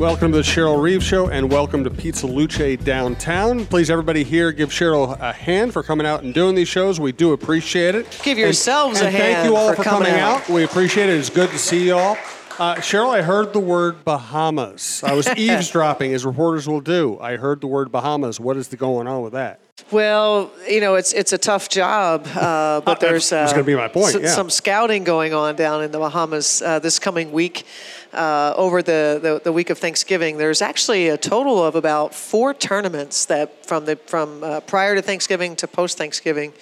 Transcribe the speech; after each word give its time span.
Welcome 0.00 0.32
to 0.32 0.38
the 0.38 0.42
Cheryl 0.42 0.80
Reeves 0.80 1.04
Show 1.04 1.28
and 1.28 1.52
welcome 1.52 1.84
to 1.84 1.90
Pizza 1.90 2.26
Luce 2.26 2.78
downtown. 2.78 3.66
Please, 3.66 3.90
everybody 3.90 4.24
here, 4.24 4.50
give 4.50 4.70
Cheryl 4.70 5.20
a 5.20 5.30
hand 5.30 5.74
for 5.74 5.82
coming 5.82 6.06
out 6.06 6.22
and 6.22 6.32
doing 6.32 6.54
these 6.54 6.68
shows. 6.68 6.98
We 6.98 7.12
do 7.12 7.34
appreciate 7.34 7.94
it. 7.94 8.18
Give 8.22 8.38
yourselves 8.38 9.00
and, 9.00 9.08
a 9.08 9.10
and 9.10 9.16
hand 9.18 9.34
thank 9.34 9.50
you 9.50 9.56
all 9.56 9.68
for 9.68 9.76
for, 9.76 9.82
coming 9.82 10.08
coming 10.08 10.18
out. 10.18 10.40
out. 10.40 10.48
We 10.48 10.64
appreciate 10.64 11.10
it. 11.10 11.18
It's 11.18 11.28
good 11.28 11.50
to 11.50 11.58
see 11.58 11.88
you 11.88 11.96
all. 11.98 12.16
Uh, 12.58 12.76
Cheryl, 12.76 13.10
I 13.10 13.20
heard 13.20 13.52
the 13.52 13.60
word 13.60 14.02
Bahamas. 14.02 15.02
I 15.04 15.12
was 15.12 15.28
eavesdropping, 15.36 16.14
as 16.14 16.24
reporters 16.24 16.66
will 16.66 16.80
do. 16.80 17.18
I 17.20 17.36
heard 17.36 17.60
the 17.60 17.66
word 17.66 17.92
Bahamas. 17.92 18.40
What 18.40 18.56
is 18.56 18.68
the 18.68 18.78
going 18.78 19.06
on 19.06 19.22
with 19.22 19.34
that? 19.34 19.60
Well, 19.90 20.50
you 20.68 20.80
know, 20.80 20.94
it's 20.94 21.12
it's 21.12 21.32
a 21.32 21.38
tough 21.38 21.68
job, 21.68 22.26
uh, 22.34 22.80
but 22.84 23.00
there's 23.00 23.32
was 23.32 23.52
gonna 23.52 23.64
be 23.64 23.74
my 23.74 23.88
point, 23.88 24.14
s- 24.14 24.22
yeah. 24.22 24.28
some 24.28 24.50
scouting 24.50 25.04
going 25.04 25.34
on 25.34 25.56
down 25.56 25.82
in 25.82 25.90
the 25.90 25.98
Bahamas 25.98 26.62
uh, 26.62 26.78
this 26.78 26.98
coming 26.98 27.32
week. 27.32 27.64
Uh, 28.12 28.52
over 28.56 28.82
the, 28.82 29.20
the, 29.22 29.40
the 29.44 29.52
week 29.52 29.70
of 29.70 29.78
Thanksgiving, 29.78 30.36
there's 30.36 30.60
actually 30.60 31.08
a 31.08 31.16
total 31.16 31.64
of 31.64 31.76
about 31.76 32.12
four 32.12 32.52
tournaments 32.52 33.24
that 33.26 33.64
from 33.64 33.84
the 33.84 33.94
from 33.94 34.42
uh, 34.42 34.58
prior 34.60 34.96
to 34.96 35.02
Thanksgiving 35.02 35.54
to 35.54 35.68
post 35.68 35.96
Thanksgiving. 35.96 36.52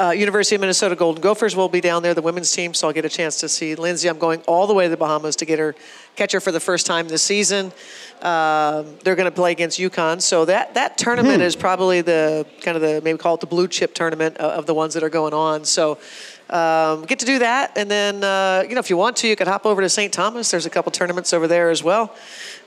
Uh, 0.00 0.10
University 0.16 0.54
of 0.54 0.62
Minnesota 0.62 0.96
Golden 0.96 1.20
Gophers 1.20 1.54
will 1.54 1.68
be 1.68 1.82
down 1.82 2.02
there, 2.02 2.14
the 2.14 2.22
women's 2.22 2.50
team, 2.50 2.72
so 2.72 2.88
I'll 2.88 2.94
get 2.94 3.04
a 3.04 3.10
chance 3.10 3.38
to 3.40 3.50
see 3.50 3.74
Lindsay. 3.74 4.08
I'm 4.08 4.18
going 4.18 4.40
all 4.46 4.66
the 4.66 4.72
way 4.72 4.86
to 4.86 4.90
the 4.90 4.96
Bahamas 4.96 5.36
to 5.36 5.44
get 5.44 5.58
her 5.58 5.74
catch 6.16 6.32
her 6.32 6.40
for 6.40 6.52
the 6.52 6.60
first 6.60 6.86
time 6.86 7.06
this 7.06 7.22
season. 7.22 7.66
Um, 8.22 8.96
they're 9.04 9.14
going 9.14 9.30
to 9.30 9.30
play 9.30 9.52
against 9.52 9.78
UConn, 9.78 10.22
so 10.22 10.46
that 10.46 10.72
that 10.72 10.96
tournament 10.96 11.42
is 11.42 11.54
probably 11.54 12.00
the 12.00 12.46
kind 12.62 12.76
of 12.76 12.80
the 12.80 13.02
maybe 13.04 13.18
call 13.18 13.34
it 13.34 13.40
the 13.40 13.46
blue 13.46 13.68
chip 13.68 13.94
tournament 13.94 14.38
of, 14.38 14.60
of 14.60 14.66
the 14.66 14.74
ones 14.74 14.94
that 14.94 15.02
are 15.02 15.10
going 15.10 15.34
on. 15.34 15.66
So. 15.66 15.98
Um, 16.50 17.04
get 17.06 17.18
to 17.20 17.26
do 17.26 17.38
that, 17.38 17.72
and 17.76 17.90
then 17.90 18.22
uh, 18.22 18.64
you 18.68 18.74
know 18.74 18.80
if 18.80 18.90
you 18.90 18.96
want 18.96 19.16
to, 19.18 19.28
you 19.28 19.34
could 19.34 19.48
hop 19.48 19.64
over 19.64 19.80
to 19.80 19.88
St. 19.88 20.12
Thomas. 20.12 20.50
There's 20.50 20.66
a 20.66 20.70
couple 20.70 20.92
tournaments 20.92 21.32
over 21.32 21.48
there 21.48 21.70
as 21.70 21.82
well. 21.82 22.14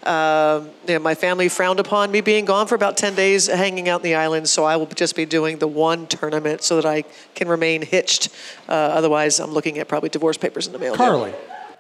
Um, 0.04 0.70
you 0.88 0.96
know, 0.96 1.00
my 1.00 1.16
family 1.16 1.50
frowned 1.50 1.80
upon 1.80 2.12
me 2.12 2.22
being 2.22 2.46
gone 2.46 2.68
for 2.68 2.76
about 2.76 2.98
10 2.98 3.16
days 3.16 3.48
hanging 3.48 3.90
out 3.90 4.00
in 4.00 4.04
the 4.04 4.16
island, 4.16 4.48
so 4.48 4.64
I 4.64 4.78
will 4.78 4.86
just 4.88 5.16
be 5.16 5.26
doing 5.26 5.60
the 5.60 5.68
one 5.68 6.08
tournament 6.08 6.64
so 6.64 6.78
that 6.78 6.86
I 6.86 7.04
can 7.36 7.48
remain 7.48 7.82
hitched. 7.82 8.30
Uh, 8.70 8.74
otherwise, 8.74 9.40
I'm 9.40 9.52
looking 9.52 9.78
at 9.80 9.88
probably 9.88 10.10
divorce 10.10 10.38
papers 10.38 10.66
in 10.66 10.74
the 10.74 10.80
mail. 10.80 10.96
Carly. 10.96 11.34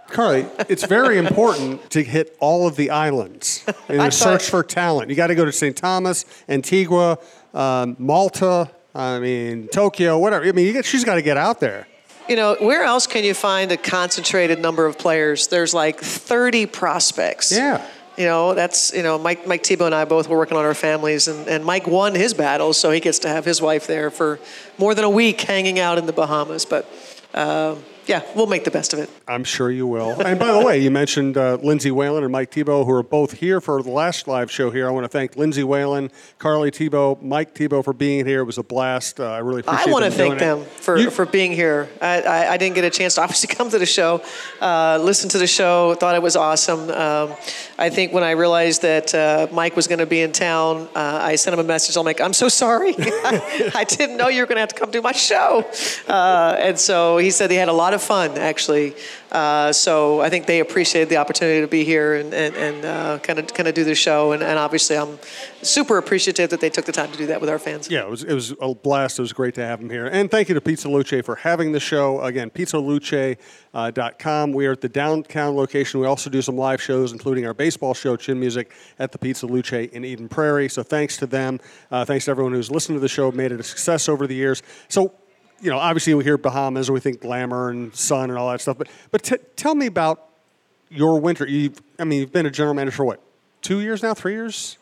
Carly, 0.09 0.45
it's 0.69 0.86
very 0.86 1.17
important 1.17 1.89
to 1.91 2.03
hit 2.03 2.36
all 2.39 2.67
of 2.67 2.75
the 2.75 2.91
islands 2.91 3.66
in 3.89 3.99
a 3.99 4.11
search 4.11 4.49
for 4.49 4.64
talent. 4.64 5.09
You 5.09 5.16
got 5.16 5.27
to 5.27 5.36
go 5.36 5.45
to 5.45 5.52
St. 5.52 5.75
Thomas, 5.75 6.25
Antigua, 6.47 7.17
um, 7.53 7.95
Malta, 7.99 8.71
I 8.95 9.19
mean, 9.19 9.67
Tokyo, 9.67 10.17
whatever. 10.17 10.45
I 10.45 10.52
mean, 10.53 10.66
you 10.66 10.73
get, 10.73 10.86
she's 10.86 11.03
got 11.03 11.16
to 11.16 11.21
get 11.21 11.38
out 11.38 11.59
there. 11.59 11.88
You 12.30 12.36
know, 12.36 12.58
where 12.59 12.83
else 12.83 13.08
can 13.08 13.23
you 13.23 13.33
find 13.33 13.72
a 13.72 13.78
concentrated 13.78 14.59
number 14.59 14.86
of 14.86 14.97
players? 14.97 15.47
There's 15.47 15.73
like 15.73 16.00
30 16.00 16.66
prospects. 16.66 17.52
Yeah. 17.52 17.86
You 18.17 18.25
know, 18.25 18.53
that's, 18.53 18.94
you 18.94 19.03
know, 19.03 19.17
Mike, 19.17 19.45
Mike 19.47 19.64
Thibault 19.64 19.86
and 19.86 19.95
I 19.95 20.03
both 20.06 20.28
were 20.28 20.38
working 20.38 20.58
on 20.58 20.66
our 20.66 20.73
families, 20.73 21.28
and, 21.28 21.48
and 21.48 21.64
Mike 21.64 21.86
won 21.86 22.16
his 22.16 22.33
battle, 22.33 22.73
so 22.73 22.89
he 22.89 23.00
gets 23.00 23.20
to 23.20 23.30
have 23.30 23.45
his 23.45 23.61
wife 23.61 23.86
there 23.86 24.09
for 24.09 24.39
more 24.80 24.95
than 24.95 25.05
a 25.05 25.09
week 25.09 25.39
hanging 25.42 25.78
out 25.80 26.00
in 26.00 26.08
the 26.08 26.14
Bahamas. 26.14 26.66
But 26.66 26.92
um, 27.36 27.83
yeah, 28.08 28.23
we'll 28.36 28.47
make 28.47 28.63
the 28.63 28.72
best 28.72 28.94
of 28.94 29.00
it. 29.00 29.09
I'm 29.27 29.44
sure 29.44 29.69
you 29.69 29.86
will. 29.88 30.19
And 30.22 30.39
by 30.39 30.52
the 30.52 30.66
way, 30.66 30.80
you 30.80 30.89
mentioned 30.91 31.38
uh, 31.38 31.55
Lindsay 31.61 31.91
Whalen 31.91 32.23
and 32.23 32.31
Mike 32.31 32.52
Thibault, 32.52 32.86
who 32.86 32.91
are 32.94 33.03
both 33.03 33.33
here 33.33 33.59
for 33.61 33.81
the 33.83 33.91
last 33.91 34.27
live 34.27 34.49
show 34.49 34.72
here. 34.72 34.88
I 34.88 34.91
want 34.91 35.03
to 35.03 35.09
thank 35.09 35.36
Lindsay 35.36 35.64
Whalen, 35.64 36.11
Carly 36.39 36.72
Thibault, 36.72 37.19
Mike 37.22 37.53
Thibault 37.53 37.83
for 37.83 37.94
being 37.94 38.25
here. 38.25 38.41
It 38.41 38.45
was 38.45 38.58
a 38.58 38.64
blast. 38.64 39.19
Uh, 39.19 39.25
I 39.31 39.39
really 39.39 39.59
appreciate 39.61 39.83
it. 39.88 39.89
I 39.89 39.91
want 39.91 40.05
to 40.05 40.11
thank 40.11 40.39
them 40.39 40.59
it. 40.59 40.67
for, 40.67 40.97
You- 40.97 41.11
for 41.11 41.25
being 41.25 41.52
here. 41.52 41.89
I, 42.02 42.22
I, 42.22 42.52
I 42.53 42.58
didn't 42.58 42.75
get 42.75 42.86
a 42.86 42.89
chance 42.89 43.16
to 43.16 43.22
obviously 43.27 43.53
come 43.53 43.69
to 43.69 43.77
the 43.80 43.86
show, 43.86 44.21
uh, 44.61 44.97
listen 45.02 45.30
to 45.31 45.38
the 45.38 45.47
show, 45.47 45.94
thought 45.95 46.16
it 46.16 46.21
was 46.21 46.36
awesome. 46.36 46.89
Um, 46.89 47.33
I 47.77 47.89
think 47.89 48.14
when 48.14 48.23
I 48.23 48.31
realized 48.31 48.81
that 48.83 49.14
uh, 49.14 49.48
Mike 49.52 49.76
was 49.76 49.87
going 49.87 49.99
to 49.99 50.05
be 50.05 50.21
in 50.21 50.31
town, 50.31 50.87
uh, 50.95 51.20
I 51.21 51.36
sent 51.36 51.54
him 51.54 51.60
a 51.60 51.64
message. 51.67 51.95
I'm 51.98 52.05
like, 52.05 52.21
I'm 52.21 52.33
so 52.33 52.48
sorry. 52.49 52.95
I 52.98 53.86
didn't 53.87 54.17
know 54.17 54.30
you 54.30 54.42
were 54.42 54.48
going 54.48 54.55
to 54.55 54.61
have 54.61 54.70
to 54.70 54.76
come 54.76 54.92
do 54.92 55.02
my 55.02 55.11
show. 55.11 55.65
Uh, 56.08 56.55
and 56.60 56.80
so 56.80 57.17
he 57.17 57.30
said 57.31 57.52
he 57.52 57.58
had 57.58 57.67
a 57.70 57.73
lot 57.73 57.93
of 57.93 57.96
fun, 58.02 58.37
actually. 58.37 58.95
Uh, 59.31 59.73
so 59.73 60.21
I 60.21 60.30
think 60.30 60.45
they 60.45 60.59
appreciated 60.59 61.09
the 61.09 61.17
opportunity 61.17 61.61
to 61.61 61.67
be 61.67 61.83
here 61.83 62.15
and, 62.15 62.33
and, 62.33 63.23
kind 63.23 63.39
of 63.39 63.53
kind 63.53 63.67
of 63.67 63.75
do 63.75 63.83
the 63.83 63.95
show. 63.95 64.31
And, 64.31 64.41
and 64.41 64.58
obviously, 64.58 64.97
I'm 64.97 65.19
super 65.61 65.97
appreciative 65.97 66.49
that 66.52 66.61
they 66.61 66.69
took 66.69 66.86
the 66.86 66.91
time 66.91 67.11
to 67.11 67.17
do 67.17 67.27
that 67.27 67.41
with 67.41 67.49
our 67.49 67.59
fans. 67.59 67.89
Yeah, 67.89 68.03
it 68.03 68.09
was, 68.09 68.23
it 68.23 68.33
was 68.33 68.53
a 68.61 68.73
blast. 68.73 69.19
It 69.19 69.21
was 69.21 69.33
great 69.33 69.55
to 69.55 69.65
have 69.65 69.80
them 69.80 69.89
here. 69.89 70.07
And 70.07 70.31
thank 70.31 70.49
you 70.49 70.55
to 70.55 70.61
Pizza 70.61 70.89
Luce 70.89 71.25
for 71.25 71.36
having 71.36 71.71
the 71.71 71.80
show. 71.80 72.21
Again, 72.21 72.49
pizzaluce.com. 72.49 74.52
We 74.52 74.65
are 74.65 74.71
at 74.71 74.81
the 74.81 74.89
downtown 74.89 75.55
location. 75.55 75.99
We 75.99 76.07
also 76.07 76.30
do 76.30 76.41
some 76.41 76.57
live 76.57 76.81
shows, 76.81 77.11
including 77.11 77.45
our 77.45 77.53
baseball 77.53 77.93
show, 77.93 78.15
Chin 78.15 78.39
Music, 78.39 78.71
at 78.99 79.11
the 79.11 79.17
Pizza 79.17 79.45
Luce 79.45 79.73
in 79.73 80.05
Eden 80.05 80.30
Prairie. 80.30 80.69
So 80.69 80.83
thanks 80.83 81.17
to 81.17 81.27
them. 81.27 81.59
Uh, 81.91 82.05
thanks 82.05 82.25
to 82.25 82.31
everyone 82.31 82.53
who's 82.53 82.71
listened 82.71 82.95
to 82.95 83.02
the 83.02 83.07
show, 83.07 83.31
made 83.31 83.52
it 83.52 83.59
a 83.59 83.63
success 83.63 84.07
over 84.07 84.27
the 84.27 84.36
years. 84.36 84.63
So, 84.87 85.13
you 85.59 85.69
know, 85.69 85.77
obviously 85.77 86.13
we 86.13 86.23
hear 86.23 86.37
Bahamas, 86.37 86.87
and 86.89 86.93
we 86.93 86.99
think 86.99 87.21
glamour 87.21 87.69
and 87.69 87.95
sun 87.95 88.29
and 88.29 88.37
all 88.37 88.49
that 88.51 88.61
stuff. 88.61 88.77
But, 88.77 88.87
but 89.11 89.23
t- 89.23 89.37
tell 89.55 89.75
me 89.75 89.85
about 89.85 90.29
your 90.89 91.19
winter. 91.19 91.47
You've, 91.47 91.81
I 91.99 92.03
mean, 92.03 92.21
you've 92.21 92.31
been 92.33 92.45
a 92.45 92.51
general 92.51 92.73
manager 92.73 92.97
for 92.97 93.05
what, 93.05 93.21
two 93.61 93.79
years 93.81 94.03
now, 94.03 94.13
three 94.13 94.33
years? 94.33 94.77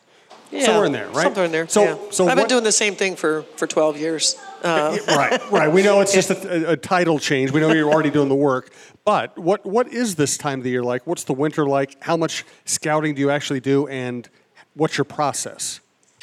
Somewhere 0.60 0.84
in 0.84 0.92
there, 0.92 1.08
right? 1.08 1.24
Somewhere 1.24 1.44
in 1.46 1.50
there. 1.52 1.66
So- 1.68 1.82
yeah. 1.82 1.96
so 2.10 2.24
I've 2.28 2.36
been 2.36 2.42
what- 2.44 2.48
doing 2.48 2.62
the 2.64 2.70
same 2.72 2.94
thing 2.94 3.16
for, 3.16 3.42
for 3.56 3.66
12 3.66 3.98
years. 3.98 4.36
Uh, 4.62 4.96
right, 5.08 5.40
right. 5.50 5.70
We 5.72 5.82
know 5.82 6.00
it's 6.00 6.12
just 6.14 6.30
a, 6.30 6.70
a 6.72 6.76
title 6.76 7.18
change. 7.18 7.50
We 7.50 7.60
know 7.60 7.72
you're 7.72 7.90
already 7.92 8.10
doing 8.10 8.28
the 8.28 8.34
work. 8.36 8.72
But 9.04 9.36
what 9.38 9.64
what 9.66 9.92
is 9.92 10.16
this 10.16 10.36
time 10.36 10.60
of 10.60 10.64
the 10.64 10.70
year 10.70 10.82
like? 10.82 11.06
What's 11.06 11.24
the 11.24 11.32
winter 11.32 11.66
like? 11.66 12.02
How 12.02 12.16
much 12.16 12.44
scouting 12.64 13.14
do 13.14 13.20
you 13.20 13.30
actually 13.30 13.60
do, 13.60 13.86
and 13.88 14.28
what's 14.74 14.98
your 14.98 15.04
process? 15.04 15.80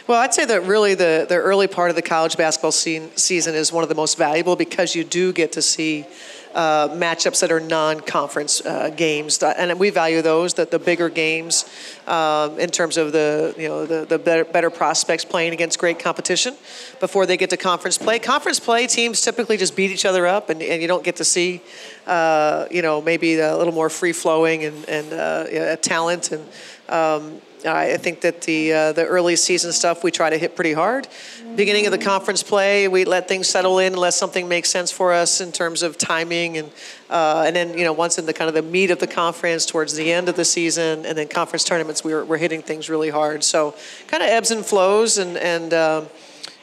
Well, 0.07 0.19
I'd 0.19 0.33
say 0.33 0.45
that 0.45 0.63
really 0.63 0.95
the, 0.95 1.25
the 1.27 1.35
early 1.35 1.67
part 1.67 1.89
of 1.89 1.95
the 1.95 2.01
college 2.01 2.35
basketball 2.35 2.71
se- 2.71 3.11
season 3.15 3.55
is 3.55 3.71
one 3.71 3.83
of 3.83 3.89
the 3.89 3.95
most 3.95 4.17
valuable 4.17 4.55
because 4.55 4.95
you 4.95 5.03
do 5.03 5.31
get 5.31 5.53
to 5.53 5.61
see 5.61 6.05
uh, 6.53 6.89
matchups 6.89 7.39
that 7.41 7.51
are 7.51 7.59
non-conference 7.59 8.65
uh, 8.65 8.89
games, 8.89 9.41
and 9.41 9.79
we 9.79 9.89
value 9.89 10.21
those. 10.21 10.53
That 10.55 10.71
the 10.71 10.77
bigger 10.77 11.09
games, 11.09 11.65
um, 12.05 12.59
in 12.59 12.69
terms 12.69 12.97
of 12.97 13.11
the 13.11 13.55
you 13.57 13.67
know 13.67 13.85
the, 13.85 14.05
the 14.05 14.19
better, 14.19 14.45
better 14.45 14.69
prospects 14.69 15.25
playing 15.25 15.53
against 15.53 15.79
great 15.79 15.99
competition 15.99 16.55
before 16.99 17.25
they 17.25 17.37
get 17.37 17.49
to 17.49 17.57
conference 17.57 17.97
play. 17.97 18.19
Conference 18.19 18.59
play 18.59 18.87
teams 18.87 19.21
typically 19.21 19.57
just 19.57 19.75
beat 19.75 19.89
each 19.89 20.05
other 20.05 20.27
up, 20.27 20.49
and, 20.49 20.61
and 20.61 20.81
you 20.81 20.87
don't 20.87 21.03
get 21.03 21.15
to 21.15 21.25
see 21.25 21.61
uh, 22.05 22.67
you 22.69 22.81
know 22.81 23.01
maybe 23.01 23.39
a 23.39 23.57
little 23.57 23.73
more 23.73 23.89
free 23.89 24.13
flowing 24.13 24.63
and 24.63 24.87
and 24.87 25.13
uh, 25.13 25.75
talent 25.77 26.31
and. 26.31 26.47
Um, 26.89 27.41
I 27.65 27.97
think 27.97 28.21
that 28.21 28.41
the 28.41 28.73
uh, 28.73 28.91
the 28.91 29.05
early 29.05 29.35
season 29.35 29.71
stuff 29.71 30.03
we 30.03 30.11
try 30.11 30.29
to 30.29 30.37
hit 30.37 30.55
pretty 30.55 30.73
hard. 30.73 31.07
Beginning 31.55 31.85
of 31.85 31.91
the 31.91 31.97
conference 31.97 32.43
play, 32.43 32.87
we 32.87 33.05
let 33.05 33.27
things 33.27 33.47
settle 33.47 33.79
in 33.79 33.93
unless 33.93 34.15
something 34.15 34.47
makes 34.47 34.69
sense 34.69 34.91
for 34.91 35.13
us 35.13 35.39
in 35.39 35.51
terms 35.51 35.83
of 35.83 35.97
timing, 35.97 36.57
and 36.57 36.71
uh, 37.09 37.43
and 37.45 37.55
then 37.55 37.77
you 37.77 37.83
know 37.83 37.93
once 37.93 38.17
in 38.17 38.25
the 38.25 38.33
kind 38.33 38.49
of 38.49 38.55
the 38.55 38.61
meat 38.61 38.91
of 38.91 38.99
the 38.99 39.07
conference 39.07 39.65
towards 39.65 39.93
the 39.95 40.11
end 40.11 40.29
of 40.29 40.35
the 40.35 40.45
season, 40.45 41.05
and 41.05 41.17
then 41.17 41.27
conference 41.27 41.63
tournaments, 41.63 42.03
we're 42.03 42.25
we're 42.25 42.37
hitting 42.37 42.61
things 42.61 42.89
really 42.89 43.09
hard. 43.09 43.43
So 43.43 43.75
kind 44.07 44.23
of 44.23 44.29
ebbs 44.29 44.51
and 44.51 44.65
flows, 44.65 45.17
and 45.17 45.37
and. 45.37 45.73
Um, 45.73 46.07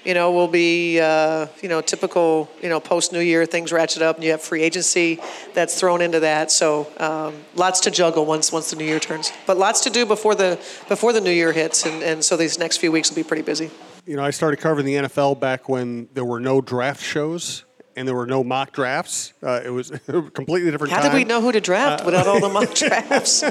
you 0.05 0.15
know, 0.15 0.33
will 0.33 0.49
be, 0.49 1.01
uh, 1.01 1.47
you 1.63 1.69
know, 1.69 1.81
typical, 1.81 2.51
you 2.63 2.69
know, 2.69 2.81
post 2.81 3.13
New 3.13 3.21
Year, 3.21 3.47
things 3.47 3.73
ratchet 3.73 4.03
up, 4.03 4.17
and 4.17 4.25
you 4.25 4.31
have 4.31 4.41
free 4.41 4.63
agency 4.63 5.21
that's 5.55 5.79
thrown 5.79 6.01
into 6.01 6.21
that. 6.21 6.51
So 6.51 6.89
um, 6.99 7.45
lots 7.55 7.81
to 7.81 7.91
juggle 7.91 8.27
once 8.27 8.53
once 8.53 8.71
the 8.71 8.77
New 8.77 8.85
Year 8.85 9.01
turns, 9.01 9.33
but 9.47 9.59
lots 9.59 9.81
to 9.83 9.91
do 9.91 10.07
before 10.07 10.35
the 10.35 10.59
before 10.89 11.13
the 11.13 11.21
New 11.21 11.31
Year 11.31 11.53
hits, 11.53 11.85
and, 11.87 12.03
and 12.03 12.25
so 12.25 12.37
these 12.37 12.59
next 12.59 12.79
few 12.79 12.93
weeks 12.93 13.11
will 13.11 13.17
be 13.17 13.25
pretty 13.25 13.43
busy. 13.43 13.71
You 14.07 14.17
know, 14.17 14.25
I 14.25 14.31
started 14.31 14.59
covering 14.59 14.87
the 14.87 14.95
NFL 14.95 15.39
back 15.39 15.69
when 15.69 16.09
there 16.15 16.25
were 16.25 16.41
no 16.41 16.61
draft 16.61 17.03
shows 17.03 17.65
and 17.97 18.07
there 18.07 18.15
were 18.15 18.27
no 18.27 18.43
mock 18.45 18.73
drafts. 18.73 19.33
Uh, 19.43 19.61
it 19.65 19.71
was 19.71 19.91
a 20.09 20.23
completely 20.23 20.71
different 20.71 20.93
How 20.93 21.01
time. 21.03 21.13
did 21.13 21.17
we 21.17 21.25
know 21.25 21.41
who 21.41 21.53
to 21.53 21.61
draft 21.61 22.05
without 22.05 22.27
all 22.27 22.41
the 22.41 22.49
mock 22.49 22.75
drafts? 22.75 23.43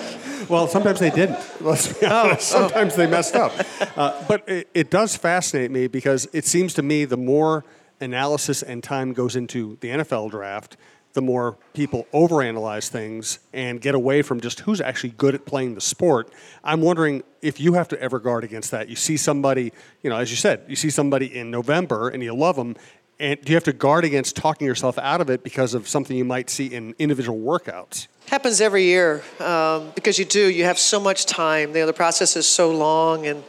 Well, 0.50 0.68
sometimes 0.68 1.00
they 1.00 1.10
didn't. 1.10 1.40
Let's 1.62 1.94
be 1.94 2.06
honest. 2.06 2.48
Sometimes 2.48 2.96
they 2.96 3.08
messed 3.08 3.36
up. 3.36 3.54
Uh, 3.98 4.24
but 4.28 4.48
it, 4.48 4.70
it 4.74 4.90
does 4.90 5.16
fascinate 5.16 5.72
me 5.72 5.88
because 5.88 6.28
it 6.34 6.46
seems 6.46 6.74
to 6.76 6.82
me 6.82 7.06
the 7.06 7.18
more 7.18 7.66
analysis 8.02 8.64
and 8.64 8.84
time 8.84 9.14
goes 9.14 9.36
into 9.36 9.78
the 9.82 9.90
NFL 9.90 10.32
draft, 10.32 10.78
the 11.14 11.22
more 11.22 11.58
people 11.74 12.08
overanalyze 12.14 12.88
things 12.88 13.40
and 13.52 13.82
get 13.82 13.96
away 13.96 14.22
from 14.22 14.40
just 14.40 14.62
who's 14.62 14.80
actually 14.80 15.10
good 15.10 15.34
at 15.34 15.46
playing 15.46 15.74
the 15.76 15.82
sport. 15.82 16.32
I'm 16.64 16.82
wondering 16.82 17.24
if 17.42 17.60
you 17.60 17.74
have 17.74 17.88
to 17.90 18.00
ever 18.02 18.20
guard 18.20 18.44
against 18.44 18.72
that. 18.72 18.90
You 18.90 18.96
see 18.96 19.18
somebody, 19.18 19.74
you 20.04 20.10
know, 20.10 20.18
as 20.18 20.30
you 20.30 20.38
said, 20.38 20.62
you 20.68 20.76
see 20.76 20.90
somebody 20.92 21.36
in 21.36 21.50
November 21.50 22.10
and 22.10 22.22
you 22.22 22.34
love 22.36 22.56
them. 22.56 22.76
And 23.20 23.40
do 23.42 23.52
you 23.52 23.56
have 23.56 23.66
to 23.66 23.74
guard 23.74 24.06
against 24.06 24.36
talking 24.36 24.66
yourself 24.66 24.98
out 24.98 25.20
of 25.20 25.30
it 25.30 25.44
because 25.44 25.74
of 25.74 25.88
something 25.88 26.16
you 26.16 26.24
might 26.24 26.50
see 26.50 26.68
in 26.68 26.96
individual 27.00 27.38
workouts? 27.40 28.08
happens 28.30 28.62
every 28.62 28.84
year 28.84 29.24
um, 29.40 29.92
because 29.96 30.20
you 30.20 30.26
do. 30.26 30.50
You 30.50 30.64
have 30.66 30.78
so 30.78 31.00
much 31.00 31.26
time. 31.26 31.70
You 31.70 31.82
know, 31.82 31.86
the 31.88 31.94
process 31.94 32.36
is 32.36 32.48
so 32.48 32.72
long, 32.72 33.26
and 33.26 33.44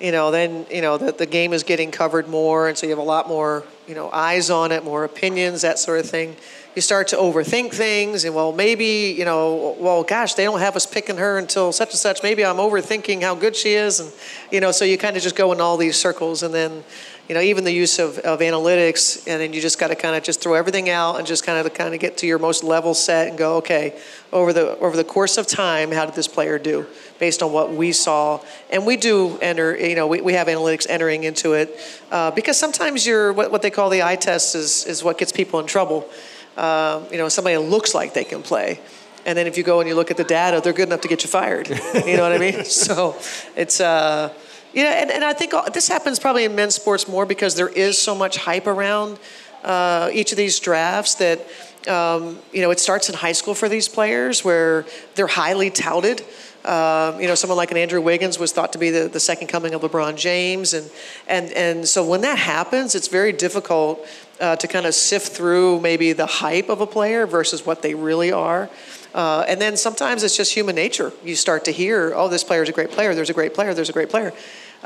you 0.00 0.12
know, 0.12 0.30
then 0.30 0.66
you 0.70 0.82
know 0.82 0.98
the, 0.98 1.12
the 1.12 1.26
game 1.26 1.52
is 1.52 1.62
getting 1.62 1.90
covered 1.90 2.28
more, 2.28 2.68
and 2.68 2.76
so 2.76 2.86
you 2.86 2.90
have 2.90 2.98
a 2.98 3.02
lot 3.02 3.28
more 3.28 3.64
you 3.88 3.94
know 3.94 4.10
eyes 4.10 4.50
on 4.50 4.72
it, 4.72 4.84
more 4.84 5.04
opinions, 5.04 5.62
that 5.62 5.78
sort 5.78 6.00
of 6.00 6.08
thing. 6.08 6.36
You 6.74 6.82
start 6.82 7.08
to 7.08 7.16
overthink 7.16 7.72
things, 7.72 8.24
and 8.26 8.34
well, 8.34 8.52
maybe 8.52 9.14
you 9.16 9.24
know, 9.24 9.74
well, 9.78 10.02
gosh, 10.02 10.34
they 10.34 10.44
don't 10.44 10.60
have 10.60 10.76
us 10.76 10.84
picking 10.84 11.16
her 11.16 11.38
until 11.38 11.72
such 11.72 11.90
and 11.90 11.98
such. 11.98 12.22
Maybe 12.22 12.44
I'm 12.44 12.56
overthinking 12.56 13.22
how 13.22 13.34
good 13.34 13.56
she 13.56 13.72
is, 13.72 14.00
and 14.00 14.12
you 14.52 14.60
know, 14.60 14.70
so 14.70 14.84
you 14.84 14.98
kind 14.98 15.16
of 15.16 15.22
just 15.22 15.36
go 15.36 15.50
in 15.52 15.60
all 15.62 15.78
these 15.78 15.96
circles, 15.96 16.42
and 16.42 16.52
then 16.52 16.84
you 17.28 17.34
know, 17.34 17.40
even 17.40 17.64
the 17.64 17.72
use 17.72 17.98
of, 17.98 18.18
of 18.18 18.38
analytics, 18.38 19.26
and 19.26 19.40
then 19.40 19.52
you 19.52 19.60
just 19.60 19.80
got 19.80 19.88
to 19.88 19.96
kind 19.96 20.14
of 20.14 20.22
just 20.22 20.40
throw 20.40 20.54
everything 20.54 20.88
out 20.88 21.16
and 21.16 21.26
just 21.26 21.44
kind 21.44 21.64
of 21.64 21.74
kind 21.74 21.92
of 21.92 22.00
get 22.00 22.18
to 22.18 22.26
your 22.26 22.38
most 22.38 22.62
level 22.62 22.94
set 22.94 23.28
and 23.28 23.36
go, 23.36 23.56
okay, 23.56 23.98
over 24.32 24.52
the 24.52 24.78
over 24.78 24.96
the 24.96 25.04
course 25.04 25.36
of 25.36 25.46
time, 25.46 25.90
how 25.90 26.06
did 26.06 26.14
this 26.14 26.28
player 26.28 26.58
do 26.58 26.86
based 27.18 27.42
on 27.42 27.52
what 27.52 27.72
we 27.72 27.90
saw? 27.92 28.40
And 28.70 28.86
we 28.86 28.96
do 28.96 29.38
enter, 29.38 29.76
you 29.76 29.96
know, 29.96 30.06
we, 30.06 30.20
we 30.20 30.34
have 30.34 30.46
analytics 30.46 30.86
entering 30.88 31.24
into 31.24 31.54
it 31.54 31.76
uh, 32.12 32.30
because 32.30 32.56
sometimes 32.56 33.06
you're 33.06 33.32
what, 33.32 33.50
what 33.50 33.62
they 33.62 33.70
call 33.70 33.90
the 33.90 34.02
eye 34.02 34.16
test 34.16 34.54
is 34.54 34.84
is 34.86 35.02
what 35.02 35.18
gets 35.18 35.32
people 35.32 35.58
in 35.58 35.66
trouble. 35.66 36.08
Um, 36.56 37.06
you 37.10 37.18
know, 37.18 37.28
somebody 37.28 37.56
looks 37.56 37.92
like 37.92 38.14
they 38.14 38.24
can 38.24 38.42
play. 38.42 38.80
And 39.26 39.36
then 39.36 39.48
if 39.48 39.58
you 39.58 39.64
go 39.64 39.80
and 39.80 39.88
you 39.88 39.96
look 39.96 40.12
at 40.12 40.16
the 40.16 40.24
data, 40.24 40.60
they're 40.62 40.72
good 40.72 40.88
enough 40.88 41.00
to 41.00 41.08
get 41.08 41.24
you 41.24 41.28
fired. 41.28 41.68
You 41.68 42.16
know 42.16 42.22
what 42.22 42.32
I 42.32 42.38
mean? 42.38 42.64
So 42.64 43.16
it's, 43.56 43.80
uh, 43.80 44.32
yeah, 44.76 45.00
and, 45.00 45.10
and 45.10 45.24
I 45.24 45.32
think 45.32 45.54
this 45.72 45.88
happens 45.88 46.18
probably 46.18 46.44
in 46.44 46.54
men's 46.54 46.74
sports 46.74 47.08
more 47.08 47.24
because 47.24 47.54
there 47.54 47.70
is 47.70 47.96
so 47.96 48.14
much 48.14 48.36
hype 48.36 48.66
around 48.66 49.18
uh, 49.64 50.10
each 50.12 50.32
of 50.32 50.36
these 50.36 50.60
drafts 50.60 51.14
that 51.14 51.40
um, 51.88 52.38
you 52.52 52.60
know 52.60 52.70
it 52.70 52.78
starts 52.78 53.08
in 53.08 53.14
high 53.14 53.32
school 53.32 53.54
for 53.54 53.70
these 53.70 53.88
players 53.88 54.44
where 54.44 54.84
they're 55.14 55.26
highly 55.26 55.70
touted. 55.70 56.22
Uh, 56.62 57.16
you 57.18 57.26
know, 57.26 57.34
someone 57.34 57.56
like 57.56 57.70
an 57.70 57.78
Andrew 57.78 58.02
Wiggins 58.02 58.38
was 58.38 58.52
thought 58.52 58.74
to 58.74 58.78
be 58.78 58.90
the, 58.90 59.08
the 59.08 59.20
second 59.20 59.46
coming 59.46 59.72
of 59.72 59.80
LeBron 59.80 60.14
James, 60.14 60.74
and 60.74 60.90
and 61.26 61.50
and 61.52 61.88
so 61.88 62.04
when 62.06 62.20
that 62.20 62.36
happens, 62.36 62.94
it's 62.94 63.08
very 63.08 63.32
difficult 63.32 64.06
uh, 64.40 64.56
to 64.56 64.68
kind 64.68 64.84
of 64.84 64.94
sift 64.94 65.32
through 65.32 65.80
maybe 65.80 66.12
the 66.12 66.26
hype 66.26 66.68
of 66.68 66.82
a 66.82 66.86
player 66.86 67.26
versus 67.26 67.64
what 67.64 67.80
they 67.80 67.94
really 67.94 68.30
are. 68.30 68.68
Uh, 69.16 69.44
and 69.48 69.60
then 69.60 69.76
sometimes 69.76 70.22
it's 70.22 70.36
just 70.36 70.54
human 70.54 70.76
nature. 70.76 71.12
You 71.24 71.34
start 71.34 71.64
to 71.64 71.72
hear, 71.72 72.12
oh, 72.14 72.28
this 72.28 72.44
player 72.44 72.62
is 72.62 72.68
a 72.68 72.72
great 72.72 72.90
player. 72.90 73.14
There's 73.14 73.30
a 73.30 73.34
great 73.34 73.54
player. 73.54 73.74
There's 73.74 73.88
a 73.88 73.92
great 73.92 74.10
player 74.10 74.32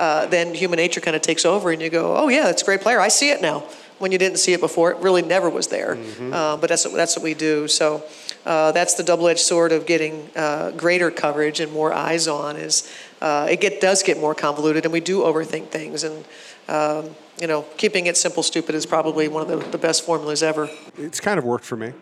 uh, 0.01 0.27
then 0.27 0.55
human 0.55 0.79
nature 0.79 1.01
kind 1.01 1.15
of 1.15 1.23
takes 1.23 1.45
over 1.45 1.71
and 1.71 1.81
you 1.83 1.91
go, 1.91 2.17
oh, 2.17 2.29
yeah, 2.29 2.45
that's 2.45 2.63
a 2.63 2.65
great 2.65 2.81
player. 2.81 2.99
I 2.99 3.09
see 3.09 3.31
it 3.31 3.43
now. 3.43 3.65
When 3.99 4.13
you 4.13 4.19
didn't 4.19 4.39
see 4.39 4.55
it 4.55 4.61
before, 4.61 4.93
it 4.93 4.97
really 4.99 5.21
never 5.21 5.51
was 5.51 5.67
there. 5.67 5.97
Mm-hmm. 5.97 6.33
Uh, 6.33 6.57
but 6.57 6.71
that's 6.71 6.87
what, 6.87 6.95
that's 6.95 7.17
what 7.17 7.23
we 7.23 7.35
do. 7.35 7.69
So 7.69 8.03
uh, 8.47 8.73
that's 8.73 8.95
the 8.95 9.03
double-edged 9.03 9.41
sword 9.41 9.73
of 9.73 9.85
getting 9.85 10.31
uh, 10.35 10.71
greater 10.71 11.11
coverage 11.11 11.61
and 11.61 11.71
more 11.71 11.93
eyes 11.93 12.27
on. 12.27 12.57
Is 12.57 12.91
uh, 13.21 13.49
it 13.51 13.61
get, 13.61 13.83
does 13.83 14.03
get 14.03 14.19
more 14.19 14.35
convoluted, 14.35 14.87
and 14.87 14.93
we 14.93 15.01
do 15.01 15.21
overthink 15.21 15.67
things. 15.67 16.03
And 16.03 16.25
um, 16.67 17.15
you 17.39 17.47
know, 17.47 17.67
keeping 17.77 18.07
it 18.07 18.17
simple, 18.17 18.43
stupid 18.43 18.75
is 18.75 18.87
probably 18.87 19.29
one 19.29 19.43
of 19.43 19.49
the, 19.49 19.71
the 19.71 19.79
best 19.79 20.07
formulas 20.07 20.43
ever. 20.43 20.71
It's 20.97 21.21
kind 21.21 21.39
of 21.39 21.45
worked 21.45 21.67
for 21.67 21.77
me. 21.77 21.93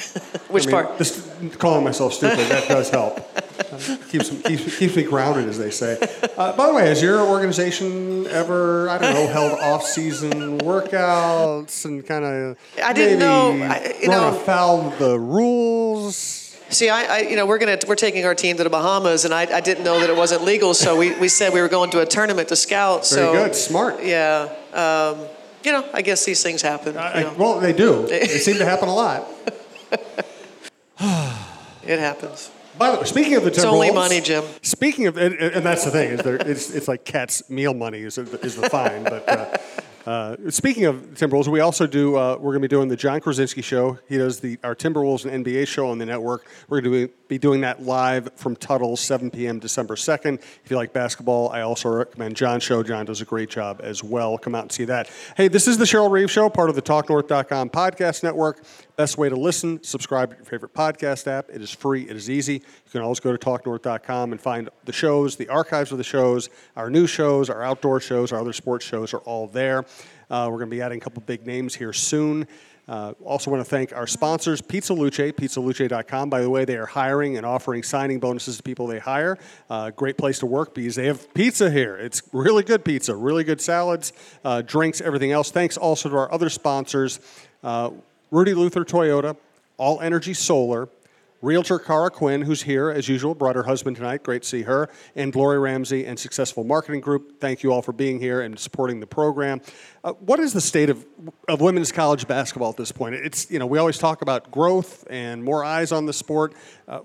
Which 0.48 0.64
I 0.64 0.66
mean, 0.66 0.86
part? 0.86 0.98
Just 0.98 1.58
calling 1.58 1.84
myself 1.84 2.14
stupid, 2.14 2.48
that 2.48 2.68
does 2.68 2.90
help. 2.90 3.16
keeps, 4.08 4.30
keeps, 4.42 4.78
keeps 4.78 4.96
me 4.96 5.02
grounded, 5.04 5.48
as 5.48 5.58
they 5.58 5.70
say. 5.70 5.98
Uh, 6.36 6.56
by 6.56 6.66
the 6.66 6.74
way, 6.74 6.88
has 6.88 7.02
your 7.02 7.20
organization 7.20 8.26
ever, 8.28 8.88
I 8.88 8.98
don't 8.98 9.14
know, 9.14 9.26
held 9.26 9.58
off-season 9.60 10.58
workouts 10.60 11.84
and 11.84 12.04
kind 12.04 12.24
of 12.24 12.58
I 12.82 12.92
didn't 12.92 13.18
know, 13.18 13.52
I, 13.52 13.94
you 14.02 14.08
run 14.08 14.32
know, 14.32 14.40
afoul 14.40 14.88
of 14.88 14.98
the 14.98 15.18
rules? 15.18 16.50
See, 16.70 16.88
I, 16.88 17.16
I, 17.16 17.18
you 17.22 17.34
know, 17.34 17.46
we're 17.46 17.58
gonna 17.58 17.78
we're 17.88 17.96
taking 17.96 18.24
our 18.24 18.34
team 18.34 18.56
to 18.58 18.64
the 18.64 18.70
Bahamas, 18.70 19.24
and 19.24 19.34
I, 19.34 19.42
I 19.42 19.60
didn't 19.60 19.82
know 19.82 19.98
that 19.98 20.08
it 20.08 20.16
wasn't 20.16 20.44
legal, 20.44 20.72
so 20.72 20.96
we, 20.96 21.12
we 21.18 21.28
said 21.28 21.52
we 21.52 21.60
were 21.60 21.68
going 21.68 21.90
to 21.90 22.00
a 22.00 22.06
tournament 22.06 22.48
to 22.48 22.56
scout. 22.56 23.08
Very 23.08 23.26
so 23.26 23.32
good, 23.32 23.56
smart. 23.56 24.04
Yeah, 24.04 24.54
um, 24.72 25.26
you 25.64 25.72
know, 25.72 25.84
I 25.92 26.02
guess 26.02 26.24
these 26.24 26.42
things 26.44 26.62
happen. 26.62 26.96
I, 26.96 27.18
you 27.18 27.24
know. 27.24 27.34
well, 27.36 27.60
they 27.60 27.72
do. 27.72 28.06
they 28.08 28.38
seem 28.38 28.58
to 28.58 28.64
happen 28.64 28.88
a 28.88 28.94
lot. 28.94 29.26
It 31.82 31.98
happens. 31.98 32.50
By 32.78 32.92
the 32.92 32.98
way, 32.98 33.04
speaking 33.04 33.34
of 33.34 33.44
the 33.44 33.50
Timberwolves, 33.50 33.56
It's 33.56 33.64
only 33.64 33.90
money, 33.90 34.20
Jim. 34.20 34.44
Speaking 34.62 35.06
of, 35.06 35.16
and, 35.16 35.34
and 35.34 35.64
that's 35.66 35.84
the 35.84 35.90
thing 35.90 36.10
is 36.10 36.20
there, 36.22 36.36
it's, 36.36 36.70
it's 36.70 36.88
like 36.88 37.04
cat's 37.04 37.48
meal 37.50 37.74
money 37.74 38.00
is, 38.00 38.16
is 38.16 38.56
the 38.56 38.70
fine. 38.70 39.04
But 39.04 39.28
uh, 39.28 39.56
uh, 40.06 40.36
speaking 40.50 40.86
of 40.86 40.96
Timberwolves, 41.14 41.48
we 41.48 41.60
also 41.60 41.86
do. 41.86 42.16
Uh, 42.16 42.36
we're 42.36 42.52
going 42.52 42.62
to 42.62 42.68
be 42.68 42.74
doing 42.74 42.88
the 42.88 42.96
Jon 42.96 43.20
Krawczynski 43.20 43.62
show. 43.62 43.98
He 44.08 44.16
does 44.18 44.40
the 44.40 44.58
our 44.64 44.74
Timberwolves 44.74 45.30
and 45.30 45.44
NBA 45.44 45.66
show 45.68 45.88
on 45.88 45.98
the 45.98 46.06
network. 46.06 46.46
We're 46.68 46.80
going 46.80 47.08
to 47.08 47.12
be 47.28 47.38
doing 47.38 47.60
that 47.62 47.82
live 47.82 48.30
from 48.34 48.56
Tuttle, 48.56 48.96
7 48.96 49.30
p.m. 49.30 49.58
December 49.58 49.96
2nd. 49.96 50.40
If 50.64 50.70
you 50.70 50.76
like 50.76 50.92
basketball, 50.92 51.50
I 51.50 51.60
also 51.60 51.88
recommend 51.90 52.36
Jon's 52.36 52.62
show. 52.62 52.82
John 52.82 53.04
does 53.04 53.20
a 53.20 53.26
great 53.26 53.50
job 53.50 53.80
as 53.82 54.02
well. 54.02 54.38
Come 54.38 54.54
out 54.54 54.62
and 54.62 54.72
see 54.72 54.84
that. 54.86 55.10
Hey, 55.36 55.48
this 55.48 55.68
is 55.68 55.76
the 55.76 55.84
Cheryl 55.84 56.10
Reeve 56.10 56.30
Show, 56.30 56.48
part 56.48 56.70
of 56.70 56.76
the 56.76 56.82
TalkNorth.com 56.82 57.70
podcast 57.70 58.22
network. 58.22 58.62
Best 58.96 59.18
way 59.18 59.28
to 59.28 59.36
listen, 59.36 59.82
subscribe 59.82 60.30
to 60.30 60.36
your 60.36 60.44
favorite 60.44 60.74
podcast 60.74 61.26
app. 61.26 61.48
It 61.50 61.62
is 61.62 61.70
free, 61.70 62.08
it 62.08 62.16
is 62.16 62.28
easy. 62.28 62.54
You 62.54 62.90
can 62.92 63.00
always 63.02 63.20
go 63.20 63.34
to 63.34 63.38
talknorth.com 63.38 64.32
and 64.32 64.40
find 64.40 64.68
the 64.84 64.92
shows, 64.92 65.36
the 65.36 65.48
archives 65.48 65.92
of 65.92 65.98
the 65.98 66.04
shows, 66.04 66.50
our 66.76 66.90
new 66.90 67.06
shows, 67.06 67.50
our 67.50 67.62
outdoor 67.62 68.00
shows, 68.00 68.32
our 68.32 68.40
other 68.40 68.52
sports 68.52 68.84
shows 68.84 69.14
are 69.14 69.18
all 69.18 69.46
there. 69.46 69.84
Uh, 70.30 70.48
we're 70.50 70.58
going 70.58 70.70
to 70.70 70.76
be 70.76 70.82
adding 70.82 70.98
a 70.98 71.00
couple 71.00 71.22
big 71.26 71.46
names 71.46 71.74
here 71.74 71.92
soon. 71.92 72.46
Uh, 72.90 73.12
also 73.24 73.52
want 73.52 73.64
to 73.64 73.68
thank 73.68 73.92
our 73.92 74.06
sponsors, 74.06 74.60
Pizza 74.60 74.92
Luce, 74.92 75.12
pizzaluce.com. 75.32 76.28
By 76.28 76.40
the 76.40 76.50
way, 76.50 76.64
they 76.64 76.76
are 76.76 76.86
hiring 76.86 77.36
and 77.36 77.46
offering 77.46 77.84
signing 77.84 78.18
bonuses 78.18 78.56
to 78.56 78.62
people 78.64 78.88
they 78.88 78.98
hire. 78.98 79.38
Uh, 79.68 79.90
great 79.90 80.18
place 80.18 80.40
to 80.40 80.46
work 80.46 80.74
because 80.74 80.96
they 80.96 81.06
have 81.06 81.32
pizza 81.32 81.70
here. 81.70 81.96
It's 81.96 82.22
really 82.32 82.64
good 82.64 82.84
pizza, 82.84 83.14
really 83.14 83.44
good 83.44 83.60
salads, 83.60 84.12
uh, 84.44 84.62
drinks, 84.62 85.00
everything 85.00 85.30
else. 85.30 85.52
Thanks 85.52 85.76
also 85.76 86.08
to 86.08 86.16
our 86.16 86.32
other 86.32 86.50
sponsors. 86.50 87.20
Rudy 88.30 88.54
Luther 88.54 88.84
Toyota, 88.84 89.36
All 89.76 90.00
Energy 90.00 90.34
Solar, 90.34 90.88
Realtor 91.42 91.78
Cara 91.78 92.10
Quinn, 92.10 92.42
who's 92.42 92.62
here 92.62 92.90
as 92.90 93.08
usual, 93.08 93.34
brought 93.34 93.56
her 93.56 93.62
husband 93.62 93.96
tonight. 93.96 94.22
Great 94.22 94.42
to 94.42 94.48
see 94.48 94.62
her. 94.62 94.90
And 95.16 95.32
Gloria 95.32 95.58
Ramsey 95.58 96.04
and 96.04 96.18
Successful 96.18 96.64
Marketing 96.64 97.00
Group. 97.00 97.40
Thank 97.40 97.62
you 97.62 97.72
all 97.72 97.80
for 97.80 97.92
being 97.92 98.20
here 98.20 98.42
and 98.42 98.58
supporting 98.58 99.00
the 99.00 99.06
program. 99.06 99.62
Uh, 100.04 100.12
what 100.12 100.38
is 100.38 100.52
the 100.52 100.60
state 100.60 100.90
of, 100.90 101.06
of 101.48 101.62
women's 101.62 101.92
college 101.92 102.28
basketball 102.28 102.70
at 102.70 102.76
this 102.76 102.92
point? 102.92 103.14
It's, 103.14 103.50
you 103.50 103.58
know, 103.58 103.66
we 103.66 103.78
always 103.78 103.96
talk 103.96 104.20
about 104.20 104.50
growth 104.50 105.06
and 105.08 105.42
more 105.42 105.64
eyes 105.64 105.92
on 105.92 106.04
the 106.04 106.12
sport. 106.12 106.52
Uh, 106.86 107.00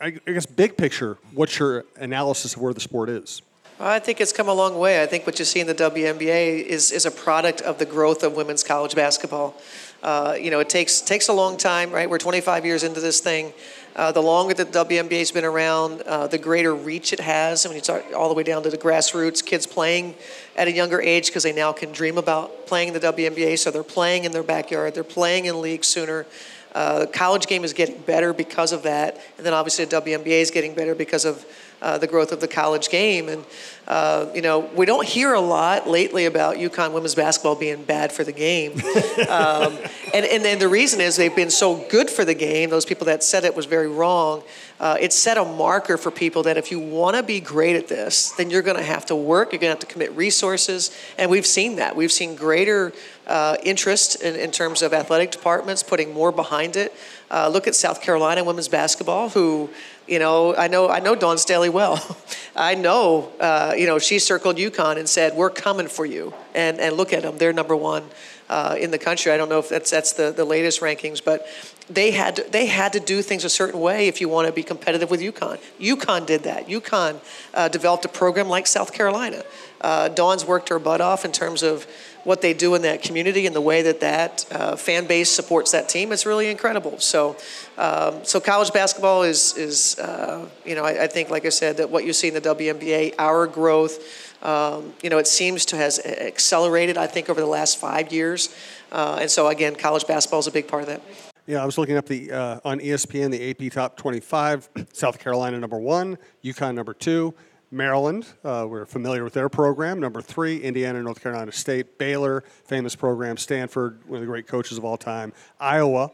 I, 0.00 0.06
I 0.06 0.32
guess, 0.32 0.46
big 0.46 0.76
picture, 0.76 1.18
what's 1.34 1.58
your 1.58 1.84
analysis 1.96 2.54
of 2.54 2.62
where 2.62 2.72
the 2.72 2.80
sport 2.80 3.10
is? 3.10 3.42
I 3.82 3.98
think 3.98 4.20
it's 4.20 4.32
come 4.32 4.48
a 4.48 4.52
long 4.52 4.78
way. 4.78 5.02
I 5.02 5.06
think 5.06 5.26
what 5.26 5.38
you 5.38 5.44
see 5.44 5.58
in 5.58 5.66
the 5.66 5.74
WNBA 5.74 6.62
is, 6.62 6.92
is 6.92 7.06
a 7.06 7.10
product 7.10 7.62
of 7.62 7.78
the 7.78 7.86
growth 7.86 8.22
of 8.22 8.36
women's 8.36 8.62
college 8.62 8.94
basketball. 8.94 9.56
Uh, 10.02 10.36
you 10.40 10.50
know, 10.50 10.60
it 10.60 10.68
takes 10.68 11.00
takes 11.00 11.28
a 11.28 11.32
long 11.32 11.56
time, 11.56 11.90
right? 11.90 12.08
We're 12.08 12.18
25 12.18 12.64
years 12.64 12.84
into 12.84 13.00
this 13.00 13.20
thing. 13.20 13.52
Uh, 13.96 14.12
the 14.12 14.22
longer 14.22 14.54
the 14.54 14.64
WNBA's 14.64 15.32
been 15.32 15.44
around, 15.44 16.00
uh, 16.02 16.26
the 16.26 16.38
greater 16.38 16.74
reach 16.74 17.12
it 17.12 17.20
has. 17.20 17.66
I 17.66 17.68
mean, 17.68 17.78
it's 17.78 17.88
all 17.88 18.28
the 18.28 18.34
way 18.34 18.44
down 18.44 18.62
to 18.62 18.70
the 18.70 18.78
grassroots, 18.78 19.44
kids 19.44 19.66
playing 19.66 20.14
at 20.56 20.68
a 20.68 20.72
younger 20.72 21.00
age 21.00 21.26
because 21.26 21.42
they 21.42 21.52
now 21.52 21.72
can 21.72 21.92
dream 21.92 22.16
about 22.16 22.66
playing 22.66 22.92
the 22.92 23.00
WNBA. 23.00 23.58
So 23.58 23.70
they're 23.70 23.82
playing 23.82 24.24
in 24.24 24.32
their 24.32 24.42
backyard, 24.42 24.94
they're 24.94 25.04
playing 25.04 25.46
in 25.46 25.60
leagues 25.60 25.88
sooner. 25.88 26.26
Uh, 26.72 27.06
college 27.12 27.46
game 27.46 27.64
is 27.64 27.72
getting 27.72 27.98
better 28.02 28.32
because 28.32 28.72
of 28.72 28.84
that, 28.84 29.20
and 29.36 29.44
then 29.44 29.52
obviously 29.52 29.84
the 29.84 30.00
WNBA 30.00 30.40
is 30.40 30.52
getting 30.52 30.72
better 30.72 30.94
because 30.94 31.24
of 31.24 31.44
uh, 31.82 31.98
the 31.98 32.06
growth 32.06 32.32
of 32.32 32.40
the 32.40 32.48
college 32.48 32.88
game. 32.90 33.28
And, 33.28 33.44
uh, 33.88 34.26
you 34.34 34.42
know, 34.42 34.60
we 34.76 34.86
don't 34.86 35.06
hear 35.06 35.34
a 35.34 35.40
lot 35.40 35.88
lately 35.88 36.26
about 36.26 36.56
UConn 36.56 36.92
women's 36.92 37.14
basketball 37.14 37.56
being 37.56 37.82
bad 37.82 38.12
for 38.12 38.24
the 38.24 38.32
game. 38.32 38.72
um, 39.28 39.76
and, 40.14 40.26
and 40.26 40.44
then 40.44 40.58
the 40.58 40.68
reason 40.68 41.00
is 41.00 41.16
they've 41.16 41.34
been 41.34 41.50
so 41.50 41.76
good 41.88 42.10
for 42.10 42.24
the 42.24 42.34
game, 42.34 42.70
those 42.70 42.84
people 42.84 43.06
that 43.06 43.22
said 43.22 43.44
it 43.44 43.56
was 43.56 43.66
very 43.66 43.88
wrong. 43.88 44.42
Uh, 44.78 44.96
it 44.98 45.12
set 45.12 45.36
a 45.36 45.44
marker 45.44 45.98
for 45.98 46.10
people 46.10 46.42
that 46.44 46.56
if 46.56 46.70
you 46.70 46.80
want 46.80 47.14
to 47.16 47.22
be 47.22 47.38
great 47.38 47.76
at 47.76 47.88
this, 47.88 48.30
then 48.32 48.48
you're 48.48 48.62
going 48.62 48.78
to 48.78 48.82
have 48.82 49.04
to 49.04 49.14
work, 49.14 49.52
you're 49.52 49.60
going 49.60 49.68
to 49.68 49.74
have 49.74 49.78
to 49.78 49.86
commit 49.86 50.10
resources. 50.12 50.90
And 51.18 51.30
we've 51.30 51.46
seen 51.46 51.76
that. 51.76 51.96
We've 51.96 52.12
seen 52.12 52.34
greater 52.34 52.92
uh, 53.26 53.56
interest 53.62 54.22
in, 54.22 54.34
in, 54.36 54.50
terms 54.50 54.82
of 54.82 54.92
athletic 54.92 55.30
departments 55.30 55.82
putting 55.82 56.12
more 56.12 56.32
behind 56.32 56.76
it. 56.76 56.92
Uh, 57.30 57.48
look 57.48 57.68
at 57.68 57.76
South 57.76 58.02
Carolina 58.02 58.42
women's 58.42 58.66
basketball, 58.66 59.28
who 59.28 59.70
you 60.10 60.18
know, 60.18 60.56
I 60.56 60.66
know 60.66 60.88
I 60.88 60.98
know 60.98 61.14
Dawn 61.14 61.38
Staley 61.38 61.68
well. 61.68 62.04
I 62.56 62.74
know, 62.74 63.30
uh, 63.38 63.74
you 63.78 63.86
know, 63.86 64.00
she 64.00 64.18
circled 64.18 64.56
UConn 64.56 64.98
and 64.98 65.08
said, 65.08 65.36
"We're 65.36 65.50
coming 65.50 65.86
for 65.86 66.04
you." 66.04 66.34
And 66.52 66.80
and 66.80 66.96
look 66.96 67.12
at 67.12 67.22
them; 67.22 67.38
they're 67.38 67.52
number 67.52 67.76
one 67.76 68.04
uh, 68.48 68.76
in 68.78 68.90
the 68.90 68.98
country. 68.98 69.30
I 69.30 69.36
don't 69.36 69.48
know 69.48 69.60
if 69.60 69.68
that's 69.68 69.90
that's 69.90 70.12
the, 70.12 70.32
the 70.32 70.44
latest 70.44 70.80
rankings, 70.80 71.24
but 71.24 71.46
they 71.88 72.10
had 72.10 72.36
to, 72.36 72.42
they 72.50 72.66
had 72.66 72.92
to 72.94 73.00
do 73.00 73.22
things 73.22 73.44
a 73.44 73.48
certain 73.48 73.80
way 73.80 74.08
if 74.08 74.20
you 74.20 74.28
want 74.28 74.48
to 74.48 74.52
be 74.52 74.64
competitive 74.64 75.10
with 75.10 75.20
UConn. 75.20 75.58
UConn 75.80 76.26
did 76.26 76.42
that. 76.42 76.66
UConn 76.66 77.20
uh, 77.54 77.68
developed 77.68 78.04
a 78.04 78.08
program 78.08 78.48
like 78.48 78.66
South 78.66 78.92
Carolina. 78.92 79.44
Uh, 79.80 80.08
Dawn's 80.08 80.44
worked 80.44 80.68
her 80.68 80.78
butt 80.78 81.00
off 81.00 81.24
in 81.24 81.32
terms 81.32 81.62
of 81.62 81.86
what 82.24 82.40
they 82.40 82.52
do 82.52 82.74
in 82.74 82.82
that 82.82 83.02
community 83.02 83.46
and 83.46 83.54
the 83.54 83.60
way 83.60 83.82
that 83.82 84.00
that 84.00 84.46
uh, 84.50 84.76
fan 84.76 85.06
base 85.06 85.30
supports 85.30 85.72
that 85.72 85.88
team 85.88 86.12
is 86.12 86.26
really 86.26 86.48
incredible. 86.48 86.98
So, 86.98 87.36
um, 87.78 88.24
so 88.24 88.40
college 88.40 88.72
basketball 88.72 89.22
is 89.22 89.56
is 89.56 89.98
uh, 89.98 90.48
you 90.64 90.74
know 90.74 90.84
I, 90.84 91.04
I, 91.04 91.06
think 91.06 91.30
like 91.30 91.46
I 91.46 91.50
said 91.50 91.78
that 91.78 91.90
what 91.90 92.04
you 92.04 92.12
see 92.12 92.28
in 92.28 92.34
the 92.34 92.40
WNBA, 92.40 93.14
our 93.18 93.46
growth. 93.46 94.26
Um, 94.42 94.94
you 95.02 95.10
know, 95.10 95.18
it 95.18 95.26
seems 95.26 95.66
to 95.66 95.76
has 95.76 95.98
accelerated, 95.98 96.96
I 96.96 97.06
think, 97.06 97.28
over 97.28 97.42
the 97.42 97.46
last 97.46 97.76
five 97.76 98.10
years. 98.10 98.48
Uh, 98.90 99.18
and 99.20 99.30
so, 99.30 99.48
again, 99.48 99.74
college 99.74 100.06
basketball 100.06 100.40
is 100.40 100.46
a 100.46 100.50
big 100.50 100.66
part 100.66 100.82
of 100.82 100.88
that. 100.88 101.02
Yeah, 101.46 101.62
I 101.62 101.66
was 101.66 101.76
looking 101.78 101.96
up 101.96 102.06
the 102.06 102.30
uh, 102.30 102.60
on 102.64 102.80
ESPN 102.80 103.30
the 103.30 103.50
AP 103.50 103.72
top 103.72 103.96
25. 103.96 104.68
South 104.92 105.18
Carolina 105.18 105.58
number 105.58 105.78
one, 105.78 106.16
UConn 106.44 106.74
number 106.74 106.94
two, 106.94 107.34
Maryland. 107.70 108.26
Uh, 108.44 108.66
we're 108.68 108.86
familiar 108.86 109.24
with 109.24 109.32
their 109.32 109.48
program. 109.48 110.00
Number 110.00 110.20
three, 110.20 110.58
Indiana, 110.58 111.02
North 111.02 111.22
Carolina 111.22 111.52
State, 111.52 111.98
Baylor, 111.98 112.42
famous 112.64 112.96
program, 112.96 113.36
Stanford, 113.36 114.00
one 114.06 114.16
of 114.16 114.20
the 114.20 114.26
great 114.26 114.46
coaches 114.46 114.78
of 114.78 114.84
all 114.84 114.96
time, 114.96 115.32
Iowa, 115.58 116.10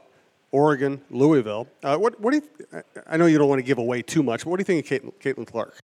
Oregon, 0.52 1.00
Louisville. 1.10 1.66
Uh, 1.82 1.96
what, 1.96 2.20
what 2.20 2.32
do 2.32 2.42
you? 2.42 2.82
I 3.06 3.16
know 3.16 3.26
you 3.26 3.38
don't 3.38 3.48
want 3.48 3.58
to 3.58 3.64
give 3.64 3.78
away 3.78 4.02
too 4.02 4.22
much, 4.22 4.44
but 4.44 4.50
what 4.50 4.56
do 4.56 4.60
you 4.60 4.80
think 4.80 4.90
of 4.90 5.02
Caitlin, 5.02 5.34
Caitlin 5.34 5.46
Clark? 5.46 5.78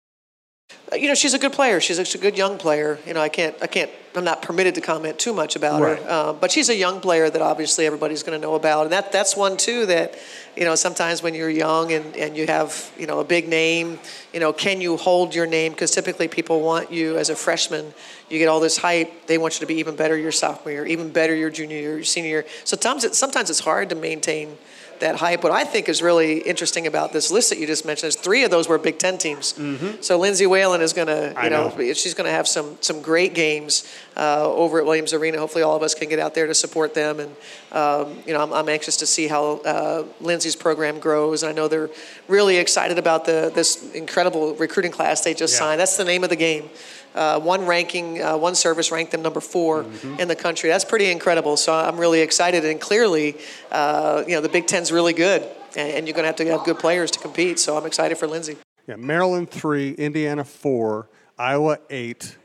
Uh, 0.92 0.96
you 0.96 1.08
know, 1.08 1.14
she's 1.14 1.34
a 1.34 1.38
good 1.38 1.52
player. 1.52 1.80
She's 1.80 1.98
a, 1.98 2.04
she's 2.04 2.16
a, 2.16 2.18
good 2.18 2.36
young 2.36 2.58
player. 2.58 2.98
You 3.06 3.14
know, 3.14 3.20
I 3.20 3.28
can't, 3.28 3.54
I 3.62 3.66
can't, 3.66 3.90
I'm 4.16 4.24
not 4.24 4.42
permitted 4.42 4.74
to 4.74 4.80
comment 4.80 5.18
too 5.18 5.32
much 5.32 5.54
about 5.54 5.80
right. 5.80 5.98
her. 5.98 6.10
Uh, 6.10 6.32
but 6.32 6.50
she's 6.50 6.68
a 6.68 6.74
young 6.74 7.00
player 7.00 7.30
that 7.30 7.40
obviously 7.40 7.86
everybody's 7.86 8.24
going 8.24 8.38
to 8.38 8.44
know 8.44 8.54
about, 8.54 8.82
and 8.82 8.92
that 8.92 9.12
that's 9.12 9.36
one 9.36 9.56
too 9.56 9.86
that, 9.86 10.18
you 10.56 10.64
know, 10.64 10.74
sometimes 10.74 11.22
when 11.22 11.32
you're 11.34 11.50
young 11.50 11.92
and, 11.92 12.16
and 12.16 12.36
you 12.36 12.46
have 12.46 12.90
you 12.98 13.06
know 13.06 13.20
a 13.20 13.24
big 13.24 13.48
name, 13.48 14.00
you 14.32 14.40
know, 14.40 14.52
can 14.52 14.80
you 14.80 14.96
hold 14.96 15.32
your 15.32 15.46
name? 15.46 15.72
Because 15.72 15.92
typically 15.92 16.26
people 16.26 16.60
want 16.60 16.90
you 16.90 17.16
as 17.18 17.30
a 17.30 17.36
freshman. 17.36 17.94
You 18.28 18.38
get 18.38 18.48
all 18.48 18.58
this 18.58 18.78
hype. 18.78 19.26
They 19.26 19.38
want 19.38 19.54
you 19.54 19.60
to 19.60 19.66
be 19.66 19.78
even 19.78 19.94
better 19.94 20.16
your 20.16 20.32
sophomore 20.32 20.72
year, 20.72 20.86
even 20.86 21.10
better 21.10 21.34
your 21.34 21.50
junior 21.50 21.76
year, 21.76 21.94
your 21.96 22.04
senior 22.04 22.30
year. 22.30 22.46
So 22.64 22.76
sometimes 22.76 23.04
it, 23.04 23.14
sometimes 23.14 23.48
it's 23.48 23.60
hard 23.60 23.90
to 23.90 23.94
maintain 23.94 24.58
that 25.00 25.16
hype. 25.16 25.42
What 25.42 25.52
I 25.52 25.64
think 25.64 25.88
is 25.88 26.02
really 26.02 26.38
interesting 26.38 26.86
about 26.86 27.12
this 27.12 27.30
list 27.30 27.50
that 27.50 27.58
you 27.58 27.66
just 27.66 27.84
mentioned 27.84 28.08
is 28.08 28.16
three 28.16 28.44
of 28.44 28.50
those 28.50 28.68
were 28.68 28.78
Big 28.78 28.98
Ten 28.98 29.18
teams. 29.18 29.52
Mm-hmm. 29.54 30.00
So 30.00 30.18
Lindsay 30.18 30.46
Whalen 30.46 30.80
is 30.80 30.92
going 30.92 31.08
to, 31.08 31.34
you 31.42 31.50
know, 31.50 31.60
know, 31.68 31.92
she's 31.92 32.14
going 32.14 32.26
to 32.26 32.32
have 32.32 32.48
some 32.48 32.76
some 32.80 33.02
great 33.02 33.34
games 33.34 33.84
uh, 34.16 34.44
over 34.44 34.78
at 34.78 34.86
Williams 34.86 35.12
Arena. 35.12 35.38
Hopefully, 35.38 35.62
all 35.62 35.76
of 35.76 35.82
us 35.82 35.94
can 35.94 36.08
get 36.08 36.18
out 36.18 36.34
there 36.34 36.46
to 36.46 36.54
support 36.54 36.94
them. 36.94 37.20
And 37.20 37.36
um, 37.72 38.22
you 38.26 38.32
know, 38.32 38.42
I'm, 38.42 38.52
I'm, 38.52 38.68
anxious 38.68 38.96
to 38.98 39.06
see 39.06 39.28
how 39.28 39.58
uh, 39.58 40.04
Lindsay's 40.20 40.56
program 40.56 40.98
grows. 40.98 41.42
And 41.42 41.50
I 41.50 41.54
know 41.54 41.68
they're 41.68 41.90
really 42.28 42.56
excited 42.56 42.98
about 42.98 43.24
the 43.24 43.50
this 43.54 43.92
incredible 43.92 44.54
recruiting 44.54 44.92
class 44.92 45.22
they 45.22 45.34
just 45.34 45.54
yeah. 45.54 45.60
signed. 45.60 45.80
That's 45.80 45.96
the 45.96 46.04
name 46.04 46.24
of 46.24 46.30
the 46.30 46.36
game. 46.36 46.70
Uh, 47.14 47.40
one 47.40 47.66
ranking, 47.66 48.22
uh, 48.22 48.36
one 48.36 48.54
service 48.54 48.92
ranked 48.92 49.12
them 49.12 49.22
number 49.22 49.40
4 49.40 49.82
mm-hmm. 49.82 50.20
in 50.20 50.28
the 50.28 50.36
country. 50.36 50.70
That's 50.70 50.84
pretty 50.84 51.10
incredible. 51.10 51.56
So 51.56 51.74
I'm 51.74 51.98
really 51.98 52.20
excited. 52.20 52.64
And 52.64 52.80
clearly, 52.80 53.36
uh, 53.72 54.22
you 54.26 54.34
know, 54.34 54.40
the 54.40 54.48
Big 54.48 54.66
Ten's 54.66 54.92
really 54.92 55.12
good, 55.12 55.42
and, 55.76 55.92
and 55.92 56.06
you're 56.06 56.14
going 56.14 56.22
to 56.22 56.28
have 56.28 56.36
to 56.36 56.46
have 56.46 56.64
good 56.64 56.78
players 56.78 57.10
to 57.12 57.18
compete. 57.18 57.58
So 57.58 57.76
I'm 57.76 57.86
excited 57.86 58.16
for 58.16 58.26
Lindsay. 58.26 58.56
Yeah, 58.86 58.96
Maryland 58.96 59.50
three, 59.50 59.92
Indiana 59.92 60.44
four, 60.44 61.08
Iowa 61.38 61.78
eight, 61.90 62.36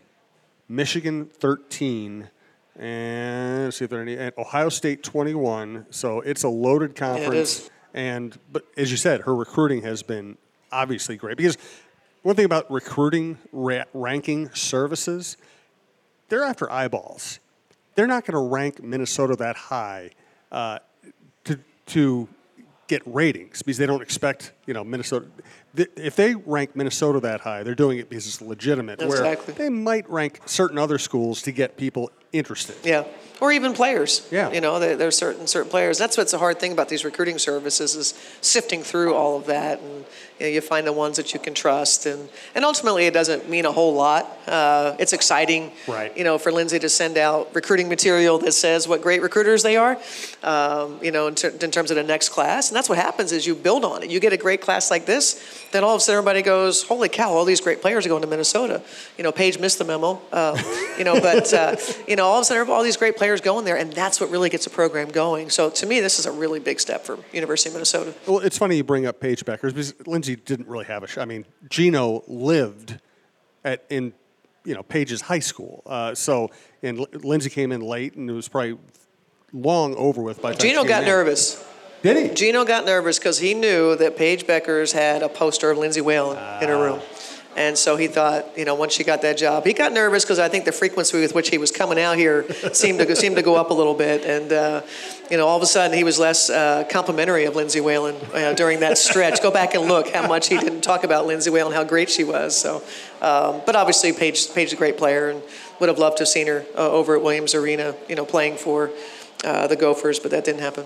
Michigan 0.67 1.25
thirteen, 1.25 2.29
and 2.77 3.73
see 3.73 3.85
if 3.85 3.89
there 3.89 3.99
are 3.99 4.03
any. 4.03 4.17
And 4.17 4.33
Ohio 4.37 4.69
State 4.69 5.01
twenty-one. 5.01 5.87
So 5.89 6.21
it's 6.21 6.43
a 6.43 6.49
loaded 6.49 6.95
conference. 6.95 7.69
Yeah, 7.93 8.01
and 8.01 8.39
but 8.51 8.65
as 8.77 8.91
you 8.91 8.97
said, 8.97 9.21
her 9.21 9.35
recruiting 9.35 9.81
has 9.83 10.03
been 10.03 10.37
obviously 10.71 11.17
great 11.17 11.37
because 11.37 11.57
one 12.25 12.35
thing 12.35 12.45
about 12.45 12.71
recruiting 12.71 13.37
ra- 13.51 13.83
ranking 13.93 14.49
services, 14.55 15.37
they're 16.27 16.43
after 16.43 16.71
eyeballs. 16.71 17.39
They're 17.93 18.07
not 18.07 18.25
going 18.25 18.33
to 18.33 18.51
rank 18.51 18.81
Minnesota 18.81 19.35
that 19.35 19.55
high 19.55 20.09
uh, 20.51 20.79
to 21.43 21.59
to 21.85 22.27
get 22.87 23.03
ratings 23.05 23.61
because 23.61 23.77
they 23.77 23.85
don't 23.85 24.01
expect 24.01 24.53
you 24.65 24.73
know 24.73 24.83
Minnesota. 24.83 25.27
If 25.75 26.15
they 26.15 26.33
rank 26.33 26.75
Minnesota 26.75 27.19
that 27.19 27.41
high, 27.41 27.61
they're 27.61 27.75
doing 27.75 27.99
it 27.99 28.09
because 28.09 28.25
it's 28.25 28.41
legitimate. 28.41 29.03
Exactly. 29.03 29.53
Where 29.53 29.63
they 29.63 29.69
might 29.69 30.09
rank 30.09 30.39
certain 30.47 30.79
other 30.79 30.97
schools 30.97 31.43
to 31.43 31.51
get 31.51 31.77
people 31.77 32.09
interested. 32.33 32.75
Yeah 32.83 33.03
or 33.41 33.51
even 33.51 33.73
players. 33.73 34.27
Yeah. 34.31 34.51
You 34.51 34.61
know, 34.61 34.79
there, 34.79 34.95
there's 34.95 35.17
certain 35.17 35.47
certain 35.47 35.69
players. 35.69 35.97
That's 35.97 36.17
what's 36.17 36.33
a 36.33 36.37
hard 36.37 36.59
thing 36.59 36.71
about 36.71 36.89
these 36.89 37.03
recruiting 37.03 37.37
services 37.37 37.95
is 37.95 38.13
sifting 38.41 38.83
through 38.83 39.13
all 39.13 39.37
of 39.37 39.45
that, 39.47 39.79
and 39.81 40.05
you, 40.39 40.45
know, 40.45 40.47
you 40.47 40.61
find 40.61 40.85
the 40.85 40.93
ones 40.93 41.17
that 41.17 41.33
you 41.33 41.39
can 41.39 41.53
trust, 41.53 42.05
and 42.05 42.29
and 42.53 42.65
ultimately 42.65 43.05
it 43.05 43.13
doesn't 43.13 43.49
mean 43.49 43.65
a 43.65 43.71
whole 43.71 43.93
lot. 43.93 44.25
Uh, 44.47 44.95
it's 44.99 45.13
exciting, 45.13 45.71
right? 45.87 46.15
You 46.17 46.23
know, 46.23 46.37
for 46.37 46.51
Lindsay 46.51 46.79
to 46.79 46.89
send 46.89 47.17
out 47.17 47.53
recruiting 47.53 47.89
material 47.89 48.37
that 48.39 48.53
says 48.53 48.87
what 48.87 49.01
great 49.01 49.21
recruiters 49.21 49.63
they 49.63 49.77
are. 49.77 49.97
Um, 50.43 50.99
you 51.01 51.11
know, 51.11 51.27
in, 51.27 51.35
ter- 51.35 51.49
in 51.49 51.71
terms 51.71 51.91
of 51.91 51.97
the 51.97 52.03
next 52.03 52.29
class, 52.29 52.69
and 52.69 52.75
that's 52.75 52.89
what 52.89 52.97
happens 52.97 53.31
is 53.31 53.45
you 53.45 53.55
build 53.55 53.83
on 53.83 54.03
it. 54.03 54.09
You 54.09 54.19
get 54.19 54.33
a 54.33 54.37
great 54.37 54.61
class 54.61 54.91
like 54.91 55.05
this, 55.05 55.67
then 55.71 55.83
all 55.83 55.95
of 55.95 55.99
a 55.99 56.01
sudden 56.01 56.19
everybody 56.19 56.41
goes, 56.41 56.83
"Holy 56.83 57.09
cow! 57.09 57.31
All 57.31 57.45
these 57.45 57.61
great 57.61 57.81
players 57.81 58.05
are 58.05 58.09
going 58.09 58.21
to 58.21 58.27
Minnesota." 58.27 58.81
You 59.17 59.23
know, 59.23 59.31
Paige 59.31 59.59
missed 59.59 59.77
the 59.77 59.85
memo. 59.85 60.21
Uh, 60.31 60.61
you 60.97 61.03
know, 61.03 61.19
but 61.19 61.53
uh, 61.53 61.75
you 62.07 62.15
know, 62.15 62.25
all 62.25 62.37
of 62.37 62.41
a 62.41 62.45
sudden 62.45 62.69
all 62.69 62.83
these 62.83 62.97
great 62.97 63.17
players 63.17 63.24
going 63.41 63.65
there, 63.65 63.77
and 63.77 63.91
that's 63.93 64.19
what 64.21 64.29
really 64.29 64.49
gets 64.49 64.65
a 64.65 64.69
program 64.69 65.09
going. 65.09 65.49
So 65.49 65.69
to 65.69 65.85
me, 65.85 65.99
this 65.99 66.19
is 66.19 66.25
a 66.25 66.31
really 66.31 66.59
big 66.59 66.79
step 66.79 67.05
for 67.05 67.17
University 67.33 67.69
of 67.69 67.73
Minnesota. 67.73 68.13
Well, 68.27 68.39
it's 68.39 68.57
funny 68.57 68.77
you 68.77 68.83
bring 68.83 69.05
up 69.05 69.19
Paige 69.19 69.43
Bueckers 69.45 69.69
because 69.73 69.93
Lindsay 70.07 70.35
didn't 70.35 70.67
really 70.67 70.85
have 70.85 71.03
a. 71.03 71.07
Sh- 71.07 71.17
I 71.17 71.25
mean, 71.25 71.45
Geno 71.69 72.23
lived 72.27 72.99
at 73.63 73.83
in 73.89 74.13
you 74.63 74.73
know 74.75 74.83
Paige's 74.83 75.21
high 75.21 75.39
school, 75.39 75.83
uh, 75.85 76.13
so 76.15 76.49
and 76.83 76.99
L- 76.99 77.07
Lindsay 77.13 77.49
came 77.49 77.71
in 77.71 77.81
late, 77.81 78.15
and 78.15 78.29
it 78.29 78.33
was 78.33 78.47
probably 78.47 78.77
long 79.53 79.95
over 79.95 80.21
with 80.21 80.41
by 80.41 80.51
the 80.51 80.57
Geno 80.57 80.83
got 80.83 81.03
in. 81.03 81.09
nervous. 81.09 81.63
Did 82.03 82.17
he? 82.29 82.35
Geno 82.35 82.65
got 82.65 82.85
nervous 82.85 83.17
because 83.17 83.39
he 83.39 83.53
knew 83.55 83.95
that 83.95 84.15
Paige 84.15 84.45
Bueckers 84.45 84.93
had 84.93 85.23
a 85.23 85.29
poster 85.29 85.71
of 85.71 85.77
Lindsay 85.79 86.01
Whalen 86.01 86.37
uh, 86.37 86.59
in 86.61 86.69
her 86.69 86.77
room. 86.77 86.99
And 87.55 87.77
so 87.77 87.95
he 87.95 88.07
thought, 88.07 88.45
you 88.57 88.65
know, 88.65 88.75
once 88.75 88.93
she 88.93 89.05
got 89.05 89.21
that 89.21 89.37
job, 89.37 89.65
he 89.65 89.71
got 89.71 89.93
nervous 89.93 90.25
because 90.25 90.39
I 90.39 90.49
think 90.49 90.65
the 90.65 90.73
frequency 90.73 91.21
with 91.21 91.33
which 91.33 91.49
he 91.49 91.57
was 91.57 91.71
coming 91.71 91.97
out 91.97 92.17
here 92.17 92.45
seemed 92.73 92.99
to 92.99 93.15
seemed 93.15 93.37
to 93.37 93.41
go 93.41 93.55
up 93.55 93.69
a 93.69 93.73
little 93.73 93.93
bit, 93.93 94.25
and 94.25 94.51
uh, 94.51 94.81
you 95.31 95.37
know, 95.37 95.47
all 95.47 95.55
of 95.55 95.63
a 95.63 95.65
sudden 95.65 95.95
he 95.97 96.03
was 96.03 96.19
less 96.19 96.49
uh, 96.49 96.83
complimentary 96.89 97.45
of 97.45 97.55
Lindsay 97.55 97.79
Whalen 97.79 98.15
uh, 98.33 98.53
during 98.53 98.81
that 98.81 98.97
stretch. 98.97 99.41
go 99.41 99.51
back 99.51 99.73
and 99.73 99.87
look 99.87 100.09
how 100.09 100.27
much 100.27 100.49
he 100.49 100.57
didn't 100.57 100.81
talk 100.81 101.05
about 101.05 101.25
Lindsay 101.27 101.49
Whalen, 101.49 101.71
how 101.71 101.85
great 101.85 102.09
she 102.09 102.25
was. 102.25 102.57
So, 102.57 102.83
um, 103.21 103.61
but 103.65 103.75
obviously 103.75 104.11
Paige 104.11 104.53
Paige's 104.53 104.73
a 104.73 104.75
great 104.75 104.97
player, 104.97 105.29
and 105.29 105.41
would 105.79 105.87
have 105.87 105.99
loved 105.99 106.17
to 106.17 106.21
have 106.21 106.29
seen 106.29 106.47
her 106.47 106.65
uh, 106.77 106.89
over 106.89 107.15
at 107.15 107.21
Williams 107.21 107.55
Arena, 107.55 107.95
you 108.09 108.15
know, 108.15 108.25
playing 108.25 108.57
for 108.57 108.91
uh, 109.45 109.67
the 109.67 109.75
Gophers, 109.77 110.19
but 110.19 110.31
that 110.31 110.43
didn't 110.43 110.61
happen. 110.61 110.85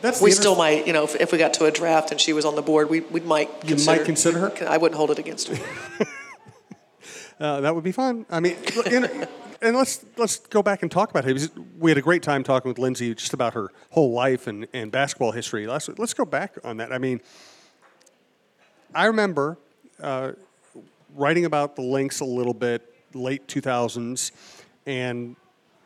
That's 0.00 0.20
we 0.20 0.30
still 0.30 0.54
might, 0.54 0.86
you 0.86 0.92
know, 0.92 1.04
if, 1.04 1.16
if, 1.16 1.32
we 1.32 1.38
got 1.38 1.54
to 1.54 1.64
a 1.64 1.70
draft 1.70 2.12
and 2.12 2.20
she 2.20 2.32
was 2.32 2.44
on 2.44 2.54
the 2.54 2.62
board, 2.62 2.88
we, 2.88 3.00
we 3.00 3.20
might 3.20 3.48
you 3.62 3.70
consider, 3.70 3.98
might 3.98 4.06
consider 4.06 4.38
her. 4.38 4.68
I 4.68 4.76
wouldn't 4.76 4.96
hold 4.96 5.10
it 5.10 5.18
against 5.18 5.48
her. 5.48 6.06
uh, 7.40 7.60
that 7.62 7.74
would 7.74 7.84
be 7.84 7.92
fun. 7.92 8.24
I 8.30 8.40
mean, 8.40 8.56
and 9.60 9.76
let's 9.76 10.04
let's 10.16 10.38
go 10.38 10.62
back 10.62 10.82
and 10.82 10.90
talk 10.90 11.10
about 11.10 11.26
it. 11.26 11.50
We 11.78 11.90
had 11.90 11.98
a 11.98 12.02
great 12.02 12.22
time 12.22 12.44
talking 12.44 12.68
with 12.68 12.78
Lindsay 12.78 13.14
just 13.14 13.34
about 13.34 13.54
her 13.54 13.70
whole 13.90 14.12
life 14.12 14.46
and, 14.46 14.66
and 14.72 14.92
basketball 14.92 15.32
history. 15.32 15.66
Let's 15.66 15.88
let's 15.98 16.14
go 16.14 16.24
back 16.24 16.56
on 16.62 16.76
that. 16.76 16.92
I 16.92 16.98
mean, 16.98 17.20
I 18.94 19.06
remember 19.06 19.58
uh, 20.00 20.32
writing 21.14 21.44
about 21.44 21.76
the 21.76 21.82
Lynx 21.82 22.20
a 22.20 22.24
little 22.24 22.54
bit 22.54 22.94
late 23.14 23.48
2000s, 23.48 24.30
and 24.86 25.34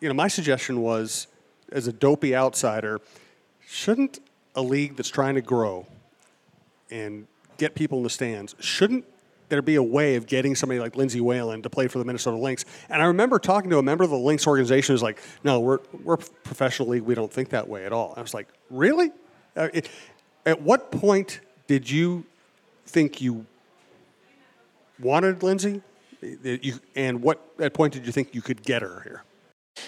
you 0.01 0.09
know, 0.09 0.15
my 0.15 0.29
suggestion 0.29 0.83
was 0.83 1.29
as 1.71 1.87
a 1.87 1.93
dopey 1.93 2.37
outsider 2.37 3.01
shouldn't 3.73 4.21
a 4.55 4.61
league 4.61 4.97
that's 4.97 5.09
trying 5.09 5.35
to 5.35 5.41
grow 5.41 5.87
and 6.91 7.27
get 7.57 7.75
people 7.75 7.99
in 7.99 8.05
the 8.05 8.11
stands, 8.11 8.55
shouldn't 8.61 9.05
there 9.49 9.63
be 9.63 9.77
a 9.77 9.83
way 9.83 10.17
of 10.17 10.27
getting 10.27 10.55
somebody 10.55 10.79
like 10.79 10.95
Lindsay 10.95 11.21
Whalen 11.23 11.63
to 11.63 11.71
play 11.71 11.89
for 11.89 11.99
the 11.99 12.05
Minnesota 12.05 12.37
Lynx? 12.37 12.67
And 12.91 13.03
I 13.03 13.07
remember 13.07 13.39
talking 13.39 13.71
to 13.71 13.79
a 13.79 13.83
member 13.83 14.05
of 14.05 14.11
the 14.11 14.19
Lynx 14.19 14.47
organization 14.47 14.93
who's 14.93 15.03
like, 15.03 15.23
no, 15.43 15.61
we're, 15.61 15.79
we're 16.05 16.15
a 16.15 16.19
professional 16.19 16.89
league. 16.89 17.03
We 17.03 17.15
don't 17.15 17.33
think 17.33 17.49
that 17.51 17.67
way 17.67 17.87
at 17.87 17.93
all. 17.93 18.13
I 18.15 18.21
was 18.21 18.35
like, 18.35 18.49
really? 18.69 19.11
Uh, 19.57 19.69
at 20.45 20.61
what 20.61 20.91
point 20.93 21.41
did 21.67 21.89
you 21.89 22.27
think 22.87 23.23
you 23.23 23.47
wanted 25.01 25.43
Lindsay? 25.43 25.81
You, 26.21 26.79
and 26.95 27.23
what 27.23 27.41
at 27.59 27.73
point 27.73 27.95
did 27.95 28.07
you 28.07 28.13
think 28.13 28.35
you 28.35 28.43
could 28.43 28.63
get 28.63 28.83
her 28.83 29.01
here? 29.05 29.25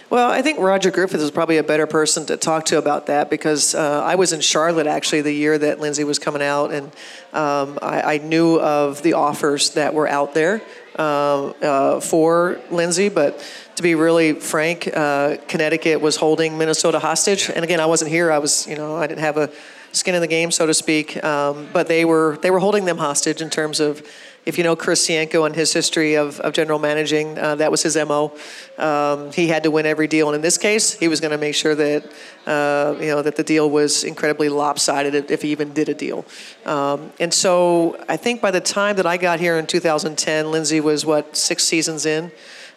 Well, 0.09 0.31
I 0.31 0.43
think 0.43 0.59
Roger 0.61 0.91
Griffith 0.91 1.21
is 1.21 1.31
probably 1.31 1.59
a 1.59 1.63
better 1.63 1.87
person 1.87 2.25
to 2.27 2.37
talk 2.37 2.67
to 2.67 2.79
about 2.79 3.07
that 3.07 3.29
because 3.29 3.75
uh, 3.75 4.03
I 4.03 4.15
was 4.15 4.33
in 4.33 4.41
Charlotte 4.41 4.87
actually 4.87 5.23
the 5.23 5.33
year 5.33 5.59
that 5.59 5.81
Lindsay 5.81 6.05
was 6.05 6.19
coming 6.19 6.41
out, 6.41 6.73
and 6.73 6.87
um, 7.33 7.79
I, 7.83 8.15
I, 8.15 8.19
knew 8.19 8.61
of 8.61 9.03
the 9.03 9.15
offers 9.15 9.71
that 9.71 9.93
were 9.93 10.07
out 10.07 10.33
there 10.33 10.63
uh, 10.99 11.49
uh, 11.49 12.01
for 12.01 12.61
Lindsay. 12.71 13.09
But 13.09 13.45
to 13.77 13.83
be 13.83 13.95
really 13.95 14.35
frank, 14.35 14.89
uh, 14.95 15.39
Connecticut 15.49 16.01
was 16.01 16.17
holding 16.17 16.57
Minnesota 16.57 16.99
hostage, 16.99 17.51
and 17.51 17.65
again, 17.65 17.81
I 17.81 17.87
wasn't 17.87 18.11
here. 18.11 18.31
I 18.31 18.39
was, 18.39 18.67
you 18.67 18.77
know, 18.77 18.97
I 18.97 19.07
didn't 19.07 19.21
have 19.21 19.37
a 19.37 19.51
skin 19.95 20.15
in 20.15 20.21
the 20.21 20.27
game, 20.27 20.51
so 20.51 20.67
to 20.67 20.75
speak. 20.75 21.23
Um, 21.25 21.69
but 21.73 21.87
they 21.87 22.05
were 22.05 22.39
they 22.43 22.51
were 22.51 22.61
holding 22.61 22.85
them 22.85 22.99
hostage 22.99 23.41
in 23.41 23.51
terms 23.51 23.81
of 23.81 24.03
if 24.45 24.59
you 24.59 24.65
know 24.65 24.77
Chris 24.77 25.07
Sienko 25.07 25.47
and 25.47 25.55
his 25.55 25.73
history 25.73 26.17
of, 26.17 26.39
of 26.41 26.53
general 26.53 26.79
managing, 26.79 27.39
uh, 27.39 27.55
that 27.55 27.71
was 27.71 27.83
his 27.83 27.97
MO. 27.97 28.33
Um, 28.77 29.33
he 29.33 29.49
had 29.49 29.63
to 29.63 29.71
win 29.71 29.87
every 29.87 30.07
deal, 30.07 30.29
and 30.29 30.37
in 30.37 30.43
this 30.43 30.59
case, 30.59 30.93
he 30.93 31.09
was 31.09 31.21
going 31.21 31.31
to 31.31 31.39
make 31.39 31.55
sure 31.55 31.75
that 31.75 32.05
uh, 32.47 32.95
you 33.01 33.07
know 33.07 33.23
that 33.23 33.37
the 33.37 33.45
deal 33.45 33.71
was 33.71 34.05
incredibly 34.05 34.51
lopsided 34.51 35.31
if 35.31 35.43
he 35.43 35.51
even 35.53 35.73
did 35.73 35.89
a 35.89 35.95
deal. 35.95 36.27
Um, 36.67 37.11
and 37.19 37.33
so 37.33 37.97
I 38.09 38.19
think 38.19 38.43
by 38.43 38.51
the 38.51 38.61
time 38.61 38.97
that 38.97 39.07
I 39.07 39.17
got 39.17 39.41
here 39.41 39.57
in 39.59 39.67
2010, 39.67 40.51
Lindsay 40.51 40.81
was 40.81 41.07
what 41.07 41.37
six 41.37 41.65
seasons 41.65 42.05
in. 42.05 42.31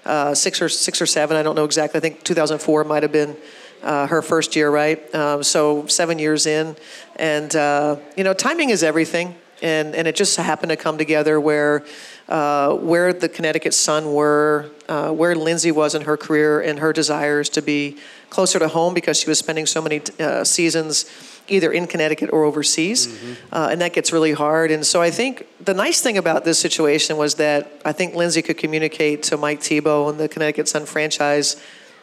uh, 0.07 0.33
six 0.33 0.61
or 0.61 0.69
six 0.69 1.01
or 1.01 1.05
seven. 1.05 1.35
I 1.37 1.43
don't 1.43 1.55
know 1.55 1.65
exactly. 1.65 1.97
I 1.97 2.01
think 2.01 2.23
2004 2.23 2.83
might 2.85 3.03
have 3.03 3.11
been 3.11 3.35
uh, 3.83 4.07
her 4.07 4.21
first 4.21 4.55
year, 4.55 4.69
right? 4.69 5.13
Um, 5.13 5.43
so 5.43 5.87
seven 5.87 6.19
years 6.19 6.45
in, 6.45 6.75
and 7.15 7.55
uh, 7.55 7.97
you 8.15 8.23
know, 8.23 8.33
timing 8.33 8.69
is 8.69 8.83
everything, 8.83 9.35
and 9.61 9.95
and 9.95 10.07
it 10.07 10.15
just 10.15 10.37
happened 10.37 10.69
to 10.69 10.77
come 10.77 10.97
together 10.97 11.39
where. 11.39 11.85
Uh, 12.29 12.73
where 12.73 13.13
the 13.13 13.29
Connecticut 13.29 13.73
Sun 13.73 14.11
were, 14.11 14.69
uh, 14.89 15.11
where 15.11 15.33
Lindsay 15.33 15.71
was 15.71 15.95
in 15.95 16.01
her 16.01 16.17
career, 16.17 16.59
and 16.59 16.79
her 16.79 16.91
desires 16.91 17.47
to 17.51 17.61
be 17.61 17.95
closer 18.29 18.59
to 18.59 18.67
home 18.67 18.93
because 18.93 19.17
she 19.17 19.29
was 19.29 19.39
spending 19.39 19.65
so 19.65 19.81
many 19.81 20.01
uh, 20.19 20.43
seasons 20.43 21.05
either 21.47 21.71
in 21.71 21.87
Connecticut 21.87 22.29
or 22.31 22.43
overseas, 22.43 23.07
mm-hmm. 23.07 23.55
uh, 23.55 23.69
and 23.71 23.81
that 23.81 23.93
gets 23.93 24.11
really 24.11 24.33
hard. 24.33 24.71
And 24.71 24.85
so 24.85 25.01
I 25.01 25.09
think 25.11 25.47
the 25.63 25.73
nice 25.73 26.01
thing 26.01 26.17
about 26.17 26.43
this 26.43 26.59
situation 26.59 27.17
was 27.17 27.35
that 27.35 27.71
I 27.85 27.93
think 27.93 28.15
Lindsay 28.15 28.41
could 28.41 28.57
communicate 28.57 29.23
to 29.23 29.37
Mike 29.37 29.61
Thibault 29.61 30.09
and 30.09 30.19
the 30.19 30.27
Connecticut 30.27 30.67
Sun 30.67 30.85
franchise 30.85 31.55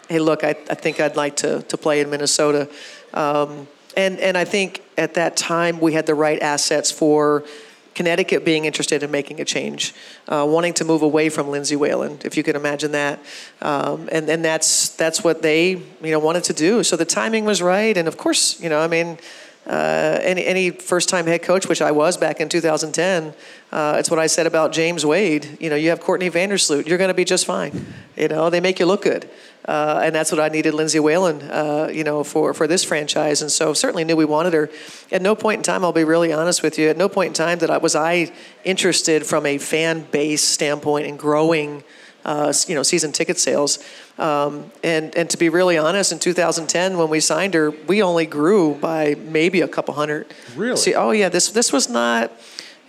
hey, 0.09 0.19
look, 0.19 0.45
I, 0.45 0.51
I 0.51 0.75
think 0.75 1.01
I'd 1.01 1.17
like 1.17 1.37
to, 1.37 1.63
to 1.63 1.77
play 1.77 2.01
in 2.01 2.11
Minnesota. 2.11 2.69
Um, 3.13 3.69
and, 3.97 4.19
and 4.21 4.37
I 4.37 4.45
think 4.45 4.83
at 4.99 5.15
that 5.15 5.37
time 5.37 5.81
we 5.81 5.93
had 5.93 6.07
the 6.07 6.15
right 6.15 6.41
assets 6.43 6.91
for 6.91 7.45
Connecticut 7.95 8.45
being 8.45 8.65
interested 8.65 9.03
in 9.03 9.11
making 9.11 9.41
a 9.41 9.45
change, 9.45 9.95
uh, 10.29 10.45
wanting 10.49 10.75
to 10.75 10.85
move 10.85 11.03
away 11.03 11.29
from 11.29 11.49
Lindsay 11.49 11.77
Whalen, 11.77 12.19
if 12.25 12.37
you 12.37 12.43
can 12.43 12.57
imagine 12.57 12.93
that. 12.93 13.21
Um, 13.63 14.09
and, 14.11 14.29
and 14.29 14.45
that's, 14.45 14.89
that's 14.91 15.23
what 15.23 15.43
they 15.43 15.71
you 15.71 16.11
know, 16.11 16.19
wanted 16.19 16.45
to 16.45 16.53
do. 16.53 16.83
So 16.83 16.97
the 16.97 17.05
timing 17.05 17.45
was 17.45 17.63
right. 17.63 17.97
And 17.97 18.09
of 18.09 18.17
course, 18.17 18.61
you 18.61 18.69
know, 18.69 18.81
I 18.81 18.89
mean, 18.89 19.19
uh, 19.67 20.19
any, 20.23 20.45
any 20.45 20.71
first 20.71 21.09
time 21.09 21.27
head 21.27 21.43
coach, 21.43 21.67
which 21.69 21.81
I 21.81 21.91
was 21.91 22.17
back 22.17 22.41
in 22.41 22.49
2010, 22.49 23.35
uh, 23.73 23.97
it's 23.99 24.11
what 24.11 24.19
I 24.19 24.27
said 24.27 24.47
about 24.47 24.73
James 24.73 25.07
Wade. 25.07 25.57
You 25.61 25.71
know, 25.71 25.77
you 25.77 25.91
have 25.91 26.01
Courtney 26.01 26.31
Vandersloot, 26.31 26.87
you're 26.87 26.99
going 26.99 27.09
to 27.09 27.15
be 27.15 27.25
just 27.25 27.47
fine. 27.47 27.87
You 28.17 28.29
know, 28.29 28.51
they 28.51 28.61
make 28.61 28.79
you 28.79 28.87
look 28.87 29.03
good. 29.03 29.29
Uh, 29.67 30.03
and 30.05 30.15
that's 30.15 30.31
what 30.31 30.41
I 30.41 30.49
needed 30.49 30.75
Lindsay 30.75 31.01
Whalen, 31.01 31.41
uh, 31.43 31.89
you 31.91 32.05
know, 32.05 32.23
for, 32.23 32.53
for 32.53 32.67
this 32.67 32.85
franchise. 32.85 33.41
And 33.41 33.51
so 33.51 33.73
certainly 33.73 34.05
knew 34.05 34.15
we 34.15 34.27
wanted 34.27 34.53
her. 34.53 34.69
At 35.11 35.23
no 35.23 35.35
point 35.35 35.59
in 35.59 35.63
time, 35.63 35.83
I'll 35.85 35.93
be 35.93 36.05
really 36.05 36.33
honest 36.33 36.63
with 36.63 36.79
you, 36.79 36.91
at 36.91 36.99
no 36.99 37.09
point 37.09 37.29
in 37.29 37.33
time 37.33 37.61
that 37.61 37.71
I 37.71 37.79
was 37.79 37.97
I 37.97 38.31
interested 38.65 39.25
from 39.25 39.47
a 39.47 39.57
fan 39.57 40.03
base 40.11 40.43
standpoint 40.43 41.07
in 41.07 41.17
growing, 41.17 41.83
uh, 42.25 42.53
you 42.67 42.75
know, 42.75 42.83
season 42.83 43.13
ticket 43.13 43.39
sales. 43.39 43.79
Um, 44.19 44.71
and, 44.83 45.15
and 45.17 45.29
to 45.31 45.37
be 45.37 45.49
really 45.49 45.77
honest, 45.77 46.13
in 46.13 46.19
2010, 46.19 46.97
when 46.97 47.09
we 47.09 47.21
signed 47.21 47.55
her, 47.55 47.71
we 47.71 48.03
only 48.03 48.27
grew 48.27 48.75
by 48.75 49.15
maybe 49.15 49.61
a 49.61 49.69
couple 49.69 49.95
hundred. 49.95 50.33
Really? 50.57 50.77
See, 50.77 50.95
oh 50.95 51.11
yeah, 51.11 51.29
this, 51.29 51.51
this 51.51 51.73
was 51.73 51.89
not, 51.89 52.33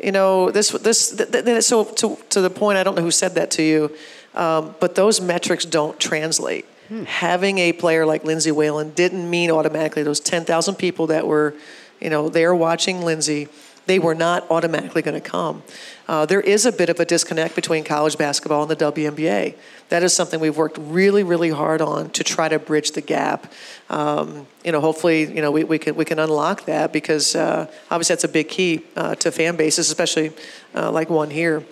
you 0.01 0.11
know, 0.11 0.51
this, 0.51 0.69
this, 0.69 1.15
th- 1.15 1.31
th- 1.31 1.63
so 1.63 1.83
to, 1.83 2.17
to 2.29 2.41
the 2.41 2.49
point, 2.49 2.77
I 2.77 2.83
don't 2.83 2.95
know 2.95 3.01
who 3.01 3.11
said 3.11 3.35
that 3.35 3.51
to 3.51 3.63
you, 3.63 3.95
um, 4.35 4.75
but 4.79 4.95
those 4.95 5.19
metrics 5.19 5.65
don't 5.65 5.99
translate. 5.99 6.65
Hmm. 6.87 7.03
Having 7.03 7.57
a 7.57 7.73
player 7.73 8.05
like 8.05 8.23
Lindsay 8.23 8.51
Whalen 8.51 8.91
didn't 8.91 9.29
mean 9.29 9.49
automatically 9.49 10.03
those 10.03 10.19
10,000 10.19 10.75
people 10.75 11.07
that 11.07 11.27
were, 11.27 11.55
you 11.99 12.09
know, 12.09 12.29
there 12.29 12.53
watching 12.53 13.01
Lindsay, 13.01 13.47
they 13.85 13.99
were 13.99 14.15
not 14.15 14.49
automatically 14.49 15.01
going 15.01 15.19
to 15.19 15.29
come. 15.29 15.63
Uh, 16.07 16.25
there 16.25 16.41
is 16.41 16.65
a 16.65 16.71
bit 16.71 16.89
of 16.89 16.99
a 16.99 17.05
disconnect 17.05 17.55
between 17.55 17.83
college 17.83 18.17
basketball 18.17 18.61
and 18.63 18.71
the 18.71 18.75
WNBA. 18.75 19.55
That 19.89 20.03
is 20.03 20.13
something 20.13 20.39
we've 20.39 20.57
worked 20.57 20.77
really, 20.79 21.23
really 21.23 21.49
hard 21.49 21.81
on 21.81 22.09
to 22.11 22.23
try 22.23 22.49
to 22.49 22.59
bridge 22.59 22.91
the 22.91 23.01
gap. 23.01 23.51
Um, 23.89 24.47
you 24.63 24.71
know, 24.71 24.81
hopefully, 24.81 25.33
you 25.33 25.41
know, 25.41 25.51
we, 25.51 25.63
we 25.63 25.77
can 25.77 25.95
we 25.95 26.05
can 26.05 26.19
unlock 26.19 26.65
that 26.65 26.91
because 26.91 27.35
uh, 27.35 27.71
obviously 27.91 28.13
that's 28.13 28.23
a 28.23 28.29
big 28.29 28.49
key 28.49 28.83
uh, 28.95 29.15
to 29.15 29.31
fan 29.31 29.55
bases, 29.55 29.87
especially 29.87 30.31
uh, 30.73 30.91
like 30.91 31.09
one 31.09 31.29
here. 31.29 31.63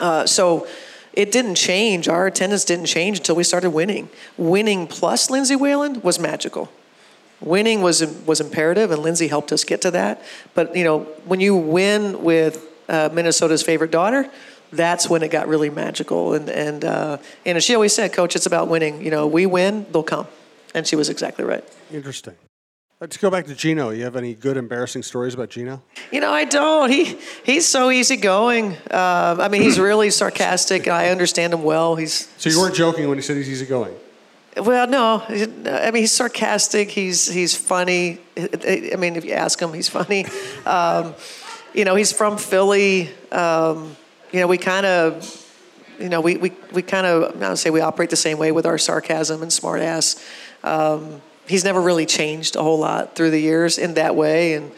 Uh, 0.00 0.26
so 0.26 0.66
it 1.12 1.32
didn't 1.32 1.54
change. 1.54 2.08
Our 2.08 2.26
attendance 2.26 2.64
didn't 2.64 2.86
change 2.86 3.18
until 3.18 3.36
we 3.36 3.44
started 3.44 3.70
winning. 3.70 4.10
Winning 4.36 4.86
plus 4.86 5.30
Lindsay 5.30 5.56
Whalen 5.56 6.02
was 6.02 6.18
magical. 6.18 6.70
Winning 7.40 7.82
was 7.82 8.04
was 8.24 8.40
imperative, 8.40 8.90
and 8.90 9.02
Lindsay 9.02 9.28
helped 9.28 9.52
us 9.52 9.64
get 9.64 9.82
to 9.82 9.90
that. 9.90 10.22
But 10.54 10.74
you 10.74 10.84
know, 10.84 11.00
when 11.24 11.40
you 11.40 11.54
win 11.54 12.22
with 12.22 12.66
uh, 12.88 13.10
Minnesota's 13.12 13.62
favorite 13.62 13.90
daughter, 13.90 14.30
that's 14.72 15.08
when 15.08 15.22
it 15.22 15.30
got 15.30 15.48
really 15.48 15.70
magical. 15.70 16.34
And 16.34 16.48
and 16.48 16.84
uh, 16.84 17.18
and 17.44 17.62
she 17.62 17.74
always 17.74 17.94
said, 17.94 18.12
"Coach, 18.12 18.36
it's 18.36 18.46
about 18.46 18.68
winning. 18.68 19.02
You 19.04 19.10
know, 19.10 19.26
we 19.26 19.46
win, 19.46 19.86
they'll 19.92 20.02
come." 20.02 20.26
And 20.74 20.86
she 20.86 20.96
was 20.96 21.08
exactly 21.08 21.44
right. 21.44 21.64
Interesting. 21.92 22.34
Let's 22.98 23.18
go 23.18 23.30
back 23.30 23.44
to 23.46 23.54
Geno. 23.54 23.90
You 23.90 24.04
have 24.04 24.16
any 24.16 24.32
good 24.32 24.56
embarrassing 24.56 25.02
stories 25.02 25.34
about 25.34 25.50
Geno? 25.50 25.82
You 26.10 26.20
know, 26.20 26.32
I 26.32 26.44
don't. 26.44 26.90
He 26.90 27.18
he's 27.44 27.66
so 27.66 27.90
easygoing. 27.90 28.74
Uh, 28.90 29.36
I 29.38 29.48
mean, 29.48 29.60
he's 29.60 29.78
really 29.78 30.08
sarcastic. 30.10 30.88
I 30.88 31.10
understand 31.10 31.52
him 31.52 31.62
well. 31.62 31.96
He's 31.96 32.28
so 32.38 32.48
you 32.48 32.58
weren't 32.58 32.74
joking 32.74 33.06
when 33.08 33.18
you 33.18 33.22
said 33.22 33.36
he's 33.36 33.50
easygoing. 33.50 33.94
Well, 34.56 34.86
no. 34.86 35.22
I 35.28 35.90
mean, 35.90 36.02
he's 36.02 36.12
sarcastic. 36.12 36.90
He's 36.90 37.28
he's 37.28 37.54
funny. 37.54 38.18
I 38.36 38.96
mean, 38.98 39.16
if 39.16 39.24
you 39.24 39.32
ask 39.32 39.60
him, 39.60 39.72
he's 39.72 39.88
funny. 39.88 40.26
Um, 40.66 41.14
you 41.74 41.84
know, 41.84 41.94
he's 41.94 42.10
from 42.10 42.38
Philly. 42.38 43.10
Um, 43.30 43.96
you 44.32 44.40
know, 44.40 44.46
we 44.48 44.58
kind 44.58 44.84
of, 44.84 45.46
you 46.00 46.08
know, 46.08 46.20
we 46.20 46.36
we, 46.38 46.52
we 46.72 46.82
kind 46.82 47.06
of, 47.06 47.40
I 47.40 47.50
would 47.50 47.58
say 47.58 47.70
we 47.70 47.80
operate 47.80 48.10
the 48.10 48.16
same 48.16 48.38
way 48.38 48.50
with 48.50 48.66
our 48.66 48.78
sarcasm 48.78 49.42
and 49.42 49.50
smartass. 49.50 50.20
Um, 50.64 51.20
he's 51.46 51.64
never 51.64 51.80
really 51.80 52.06
changed 52.06 52.56
a 52.56 52.62
whole 52.62 52.78
lot 52.78 53.14
through 53.14 53.30
the 53.30 53.38
years 53.38 53.78
in 53.78 53.94
that 53.94 54.16
way, 54.16 54.54
and 54.54 54.72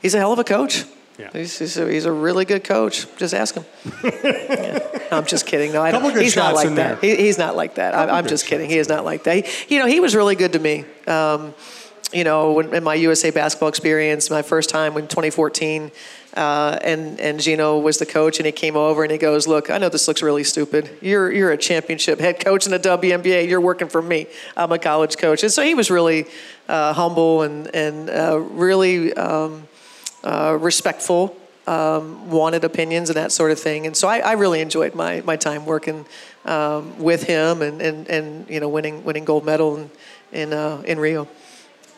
he's 0.00 0.14
a 0.14 0.18
hell 0.18 0.32
of 0.32 0.38
a 0.38 0.44
coach. 0.44 0.84
Yeah. 1.18 1.30
He's, 1.32 1.58
he's, 1.58 1.76
a, 1.76 1.90
he's 1.90 2.06
a 2.06 2.12
really 2.12 2.44
good 2.44 2.64
coach. 2.64 3.06
Just 3.16 3.34
ask 3.34 3.54
him. 3.54 3.64
yeah. 4.02 4.78
no, 5.10 5.18
I'm 5.18 5.26
just 5.26 5.46
kidding. 5.46 5.72
No, 5.72 5.80
I 5.80 5.92
don't. 5.92 6.16
He's 6.16 6.34
not 6.34 6.54
like 6.54 6.74
that. 6.74 7.02
He, 7.02 7.14
he's 7.14 7.38
not 7.38 7.54
like 7.54 7.76
that. 7.76 7.94
I, 7.94 8.18
am 8.18 8.26
just 8.26 8.46
kidding. 8.46 8.68
He 8.68 8.78
is 8.78 8.88
not 8.88 9.04
like 9.04 9.24
that. 9.24 9.46
He, 9.46 9.74
you 9.74 9.80
know, 9.80 9.86
he 9.86 10.00
was 10.00 10.16
really 10.16 10.34
good 10.34 10.54
to 10.54 10.58
me. 10.58 10.84
Um, 11.06 11.54
you 12.12 12.24
know, 12.24 12.52
when, 12.52 12.74
in 12.74 12.84
my 12.84 12.94
USA 12.94 13.30
basketball 13.30 13.68
experience, 13.68 14.30
my 14.30 14.42
first 14.42 14.70
time 14.70 14.96
in 14.96 15.06
2014, 15.06 15.90
uh, 16.36 16.78
and 16.82 17.20
and 17.20 17.40
Geno 17.40 17.78
was 17.78 17.98
the 17.98 18.06
coach, 18.06 18.38
and 18.38 18.46
he 18.46 18.52
came 18.52 18.76
over 18.76 19.04
and 19.04 19.12
he 19.12 19.18
goes, 19.18 19.46
"Look, 19.46 19.70
I 19.70 19.78
know 19.78 19.88
this 19.88 20.08
looks 20.08 20.20
really 20.22 20.42
stupid. 20.42 20.90
You're 21.00 21.30
you're 21.30 21.52
a 21.52 21.56
championship 21.56 22.18
head 22.18 22.44
coach 22.44 22.66
in 22.66 22.72
the 22.72 22.80
WNBA. 22.80 23.48
You're 23.48 23.60
working 23.60 23.88
for 23.88 24.02
me. 24.02 24.26
I'm 24.56 24.72
a 24.72 24.78
college 24.78 25.16
coach." 25.16 25.44
And 25.44 25.52
so 25.52 25.62
he 25.62 25.74
was 25.74 25.92
really 25.92 26.26
uh, 26.68 26.92
humble 26.92 27.42
and 27.42 27.72
and 27.74 28.10
uh, 28.10 28.38
really 28.38 29.12
um, 29.14 29.68
uh, 30.24 30.58
respectful. 30.60 31.36
Um, 31.66 32.30
wanted 32.30 32.62
opinions 32.62 33.08
and 33.08 33.16
that 33.16 33.32
sort 33.32 33.50
of 33.50 33.58
thing, 33.58 33.86
and 33.86 33.96
so 33.96 34.06
I, 34.06 34.18
I 34.18 34.32
really 34.32 34.60
enjoyed 34.60 34.94
my 34.94 35.22
my 35.22 35.36
time 35.36 35.64
working 35.64 36.04
um, 36.44 36.98
with 36.98 37.22
him 37.22 37.62
and, 37.62 37.80
and 37.80 38.06
and 38.06 38.50
you 38.50 38.60
know 38.60 38.68
winning 38.68 39.02
winning 39.02 39.24
gold 39.24 39.46
medal 39.46 39.76
in 39.78 39.90
in, 40.30 40.52
uh, 40.52 40.82
in 40.84 40.98
Rio. 40.98 41.26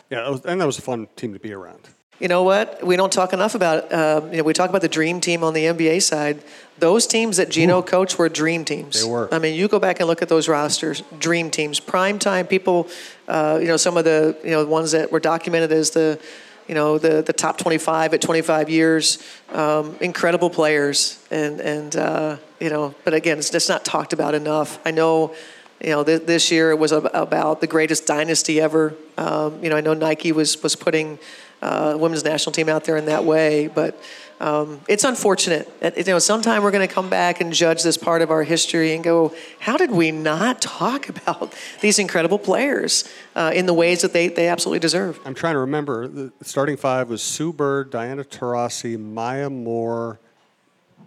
Yeah, 0.09 0.29
was, 0.29 0.45
and 0.45 0.61
that 0.61 0.65
was 0.65 0.77
a 0.77 0.81
fun 0.81 1.07
team 1.17 1.33
to 1.33 1.39
be 1.39 1.51
around. 1.51 1.89
You 2.19 2.27
know 2.27 2.41
what? 2.43 2.83
We 2.83 2.95
don't 2.95 3.13
talk 3.13 3.31
enough 3.31 3.53
about. 3.53 3.93
Um, 3.93 4.31
you 4.31 4.37
know, 4.37 4.43
we 4.43 4.53
talk 4.53 4.69
about 4.69 4.81
the 4.81 4.87
dream 4.87 5.21
team 5.21 5.43
on 5.43 5.53
the 5.53 5.65
NBA 5.65 6.01
side. 6.01 6.41
Those 6.79 7.05
teams 7.05 7.37
that 7.37 7.49
Geno 7.49 7.79
Ooh. 7.79 7.83
coached 7.83 8.17
were 8.17 8.27
dream 8.27 8.65
teams. 8.65 9.03
They 9.03 9.07
were. 9.07 9.31
I 9.31 9.37
mean, 9.37 9.53
you 9.53 9.67
go 9.67 9.77
back 9.77 9.99
and 9.99 10.07
look 10.07 10.23
at 10.23 10.29
those 10.29 10.47
rosters, 10.47 11.03
dream 11.19 11.51
teams, 11.51 11.79
prime 11.79 12.17
time 12.17 12.47
people. 12.47 12.87
Uh, 13.27 13.59
you 13.61 13.67
know, 13.67 13.77
some 13.77 13.97
of 13.97 14.05
the 14.05 14.35
you 14.43 14.51
know 14.51 14.65
ones 14.65 14.93
that 14.93 15.11
were 15.11 15.19
documented 15.19 15.71
as 15.71 15.91
the, 15.91 16.19
you 16.67 16.75
know, 16.75 16.97
the 16.97 17.21
the 17.21 17.33
top 17.33 17.57
25 17.57 18.13
at 18.13 18.21
25 18.21 18.69
years. 18.69 19.23
Um, 19.51 19.95
incredible 20.01 20.49
players, 20.49 21.23
and 21.31 21.59
and 21.59 21.95
uh, 21.95 22.37
you 22.59 22.69
know, 22.69 22.93
but 23.03 23.13
again, 23.13 23.37
it's 23.37 23.49
just 23.49 23.69
not 23.69 23.85
talked 23.85 24.13
about 24.13 24.35
enough. 24.35 24.79
I 24.85 24.91
know 24.91 25.33
you 25.81 25.91
know, 25.91 26.03
th- 26.03 26.23
this 26.23 26.51
year 26.51 26.71
it 26.71 26.79
was 26.79 26.91
about 26.91 27.61
the 27.61 27.67
greatest 27.67 28.07
dynasty 28.07 28.59
ever. 28.59 28.95
Um, 29.17 29.63
you 29.63 29.69
know, 29.69 29.77
I 29.77 29.81
know 29.81 29.93
Nike 29.93 30.31
was 30.31 30.61
was 30.63 30.75
putting 30.75 31.19
uh, 31.61 31.95
women's 31.99 32.23
national 32.23 32.53
team 32.53 32.69
out 32.69 32.83
there 32.85 32.97
in 32.97 33.05
that 33.05 33.23
way. 33.25 33.67
But 33.67 33.99
um, 34.39 34.81
it's 34.87 35.03
unfortunate. 35.03 35.71
You 35.97 36.03
know, 36.05 36.19
sometime 36.19 36.61
we're 36.63 36.71
going 36.71 36.87
to 36.87 36.93
come 36.93 37.09
back 37.09 37.41
and 37.41 37.51
judge 37.51 37.81
this 37.83 37.97
part 37.97 38.21
of 38.21 38.29
our 38.29 38.43
history 38.43 38.93
and 38.93 39.03
go, 39.03 39.33
how 39.59 39.77
did 39.77 39.91
we 39.91 40.11
not 40.11 40.61
talk 40.61 41.09
about 41.27 41.53
these 41.81 41.97
incredible 41.99 42.37
players 42.39 43.11
uh, 43.35 43.51
in 43.53 43.65
the 43.65 43.73
ways 43.73 44.01
that 44.01 44.13
they, 44.13 44.27
they 44.27 44.47
absolutely 44.47 44.79
deserve? 44.79 45.19
I'm 45.25 45.33
trying 45.33 45.55
to 45.55 45.59
remember. 45.59 46.07
The 46.07 46.31
starting 46.43 46.77
five 46.77 47.09
was 47.09 47.23
Sue 47.23 47.51
Bird, 47.51 47.89
Diana 47.89 48.23
Taurasi, 48.23 48.99
Maya 48.99 49.49
Moore. 49.49 50.19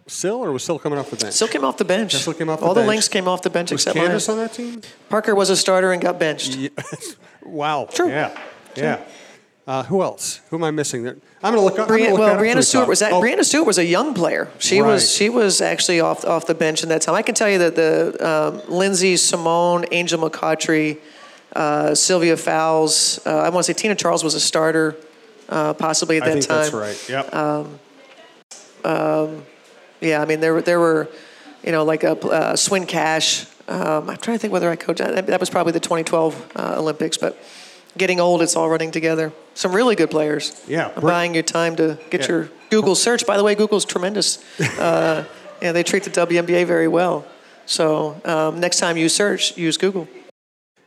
Syl, 0.07 0.45
or 0.45 0.51
was 0.51 0.65
Syl 0.65 0.81
coming 0.81 0.99
off 0.99 1.11
the 1.11 1.17
bench? 1.17 1.35
Syl 1.35 1.47
came 1.47 1.65
off 1.65 1.77
the 1.77 1.85
bench. 1.85 2.13
Came 2.25 2.49
off 2.49 2.59
the 2.59 2.67
All 2.67 2.75
bench. 2.75 2.85
the 2.85 2.89
Lynx 2.89 3.09
came 3.09 3.29
off 3.29 3.43
the 3.43 3.51
bench 3.51 3.71
was 3.71 3.83
except 3.83 3.97
Candace 3.97 4.27
mine. 4.27 4.39
on 4.39 4.43
that 4.45 4.53
team? 4.53 4.83
Parker 5.09 5.37
was 5.37 5.51
a 5.51 5.57
starter 5.57 5.93
and 5.93 6.03
got 6.03 6.19
benched. 6.19 6.57
Yeah. 6.57 6.71
wow. 7.45 7.89
True. 7.93 8.09
Yeah. 8.09 8.37
Yeah. 8.75 9.05
Uh, 9.71 9.85
who 9.85 10.03
else? 10.03 10.41
Who 10.51 10.57
am 10.57 10.65
I 10.65 10.73
missing? 10.73 11.05
There? 11.05 11.17
I'm 11.45 11.55
going 11.55 11.55
to 11.55 11.61
look 11.61 11.79
up. 11.79 11.89
Breanna, 11.89 12.19
well, 12.19 12.37
Breanna 12.37 12.67
Stewart 12.67 12.89
was 12.89 12.99
that, 12.99 13.13
oh. 13.13 13.21
Breanna 13.21 13.45
Stewart 13.45 13.69
was 13.69 13.79
a 13.79 13.85
young 13.85 14.15
player. 14.15 14.51
She 14.59 14.81
right. 14.81 14.89
was 14.89 15.15
she 15.15 15.29
was 15.29 15.61
actually 15.61 16.01
off 16.01 16.25
off 16.25 16.49
the 16.49 16.57
bench 16.57 16.83
in 16.83 16.89
that 16.89 17.03
time. 17.03 17.15
I 17.15 17.23
can 17.23 17.37
tell 17.37 17.49
you 17.49 17.59
that 17.59 17.77
the 17.77 18.17
um, 18.29 18.63
Lindsay 18.69 19.17
Simone, 19.17 19.85
Angel 19.93 20.19
McCoughtry, 20.19 20.99
uh, 21.55 21.95
Sylvia 21.95 22.37
Fowles. 22.37 23.25
Uh, 23.25 23.43
I 23.43 23.51
want 23.51 23.65
to 23.65 23.73
say 23.73 23.81
Tina 23.81 23.95
Charles 23.95 24.25
was 24.25 24.35
a 24.35 24.41
starter, 24.41 24.97
uh, 25.49 25.73
possibly 25.75 26.17
at 26.17 26.25
that 26.25 26.31
I 26.31 26.33
think 26.33 26.47
time. 26.47 26.59
That's 26.63 26.73
right. 26.73 27.09
Yep. 27.09 27.33
Um, 27.33 27.79
um, 28.85 29.45
yeah, 30.01 30.21
I 30.21 30.25
mean 30.25 30.41
there 30.41 30.61
there 30.63 30.81
were, 30.81 31.09
you 31.63 31.71
know, 31.71 31.85
like 31.85 32.03
a 32.03 32.19
uh, 32.27 32.57
Swin 32.57 32.87
Cash. 32.87 33.47
Um, 33.69 34.11
I'm 34.11 34.17
trying 34.17 34.37
to 34.37 34.39
think 34.39 34.53
whether 34.53 34.69
I 34.69 34.75
coached. 34.75 34.99
That 34.99 35.29
that 35.29 35.39
was 35.39 35.49
probably 35.49 35.75
the 35.75 35.79
2012 35.79 36.57
uh, 36.57 36.75
Olympics, 36.77 37.17
but 37.17 37.39
getting 37.97 38.21
old, 38.21 38.43
it's 38.43 38.57
all 38.57 38.69
running 38.69 38.91
together. 38.91 39.33
Some 39.55 39.73
really 39.73 39.97
good 39.97 40.11
players. 40.11 40.63
Yeah, 40.69 40.91
I'm 40.97 41.03
buying 41.03 41.35
your 41.35 41.43
time 41.43 41.77
to 41.77 41.99
get 42.11 42.23
Yeah. 42.23 42.29
your 42.29 42.51
Google 42.71 42.95
search. 42.95 43.27
By 43.27 43.37
the 43.37 43.45
way, 43.45 43.55
Google's 43.55 43.85
tremendous. 43.85 44.39
Uh, 44.79 45.25
yeah, 45.63 45.73
they 45.73 45.83
treat 45.83 46.05
the 46.05 46.11
WNBA 46.11 46.65
very 46.67 46.89
well. 46.89 47.27
So 47.67 48.19
um, 48.25 48.61
next 48.61 48.79
time 48.79 48.97
you 48.97 49.09
search, 49.11 49.57
use 49.59 49.77
Google. 49.77 50.09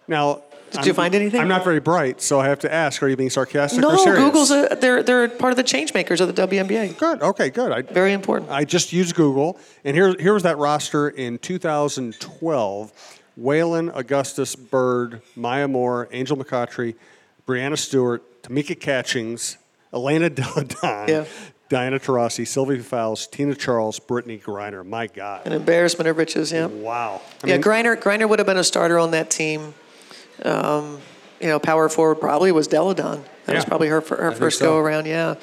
Now, 0.07 0.41
Did 0.71 0.87
you 0.87 0.93
find 0.95 1.13
anything? 1.13 1.39
I'm 1.39 1.47
not 1.47 1.63
very 1.63 1.79
bright, 1.79 2.19
so 2.21 2.39
I 2.39 2.47
have 2.47 2.57
to 2.59 2.73
ask: 2.73 3.03
Are 3.03 3.07
you 3.07 3.15
being 3.15 3.29
sarcastic 3.29 3.79
No, 3.79 3.91
or 3.91 3.97
serious? 3.99 4.23
Google's 4.23 4.49
a, 4.51 4.75
they're 4.81 5.03
they're 5.03 5.29
part 5.29 5.53
of 5.53 5.57
the 5.57 5.63
change 5.63 5.93
makers 5.93 6.19
of 6.21 6.27
the 6.33 6.47
WNBA. 6.47 6.97
good. 6.97 7.21
Okay, 7.21 7.51
good. 7.51 7.71
I, 7.71 7.83
Very 7.83 8.13
important. 8.13 8.49
I 8.49 8.65
just 8.65 8.91
used 8.91 9.13
Google, 9.15 9.59
and 9.85 9.95
here, 9.95 10.15
here 10.19 10.33
was 10.33 10.43
that 10.43 10.57
roster 10.57 11.09
in 11.09 11.37
2012: 11.37 12.91
Whalen, 13.35 13.89
Augustus, 13.91 14.55
Bird, 14.55 15.21
Maya 15.35 15.67
Moore, 15.67 16.07
Angel 16.11 16.37
McCoughtry, 16.37 16.95
Breanna 17.47 17.77
Stewart, 17.77 18.43
Tamika 18.43 18.79
Catchings, 18.79 19.57
Elena 19.93 20.29
Delle 20.31 20.63
Donne, 20.63 21.07
Yeah. 21.07 21.25
Diana 21.69 21.97
Taurasi, 21.97 22.47
Sylvia 22.47 22.83
Fowles, 22.83 23.25
Tina 23.25 23.55
Charles, 23.55 23.99
Brittney 23.99 24.39
Griner. 24.39 24.85
My 24.85 25.07
God! 25.07 25.47
An 25.47 25.53
embarrassment 25.53 26.07
of 26.07 26.17
riches. 26.17 26.51
Yeah. 26.51 26.67
Wow. 26.67 27.21
I 27.43 27.47
yeah, 27.47 27.53
mean, 27.55 27.63
Griner 27.63 27.95
Griner 27.95 28.29
would 28.29 28.37
have 28.37 28.45
been 28.45 28.57
a 28.57 28.63
starter 28.63 28.99
on 28.99 29.11
that 29.11 29.31
team. 29.31 29.73
Um, 30.43 30.99
you 31.39 31.47
know, 31.47 31.57
power 31.57 31.89
forward 31.89 32.15
probably 32.15 32.51
was 32.51 32.67
Delle 32.67 32.93
Donne. 32.93 33.23
That 33.45 33.55
was 33.55 33.65
probably 33.65 33.87
her 33.87 34.01
her 34.01 34.31
first 34.33 34.59
so. 34.59 34.65
go 34.65 34.77
around. 34.77 35.07
Yeah. 35.07 35.35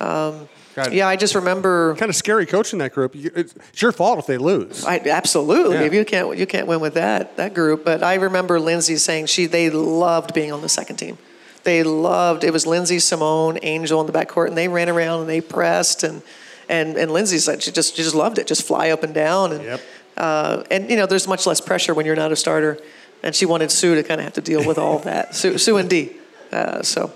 Um, 0.00 0.48
God. 0.74 0.92
yeah, 0.92 1.06
I 1.06 1.16
just 1.16 1.34
remember. 1.34 1.94
kind 1.96 2.10
of 2.10 2.16
scary 2.16 2.46
coaching 2.46 2.78
that 2.80 2.92
group. 2.92 3.14
It's, 3.14 3.54
your 3.80 3.92
fault 3.92 4.18
if 4.18 4.26
they 4.26 4.38
lose. 4.38 4.84
I, 4.84 4.98
absolutely. 4.98 5.76
Yeah. 5.76 5.90
You 5.92 6.04
can't 6.04 6.36
you 6.36 6.46
can't 6.46 6.66
win 6.66 6.80
with 6.80 6.94
that 6.94 7.36
that 7.36 7.54
group. 7.54 7.84
But 7.84 8.02
I 8.02 8.14
remember 8.14 8.58
Lindsay 8.58 8.96
saying 8.96 9.26
she 9.26 9.46
they 9.46 9.70
loved 9.70 10.34
being 10.34 10.52
on 10.52 10.62
the 10.62 10.68
second 10.68 10.96
team. 10.96 11.18
They 11.62 11.82
loved 11.82 12.44
it 12.44 12.52
was 12.52 12.66
Lindsay, 12.66 12.98
Simone, 12.98 13.58
Angel 13.62 14.00
in 14.00 14.06
the 14.06 14.12
backcourt, 14.12 14.48
and 14.48 14.56
they 14.58 14.68
ran 14.68 14.88
around 14.88 15.20
and 15.20 15.28
they 15.30 15.40
pressed 15.40 16.02
and 16.02 16.22
and 16.68 16.96
and 16.96 17.10
Lindsay 17.12 17.38
said 17.38 17.62
she 17.62 17.70
just 17.70 17.96
she 17.96 18.02
just 18.02 18.14
loved 18.14 18.38
it, 18.38 18.46
just 18.46 18.62
fly 18.64 18.90
up 18.90 19.02
and 19.02 19.14
down 19.14 19.52
and 19.52 19.64
Yep. 19.64 19.80
uh, 20.16 20.62
and 20.70 20.90
you 20.90 20.96
know 20.96 21.06
there's 21.06 21.28
much 21.28 21.46
less 21.46 21.60
pressure 21.60 21.94
when 21.94 22.04
you're 22.06 22.16
not 22.16 22.32
a 22.32 22.36
starter. 22.36 22.78
And 23.22 23.34
she 23.34 23.46
wanted 23.46 23.70
Sue 23.70 23.94
to 23.94 24.02
kind 24.02 24.20
of 24.20 24.24
have 24.26 24.34
to 24.34 24.42
deal 24.42 24.66
with 24.66 24.76
all 24.76 24.98
that. 24.98 25.34
Sue, 25.40 25.56
Sue 25.56 25.78
and 25.78 25.88
D. 25.88 26.12
Uh, 26.52 26.82
so, 26.82 27.10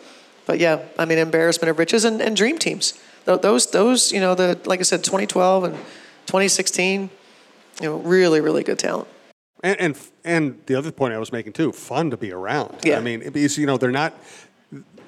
but 0.46 0.58
yeah, 0.58 0.80
I 0.98 1.04
mean 1.04 1.18
embarrassment 1.18 1.68
of 1.68 1.78
riches 1.78 2.04
and, 2.06 2.22
and 2.22 2.34
dream 2.34 2.56
teams. 2.56 2.94
Tho- 3.28 3.36
Those 3.36 3.66
those 3.70 4.10
you 4.10 4.20
know 4.20 4.34
the 4.34 4.58
like 4.64 4.80
I 4.80 4.84
said 4.84 5.04
2012 5.04 5.64
and 5.64 5.74
2016 6.26 7.10
you 7.80 7.86
know, 7.88 7.96
really, 7.98 8.40
really 8.40 8.64
good 8.64 8.78
talent. 8.78 9.06
And, 9.62 9.80
and 9.80 9.98
and 10.24 10.60
the 10.66 10.74
other 10.74 10.90
point 10.90 11.12
I 11.14 11.18
was 11.18 11.30
making 11.30 11.52
too, 11.52 11.70
fun 11.72 12.10
to 12.10 12.16
be 12.16 12.32
around. 12.32 12.74
Yeah. 12.84 12.96
I 12.98 13.00
mean, 13.00 13.20
because 13.30 13.58
you 13.58 13.66
know 13.66 13.76
they're 13.76 13.90
not. 13.92 14.14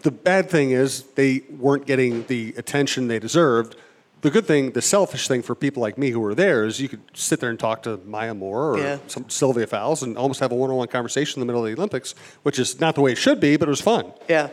The 0.02 0.11
bad 0.11 0.48
thing 0.50 0.70
is 0.70 1.02
they 1.14 1.42
weren't 1.59 1.87
getting 1.87 2.24
the 2.26 2.54
attention 2.59 3.09
they 3.09 3.18
deserved. 3.18 3.76
The 4.20 4.30
good 4.30 4.46
thing, 4.46 4.72
the 4.72 4.83
selfish 4.83 5.28
thing 5.28 5.40
for 5.42 5.54
people 5.54 5.80
like 5.80 5.96
me 5.98 6.11
who 6.11 6.20
were 6.20 6.35
there 6.35 6.64
is 6.66 6.78
you 6.78 6.88
could 6.90 7.00
sit 7.14 7.40
there 7.40 7.48
and 7.50 7.59
talk 7.59 7.83
to 7.85 7.96
Maya 8.04 8.35
Moore 8.35 8.74
or 8.74 8.78
Yeah. 8.78 8.98
some 9.06 9.28
Sylvia 9.30 9.66
Fowles 9.66 10.02
and 10.02 10.16
almost 10.18 10.40
have 10.40 10.52
a 10.52 10.54
one-on-one 10.54 10.88
conversation 10.88 11.40
in 11.40 11.46
the 11.46 11.50
middle 11.52 11.64
of 11.64 11.70
the 11.72 11.76
Olympics, 11.80 12.14
which 12.42 12.59
is 12.59 12.80
not 12.80 12.94
the 12.94 13.00
way 13.00 13.12
it 13.12 13.18
should 13.18 13.40
be, 13.40 13.56
but 13.56 13.66
it 13.66 13.70
was 13.70 13.80
fun. 13.80 14.12
Yeah. 14.28 14.48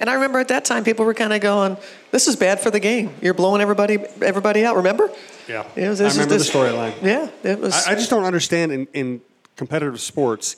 And 0.00 0.08
I 0.10 0.14
remember 0.14 0.38
at 0.38 0.48
that 0.48 0.64
time 0.64 0.82
people 0.82 1.04
were 1.04 1.14
kind 1.14 1.32
of 1.32 1.40
going, 1.40 1.76
"This 2.10 2.26
is 2.26 2.34
bad 2.36 2.58
for 2.60 2.70
the 2.70 2.80
game. 2.80 3.12
You're 3.20 3.34
blowing 3.34 3.60
everybody 3.60 3.98
everybody 4.22 4.64
out." 4.64 4.76
Remember? 4.76 5.10
Yeah. 5.46 5.64
It 5.76 5.88
was- 5.88 6.00
I 6.00 6.04
this 6.04 6.12
is- 6.14 6.18
remember 6.18 6.38
the 6.38 6.44
storyline. 6.50 7.02
Yeah, 7.02 7.28
it 7.50 7.58
was. 7.60 7.86
I, 7.86 7.92
I 7.92 7.94
just 7.94 8.08
don't 8.10 8.24
understand 8.24 8.72
in, 8.72 8.88
in 8.94 9.20
competitive 9.56 10.00
sports 10.00 10.56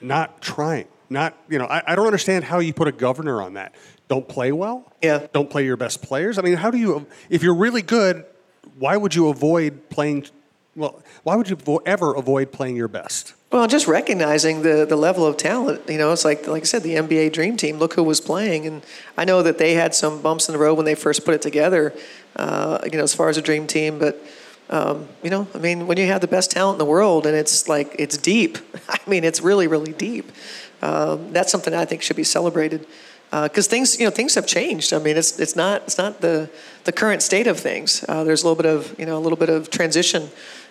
not 0.00 0.40
trying. 0.42 0.86
Not, 1.08 1.36
you 1.48 1.58
know, 1.58 1.66
I, 1.66 1.82
I 1.86 1.94
don't 1.94 2.06
understand 2.06 2.42
how 2.44 2.58
you 2.58 2.72
put 2.74 2.88
a 2.88 2.92
governor 2.92 3.40
on 3.40 3.54
that. 3.54 3.74
Don't 4.08 4.26
play 4.28 4.50
well? 4.50 4.92
Yeah. 5.02 5.26
Don't 5.32 5.48
play 5.48 5.64
your 5.64 5.76
best 5.76 6.02
players? 6.02 6.36
I 6.38 6.42
mean, 6.42 6.54
how 6.54 6.70
do 6.72 6.78
you, 6.78 7.06
if 7.30 7.42
you're 7.44 7.54
really 7.54 7.82
good, 7.82 8.24
why 8.78 8.96
would 8.96 9.14
you 9.14 9.28
avoid 9.28 9.88
playing, 9.88 10.26
well, 10.74 11.00
why 11.22 11.36
would 11.36 11.48
you 11.48 11.56
ever 11.86 12.14
avoid 12.14 12.50
playing 12.50 12.74
your 12.76 12.88
best? 12.88 13.34
Well, 13.56 13.66
just 13.66 13.86
recognizing 13.86 14.60
the, 14.60 14.84
the 14.84 14.96
level 14.96 15.24
of 15.24 15.38
talent, 15.38 15.88
you 15.88 15.96
know, 15.96 16.12
it's 16.12 16.26
like 16.26 16.46
like 16.46 16.64
I 16.64 16.66
said, 16.66 16.82
the 16.82 16.96
NBA 16.96 17.32
Dream 17.32 17.56
Team. 17.56 17.78
Look 17.78 17.94
who 17.94 18.02
was 18.02 18.20
playing, 18.20 18.66
and 18.66 18.84
I 19.16 19.24
know 19.24 19.42
that 19.42 19.56
they 19.56 19.72
had 19.72 19.94
some 19.94 20.20
bumps 20.20 20.46
in 20.46 20.52
the 20.52 20.58
road 20.58 20.74
when 20.74 20.84
they 20.84 20.94
first 20.94 21.24
put 21.24 21.32
it 21.32 21.40
together, 21.40 21.94
uh, 22.36 22.80
you 22.84 22.98
know, 22.98 23.02
as 23.02 23.14
far 23.14 23.30
as 23.30 23.38
a 23.38 23.40
Dream 23.40 23.66
Team. 23.66 23.98
But 23.98 24.22
um, 24.68 25.08
you 25.22 25.30
know, 25.30 25.48
I 25.54 25.58
mean, 25.58 25.86
when 25.86 25.96
you 25.96 26.06
have 26.08 26.20
the 26.20 26.28
best 26.28 26.50
talent 26.50 26.74
in 26.74 26.78
the 26.80 26.84
world 26.84 27.24
and 27.24 27.34
it's 27.34 27.66
like 27.66 27.96
it's 27.98 28.18
deep, 28.18 28.58
I 28.90 28.98
mean, 29.06 29.24
it's 29.24 29.40
really 29.40 29.68
really 29.68 29.94
deep. 29.94 30.30
Um, 30.82 31.32
that's 31.32 31.50
something 31.50 31.72
I 31.72 31.86
think 31.86 32.02
should 32.02 32.16
be 32.16 32.24
celebrated 32.24 32.86
because 33.30 33.68
things 33.68 33.98
you 33.98 34.04
know 34.04 34.10
things 34.10 34.34
have 34.34 34.46
changed. 34.46 34.92
I 34.92 34.98
mean, 34.98 35.16
it's 35.16 35.40
it's 35.40 35.56
not 35.56 35.84
it's 35.84 35.96
not 35.96 36.20
the 36.20 36.50
the 36.84 36.92
current 36.92 37.22
state 37.22 37.46
of 37.46 37.58
things. 37.58 38.04
Uh, 38.06 38.22
there's 38.22 38.42
a 38.42 38.46
little 38.46 38.62
bit 38.62 38.70
of 38.70 38.94
you 38.98 39.06
know 39.06 39.16
a 39.16 39.22
little 39.24 39.38
bit 39.38 39.48
of 39.48 39.70
transition. 39.70 40.28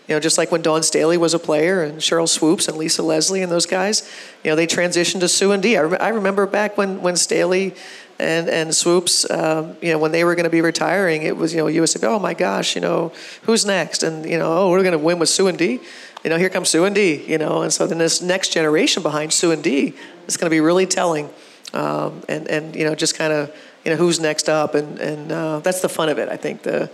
You 0.08 0.16
know, 0.16 0.20
just 0.20 0.38
like 0.38 0.52
when 0.52 0.62
Dawn 0.62 0.84
Staley 0.84 1.18
was 1.18 1.34
a 1.34 1.40
player 1.40 1.82
and 1.82 2.00
Sheryl 2.00 2.30
Swoopes 2.30 2.68
and 2.68 2.78
Lisa 2.78 3.02
Leslie 3.02 3.42
and 3.42 3.52
those 3.52 3.66
guys, 3.66 4.10
you 4.44 4.52
know, 4.52 4.56
they 4.56 4.68
transitioned 4.68 5.22
to 5.22 5.28
Sue 5.28 5.52
and 5.52 5.64
D. 5.64 5.78
I, 5.78 5.82
rem- 5.82 6.02
I 6.02 6.10
remember 6.10 6.46
back 6.46 6.78
when 6.78 7.02
when 7.02 7.16
Staley 7.16 7.74
and 8.20 8.48
and 8.48 8.74
Swoopes, 8.74 9.30
um, 9.32 9.76
you 9.82 9.92
know, 9.92 9.98
when 9.98 10.12
they 10.12 10.24
were 10.24 10.36
going 10.36 10.46
to 10.46 10.50
be 10.50 10.62
retiring, 10.62 11.24
it 11.24 11.36
was 11.36 11.54
you 11.54 11.60
know 11.60 11.66
would 11.66 12.04
oh 12.04 12.20
my 12.20 12.34
gosh, 12.34 12.76
you 12.76 12.82
know, 12.82 13.12
who's 13.44 13.66
next? 13.66 14.04
And 14.04 14.30
you 14.30 14.38
know, 14.38 14.58
oh, 14.58 14.70
we're 14.70 14.84
going 14.84 14.92
to 14.92 15.00
win 15.00 15.18
with 15.18 15.30
Sue 15.30 15.48
and 15.48 15.58
D. 15.58 15.80
You 16.24 16.30
know, 16.30 16.38
here 16.38 16.50
comes 16.50 16.70
Sue 16.70 16.86
and 16.86 16.94
D. 16.96 17.26
You 17.26 17.38
know, 17.38 17.64
and 17.64 17.74
so 17.74 17.88
then 17.88 17.98
this 17.98 18.22
next 18.22 18.50
generation 18.54 19.02
behind 19.02 19.34
Sue 19.34 19.52
and 19.52 19.64
D 19.64 19.96
is 20.28 20.38
going 20.38 20.50
to 20.50 20.54
be 20.54 20.62
really 20.62 20.86
telling, 20.86 21.30
um, 21.74 22.24
and 22.30 22.48
and 22.48 22.76
you 22.76 22.84
know, 22.84 22.94
just 22.94 23.18
kind 23.18 23.34
of 23.34 23.54
you 23.84 23.92
know 23.92 23.98
who's 23.98 24.20
next 24.20 24.50
up, 24.50 24.76
and 24.76 25.00
and 25.00 25.32
uh, 25.32 25.60
that's 25.60 25.82
the 25.82 25.90
fun 25.90 26.10
of 26.10 26.20
it. 26.20 26.30
I 26.30 26.38
think 26.38 26.64
the, 26.64 26.90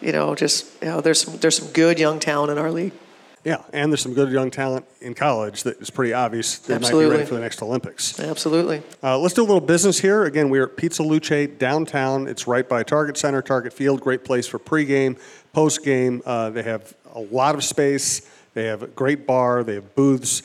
you 0.00 0.12
know, 0.12 0.34
just 0.34 0.66
you 0.82 0.88
know, 0.88 1.00
there's 1.00 1.20
some 1.20 1.36
there's 1.38 1.56
some 1.56 1.68
good 1.72 1.98
young 1.98 2.18
talent 2.18 2.52
in 2.52 2.58
our 2.58 2.70
league. 2.70 2.92
Yeah, 3.46 3.62
and 3.72 3.92
there's 3.92 4.00
some 4.00 4.12
good 4.12 4.32
young 4.32 4.50
talent 4.50 4.86
in 5.00 5.14
college 5.14 5.62
that 5.62 5.80
is 5.80 5.88
pretty 5.88 6.12
obvious 6.12 6.58
they 6.58 6.74
might 6.74 6.80
be 6.80 6.84
Absolutely. 6.86 7.16
ready 7.16 7.26
for 7.28 7.34
the 7.34 7.40
next 7.40 7.62
Olympics. 7.62 8.18
Absolutely. 8.18 8.82
Uh, 9.04 9.16
let's 9.20 9.34
do 9.34 9.42
a 9.42 9.46
little 9.46 9.60
business 9.60 10.00
here. 10.00 10.24
Again, 10.24 10.50
we're 10.50 10.64
at 10.64 10.76
Pizza 10.76 11.04
Luce 11.04 11.46
downtown. 11.56 12.26
It's 12.26 12.48
right 12.48 12.68
by 12.68 12.82
Target 12.82 13.16
Center, 13.16 13.42
Target 13.42 13.72
Field. 13.72 14.00
Great 14.00 14.24
place 14.24 14.48
for 14.48 14.58
pregame, 14.58 15.16
postgame. 15.54 16.22
Uh, 16.26 16.50
they 16.50 16.64
have 16.64 16.92
a 17.14 17.20
lot 17.20 17.54
of 17.54 17.62
space. 17.62 18.28
They 18.54 18.64
have 18.64 18.82
a 18.82 18.88
great 18.88 19.28
bar. 19.28 19.62
They 19.62 19.74
have 19.74 19.94
booths. 19.94 20.42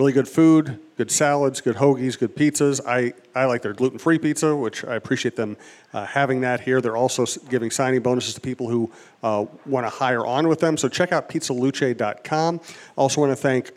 Really 0.00 0.14
good 0.14 0.28
food, 0.28 0.80
good 0.96 1.10
salads, 1.10 1.60
good 1.60 1.76
hoagies, 1.76 2.18
good 2.18 2.34
pizzas. 2.34 2.80
I, 2.86 3.12
I 3.38 3.44
like 3.44 3.60
their 3.60 3.74
gluten 3.74 3.98
free 3.98 4.18
pizza, 4.18 4.56
which 4.56 4.82
I 4.82 4.94
appreciate 4.94 5.36
them 5.36 5.58
uh, 5.92 6.06
having 6.06 6.40
that 6.40 6.60
here. 6.60 6.80
They're 6.80 6.96
also 6.96 7.26
giving 7.50 7.70
signing 7.70 8.00
bonuses 8.00 8.32
to 8.32 8.40
people 8.40 8.70
who 8.70 8.90
uh, 9.22 9.44
want 9.66 9.84
to 9.84 9.90
hire 9.90 10.24
on 10.24 10.48
with 10.48 10.60
them. 10.60 10.78
So 10.78 10.88
check 10.88 11.12
out 11.12 11.28
pizzaluce.com. 11.28 12.62
Also, 12.96 13.20
want 13.20 13.32
to 13.32 13.36
thank 13.36 13.72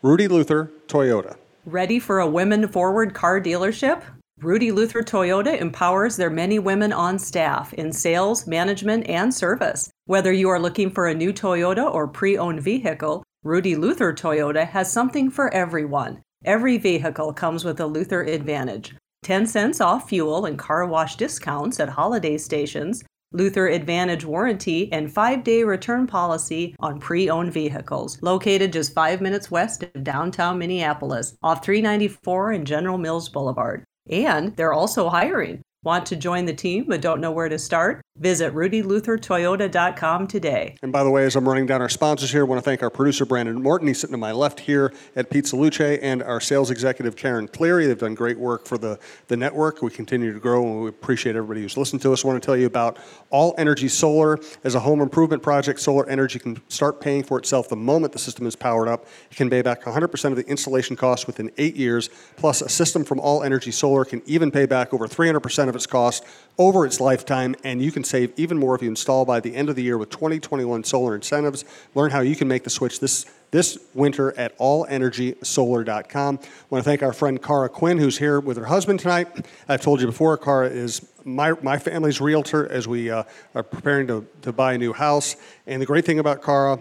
Rudy 0.00 0.26
Luther 0.26 0.70
Toyota. 0.86 1.36
Ready 1.66 1.98
for 1.98 2.20
a 2.20 2.26
women 2.26 2.66
forward 2.66 3.12
car 3.12 3.38
dealership? 3.38 4.00
Rudy 4.40 4.72
Luther 4.72 5.02
Toyota 5.02 5.60
empowers 5.60 6.16
their 6.16 6.30
many 6.30 6.58
women 6.58 6.94
on 6.94 7.18
staff 7.18 7.74
in 7.74 7.92
sales, 7.92 8.46
management, 8.46 9.06
and 9.06 9.34
service. 9.34 9.90
Whether 10.06 10.32
you 10.32 10.48
are 10.48 10.58
looking 10.58 10.90
for 10.90 11.08
a 11.08 11.14
new 11.14 11.34
Toyota 11.34 11.92
or 11.92 12.08
pre 12.08 12.38
owned 12.38 12.62
vehicle, 12.62 13.22
Rudy 13.46 13.76
Luther 13.76 14.12
Toyota 14.12 14.66
has 14.66 14.92
something 14.92 15.30
for 15.30 15.54
everyone. 15.54 16.20
Every 16.44 16.78
vehicle 16.78 17.32
comes 17.32 17.64
with 17.64 17.78
a 17.78 17.86
Luther 17.86 18.22
Advantage 18.24 18.96
10 19.22 19.46
cents 19.46 19.80
off 19.80 20.08
fuel 20.08 20.46
and 20.46 20.58
car 20.58 20.84
wash 20.84 21.14
discounts 21.14 21.78
at 21.78 21.88
holiday 21.88 22.38
stations, 22.38 23.04
Luther 23.30 23.68
Advantage 23.68 24.24
warranty, 24.24 24.92
and 24.92 25.12
five 25.12 25.44
day 25.44 25.62
return 25.62 26.08
policy 26.08 26.74
on 26.80 26.98
pre 26.98 27.30
owned 27.30 27.52
vehicles. 27.52 28.20
Located 28.20 28.72
just 28.72 28.92
five 28.92 29.20
minutes 29.20 29.48
west 29.48 29.84
of 29.84 30.02
downtown 30.02 30.58
Minneapolis, 30.58 31.36
off 31.40 31.64
394 31.64 32.50
and 32.50 32.66
General 32.66 32.98
Mills 32.98 33.28
Boulevard. 33.28 33.84
And 34.10 34.56
they're 34.56 34.72
also 34.72 35.08
hiring. 35.08 35.62
Want 35.84 36.04
to 36.06 36.16
join 36.16 36.46
the 36.46 36.52
team 36.52 36.86
but 36.88 37.00
don't 37.00 37.20
know 37.20 37.30
where 37.30 37.48
to 37.48 37.60
start? 37.60 38.02
Visit 38.18 38.54
rudyluthertoyota.com 38.54 40.26
today. 40.26 40.76
And 40.82 40.90
by 40.90 41.04
the 41.04 41.10
way, 41.10 41.24
as 41.24 41.36
I'm 41.36 41.46
running 41.46 41.66
down 41.66 41.82
our 41.82 41.88
sponsors 41.90 42.32
here, 42.32 42.40
I 42.40 42.44
want 42.44 42.58
to 42.58 42.64
thank 42.64 42.82
our 42.82 42.88
producer, 42.88 43.26
Brandon 43.26 43.62
Morton. 43.62 43.88
He's 43.88 44.00
sitting 44.00 44.14
to 44.14 44.18
my 44.18 44.32
left 44.32 44.60
here 44.60 44.92
at 45.14 45.28
Pizza 45.28 45.54
Luce, 45.54 45.80
and 45.80 46.22
our 46.22 46.40
sales 46.40 46.70
executive, 46.70 47.14
Karen 47.14 47.46
Cleary. 47.46 47.86
They've 47.86 47.98
done 47.98 48.14
great 48.14 48.38
work 48.38 48.66
for 48.66 48.78
the, 48.78 48.98
the 49.28 49.36
network. 49.36 49.82
We 49.82 49.90
continue 49.90 50.32
to 50.32 50.40
grow, 50.40 50.62
and 50.62 50.82
we 50.82 50.88
appreciate 50.88 51.36
everybody 51.36 51.60
who's 51.60 51.76
listened 51.76 52.00
to 52.02 52.12
us. 52.12 52.24
I 52.24 52.28
want 52.28 52.42
to 52.42 52.46
tell 52.46 52.56
you 52.56 52.66
about 52.66 52.96
All 53.30 53.54
Energy 53.58 53.88
Solar. 53.88 54.38
As 54.64 54.74
a 54.74 54.80
home 54.80 55.02
improvement 55.02 55.42
project, 55.42 55.80
solar 55.80 56.08
energy 56.08 56.38
can 56.38 56.62
start 56.68 57.00
paying 57.02 57.22
for 57.22 57.38
itself 57.38 57.68
the 57.68 57.76
moment 57.76 58.14
the 58.14 58.18
system 58.18 58.46
is 58.46 58.56
powered 58.56 58.88
up. 58.88 59.06
It 59.30 59.36
can 59.36 59.50
pay 59.50 59.60
back 59.60 59.82
100% 59.82 60.30
of 60.30 60.36
the 60.36 60.46
installation 60.46 60.96
costs 60.96 61.26
within 61.26 61.50
eight 61.58 61.76
years. 61.76 62.08
Plus, 62.36 62.62
a 62.62 62.68
system 62.68 63.04
from 63.04 63.20
All 63.20 63.42
Energy 63.42 63.70
Solar 63.70 64.06
can 64.06 64.22
even 64.24 64.50
pay 64.50 64.64
back 64.64 64.94
over 64.94 65.06
300% 65.06 65.68
of 65.68 65.76
its 65.76 65.86
cost 65.86 66.24
over 66.58 66.86
its 66.86 67.00
lifetime, 67.00 67.54
and 67.64 67.82
you 67.82 67.92
can 67.92 68.02
save 68.06 68.32
even 68.36 68.58
more 68.58 68.74
if 68.74 68.82
you 68.82 68.88
install 68.88 69.24
by 69.24 69.40
the 69.40 69.54
end 69.54 69.68
of 69.68 69.76
the 69.76 69.82
year 69.82 69.98
with 69.98 70.10
2021 70.10 70.84
solar 70.84 71.14
incentives. 71.14 71.64
Learn 71.94 72.10
how 72.10 72.20
you 72.20 72.36
can 72.36 72.48
make 72.48 72.64
the 72.64 72.70
switch 72.70 73.00
this 73.00 73.26
this 73.50 73.78
winter 73.94 74.36
at 74.38 74.56
allenergysolar.com. 74.58 76.38
I 76.42 76.48
want 76.68 76.84
to 76.84 76.90
thank 76.90 77.02
our 77.02 77.12
friend 77.12 77.42
Cara 77.42 77.68
Quinn, 77.68 77.98
who's 77.98 78.18
here 78.18 78.40
with 78.40 78.56
her 78.56 78.64
husband 78.64 79.00
tonight. 79.00 79.28
I've 79.68 79.80
told 79.80 80.00
you 80.00 80.06
before, 80.06 80.36
Cara 80.36 80.68
is 80.68 81.06
my, 81.24 81.52
my 81.62 81.78
family's 81.78 82.20
realtor 82.20 82.70
as 82.70 82.86
we 82.86 83.10
uh, 83.10 83.22
are 83.54 83.62
preparing 83.62 84.06
to, 84.08 84.26
to 84.42 84.52
buy 84.52 84.74
a 84.74 84.78
new 84.78 84.92
house. 84.92 85.36
And 85.66 85.80
the 85.80 85.86
great 85.86 86.04
thing 86.04 86.18
about 86.18 86.42
Cara, 86.42 86.78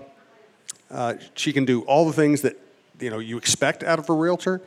uh, 0.91 1.15
she 1.35 1.53
can 1.53 1.65
do 1.65 1.81
all 1.83 2.05
the 2.05 2.13
things 2.13 2.41
that 2.41 2.57
you 2.99 3.09
know 3.09 3.19
you 3.19 3.37
expect 3.37 3.83
out 3.83 3.99
of 3.99 4.09
a 4.09 4.13
realtor. 4.13 4.61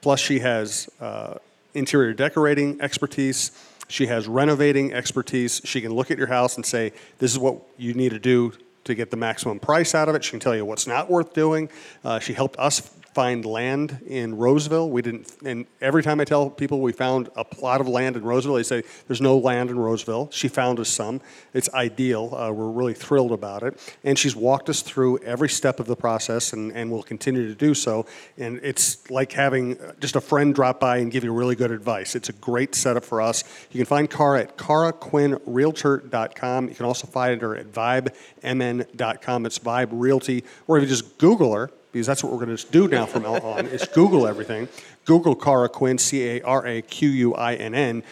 Plus, 0.00 0.20
she 0.20 0.40
has 0.40 0.88
uh, 1.00 1.34
interior 1.72 2.12
decorating 2.12 2.80
expertise. 2.80 3.50
She 3.88 4.06
has 4.06 4.26
renovating 4.26 4.92
expertise. 4.92 5.60
She 5.64 5.80
can 5.80 5.92
look 5.92 6.10
at 6.10 6.18
your 6.18 6.28
house 6.28 6.56
and 6.56 6.64
say, 6.64 6.92
"This 7.18 7.30
is 7.32 7.38
what 7.38 7.58
you 7.76 7.94
need 7.94 8.10
to 8.10 8.18
do 8.18 8.52
to 8.84 8.94
get 8.94 9.10
the 9.10 9.16
maximum 9.16 9.58
price 9.58 9.94
out 9.94 10.08
of 10.08 10.14
it. 10.14 10.24
She 10.24 10.30
can 10.30 10.40
tell 10.40 10.54
you 10.54 10.64
what's 10.64 10.86
not 10.86 11.10
worth 11.10 11.32
doing. 11.32 11.68
Uh, 12.04 12.18
she 12.18 12.34
helped 12.34 12.58
us 12.58 12.90
find 13.14 13.44
land 13.44 14.00
in 14.08 14.36
Roseville. 14.36 14.90
We 14.90 15.00
didn't, 15.00 15.32
and 15.44 15.66
every 15.80 16.02
time 16.02 16.20
I 16.20 16.24
tell 16.24 16.50
people 16.50 16.80
we 16.80 16.90
found 16.90 17.30
a 17.36 17.44
plot 17.44 17.80
of 17.80 17.86
land 17.86 18.16
in 18.16 18.24
Roseville, 18.24 18.56
they 18.56 18.64
say 18.64 18.82
there's 19.06 19.20
no 19.20 19.38
land 19.38 19.70
in 19.70 19.78
Roseville. 19.78 20.28
She 20.32 20.48
found 20.48 20.80
us 20.80 20.88
some. 20.88 21.20
It's 21.52 21.72
ideal. 21.72 22.34
Uh, 22.34 22.50
we're 22.50 22.70
really 22.70 22.92
thrilled 22.92 23.30
about 23.30 23.62
it, 23.62 23.78
and 24.02 24.18
she's 24.18 24.34
walked 24.34 24.68
us 24.68 24.82
through 24.82 25.18
every 25.18 25.48
step 25.48 25.78
of 25.78 25.86
the 25.86 25.94
process, 25.94 26.52
and, 26.52 26.72
and 26.72 26.90
will 26.90 27.04
continue 27.04 27.46
to 27.46 27.54
do 27.54 27.72
so. 27.72 28.04
And 28.36 28.58
it's 28.64 29.08
like 29.10 29.30
having 29.30 29.78
just 30.00 30.16
a 30.16 30.20
friend 30.20 30.52
drop 30.52 30.80
by 30.80 30.96
and 30.96 31.12
give 31.12 31.22
you 31.22 31.32
really 31.32 31.54
good 31.54 31.70
advice. 31.70 32.16
It's 32.16 32.30
a 32.30 32.34
great 32.34 32.74
setup 32.74 33.04
for 33.04 33.22
us. 33.22 33.44
You 33.70 33.78
can 33.78 33.86
find 33.86 34.10
Cara 34.10 34.40
at 34.40 34.58
caraquinnrealtor.com. 34.58 36.68
You 36.68 36.74
can 36.74 36.84
also 36.84 37.06
find 37.06 37.40
her 37.42 37.54
at 37.54 37.68
vibemn.com. 37.68 39.46
It's 39.46 39.60
Vibe 39.60 39.90
Realty, 39.92 40.42
or 40.66 40.78
if 40.78 40.82
you 40.82 40.88
just 40.88 41.16
Google 41.18 41.54
her 41.54 41.70
because 41.94 42.08
that's 42.08 42.24
what 42.24 42.32
we're 42.32 42.44
going 42.44 42.56
to 42.56 42.66
do 42.72 42.88
now 42.88 43.06
from 43.06 43.22
now 43.22 43.34
on 43.36 43.66
is 43.66 43.86
Google 43.86 44.26
everything. 44.26 44.68
Google 45.04 45.36
Cara 45.36 45.68
Quinn, 45.68 45.96
C 45.96 46.28
A 46.28 46.42
R 46.42 46.66
A 46.66 46.82
Q 46.82 47.08
U 47.08 47.34
I 47.34 47.54
N 47.54 47.72
N. 47.72 48.02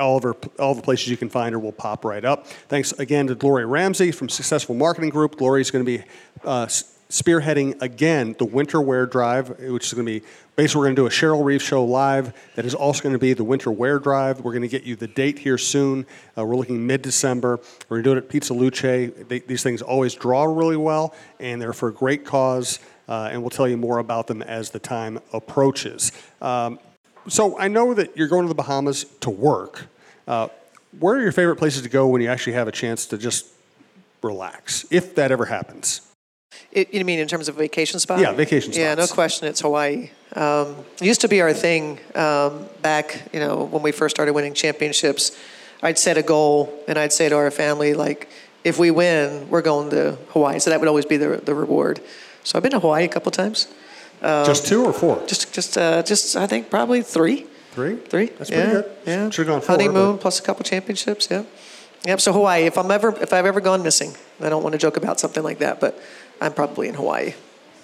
All 0.00 0.16
of 0.16 0.24
her, 0.24 0.34
all 0.58 0.74
the 0.74 0.82
places 0.82 1.06
you 1.06 1.16
can 1.16 1.28
find 1.28 1.52
her 1.52 1.58
will 1.60 1.70
pop 1.70 2.04
right 2.04 2.24
up. 2.24 2.48
Thanks 2.48 2.90
again 2.92 3.28
to 3.28 3.36
Gloria 3.36 3.68
Ramsey 3.68 4.10
from 4.10 4.28
Successful 4.28 4.74
Marketing 4.74 5.10
Group. 5.10 5.36
Gloria's 5.38 5.70
going 5.70 5.84
to 5.84 5.98
be 5.98 6.04
uh, 6.44 6.66
spearheading 6.66 7.80
again 7.80 8.34
the 8.38 8.44
Winter 8.44 8.80
Wear 8.80 9.06
Drive, 9.06 9.50
which 9.60 9.86
is 9.86 9.94
going 9.94 10.06
to 10.06 10.20
be 10.20 10.26
basically 10.56 10.80
we're 10.80 10.86
going 10.86 10.96
to 10.96 11.02
do 11.02 11.06
a 11.06 11.10
Cheryl 11.10 11.44
Reeve 11.44 11.62
show 11.62 11.84
live. 11.84 12.32
That 12.56 12.64
is 12.64 12.74
also 12.74 13.02
going 13.02 13.14
to 13.14 13.18
be 13.18 13.32
the 13.32 13.44
Winter 13.44 13.70
Wear 13.70 13.98
Drive. 13.98 14.40
We're 14.40 14.52
going 14.52 14.62
to 14.62 14.68
get 14.68 14.82
you 14.82 14.96
the 14.96 15.08
date 15.08 15.38
here 15.38 15.56
soon. 15.58 16.04
Uh, 16.36 16.44
we're 16.44 16.56
looking 16.56 16.86
mid-December. 16.86 17.60
We're 17.88 18.02
going 18.02 18.04
to 18.04 18.10
do 18.10 18.16
it 18.16 18.24
at 18.24 18.28
Pizza 18.28 18.54
Luce. 18.54 18.80
They, 18.80 19.38
these 19.46 19.62
things 19.62 19.82
always 19.82 20.14
draw 20.14 20.44
really 20.44 20.76
well, 20.76 21.14
and 21.38 21.62
they're 21.62 21.72
for 21.72 21.88
a 21.88 21.92
great 21.92 22.24
cause 22.24 22.78
uh, 23.10 23.28
and 23.30 23.42
we'll 23.42 23.50
tell 23.50 23.68
you 23.68 23.76
more 23.76 23.98
about 23.98 24.28
them 24.28 24.40
as 24.40 24.70
the 24.70 24.78
time 24.78 25.20
approaches. 25.32 26.12
Um, 26.40 26.78
so 27.28 27.58
I 27.58 27.68
know 27.68 27.92
that 27.92 28.16
you're 28.16 28.28
going 28.28 28.44
to 28.44 28.48
the 28.48 28.54
Bahamas 28.54 29.04
to 29.20 29.30
work. 29.30 29.86
Uh, 30.26 30.48
where 30.98 31.16
are 31.16 31.20
your 31.20 31.32
favorite 31.32 31.56
places 31.56 31.82
to 31.82 31.88
go 31.88 32.06
when 32.06 32.22
you 32.22 32.28
actually 32.28 32.54
have 32.54 32.68
a 32.68 32.72
chance 32.72 33.06
to 33.06 33.18
just 33.18 33.46
relax, 34.22 34.86
if 34.90 35.14
that 35.16 35.30
ever 35.30 35.44
happens? 35.46 36.00
It, 36.72 36.94
you 36.94 37.04
mean 37.04 37.18
in 37.18 37.28
terms 37.28 37.48
of 37.48 37.56
vacation 37.56 38.00
spots? 38.00 38.22
Yeah, 38.22 38.32
vacation 38.32 38.72
spots. 38.72 38.78
Yeah, 38.78 38.94
no 38.94 39.06
question. 39.06 39.48
It's 39.48 39.60
Hawaii. 39.60 40.10
Um, 40.34 40.76
it 41.00 41.06
used 41.06 41.20
to 41.22 41.28
be 41.28 41.40
our 41.40 41.52
thing 41.52 41.98
um, 42.14 42.66
back, 42.82 43.28
you 43.32 43.40
know, 43.40 43.64
when 43.64 43.82
we 43.82 43.92
first 43.92 44.16
started 44.16 44.34
winning 44.34 44.54
championships. 44.54 45.36
I'd 45.82 45.98
set 45.98 46.16
a 46.16 46.22
goal, 46.22 46.72
and 46.86 46.98
I'd 46.98 47.12
say 47.12 47.28
to 47.28 47.36
our 47.36 47.50
family, 47.50 47.94
like, 47.94 48.28
if 48.62 48.78
we 48.78 48.90
win, 48.90 49.48
we're 49.48 49.62
going 49.62 49.90
to 49.90 50.18
Hawaii. 50.30 50.58
So 50.58 50.70
that 50.70 50.78
would 50.80 50.88
always 50.88 51.06
be 51.06 51.16
the, 51.16 51.38
the 51.38 51.54
reward. 51.54 52.00
So 52.44 52.56
I've 52.56 52.62
been 52.62 52.72
to 52.72 52.80
Hawaii 52.80 53.04
a 53.04 53.08
couple 53.08 53.30
times. 53.32 53.68
Um, 54.22 54.44
just 54.44 54.66
two 54.66 54.84
or 54.84 54.92
four? 54.92 55.22
Just, 55.26 55.52
just, 55.52 55.78
uh, 55.78 56.02
just. 56.02 56.36
I 56.36 56.46
think 56.46 56.70
probably 56.70 57.02
three. 57.02 57.46
Three. 57.72 57.96
Three. 57.96 58.26
That's 58.26 58.50
yeah, 58.50 58.56
pretty 58.56 58.72
good. 58.72 58.96
Yeah. 59.06 59.30
Should 59.30 59.46
have 59.46 59.54
gone 59.54 59.60
four. 59.62 59.76
Honeymoon 59.76 60.12
but... 60.16 60.20
plus 60.20 60.40
a 60.40 60.42
couple 60.42 60.64
championships. 60.64 61.28
Yeah. 61.30 61.44
Yep. 62.04 62.20
So 62.20 62.32
Hawaii. 62.32 62.64
If 62.64 62.76
I'm 62.76 62.90
ever, 62.90 63.14
if 63.20 63.32
I've 63.32 63.46
ever 63.46 63.60
gone 63.60 63.82
missing, 63.82 64.12
I 64.40 64.48
don't 64.48 64.62
want 64.62 64.74
to 64.74 64.78
joke 64.78 64.96
about 64.96 65.20
something 65.20 65.42
like 65.42 65.58
that, 65.58 65.80
but 65.80 65.98
I'm 66.40 66.52
probably 66.52 66.88
in 66.88 66.94
Hawaii. 66.94 67.34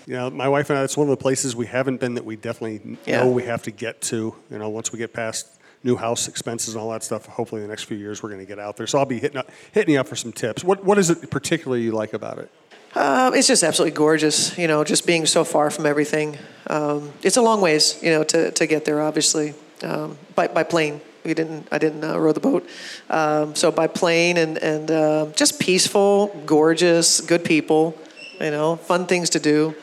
You 0.06 0.14
know, 0.14 0.30
my 0.30 0.48
wife 0.48 0.70
and 0.70 0.78
I. 0.78 0.84
It's 0.84 0.96
one 0.96 1.08
of 1.08 1.10
the 1.10 1.22
places 1.22 1.56
we 1.56 1.66
haven't 1.66 2.00
been 2.00 2.14
that 2.14 2.24
we 2.24 2.36
definitely 2.36 2.98
yeah. 3.06 3.22
know 3.22 3.30
we 3.30 3.44
have 3.44 3.62
to 3.62 3.70
get 3.70 4.00
to. 4.02 4.34
You 4.50 4.58
know, 4.58 4.68
once 4.68 4.92
we 4.92 4.98
get 4.98 5.12
past 5.12 5.48
new 5.84 5.96
house 5.96 6.28
expenses 6.28 6.74
and 6.74 6.82
all 6.82 6.90
that 6.90 7.02
stuff. 7.02 7.26
Hopefully, 7.26 7.62
in 7.62 7.68
the 7.68 7.72
next 7.72 7.84
few 7.84 7.96
years, 7.96 8.22
we're 8.22 8.28
going 8.28 8.40
to 8.40 8.46
get 8.46 8.58
out 8.58 8.76
there. 8.76 8.86
So 8.86 8.98
I'll 8.98 9.06
be 9.06 9.20
hitting 9.20 9.38
up, 9.38 9.50
hitting 9.72 9.94
you 9.94 10.00
up 10.00 10.08
for 10.08 10.16
some 10.16 10.32
tips. 10.32 10.64
What 10.64 10.84
What 10.84 10.98
is 10.98 11.08
it 11.10 11.30
particularly 11.30 11.82
you 11.82 11.92
like 11.92 12.12
about 12.12 12.38
it? 12.38 12.50
Um, 12.96 13.34
it's 13.34 13.46
just 13.46 13.62
absolutely 13.62 13.94
gorgeous, 13.94 14.56
you 14.56 14.66
know, 14.66 14.82
just 14.82 15.06
being 15.06 15.26
so 15.26 15.44
far 15.44 15.70
from 15.70 15.84
everything. 15.84 16.38
Um, 16.68 17.12
it's 17.22 17.36
a 17.36 17.42
long 17.42 17.60
ways, 17.60 18.02
you 18.02 18.10
know, 18.10 18.24
to, 18.24 18.50
to 18.52 18.66
get 18.66 18.86
there, 18.86 19.02
obviously, 19.02 19.52
um, 19.82 20.16
by, 20.34 20.48
by 20.48 20.62
plane. 20.62 21.02
We 21.22 21.34
didn't, 21.34 21.68
I 21.70 21.76
didn't 21.76 22.02
uh, 22.02 22.18
row 22.18 22.32
the 22.32 22.40
boat. 22.40 22.66
Um, 23.10 23.54
so 23.54 23.70
by 23.70 23.86
plane 23.86 24.38
and, 24.38 24.56
and 24.56 24.90
uh, 24.90 25.26
just 25.36 25.60
peaceful, 25.60 26.28
gorgeous, 26.46 27.20
good 27.20 27.44
people, 27.44 27.98
you 28.40 28.50
know, 28.50 28.76
fun 28.76 29.04
things 29.04 29.28
to 29.30 29.40
do. 29.40 29.74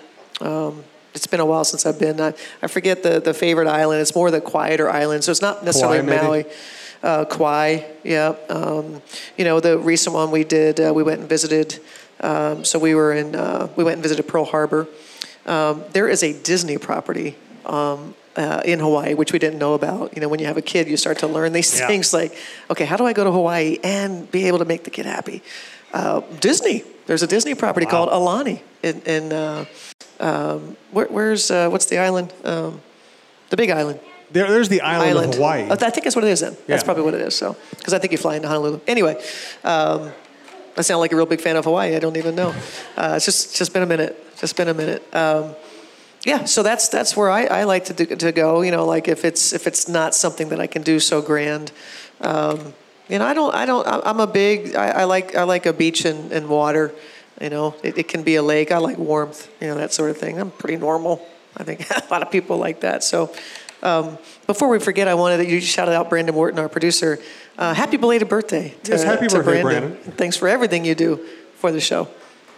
Um, 0.42 0.84
it's 1.14 1.28
been 1.28 1.40
a 1.40 1.46
while 1.46 1.66
since 1.66 1.86
I've 1.86 2.00
been. 2.00 2.20
I, 2.20 2.34
I 2.64 2.68
forget 2.68 3.04
the, 3.04 3.20
the 3.20 3.36
favorite 3.36 3.68
island. 3.68 4.02
It's 4.02 4.16
more 4.16 4.32
the 4.32 4.42
quieter 4.42 4.90
island. 4.90 5.24
So 5.24 5.30
it's 5.30 5.42
not 5.42 5.64
necessarily 5.64 6.00
Kauai, 6.00 6.24
Maui. 6.24 6.46
Uh, 7.04 7.26
Kauai, 7.26 7.84
yeah. 8.04 8.34
Um, 8.50 9.04
you 9.38 9.46
know, 9.46 9.60
the 9.60 9.78
recent 9.78 10.16
one 10.16 10.32
we 10.32 10.44
did, 10.44 10.80
uh, 10.80 10.94
we 10.96 11.04
went 11.04 11.20
and 11.20 11.30
visited 11.30 11.80
um, 12.24 12.66
so 12.66 12.80
we 12.80 12.96
were 12.96 13.14
in, 13.14 13.36
uh, 13.36 13.68
we 13.76 13.84
went 13.84 13.96
and 13.96 14.04
visited 14.04 14.28
Pearl 14.28 14.46
Harbor. 14.46 14.88
Um, 15.46 15.84
there 15.92 16.08
is 16.08 16.24
a 16.24 16.34
Disney 16.34 16.78
property 16.78 17.36
um, 17.66 18.16
uh, 18.36 18.62
in 18.66 18.80
Hawaii, 18.80 19.14
which 19.14 19.34
we 19.34 19.40
didn't 19.40 19.60
know 19.60 19.74
about. 19.74 20.16
You 20.16 20.22
know, 20.22 20.30
when 20.30 20.40
you 20.40 20.46
have 20.46 20.58
a 20.58 20.62
kid, 20.62 20.88
you 20.88 20.98
start 20.98 21.20
to 21.20 21.28
learn 21.28 21.52
these 21.52 21.78
yeah. 21.78 21.86
things 21.86 22.14
like, 22.14 22.36
okay, 22.70 22.86
how 22.86 22.98
do 22.98 23.06
I 23.06 23.14
go 23.14 23.24
to 23.24 23.32
Hawaii 23.32 23.78
and 23.84 24.32
be 24.32 24.48
able 24.48 24.60
to 24.60 24.66
make 24.66 24.86
the 24.86 24.90
kid 24.90 25.06
happy? 25.06 25.44
Uh, 25.94 26.22
Disney. 26.40 26.84
There's 27.06 27.22
a 27.22 27.28
Disney 27.28 27.54
property 27.56 27.86
wow. 27.86 27.92
called 27.92 28.10
Aulani 28.10 28.62
in, 28.82 29.02
in 29.02 29.34
uh, 29.34 29.66
um, 30.22 30.78
where, 30.92 31.08
where's 31.08 31.52
uh, 31.52 31.70
what's 31.70 31.86
the 31.86 31.98
island? 31.98 32.34
Um, 32.46 32.82
the 33.50 33.58
Big 33.58 33.70
Island. 33.70 34.00
There, 34.32 34.50
there's 34.50 34.70
the 34.70 34.82
island, 34.82 35.10
island, 35.12 35.30
of 35.30 35.36
Hawaii. 35.36 35.68
I 35.70 35.76
think 35.76 36.06
that's 36.06 36.16
what 36.16 36.26
it 36.26 36.32
is 36.32 36.40
then. 36.40 36.54
Yeah. 36.54 36.60
That's 36.68 36.84
probably 36.84 37.04
what 37.04 37.14
it 37.14 37.22
is. 37.22 37.36
So, 37.36 37.56
because 37.72 37.94
I 37.94 38.00
think 38.00 38.14
you 38.14 38.18
fly 38.18 38.36
into 38.36 38.48
Honolulu. 38.48 38.80
Anyway, 38.88 39.22
um, 39.64 40.12
I 40.78 40.82
sound 40.82 41.00
like 41.00 41.12
a 41.12 41.16
real 41.16 41.26
big 41.26 41.42
fan 41.42 41.56
of 41.56 41.66
Hawaii. 41.66 41.96
I 41.96 42.00
don't 42.00 42.18
even 42.18 42.36
know. 42.36 42.56
Uh, 42.98 43.14
it's 43.16 43.26
just 43.26 43.56
just 43.56 43.74
been 43.74 43.84
a 43.84 43.88
minute. 43.88 44.18
Just 44.38 44.58
been 44.58 44.68
a 44.68 44.74
minute. 44.74 45.04
Um, 45.16 45.56
yeah, 46.26 46.46
so 46.46 46.64
that's 46.64 46.88
that's 46.88 47.18
where 47.18 47.30
I, 47.30 47.46
I 47.46 47.64
like 47.66 47.86
to 47.86 47.94
do, 47.94 48.06
to 48.06 48.32
go. 48.32 48.62
You 48.62 48.72
know, 48.72 48.86
like 48.86 49.08
if 49.08 49.26
it's 49.26 49.54
if 49.54 49.68
it's 49.68 49.88
not 49.88 50.16
something 50.16 50.50
that 50.50 50.60
I 50.60 50.68
can 50.68 50.82
do 50.82 51.00
so 51.00 51.22
grand. 51.22 51.72
Um, 52.22 52.74
you 53.10 53.20
know, 53.20 53.26
I 53.26 53.34
don't 53.34 53.54
I 53.54 53.66
don't 53.66 53.86
I'm 53.88 54.20
a 54.20 54.28
big 54.28 54.76
I, 54.76 55.02
I 55.02 55.04
like 55.04 55.36
I 55.36 55.44
like 55.44 55.66
a 55.66 55.74
beach 55.74 56.06
and, 56.06 56.32
and 56.32 56.48
water. 56.48 56.94
You 57.42 57.50
know, 57.50 57.76
it, 57.84 57.98
it, 57.98 58.08
can 58.08 58.24
be 58.24 58.36
a 58.36 58.44
lake. 58.44 58.72
I 58.72 58.78
like 58.78 58.98
warmth. 58.98 59.52
You 59.60 59.68
know, 59.68 59.76
that 59.76 59.92
sort 59.92 60.12
of 60.12 60.18
thing. 60.18 60.40
I'm 60.40 60.52
pretty 60.52 60.78
normal. 60.78 61.26
I 61.58 61.64
think 61.64 61.90
a 61.92 62.08
lot 62.10 62.22
of 62.22 62.32
people 62.32 62.58
like 62.58 62.82
that. 62.82 63.04
So. 63.04 63.34
Um, 63.82 64.18
before 64.48 64.70
we 64.70 64.80
forget, 64.80 65.10
I 65.10 65.14
wanted 65.14 65.46
you 65.50 65.60
shout 65.60 65.90
out 65.90 66.10
Brandon 66.10 66.34
Wharton, 66.34 66.58
our 66.58 66.70
producer. 66.70 67.20
Uh, 67.58 67.74
happy 67.74 67.98
belated 67.98 68.28
birthday 68.30 68.74
to, 68.84 68.92
yes, 68.92 69.04
happy 69.04 69.28
birthday, 69.28 69.62
Brandon. 69.62 69.92
Brandon. 69.94 70.12
Thanks 70.14 70.38
for 70.38 70.48
everything 70.48 70.86
you 70.86 70.96
do 70.96 71.18
for 71.56 71.72
the 71.72 71.80
show. 71.80 72.08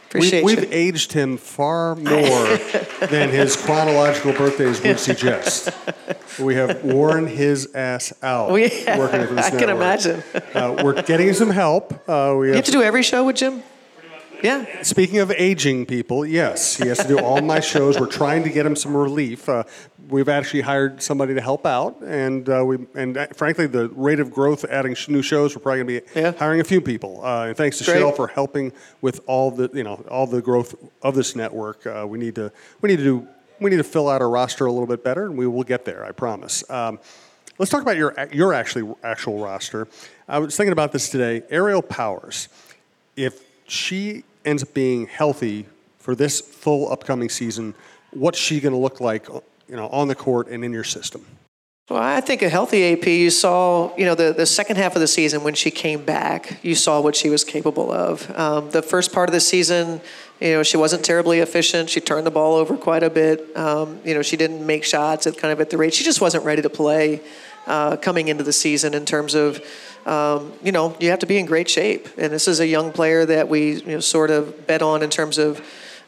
Appreciate 0.07 0.45
we've, 0.45 0.57
you. 0.57 0.61
We've 0.61 0.73
aged 0.73 1.11
him 1.11 1.35
far 1.35 1.95
more 1.95 2.57
than 3.09 3.29
his 3.29 3.57
chronological 3.57 4.31
birthdays 4.31 4.81
would 4.81 4.99
suggest. 4.99 5.69
We 6.39 6.55
have 6.55 6.83
worn 6.83 7.27
his 7.27 7.73
ass 7.75 8.13
out 8.23 8.51
we, 8.51 8.63
working 8.97 9.27
for 9.27 9.33
this 9.33 9.45
I 9.45 9.49
network. 9.49 9.59
can 9.59 9.69
imagine. 9.69 10.23
Uh, 10.53 10.81
we're 10.83 11.01
getting 11.01 11.33
some 11.33 11.49
help. 11.49 11.93
Uh, 12.07 12.35
we 12.37 12.47
have, 12.47 12.53
you 12.53 12.53
have 12.55 12.65
to 12.65 12.71
do 12.71 12.81
every 12.81 13.03
show 13.03 13.25
with 13.25 13.35
Jim? 13.35 13.63
Yeah. 14.43 14.81
Speaking 14.83 15.19
of 15.19 15.31
aging 15.31 15.85
people, 15.85 16.25
yes, 16.25 16.77
he 16.77 16.87
has 16.87 16.99
to 16.99 17.07
do 17.07 17.19
all 17.19 17.41
my 17.41 17.59
shows. 17.59 17.99
We're 17.99 18.07
trying 18.07 18.43
to 18.43 18.49
get 18.49 18.65
him 18.65 18.75
some 18.75 18.95
relief. 18.95 19.47
Uh, 19.49 19.63
we've 20.09 20.29
actually 20.29 20.61
hired 20.61 21.01
somebody 21.01 21.33
to 21.33 21.41
help 21.41 21.65
out, 21.65 22.01
and 22.01 22.47
uh, 22.49 22.63
we 22.65 22.85
and 22.95 23.17
uh, 23.17 23.27
frankly, 23.27 23.67
the 23.67 23.89
rate 23.89 24.19
of 24.19 24.31
growth 24.31 24.65
adding 24.65 24.95
new 25.07 25.21
shows, 25.21 25.55
we're 25.55 25.61
probably 25.61 25.83
going 25.83 26.01
to 26.01 26.13
be 26.13 26.19
yeah. 26.19 26.31
hiring 26.33 26.59
a 26.59 26.63
few 26.63 26.81
people. 26.81 27.23
Uh, 27.23 27.47
and 27.47 27.57
thanks 27.57 27.77
to 27.79 27.85
Great. 27.85 27.99
Shell 27.99 28.11
for 28.13 28.27
helping 28.27 28.71
with 29.01 29.21
all 29.27 29.51
the 29.51 29.69
you 29.73 29.83
know 29.83 29.95
all 30.09 30.27
the 30.27 30.41
growth 30.41 30.75
of 31.01 31.15
this 31.15 31.35
network. 31.35 31.85
Uh, 31.85 32.05
we 32.07 32.17
need 32.17 32.35
to 32.35 32.51
we 32.81 32.89
need 32.89 32.97
to 32.97 33.03
do 33.03 33.27
we 33.59 33.69
need 33.69 33.77
to 33.77 33.83
fill 33.83 34.09
out 34.09 34.21
our 34.21 34.29
roster 34.29 34.65
a 34.65 34.71
little 34.71 34.87
bit 34.87 35.03
better, 35.03 35.25
and 35.25 35.37
we 35.37 35.47
will 35.47 35.63
get 35.63 35.85
there. 35.85 36.05
I 36.05 36.11
promise. 36.11 36.67
Um, 36.69 36.99
let's 37.57 37.71
talk 37.71 37.81
about 37.81 37.97
your 37.97 38.13
your 38.31 38.53
actually 38.53 38.93
actual 39.03 39.43
roster. 39.43 39.87
I 40.27 40.39
was 40.39 40.55
thinking 40.55 40.73
about 40.73 40.91
this 40.91 41.09
today. 41.09 41.43
Aerial 41.49 41.81
Powers, 41.81 42.49
if 43.15 43.44
she 43.67 44.23
ends 44.43 44.63
up 44.63 44.73
being 44.73 45.07
healthy 45.07 45.65
for 45.97 46.15
this 46.15 46.39
full 46.39 46.91
upcoming 46.91 47.29
season, 47.29 47.73
what's 48.11 48.37
she 48.37 48.59
going 48.59 48.73
to 48.73 48.79
look 48.79 49.01
like, 49.01 49.27
you 49.27 49.75
know, 49.75 49.87
on 49.89 50.07
the 50.07 50.15
court 50.15 50.47
and 50.47 50.63
in 50.63 50.71
your 50.71 50.83
system? 50.83 51.25
Well, 51.89 52.01
I 52.01 52.19
think 52.19 52.41
a 52.41 52.49
healthy 52.49 52.93
AP, 52.93 53.05
you 53.05 53.29
saw, 53.29 53.95
you 53.95 54.05
know, 54.05 54.15
the, 54.15 54.33
the 54.33 54.47
second 54.47 54.77
half 54.77 54.95
of 54.95 55.01
the 55.01 55.07
season 55.07 55.43
when 55.43 55.53
she 55.53 55.69
came 55.69 56.03
back, 56.03 56.57
you 56.63 56.73
saw 56.73 56.99
what 56.99 57.15
she 57.15 57.29
was 57.29 57.43
capable 57.43 57.91
of. 57.91 58.27
Um, 58.35 58.71
the 58.71 58.81
first 58.81 59.13
part 59.13 59.29
of 59.29 59.33
the 59.33 59.39
season, 59.39 60.01
you 60.39 60.53
know, 60.53 60.63
she 60.63 60.77
wasn't 60.77 61.05
terribly 61.05 61.41
efficient. 61.41 61.91
She 61.91 62.01
turned 62.01 62.25
the 62.25 62.31
ball 62.31 62.55
over 62.55 62.75
quite 62.75 63.03
a 63.03 63.09
bit. 63.11 63.55
Um, 63.55 63.99
you 64.03 64.15
know, 64.15 64.23
she 64.23 64.35
didn't 64.35 64.65
make 64.65 64.83
shots 64.83 65.27
at 65.27 65.37
kind 65.37 65.51
of 65.51 65.61
at 65.61 65.69
the 65.69 65.77
rate. 65.77 65.93
She 65.93 66.03
just 66.03 66.21
wasn't 66.21 66.43
ready 66.43 66.63
to 66.63 66.71
play 66.71 67.21
uh, 67.67 67.97
coming 67.97 68.27
into 68.27 68.43
the 68.43 68.53
season 68.53 68.93
in 68.93 69.05
terms 69.05 69.35
of, 69.35 69.61
um, 70.05 70.53
you 70.63 70.71
know, 70.71 70.95
you 70.99 71.09
have 71.09 71.19
to 71.19 71.25
be 71.25 71.37
in 71.37 71.45
great 71.45 71.69
shape. 71.69 72.07
And 72.17 72.31
this 72.31 72.47
is 72.47 72.59
a 72.59 72.67
young 72.67 72.91
player 72.91 73.25
that 73.25 73.49
we, 73.49 73.75
you 73.75 73.85
know, 73.85 73.99
sort 73.99 74.31
of 74.31 74.67
bet 74.67 74.81
on 74.81 75.03
in 75.03 75.09
terms 75.09 75.37
of 75.37 75.61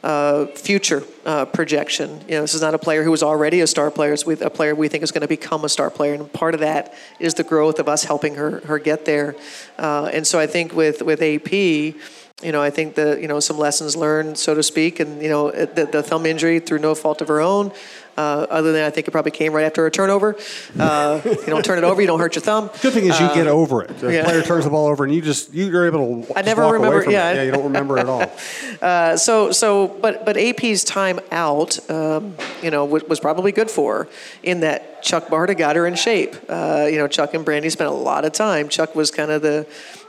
uh, 0.03 0.45
future 0.47 1.03
uh, 1.25 1.45
projection. 1.45 2.21
You 2.27 2.35
know, 2.35 2.41
this 2.41 2.53
is 2.53 2.61
not 2.61 2.73
a 2.73 2.77
player 2.77 3.03
who 3.03 3.13
is 3.13 3.23
already 3.23 3.61
a 3.61 3.67
star 3.67 3.91
player. 3.91 4.13
It's 4.13 4.23
a 4.23 4.49
player 4.49 4.75
we 4.75 4.87
think 4.87 5.03
is 5.03 5.11
going 5.11 5.21
to 5.21 5.27
become 5.27 5.65
a 5.65 5.69
star 5.69 5.89
player, 5.89 6.13
and 6.13 6.31
part 6.31 6.53
of 6.53 6.59
that 6.61 6.93
is 7.19 7.33
the 7.33 7.43
growth 7.43 7.79
of 7.79 7.89
us 7.89 8.03
helping 8.03 8.35
her 8.35 8.61
her 8.61 8.79
get 8.79 9.05
there. 9.05 9.35
Uh, 9.77 10.09
and 10.13 10.25
so 10.25 10.39
I 10.39 10.47
think 10.47 10.73
with 10.73 11.01
with 11.01 11.21
AP. 11.21 11.95
You 12.43 12.51
know, 12.51 12.61
I 12.61 12.69
think 12.69 12.93
the 12.93 13.17
you 13.19 13.27
know 13.27 13.39
some 13.39 13.57
lessons 13.57 13.95
learned, 13.95 14.37
so 14.37 14.53
to 14.53 14.61
speak, 14.61 14.99
and 14.99 15.19
you 15.23 15.29
know 15.29 15.49
the, 15.49 15.89
the 15.91 16.03
thumb 16.03 16.27
injury 16.27 16.59
through 16.59 16.79
no 16.79 16.93
fault 16.93 17.19
of 17.21 17.29
her 17.29 17.41
own. 17.41 17.71
Uh, 18.17 18.47
other 18.49 18.71
than 18.71 18.83
I 18.83 18.89
think 18.89 19.07
it 19.07 19.11
probably 19.11 19.31
came 19.31 19.53
right 19.53 19.65
after 19.65 19.85
a 19.85 19.91
turnover. 19.91 20.35
Uh, 20.77 21.21
you 21.23 21.45
don't 21.45 21.63
turn 21.63 21.77
it 21.77 21.83
over, 21.83 22.01
you 22.01 22.07
don't 22.07 22.19
hurt 22.19 22.35
your 22.35 22.41
thumb. 22.41 22.71
Good 22.81 22.93
thing 22.93 23.05
is 23.05 23.19
you 23.19 23.27
uh, 23.27 23.33
get 23.35 23.45
over 23.47 23.83
it. 23.83 23.95
The 23.99 24.11
yeah. 24.11 24.23
player 24.23 24.41
turns 24.41 24.63
the 24.63 24.71
ball 24.71 24.87
over, 24.87 25.03
and 25.03 25.13
you 25.13 25.21
just 25.21 25.53
you're 25.53 25.85
able 25.85 26.23
to. 26.23 26.37
I 26.37 26.41
never 26.41 26.63
remember. 26.63 27.09
yeah, 27.09 27.31
it. 27.31 27.35
yeah, 27.35 27.43
you 27.43 27.51
don't 27.51 27.65
remember 27.65 27.99
at 27.99 28.07
all. 28.07 28.31
Uh, 28.81 29.17
so 29.17 29.51
so, 29.51 29.87
but 29.87 30.23
but 30.23 30.37
AP's 30.37 30.83
time 30.83 31.19
out, 31.31 31.89
um, 31.89 32.35
you 32.61 32.69
know, 32.69 32.85
was, 32.85 33.03
was, 33.05 33.19
probably 33.19 33.51
good 33.51 33.71
for 33.71 34.03
her 34.03 34.09
in 34.43 34.59
that 34.59 35.01
Chuck 35.01 35.27
Barta 35.27 35.57
got 35.57 35.75
her 35.75 35.87
in 35.87 35.95
shape. 35.95 36.35
Uh, 36.47 36.87
you 36.89 36.97
know, 36.97 37.07
Chuck 37.07 37.33
and 37.33 37.43
Brandy 37.43 37.69
spent 37.69 37.89
a 37.89 37.93
lot 37.93 38.23
of 38.23 38.33
time. 38.33 38.69
Chuck 38.69 38.93
was 38.93 39.09
kind 39.09 39.31
of 39.31 39.41
the 39.41 39.65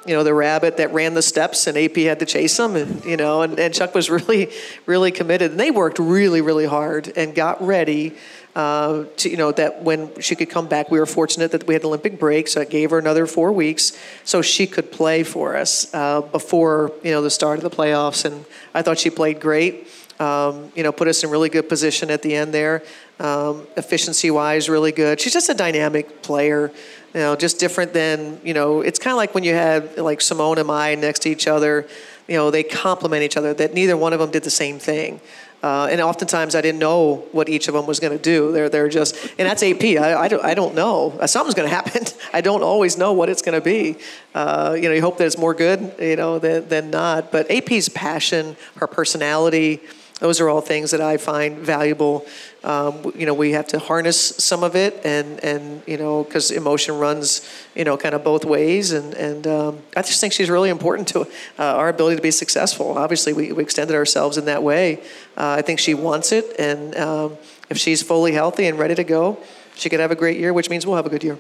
you 0.09 0.15
know, 0.15 0.25
the 0.25 0.33
rabbit 0.33 0.79
that 0.79 0.93
ran 0.95 1.13
the 1.13 1.23
steps 1.23 1.67
and 1.67 1.77
AP 1.77 1.97
had 1.97 2.19
to 2.21 2.27
chase 2.27 2.59
him. 2.59 2.77
And, 2.77 3.05
you 3.05 3.19
know, 3.19 3.43
and, 3.43 3.59
and 3.59 3.75
Chuck 3.75 3.95
was 3.95 4.09
really, 4.19 4.51
really 4.87 5.13
committed. 5.13 5.51
And 5.51 5.61
they 5.61 5.71
worked 5.71 5.99
really, 5.99 6.41
really 6.41 6.67
hard 6.67 7.13
and 7.15 7.35
got 7.35 7.65
ready 7.65 8.17
uh, 8.57 9.05
to, 9.19 9.29
you 9.29 9.37
know, 9.37 9.53
that 9.53 9.83
when 9.83 10.21
she 10.21 10.35
could 10.35 10.51
come 10.51 10.67
back, 10.67 10.91
we 10.91 10.99
were 10.99 11.07
fortunate 11.07 11.53
that 11.53 11.67
we 11.67 11.75
had 11.75 11.85
Olympic 11.85 12.19
break, 12.19 12.49
so 12.49 12.61
it 12.61 12.71
gave 12.71 12.91
her 12.91 12.99
another 12.99 13.25
four 13.27 13.53
weeks 13.53 13.97
so 14.25 14.43
she 14.43 14.67
could 14.67 14.91
play 14.91 15.23
for 15.23 15.57
us 15.57 15.93
uh, 15.95 16.23
before, 16.23 16.91
you 17.05 17.13
know, 17.13 17.23
the 17.23 17.31
start 17.31 17.59
of 17.59 17.63
the 17.63 17.71
playoffs. 17.71 18.25
And 18.25 18.45
I 18.75 18.83
thought 18.83 18.99
she 18.99 19.11
played 19.11 19.41
great. 19.41 19.87
Um, 20.19 20.73
you 20.75 20.83
know, 20.83 20.91
put 20.91 21.07
us 21.07 21.23
in 21.23 21.31
really 21.31 21.49
good 21.49 21.69
position 21.69 22.11
at 22.11 22.23
the 22.23 22.35
end 22.35 22.53
there. 22.53 22.83
Um, 23.21 23.69
efficiency 23.77 24.33
wise, 24.33 24.69
really 24.69 24.91
good. 24.91 25.21
She's 25.21 25.33
just 25.33 25.49
a 25.49 25.55
dynamic 25.55 26.23
player. 26.23 26.73
You 27.15 27.21
know, 27.21 27.37
just 27.37 27.59
different 27.59 27.93
than 27.93 28.41
you 28.45 28.55
know. 28.55 28.81
It's 28.81 28.99
kind 28.99 29.13
of 29.13 29.17
like 29.17 29.35
when 29.35 29.45
you 29.45 29.55
had 29.55 29.97
like 29.97 30.21
Simone 30.21 30.59
and 30.59 30.71
I 30.71 30.95
next 30.95 31.21
to 31.21 31.31
each 31.31 31.47
other. 31.47 31.87
You 32.27 32.37
know, 32.37 32.51
they 32.51 32.63
complement 32.63 33.23
each 33.23 33.39
other. 33.39 33.55
That 33.55 33.73
neither 33.73 33.97
one 33.97 34.13
of 34.13 34.21
them 34.21 34.31
did 34.31 34.45
the 34.45 34.51
same 34.51 34.79
thing. 34.79 35.21
Uh, 35.61 35.89
and 35.91 36.01
oftentimes 36.01 36.55
I 36.55 36.61
didn't 36.61 36.79
know 36.79 37.27
what 37.33 37.49
each 37.49 37.67
of 37.67 37.75
them 37.75 37.87
was 37.87 37.99
going 37.99 38.17
to 38.17 38.23
do. 38.23 38.53
They're, 38.53 38.69
they're 38.69 38.89
just, 38.89 39.17
and 39.39 39.49
that's 39.49 39.63
AP. 39.63 39.83
I, 39.83 40.15
I, 40.15 40.29
don't, 40.29 40.45
I 40.45 40.55
don't 40.55 40.75
know. 40.75 41.17
Uh, 41.19 41.27
something's 41.27 41.55
going 41.55 41.69
to 41.69 41.75
happen. 41.75 42.05
I 42.33 42.41
don't 42.41 42.63
always 42.63 42.97
know 42.97 43.13
what 43.13 43.29
it's 43.29 43.43
going 43.43 43.59
to 43.59 43.65
be. 43.65 43.97
Uh, 44.35 44.77
you 44.77 44.89
know, 44.89 44.95
you 44.95 45.01
hope 45.01 45.19
that 45.19 45.27
it's 45.27 45.39
more 45.39 45.55
good, 45.55 45.95
you 45.99 46.17
know, 46.17 46.39
than, 46.39 46.69
than 46.69 46.91
not. 46.91 47.33
But 47.33 47.51
AP's 47.51 47.89
passion, 47.89 48.57
her 48.77 48.87
personality, 48.87 49.81
those 50.21 50.41
are 50.41 50.49
all 50.49 50.61
things 50.61 50.91
that 50.91 51.01
I 51.01 51.17
find 51.17 51.59
valuable. 51.59 52.27
Um, 52.65 53.13
you 53.15 53.25
know, 53.25 53.35
we 53.35 53.53
have 53.53 53.69
to 53.69 53.79
harness 53.79 54.19
some 54.19 54.65
of 54.65 54.75
it, 54.75 55.01
and 55.05 55.43
and 55.45 55.83
you 55.87 55.97
know, 55.97 56.25
because 56.25 56.51
emotion 56.51 56.99
runs, 56.99 57.49
you 57.75 57.85
know, 57.85 57.97
kind 57.97 58.15
of 58.15 58.25
both 58.25 58.45
ways. 58.45 58.93
And 58.93 59.15
and 59.15 59.47
um, 59.47 59.79
I 59.97 60.03
just 60.03 60.21
think 60.21 60.33
she's 60.33 60.51
really 60.51 60.71
important 60.71 61.09
to 61.09 61.21
uh, 61.21 61.27
our 61.59 61.89
ability 61.89 62.17
to 62.17 62.23
be 62.23 62.33
successful. 62.33 62.99
Obviously, 62.99 63.33
we, 63.33 63.53
we 63.53 63.63
extended 63.63 63.95
ourselves 63.95 64.37
in 64.37 64.45
that 64.47 64.63
way. 64.63 65.01
Uh, 65.37 65.57
I 65.59 65.63
think 65.63 65.79
she 65.79 65.95
wants 65.95 66.33
it, 66.33 66.45
and 66.59 66.97
um, 66.97 67.37
if 67.71 67.79
she's 67.79 68.03
fully 68.03 68.33
healthy 68.33 68.67
and 68.67 68.79
ready 68.79 68.97
to 68.97 69.05
go, 69.05 69.39
she 69.77 69.89
could 69.89 70.01
have 70.01 70.11
a 70.11 70.17
great 70.17 70.39
year, 70.39 70.53
which 70.53 70.69
means 70.69 70.85
we'll 70.85 70.97
have 70.97 71.07
a 71.07 71.11
good 71.11 71.23
year. 71.23 71.39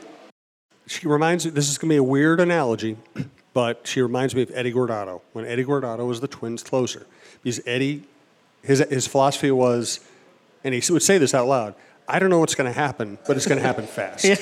She 0.86 1.08
reminds 1.08 1.44
me. 1.44 1.50
This 1.50 1.68
is 1.68 1.78
going 1.78 1.88
to 1.88 1.94
be 1.94 1.98
a 1.98 2.02
weird 2.02 2.38
analogy, 2.38 2.96
but 3.52 3.88
she 3.88 4.00
reminds 4.00 4.36
me 4.36 4.42
of 4.42 4.52
Eddie 4.54 4.72
Guardado 4.72 5.20
when 5.32 5.44
Eddie 5.44 5.64
Guardado 5.64 6.06
was 6.06 6.20
the 6.20 6.28
Twins 6.28 6.62
closer, 6.62 7.06
because 7.42 7.60
Eddie 7.66 8.04
his, 8.62 8.80
his 8.90 9.06
philosophy 9.06 9.50
was, 9.50 10.00
and 10.64 10.74
he 10.74 10.92
would 10.92 11.02
say 11.02 11.18
this 11.18 11.34
out 11.34 11.46
loud 11.46 11.74
I 12.10 12.18
don't 12.18 12.30
know 12.30 12.38
what's 12.38 12.54
going 12.54 12.72
to 12.72 12.78
happen, 12.78 13.18
but 13.26 13.36
it's 13.36 13.46
going 13.46 13.60
to 13.60 13.66
happen 13.66 13.86
fast. 13.86 14.24
yeah. 14.24 14.36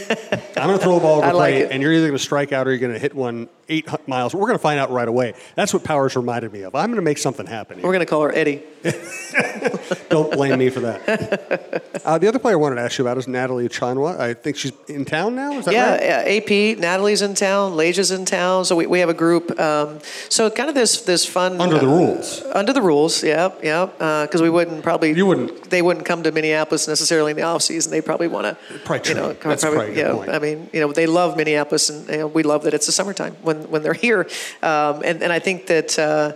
I'm 0.56 0.68
going 0.68 0.78
to 0.78 0.84
throw 0.84 0.96
a 0.96 1.00
ball 1.00 1.18
over 1.18 1.32
like 1.34 1.54
plate, 1.54 1.68
and 1.72 1.82
you're 1.82 1.92
either 1.92 2.06
going 2.06 2.18
to 2.18 2.22
strike 2.22 2.52
out 2.52 2.68
or 2.68 2.70
you're 2.70 2.78
going 2.78 2.92
to 2.92 2.98
hit 2.98 3.12
one 3.12 3.48
eight 3.68 3.88
miles. 4.08 4.34
We're 4.34 4.46
going 4.46 4.58
to 4.58 4.62
find 4.62 4.78
out 4.78 4.90
right 4.90 5.08
away. 5.08 5.34
That's 5.54 5.72
what 5.72 5.84
Powers 5.84 6.16
reminded 6.16 6.52
me 6.52 6.62
of. 6.62 6.74
I'm 6.74 6.86
going 6.86 6.96
to 6.96 7.02
make 7.02 7.18
something 7.18 7.46
happen. 7.46 7.78
Here. 7.78 7.86
We're 7.86 7.92
going 7.92 8.00
to 8.00 8.10
call 8.10 8.22
her 8.22 8.34
Eddie. 8.34 8.62
Don't 10.08 10.30
blame 10.32 10.58
me 10.58 10.70
for 10.70 10.80
that. 10.80 11.82
Uh, 12.06 12.18
the 12.18 12.28
other 12.28 12.38
player 12.38 12.54
I 12.54 12.56
wanted 12.56 12.76
to 12.76 12.82
ask 12.82 12.98
you 12.98 13.04
about 13.04 13.18
is 13.18 13.26
Natalie 13.26 13.68
Achonwa. 13.68 14.20
I 14.20 14.32
think 14.32 14.56
she's 14.56 14.70
in 14.86 15.04
town 15.04 15.34
now. 15.34 15.58
Is 15.58 15.64
that 15.64 15.74
yeah, 15.74 15.90
right? 15.90 16.02
Yeah, 16.02 16.36
AP. 16.36 16.78
Natalie's 16.78 17.20
in 17.20 17.34
town. 17.34 17.72
Layshia's 17.72 18.12
in 18.12 18.24
town. 18.24 18.64
So 18.64 18.76
we, 18.76 18.86
we 18.86 19.00
have 19.00 19.08
a 19.08 19.14
group. 19.14 19.58
Um, 19.58 19.98
so 20.28 20.48
kind 20.48 20.68
of 20.68 20.76
this 20.76 21.02
this 21.02 21.26
fun 21.26 21.60
under 21.60 21.80
the 21.80 21.88
uh, 21.88 21.96
rules. 21.96 22.42
Under 22.54 22.72
the 22.72 22.80
rules. 22.80 23.24
Yeah, 23.24 23.50
yeah. 23.60 23.86
Because 23.86 24.40
uh, 24.40 24.44
we 24.44 24.50
wouldn't 24.50 24.84
probably 24.84 25.14
you 25.14 25.26
wouldn't 25.26 25.68
they 25.68 25.82
wouldn't 25.82 26.06
come 26.06 26.22
to 26.22 26.30
Minneapolis 26.30 26.86
necessarily 26.86 27.32
in 27.32 27.36
the 27.36 27.42
off 27.42 27.62
season. 27.62 27.90
They 27.90 28.00
probably 28.00 28.28
want 28.28 28.46
to 28.46 28.78
probably 28.84 29.08
you 29.08 29.16
know 29.16 29.32
That's 29.32 29.64
probably, 29.64 29.98
yeah. 29.98 30.12
Point. 30.12 30.30
I 30.30 30.38
mean 30.38 30.70
you 30.72 30.78
know 30.78 30.92
they 30.92 31.06
love 31.06 31.36
Minneapolis 31.36 31.90
and 31.90 32.08
you 32.08 32.18
know, 32.18 32.26
we 32.28 32.44
love 32.44 32.62
that 32.64 32.74
it's 32.74 32.86
the 32.86 32.92
summertime 32.92 33.34
when 33.62 33.70
when 33.70 33.82
they're 33.82 33.92
here. 33.94 34.28
Um, 34.62 35.02
and 35.04 35.22
and 35.22 35.32
I 35.32 35.38
think 35.38 35.66
that. 35.66 35.98
Uh, 35.98 36.32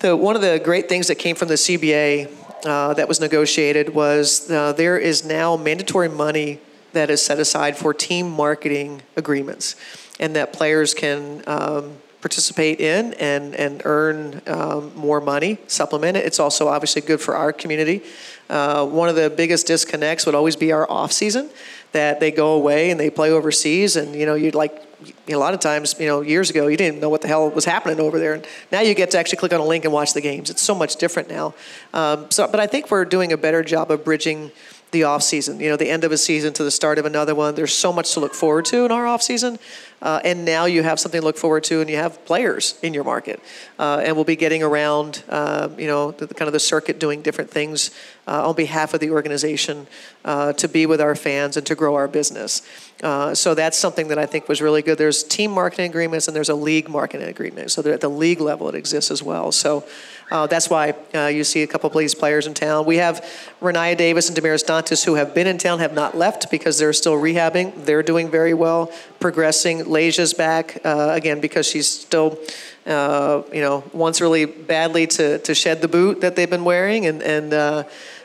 the, 0.00 0.14
one 0.14 0.36
of 0.36 0.42
the 0.42 0.60
great 0.62 0.86
things 0.86 1.06
that 1.06 1.14
came 1.14 1.34
from 1.34 1.48
the 1.48 1.54
CBA 1.54 2.30
uh, 2.66 2.92
that 2.94 3.08
was 3.08 3.20
negotiated 3.20 3.94
was 3.94 4.50
uh, 4.50 4.72
there 4.72 4.98
is 4.98 5.24
now 5.24 5.56
mandatory 5.56 6.10
money 6.10 6.60
that 6.92 7.10
is 7.10 7.22
set 7.22 7.38
aside 7.38 7.76
for 7.76 7.94
team 7.94 8.30
marketing 8.30 9.02
agreements, 9.16 9.76
and 10.20 10.36
that 10.36 10.52
players 10.52 10.92
can 10.92 11.42
um, 11.46 11.96
participate 12.20 12.80
in 12.80 13.12
and, 13.14 13.54
and 13.54 13.82
earn 13.84 14.40
um, 14.46 14.94
more 14.94 15.20
money, 15.20 15.58
supplement 15.66 16.16
it. 16.16 16.24
It's 16.24 16.40
also 16.40 16.68
obviously 16.68 17.02
good 17.02 17.20
for 17.20 17.36
our 17.36 17.52
community. 17.52 18.02
Uh, 18.48 18.86
one 18.86 19.08
of 19.08 19.16
the 19.16 19.30
biggest 19.30 19.66
disconnects 19.66 20.26
would 20.26 20.34
always 20.34 20.56
be 20.56 20.72
our 20.72 20.90
off 20.90 21.12
season, 21.12 21.50
that 21.92 22.20
they 22.20 22.30
go 22.30 22.52
away 22.54 22.90
and 22.90 22.98
they 23.00 23.10
play 23.10 23.30
overseas, 23.30 23.96
and 23.96 24.14
you 24.14 24.26
know 24.26 24.34
you'd 24.34 24.54
like 24.54 24.84
a 25.28 25.36
lot 25.36 25.54
of 25.54 25.60
times, 25.60 25.94
you 25.98 26.06
know, 26.06 26.20
years 26.20 26.50
ago, 26.50 26.66
you 26.66 26.76
didn't 26.76 27.00
know 27.00 27.08
what 27.08 27.20
the 27.20 27.28
hell 27.28 27.50
was 27.50 27.64
happening 27.64 28.00
over 28.00 28.18
there. 28.18 28.34
And 28.34 28.46
now 28.72 28.80
you 28.80 28.94
get 28.94 29.10
to 29.12 29.18
actually 29.18 29.38
click 29.38 29.52
on 29.52 29.60
a 29.60 29.64
link 29.64 29.84
and 29.84 29.92
watch 29.92 30.12
the 30.12 30.20
games. 30.20 30.50
It's 30.50 30.62
so 30.62 30.74
much 30.74 30.96
different 30.96 31.28
now. 31.28 31.54
Um, 31.92 32.30
so, 32.30 32.46
but 32.46 32.60
I 32.60 32.66
think 32.66 32.90
we're 32.90 33.04
doing 33.04 33.32
a 33.32 33.36
better 33.36 33.62
job 33.62 33.90
of 33.90 34.04
bridging 34.04 34.50
the 34.92 35.04
off 35.04 35.22
season. 35.22 35.60
You 35.60 35.68
know, 35.68 35.76
the 35.76 35.90
end 35.90 36.04
of 36.04 36.12
a 36.12 36.18
season 36.18 36.52
to 36.54 36.64
the 36.64 36.70
start 36.70 36.98
of 36.98 37.04
another 37.04 37.34
one. 37.34 37.54
There's 37.54 37.74
so 37.74 37.92
much 37.92 38.14
to 38.14 38.20
look 38.20 38.34
forward 38.34 38.64
to 38.66 38.84
in 38.84 38.92
our 38.92 39.06
off 39.06 39.22
season. 39.22 39.58
Uh, 40.02 40.20
and 40.22 40.44
now 40.44 40.66
you 40.66 40.82
have 40.82 41.00
something 41.00 41.20
to 41.20 41.26
look 41.26 41.38
forward 41.38 41.64
to, 41.64 41.80
and 41.80 41.88
you 41.88 41.96
have 41.96 42.22
players 42.26 42.78
in 42.82 42.92
your 42.92 43.04
market. 43.04 43.40
Uh, 43.78 44.02
and 44.04 44.14
we'll 44.14 44.24
be 44.24 44.36
getting 44.36 44.62
around, 44.62 45.24
uh, 45.30 45.68
you 45.78 45.86
know, 45.86 46.10
the, 46.10 46.26
the, 46.26 46.34
kind 46.34 46.46
of 46.46 46.52
the 46.52 46.60
circuit 46.60 47.00
doing 47.00 47.22
different 47.22 47.50
things 47.50 47.90
uh, 48.26 48.48
on 48.48 48.54
behalf 48.54 48.92
of 48.94 49.00
the 49.00 49.10
organization 49.10 49.86
uh, 50.24 50.52
to 50.52 50.68
be 50.68 50.86
with 50.86 51.00
our 51.00 51.14
fans 51.14 51.56
and 51.56 51.66
to 51.66 51.74
grow 51.74 51.94
our 51.94 52.06
business. 52.06 52.62
Uh, 53.02 53.34
so 53.34 53.54
that's 53.54 53.78
something 53.78 54.08
that 54.08 54.18
I 54.18 54.26
think 54.26 54.48
was 54.48 54.62
really 54.62 54.82
good. 54.82 54.98
There's 54.98 55.22
team 55.24 55.50
marketing 55.50 55.90
agreements 55.90 56.28
and 56.28 56.36
there's 56.36 56.48
a 56.48 56.54
league 56.54 56.88
marketing 56.88 57.28
agreement. 57.28 57.70
So 57.70 57.82
at 57.90 58.00
the 58.00 58.08
league 58.08 58.40
level, 58.40 58.68
it 58.68 58.74
exists 58.74 59.10
as 59.10 59.22
well. 59.22 59.52
So 59.52 59.84
that's 60.30 60.70
why 60.70 60.94
you 61.12 61.44
see 61.44 61.62
a 61.62 61.66
couple 61.66 61.90
of 61.90 61.96
these 61.96 62.14
players 62.14 62.46
in 62.46 62.54
town. 62.54 62.86
We 62.86 62.96
have 62.96 63.24
Rennia 63.60 63.96
Davis 63.96 64.28
and 64.28 64.36
Damaris 64.36 64.64
Dantas 64.64 65.04
who 65.04 65.14
have 65.14 65.34
been 65.34 65.46
in 65.46 65.58
town, 65.58 65.80
have 65.80 65.92
not 65.92 66.16
left 66.16 66.50
because 66.50 66.78
they're 66.78 66.92
still 66.92 67.14
rehabbing. 67.14 67.84
They're 67.84 68.02
doing 68.02 68.30
very 68.30 68.54
well, 68.54 68.90
progressing. 69.20 69.83
Layshia's 69.84 70.34
back 70.34 70.78
uh, 70.84 71.10
again 71.12 71.40
because 71.40 71.66
she's 71.66 71.88
still. 71.88 72.38
Uh, 72.86 73.42
you 73.50 73.62
know, 73.62 73.82
wants 73.94 74.20
really 74.20 74.44
badly 74.44 75.06
to, 75.06 75.38
to 75.38 75.54
shed 75.54 75.80
the 75.80 75.88
boot 75.88 76.20
that 76.20 76.36
they've 76.36 76.50
been 76.50 76.64
wearing, 76.64 77.06
and 77.06 77.22
and 77.22 77.54
uh, 77.54 77.82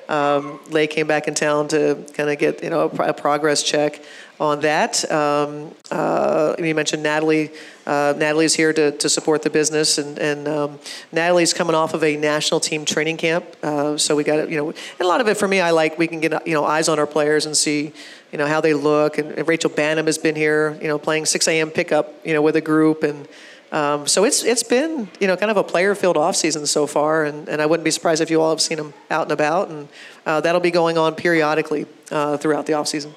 um, 0.10 0.60
Lay 0.70 0.88
came 0.88 1.08
back 1.08 1.28
in 1.28 1.36
town 1.36 1.68
to 1.70 2.04
kind 2.14 2.30
of 2.30 2.38
get 2.40 2.64
you 2.64 2.70
know 2.70 2.90
a, 2.90 3.10
a 3.10 3.14
progress 3.14 3.64
check 3.64 4.02
on 4.40 4.62
that. 4.62 5.10
Um, 5.12 5.76
uh, 5.92 6.56
you 6.58 6.74
mentioned 6.74 7.04
Natalie. 7.04 7.52
Uh, 7.86 8.14
Natalie's 8.18 8.56
here 8.56 8.74
to, 8.74 8.92
to 8.92 9.10
support 9.10 9.42
the 9.42 9.50
business, 9.50 9.98
and, 9.98 10.18
and 10.18 10.48
um, 10.48 10.80
Natalie's 11.12 11.54
coming 11.54 11.76
off 11.76 11.94
of 11.94 12.04
a 12.04 12.16
national 12.18 12.60
team 12.60 12.86
training 12.86 13.18
camp. 13.18 13.46
Uh, 13.62 13.98
so 13.98 14.16
we 14.16 14.24
got 14.24 14.50
you 14.50 14.58
know, 14.58 14.70
and 14.70 15.02
a 15.02 15.08
lot 15.08 15.22
of 15.22 15.28
it 15.28 15.38
for 15.38 15.48
me, 15.48 15.62
I 15.62 15.72
like 15.72 15.98
we 15.98 16.08
can 16.08 16.20
get 16.20 16.48
you 16.48 16.54
know 16.54 16.66
eyes 16.66 16.90
on 16.90 16.98
our 16.98 17.08
players 17.08 17.46
and 17.46 17.56
see 17.56 17.94
you 18.32 18.38
know 18.38 18.48
how 18.48 18.62
they 18.62 18.74
look. 18.74 19.18
And, 19.18 19.32
and 19.32 19.48
Rachel 19.48 19.70
Banham 19.70 20.06
has 20.06 20.18
been 20.18 20.36
here, 20.36 20.78
you 20.82 20.88
know, 20.88 20.98
playing 20.98 21.26
6 21.26 21.48
a.m. 21.48 21.72
pickup, 21.72 22.14
you 22.26 22.34
know, 22.34 22.42
with 22.42 22.56
a 22.56 22.62
group 22.62 23.04
and. 23.04 23.28
Um, 23.72 24.08
so 24.08 24.24
it's 24.24 24.44
it's 24.44 24.64
been 24.64 25.08
you 25.20 25.28
know 25.28 25.38
kind 25.38 25.52
of 25.52 25.58
a 25.58 25.64
player 25.64 25.94
filled 25.94 26.18
off 26.18 26.36
season 26.36 26.66
so 26.66 26.88
far, 26.88 27.24
and, 27.24 27.48
and 27.48 27.62
I 27.62 27.68
wouldn't 27.68 27.84
be 27.84 27.92
surprised 27.92 28.20
if 28.20 28.32
you 28.32 28.42
all 28.42 28.50
have 28.50 28.62
seen 28.62 28.78
them 28.78 28.96
out 29.12 29.22
and 29.22 29.32
about, 29.32 29.70
and 29.70 29.88
uh, 30.26 30.42
that'll 30.42 30.60
be 30.60 30.72
going 30.72 30.98
on 30.98 31.14
periodically 31.14 31.86
uh, 32.10 32.38
throughout 32.38 32.66
the 32.66 32.74
off 32.74 32.88
season. 32.88 33.14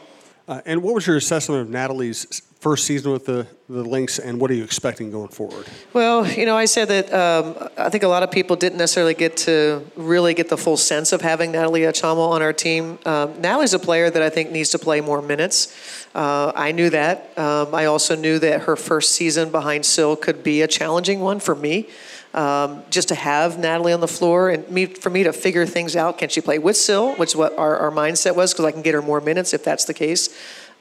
Uh, 0.46 0.60
and 0.66 0.82
what 0.82 0.94
was 0.94 1.06
your 1.06 1.16
assessment 1.16 1.62
of 1.62 1.70
Natalie's 1.70 2.42
first 2.62 2.86
season 2.86 3.10
with 3.10 3.26
the, 3.26 3.44
the 3.68 3.82
Lynx, 3.82 4.20
and 4.20 4.40
what 4.40 4.48
are 4.48 4.54
you 4.54 4.62
expecting 4.62 5.10
going 5.10 5.30
forward? 5.30 5.66
Well, 5.92 6.24
you 6.24 6.46
know, 6.46 6.56
I 6.56 6.66
said 6.66 6.86
that 6.86 7.12
um, 7.12 7.68
I 7.76 7.88
think 7.88 8.04
a 8.04 8.08
lot 8.08 8.22
of 8.22 8.30
people 8.30 8.54
didn't 8.54 8.78
necessarily 8.78 9.14
get 9.14 9.36
to 9.38 9.84
really 9.96 10.32
get 10.32 10.48
the 10.48 10.56
full 10.56 10.76
sense 10.76 11.10
of 11.10 11.22
having 11.22 11.50
Natalie 11.50 11.80
Achonwa 11.80 12.30
on 12.30 12.40
our 12.40 12.52
team. 12.52 13.00
Um, 13.04 13.40
Natalie's 13.40 13.74
a 13.74 13.80
player 13.80 14.10
that 14.10 14.22
I 14.22 14.30
think 14.30 14.52
needs 14.52 14.70
to 14.70 14.78
play 14.78 15.00
more 15.00 15.20
minutes. 15.20 15.76
Uh, 16.14 16.52
I 16.54 16.70
knew 16.70 16.88
that. 16.90 17.36
Um, 17.36 17.74
I 17.74 17.86
also 17.86 18.14
knew 18.14 18.38
that 18.38 18.62
her 18.62 18.76
first 18.76 19.10
season 19.12 19.50
behind 19.50 19.84
Syl 19.84 20.14
could 20.14 20.44
be 20.44 20.62
a 20.62 20.68
challenging 20.68 21.18
one 21.18 21.40
for 21.40 21.56
me. 21.56 21.88
Um, 22.34 22.82
just 22.88 23.08
to 23.08 23.14
have 23.14 23.58
Natalie 23.58 23.92
on 23.92 24.00
the 24.00 24.08
floor 24.08 24.48
and 24.48 24.66
me, 24.70 24.86
for 24.86 25.10
me 25.10 25.22
to 25.24 25.34
figure 25.34 25.66
things 25.66 25.94
out. 25.94 26.16
Can 26.16 26.30
she 26.30 26.40
play 26.40 26.58
with 26.58 26.78
Syl, 26.78 27.14
which 27.16 27.30
is 27.30 27.36
what 27.36 27.58
our, 27.58 27.76
our 27.76 27.90
mindset 27.90 28.36
was, 28.36 28.54
because 28.54 28.64
I 28.64 28.72
can 28.72 28.80
get 28.80 28.94
her 28.94 29.02
more 29.02 29.20
minutes 29.20 29.52
if 29.52 29.62
that's 29.64 29.84
the 29.84 29.92
case. 29.92 30.30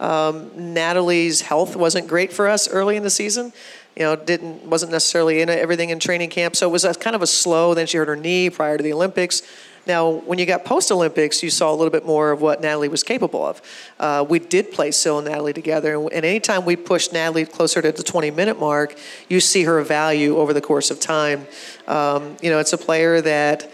Um, 0.02 0.74
Natalie's 0.74 1.42
health 1.42 1.76
wasn't 1.76 2.08
great 2.08 2.34
for 2.34 2.48
us 2.48 2.68
early 2.68 2.98
in 2.98 3.04
the 3.04 3.10
season. 3.10 3.54
You 3.96 4.04
know, 4.04 4.16
didn't 4.16 4.66
wasn't 4.66 4.92
necessarily 4.92 5.42
in 5.42 5.50
everything 5.50 5.92
in 5.92 6.00
training 6.00 6.32
camp, 6.32 6.56
so 6.56 6.68
it 6.68 6.72
was 6.72 6.86
kind 6.98 7.16
of 7.16 7.22
a 7.22 7.28
slow. 7.28 7.74
Then 7.74 7.86
she 7.86 7.98
hurt 7.98 8.08
her 8.08 8.16
knee 8.16 8.50
prior 8.50 8.78
to 8.78 8.84
the 8.84 8.94
Olympics. 8.94 9.44
Now, 9.88 10.10
when 10.10 10.38
you 10.38 10.46
got 10.46 10.64
post 10.64 10.92
Olympics, 10.92 11.42
you 11.42 11.50
saw 11.50 11.72
a 11.72 11.76
little 11.76 11.90
bit 11.90 12.06
more 12.06 12.32
of 12.32 12.42
what 12.42 12.62
Natalie 12.62 12.88
was 12.88 13.04
capable 13.04 13.46
of. 13.46 13.62
Uh, 14.00 14.26
we 14.28 14.38
did 14.40 14.72
play 14.72 14.92
Syl 14.92 15.18
and 15.20 15.28
Natalie 15.28 15.54
together, 15.54 15.96
and 15.96 16.26
anytime 16.26 16.66
we 16.66 16.76
pushed 16.76 17.14
Natalie 17.14 17.46
closer 17.46 17.82
to 17.82 17.92
the 17.92 18.04
20 18.04 18.32
minute 18.32 18.60
mark, 18.60 18.96
you 19.28 19.40
see 19.40 19.64
her 19.64 19.82
value 19.84 20.38
over 20.38 20.54
the 20.54 20.62
course 20.62 20.92
of 20.92 21.00
time. 21.00 21.48
Um, 21.88 22.38
you 22.42 22.50
know, 22.50 22.60
it's 22.60 22.74
a 22.74 22.78
player 22.78 23.22
that 23.22 23.72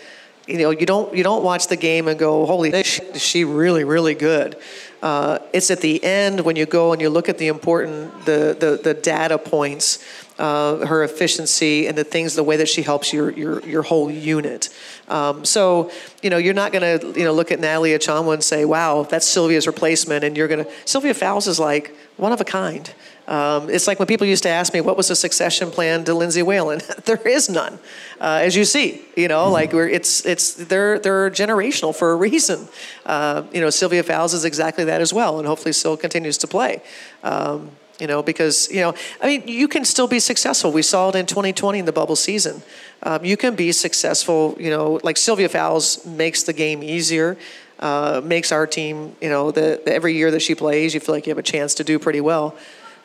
you 0.47 0.57
know 0.57 0.71
you 0.71 0.85
don't 0.85 1.13
you 1.13 1.23
don't 1.23 1.43
watch 1.43 1.67
the 1.67 1.75
game 1.75 2.07
and 2.07 2.17
go, 2.17 2.45
holy, 2.45 2.71
is 2.71 3.21
she 3.21 3.43
really 3.43 3.83
really 3.83 4.15
good. 4.15 4.57
Uh, 5.01 5.39
it's 5.53 5.69
at 5.69 5.81
the 5.81 6.03
end 6.03 6.41
when 6.41 6.55
you 6.55 6.65
go 6.65 6.91
and 6.91 7.01
you 7.01 7.09
look 7.09 7.29
at 7.29 7.37
the 7.37 7.47
important 7.47 8.25
the 8.25 8.55
the, 8.59 8.79
the 8.83 8.93
data 8.93 9.37
points 9.37 9.99
uh, 10.39 10.85
her 10.85 11.03
efficiency 11.03 11.87
and 11.87 11.97
the 11.97 12.03
things, 12.03 12.35
the 12.35 12.43
way 12.43 12.57
that 12.57 12.67
she 12.67 12.81
helps 12.81 13.13
your 13.13 13.31
your, 13.31 13.59
your 13.61 13.83
whole 13.83 14.09
unit. 14.09 14.69
Um, 15.07 15.45
so, 15.45 15.91
you 16.21 16.29
know, 16.29 16.37
you're 16.37 16.53
not 16.53 16.71
going 16.71 16.99
to, 16.99 17.19
you 17.19 17.25
know, 17.25 17.33
look 17.33 17.51
at 17.51 17.59
Natalie 17.59 17.91
Achonwa 17.91 18.33
and 18.33 18.43
say, 18.43 18.65
wow, 18.65 19.03
that's 19.03 19.25
Sylvia's 19.25 19.67
replacement. 19.67 20.23
And 20.23 20.35
you're 20.35 20.47
going 20.47 20.65
to, 20.65 20.71
Sylvia 20.85 21.13
Fowles 21.13 21.47
is 21.47 21.59
like 21.59 21.95
one 22.17 22.31
of 22.31 22.41
a 22.41 22.43
kind. 22.43 22.93
Um, 23.27 23.69
it's 23.69 23.87
like 23.87 23.99
when 23.99 24.07
people 24.07 24.25
used 24.25 24.43
to 24.43 24.49
ask 24.49 24.73
me, 24.73 24.79
what 24.79 24.95
was 24.95 25.09
the 25.09 25.15
succession 25.15 25.69
plan 25.69 26.05
to 26.05 26.13
Lindsay 26.13 26.43
Whalen? 26.43 26.79
there 27.05 27.21
is 27.27 27.49
none, 27.49 27.77
uh, 28.21 28.39
as 28.41 28.55
you 28.55 28.63
see. 28.63 29.01
You 29.17 29.27
know, 29.27 29.49
like 29.49 29.73
we're, 29.73 29.89
it's, 29.89 30.25
it's, 30.25 30.53
they're, 30.53 30.97
they're 30.99 31.29
generational 31.29 31.93
for 31.93 32.11
a 32.11 32.15
reason. 32.15 32.69
Uh, 33.05 33.43
you 33.51 33.59
know, 33.59 33.69
Sylvia 33.69 34.03
Fowles 34.03 34.33
is 34.33 34.45
exactly 34.45 34.85
that 34.85 35.01
as 35.01 35.13
well, 35.13 35.39
and 35.39 35.47
hopefully 35.47 35.73
still 35.73 35.97
continues 35.97 36.37
to 36.39 36.47
play. 36.47 36.81
Um, 37.23 37.71
you 37.99 38.07
know, 38.07 38.21
because, 38.21 38.71
you 38.71 38.79
know, 38.79 38.93
I 39.21 39.25
mean, 39.25 39.47
you 39.47 39.67
can 39.67 39.83
still 39.83 40.07
be 40.07 40.19
successful. 40.19 40.71
We 40.71 40.83
saw 40.83 41.09
it 41.09 41.15
in 41.15 41.25
2020 41.25 41.79
in 41.79 41.85
the 41.85 41.91
bubble 41.91 42.15
season. 42.15 42.61
Um, 43.03 43.25
you 43.25 43.35
can 43.35 43.55
be 43.55 43.71
successful, 43.71 44.55
you 44.59 44.69
know, 44.69 44.99
like 45.03 45.17
Sylvia 45.17 45.49
Fowles 45.49 46.05
makes 46.05 46.43
the 46.43 46.53
game 46.53 46.83
easier, 46.83 47.37
uh, 47.79 48.21
makes 48.23 48.51
our 48.51 48.67
team, 48.67 49.15
you 49.19 49.29
know, 49.29 49.51
the, 49.51 49.81
the, 49.83 49.93
every 49.93 50.13
year 50.13 50.31
that 50.31 50.41
she 50.41 50.55
plays, 50.55 50.93
you 50.93 50.99
feel 50.99 51.13
like 51.15 51.25
you 51.25 51.31
have 51.31 51.37
a 51.37 51.43
chance 51.43 51.73
to 51.75 51.83
do 51.83 51.97
pretty 51.99 52.21
well. 52.21 52.55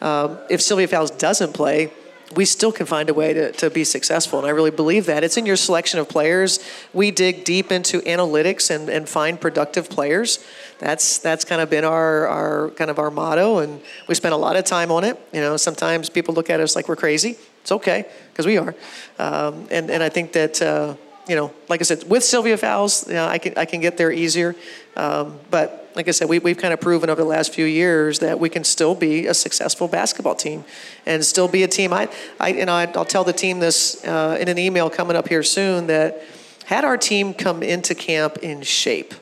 Um, 0.03 0.39
if 0.51 0.61
Sylvia 0.61 0.89
Fowles 0.89 1.13
doesn't 1.13 1.55
play, 1.55 1.93
we 2.35 2.45
still 2.45 2.73
can 2.73 2.87
find 2.87 3.09
a 3.09 3.15
way 3.15 3.33
to, 3.33 3.53
to 3.53 3.71
be 3.71 3.85
successful. 3.85 4.39
And 4.39 4.49
I 4.49 4.51
really 4.51 4.71
believe 4.71 5.07
that. 5.07 5.23
It's 5.23 5.37
in 5.37 5.47
your 5.47 5.57
selection 5.57 6.01
of 6.01 6.09
players. 6.09 6.59
We 6.93 7.11
dig 7.11 7.45
deep 7.45 7.71
into 7.71 8.01
analytics 8.01 8.71
and, 8.75 8.89
and 8.89 9.09
find 9.09 9.41
productive 9.41 9.89
players. 9.89 10.45
That's 10.79 11.19
that's 11.19 11.45
kind 11.45 11.61
of 11.61 11.71
been 11.71 11.85
our, 11.85 12.27
our 12.27 12.71
kind 12.71 12.91
of 12.91 12.99
our 12.99 13.11
motto 13.11 13.59
and 13.59 13.81
we 14.09 14.15
spend 14.15 14.35
a 14.35 14.37
lot 14.37 14.57
of 14.57 14.65
time 14.65 14.91
on 14.91 15.05
it. 15.05 15.21
You 15.33 15.41
know, 15.41 15.57
sometimes 15.57 16.09
people 16.09 16.35
look 16.35 16.51
at 16.51 16.61
us 16.61 16.75
like 16.75 16.89
we're 16.89 16.97
crazy. 16.97 17.37
It's 17.61 17.73
okay, 17.73 18.07
because 18.33 18.47
we 18.47 18.59
are. 18.59 18.75
Um, 19.19 19.69
and, 19.71 19.91
and 19.91 20.03
I 20.03 20.09
think 20.09 20.33
that 20.33 20.61
uh, 20.61 20.97
you 21.29 21.37
know, 21.37 21.53
like 21.69 21.81
I 21.81 21.85
said, 21.85 22.09
with 22.09 22.25
Sylvia 22.25 22.57
Fowles, 22.57 23.07
you 23.07 23.15
know, 23.15 23.27
I 23.27 23.39
can 23.39 23.55
I 23.57 23.65
can 23.65 23.81
get 23.81 23.97
there 23.97 24.11
easier. 24.11 24.57
Um, 24.97 25.39
but 25.51 25.82
like 25.95 26.09
I 26.09 26.11
said, 26.13 26.29
we, 26.29 26.39
we've 26.39 26.57
kind 26.57 26.73
of 26.73 26.81
proven 26.81 27.11
over 27.11 27.21
the 27.21 27.29
last 27.29 27.53
few 27.53 27.65
years 27.65 28.21
that 28.21 28.41
we 28.41 28.49
can 28.49 28.65
still 28.65 28.95
be 28.95 29.27
a 29.27 29.35
successful 29.35 29.89
basketball 29.89 30.35
team 30.35 30.65
and 31.07 31.25
still 31.25 31.49
be 31.49 31.63
a 31.63 31.69
team. 31.69 31.93
I, 31.93 32.09
I 32.41 32.49
you 32.49 32.65
know, 32.65 32.73
I, 32.73 32.87
will 32.87 33.05
tell 33.05 33.25
the 33.25 33.33
team 33.33 33.61
this 33.61 34.05
uh, 34.05 34.37
in 34.41 34.49
an 34.49 34.59
email 34.59 34.89
coming 34.89 35.17
up 35.17 35.29
here 35.29 35.43
soon 35.43 35.87
that 35.89 36.23
had 36.65 36.85
our 36.85 36.97
team 36.97 37.35
come 37.35 37.63
into 37.63 37.95
camp 37.95 38.39
in 38.39 38.63
shape 38.63 39.15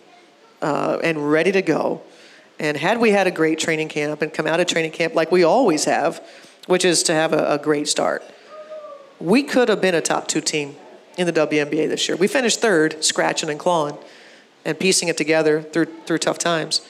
uh, 0.62 0.98
and 1.02 1.30
ready 1.30 1.52
to 1.52 1.62
go, 1.62 2.02
and 2.58 2.76
had 2.76 3.00
we 3.00 3.10
had 3.10 3.26
a 3.26 3.30
great 3.30 3.58
training 3.58 3.88
camp 3.88 4.22
and 4.22 4.32
come 4.32 4.46
out 4.46 4.60
of 4.60 4.66
training 4.66 4.92
camp 4.92 5.14
like 5.14 5.32
we 5.32 5.42
always 5.42 5.84
have, 5.84 6.22
which 6.66 6.84
is 6.84 7.02
to 7.04 7.14
have 7.14 7.32
a, 7.32 7.54
a 7.54 7.58
great 7.58 7.88
start, 7.88 8.22
we 9.18 9.42
could 9.42 9.68
have 9.68 9.80
been 9.80 9.94
a 9.94 10.02
top 10.02 10.28
two 10.28 10.40
team 10.40 10.76
in 11.16 11.26
the 11.26 11.32
WNBA 11.32 11.88
this 11.88 12.08
year. 12.08 12.16
We 12.16 12.28
finished 12.28 12.60
third, 12.60 13.02
scratching 13.02 13.50
and 13.50 13.58
clawing 13.58 13.98
and 14.64 14.78
piecing 14.78 15.08
it 15.08 15.16
together 15.16 15.62
through 15.62 15.86
through 16.06 16.18
tough 16.18 16.38
times. 16.38 16.80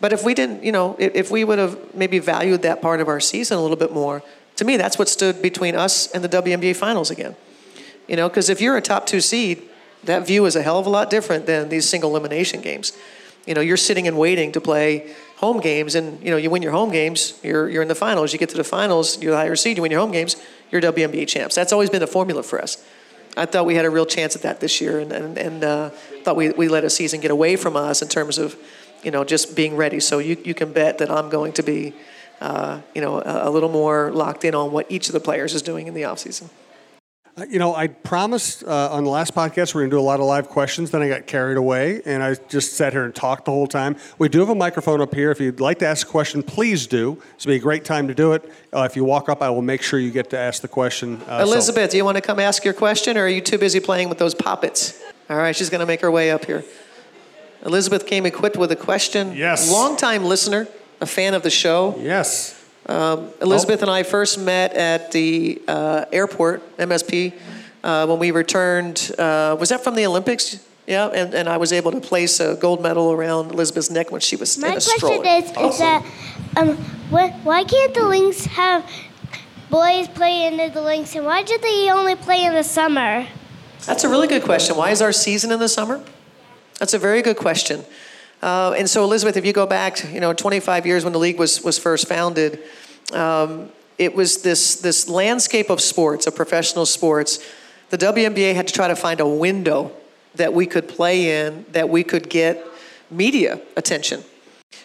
But 0.00 0.12
if 0.12 0.24
we 0.24 0.34
didn't, 0.34 0.62
you 0.62 0.72
know, 0.72 0.94
if, 0.98 1.30
we 1.30 1.42
would 1.42 1.58
have 1.58 1.94
maybe 1.94 2.18
valued 2.18 2.62
that 2.62 2.82
part 2.82 3.00
of 3.00 3.08
our 3.08 3.20
season 3.20 3.56
a 3.56 3.62
little 3.62 3.78
bit 3.78 3.92
more, 3.92 4.22
to 4.56 4.64
me, 4.64 4.76
that's 4.76 4.98
what 4.98 5.08
stood 5.08 5.40
between 5.40 5.74
us 5.74 6.10
and 6.12 6.22
the 6.22 6.28
WNBA 6.28 6.76
finals 6.76 7.10
again. 7.10 7.34
You 8.06 8.16
know, 8.16 8.28
because 8.28 8.50
if 8.50 8.60
you're 8.60 8.76
a 8.76 8.82
top 8.82 9.06
two 9.06 9.20
seed, 9.20 9.62
that 10.04 10.26
view 10.26 10.44
is 10.44 10.54
a 10.54 10.62
hell 10.62 10.78
of 10.78 10.86
a 10.86 10.90
lot 10.90 11.10
different 11.10 11.46
than 11.46 11.68
these 11.68 11.88
single 11.88 12.10
elimination 12.10 12.60
games. 12.60 12.96
You 13.46 13.54
know, 13.54 13.60
you're 13.60 13.76
sitting 13.76 14.06
and 14.06 14.18
waiting 14.18 14.52
to 14.52 14.60
play 14.60 15.14
home 15.36 15.60
games, 15.60 15.94
and 15.94 16.22
you 16.22 16.30
know, 16.30 16.36
you 16.36 16.50
win 16.50 16.62
your 16.62 16.72
home 16.72 16.90
games, 16.90 17.38
you're 17.42 17.68
you're 17.68 17.82
in 17.82 17.88
the 17.88 17.94
finals. 17.94 18.32
You 18.32 18.38
get 18.38 18.48
to 18.50 18.56
the 18.56 18.64
finals, 18.64 19.20
you're 19.22 19.32
the 19.32 19.38
higher 19.38 19.56
seed. 19.56 19.76
You 19.76 19.82
win 19.82 19.90
your 19.90 20.00
home 20.00 20.12
games, 20.12 20.36
you're 20.70 20.80
WNBA 20.80 21.26
champs. 21.26 21.54
That's 21.54 21.72
always 21.72 21.90
been 21.90 22.00
the 22.00 22.06
formula 22.06 22.42
for 22.42 22.60
us. 22.60 22.84
I 23.36 23.46
thought 23.46 23.66
we 23.66 23.74
had 23.74 23.84
a 23.84 23.90
real 23.90 24.06
chance 24.06 24.34
at 24.34 24.42
that 24.42 24.60
this 24.60 24.80
year, 24.80 24.98
and 24.98 25.12
and, 25.12 25.38
and 25.38 25.64
uh, 25.64 25.90
thought 26.26 26.36
we, 26.36 26.50
we 26.50 26.66
let 26.66 26.82
a 26.82 26.90
season 26.90 27.20
get 27.20 27.30
away 27.30 27.54
from 27.54 27.76
us 27.76 28.02
in 28.02 28.08
terms 28.08 28.36
of, 28.36 28.56
you 29.04 29.12
know, 29.12 29.22
just 29.22 29.54
being 29.54 29.76
ready. 29.76 30.00
So 30.00 30.18
you, 30.18 30.36
you 30.44 30.54
can 30.54 30.72
bet 30.72 30.98
that 30.98 31.08
I'm 31.08 31.28
going 31.28 31.52
to 31.52 31.62
be, 31.62 31.94
uh, 32.40 32.80
you 32.96 33.00
know, 33.00 33.20
a, 33.20 33.48
a, 33.48 33.50
little 33.50 33.68
more 33.68 34.10
locked 34.10 34.44
in 34.44 34.52
on 34.52 34.72
what 34.72 34.90
each 34.90 35.06
of 35.08 35.12
the 35.12 35.20
players 35.20 35.54
is 35.54 35.62
doing 35.62 35.86
in 35.86 35.94
the 35.94 36.02
offseason. 36.02 36.46
Uh, 36.46 36.65
you 37.50 37.58
know, 37.58 37.74
I 37.74 37.88
promised 37.88 38.64
uh, 38.64 38.90
on 38.90 39.04
the 39.04 39.10
last 39.10 39.34
podcast 39.34 39.74
we're 39.74 39.82
going 39.82 39.90
to 39.90 39.96
do 39.96 40.00
a 40.00 40.02
lot 40.02 40.20
of 40.20 40.26
live 40.26 40.48
questions. 40.48 40.90
Then 40.90 41.02
I 41.02 41.08
got 41.08 41.26
carried 41.26 41.58
away, 41.58 42.00
and 42.06 42.22
I 42.22 42.34
just 42.48 42.74
sat 42.74 42.94
here 42.94 43.04
and 43.04 43.14
talked 43.14 43.44
the 43.44 43.50
whole 43.50 43.66
time. 43.66 43.96
We 44.18 44.30
do 44.30 44.40
have 44.40 44.48
a 44.48 44.54
microphone 44.54 45.02
up 45.02 45.14
here. 45.14 45.30
If 45.30 45.40
you'd 45.40 45.60
like 45.60 45.78
to 45.80 45.86
ask 45.86 46.06
a 46.06 46.10
question, 46.10 46.42
please 46.42 46.86
do. 46.86 47.20
It's 47.34 47.44
be 47.44 47.56
a 47.56 47.58
great 47.58 47.84
time 47.84 48.08
to 48.08 48.14
do 48.14 48.32
it. 48.32 48.50
Uh, 48.72 48.88
if 48.90 48.96
you 48.96 49.04
walk 49.04 49.28
up, 49.28 49.42
I 49.42 49.50
will 49.50 49.62
make 49.62 49.82
sure 49.82 49.98
you 49.98 50.10
get 50.10 50.30
to 50.30 50.38
ask 50.38 50.62
the 50.62 50.68
question. 50.68 51.20
Uh, 51.28 51.40
Elizabeth, 51.42 51.90
so. 51.90 51.92
do 51.92 51.96
you 51.98 52.04
want 52.06 52.16
to 52.16 52.22
come 52.22 52.40
ask 52.40 52.64
your 52.64 52.74
question, 52.74 53.18
or 53.18 53.24
are 53.24 53.28
you 53.28 53.42
too 53.42 53.58
busy 53.58 53.80
playing 53.80 54.08
with 54.08 54.18
those 54.18 54.34
poppets? 54.34 55.02
All 55.28 55.36
right, 55.36 55.54
she's 55.54 55.68
going 55.68 55.80
to 55.80 55.86
make 55.86 56.00
her 56.00 56.10
way 56.10 56.30
up 56.30 56.46
here. 56.46 56.64
Elizabeth 57.66 58.06
came 58.06 58.24
equipped 58.24 58.56
with 58.56 58.72
a 58.72 58.76
question. 58.76 59.34
Yes. 59.34 59.70
Longtime 59.70 60.24
listener, 60.24 60.68
a 61.02 61.06
fan 61.06 61.34
of 61.34 61.42
the 61.42 61.50
show. 61.50 61.96
Yes. 61.98 62.55
Um, 62.88 63.30
Elizabeth 63.40 63.82
and 63.82 63.90
I 63.90 64.04
first 64.04 64.38
met 64.38 64.72
at 64.74 65.10
the 65.12 65.60
uh, 65.66 66.04
airport, 66.12 66.76
MSP, 66.76 67.32
uh, 67.82 68.06
when 68.06 68.18
we 68.18 68.30
returned. 68.30 69.12
Uh, 69.18 69.56
was 69.58 69.70
that 69.70 69.82
from 69.82 69.94
the 69.94 70.06
Olympics? 70.06 70.64
Yeah, 70.86 71.08
and, 71.08 71.34
and 71.34 71.48
I 71.48 71.56
was 71.56 71.72
able 71.72 71.90
to 71.92 72.00
place 72.00 72.38
a 72.38 72.54
gold 72.54 72.80
medal 72.80 73.10
around 73.10 73.50
Elizabeth's 73.50 73.90
neck 73.90 74.12
when 74.12 74.20
she 74.20 74.36
was 74.36 74.56
My 74.56 74.68
in 74.68 74.76
a 74.76 74.80
stroller. 74.80 75.18
Question 75.18 75.44
is, 75.44 75.50
awesome. 75.56 75.70
is 75.70 75.78
that 75.78 76.06
um, 76.56 76.76
why 77.10 77.64
can't 77.64 77.92
the 77.92 78.06
Lynx 78.06 78.46
have 78.46 78.88
boys 79.68 80.06
play 80.08 80.46
in 80.46 80.72
the 80.72 80.80
Lynx, 80.80 81.16
and 81.16 81.26
why 81.26 81.42
do 81.42 81.58
they 81.58 81.90
only 81.90 82.14
play 82.14 82.44
in 82.44 82.54
the 82.54 82.62
summer? 82.62 83.26
That's 83.84 84.04
a 84.04 84.08
really 84.08 84.28
good 84.28 84.42
question. 84.44 84.76
Why 84.76 84.90
is 84.90 85.02
our 85.02 85.12
season 85.12 85.50
in 85.50 85.58
the 85.58 85.68
summer? 85.68 86.02
That's 86.78 86.94
a 86.94 86.98
very 86.98 87.22
good 87.22 87.36
question. 87.36 87.84
Uh, 88.42 88.74
and 88.76 88.88
so, 88.88 89.02
Elizabeth, 89.02 89.36
if 89.36 89.46
you 89.46 89.52
go 89.52 89.66
back, 89.66 90.12
you 90.12 90.20
know, 90.20 90.32
25 90.32 90.86
years 90.86 91.04
when 91.04 91.12
the 91.12 91.18
league 91.18 91.38
was, 91.38 91.62
was 91.62 91.78
first 91.78 92.06
founded, 92.06 92.60
um, 93.12 93.70
it 93.98 94.14
was 94.14 94.42
this, 94.42 94.76
this 94.76 95.08
landscape 95.08 95.70
of 95.70 95.80
sports, 95.80 96.26
of 96.26 96.34
professional 96.34 96.86
sports. 96.86 97.44
The 97.90 97.98
WNBA 97.98 98.54
had 98.54 98.68
to 98.68 98.74
try 98.74 98.88
to 98.88 98.96
find 98.96 99.20
a 99.20 99.26
window 99.26 99.92
that 100.34 100.52
we 100.52 100.66
could 100.66 100.88
play 100.88 101.46
in, 101.46 101.64
that 101.70 101.88
we 101.88 102.04
could 102.04 102.28
get 102.28 102.64
media 103.10 103.60
attention. 103.76 104.22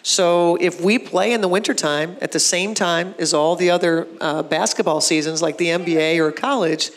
So 0.02 0.56
if 0.60 0.80
we 0.80 0.98
play 0.98 1.32
in 1.32 1.42
the 1.42 1.48
wintertime 1.48 2.16
at 2.20 2.32
the 2.32 2.40
same 2.40 2.74
time 2.74 3.14
as 3.18 3.34
all 3.34 3.54
the 3.54 3.70
other 3.70 4.08
uh, 4.20 4.42
basketball 4.42 5.00
seasons, 5.00 5.42
like 5.42 5.58
the 5.58 5.66
NBA 5.66 6.18
or 6.18 6.32
college, 6.32 6.90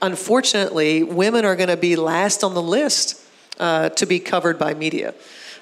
unfortunately, 0.00 1.02
women 1.02 1.44
are 1.44 1.56
going 1.56 1.68
to 1.68 1.76
be 1.76 1.96
last 1.96 2.44
on 2.44 2.54
the 2.54 2.62
list 2.62 3.20
uh, 3.58 3.88
to 3.90 4.06
be 4.06 4.20
covered 4.20 4.58
by 4.58 4.72
media. 4.74 5.14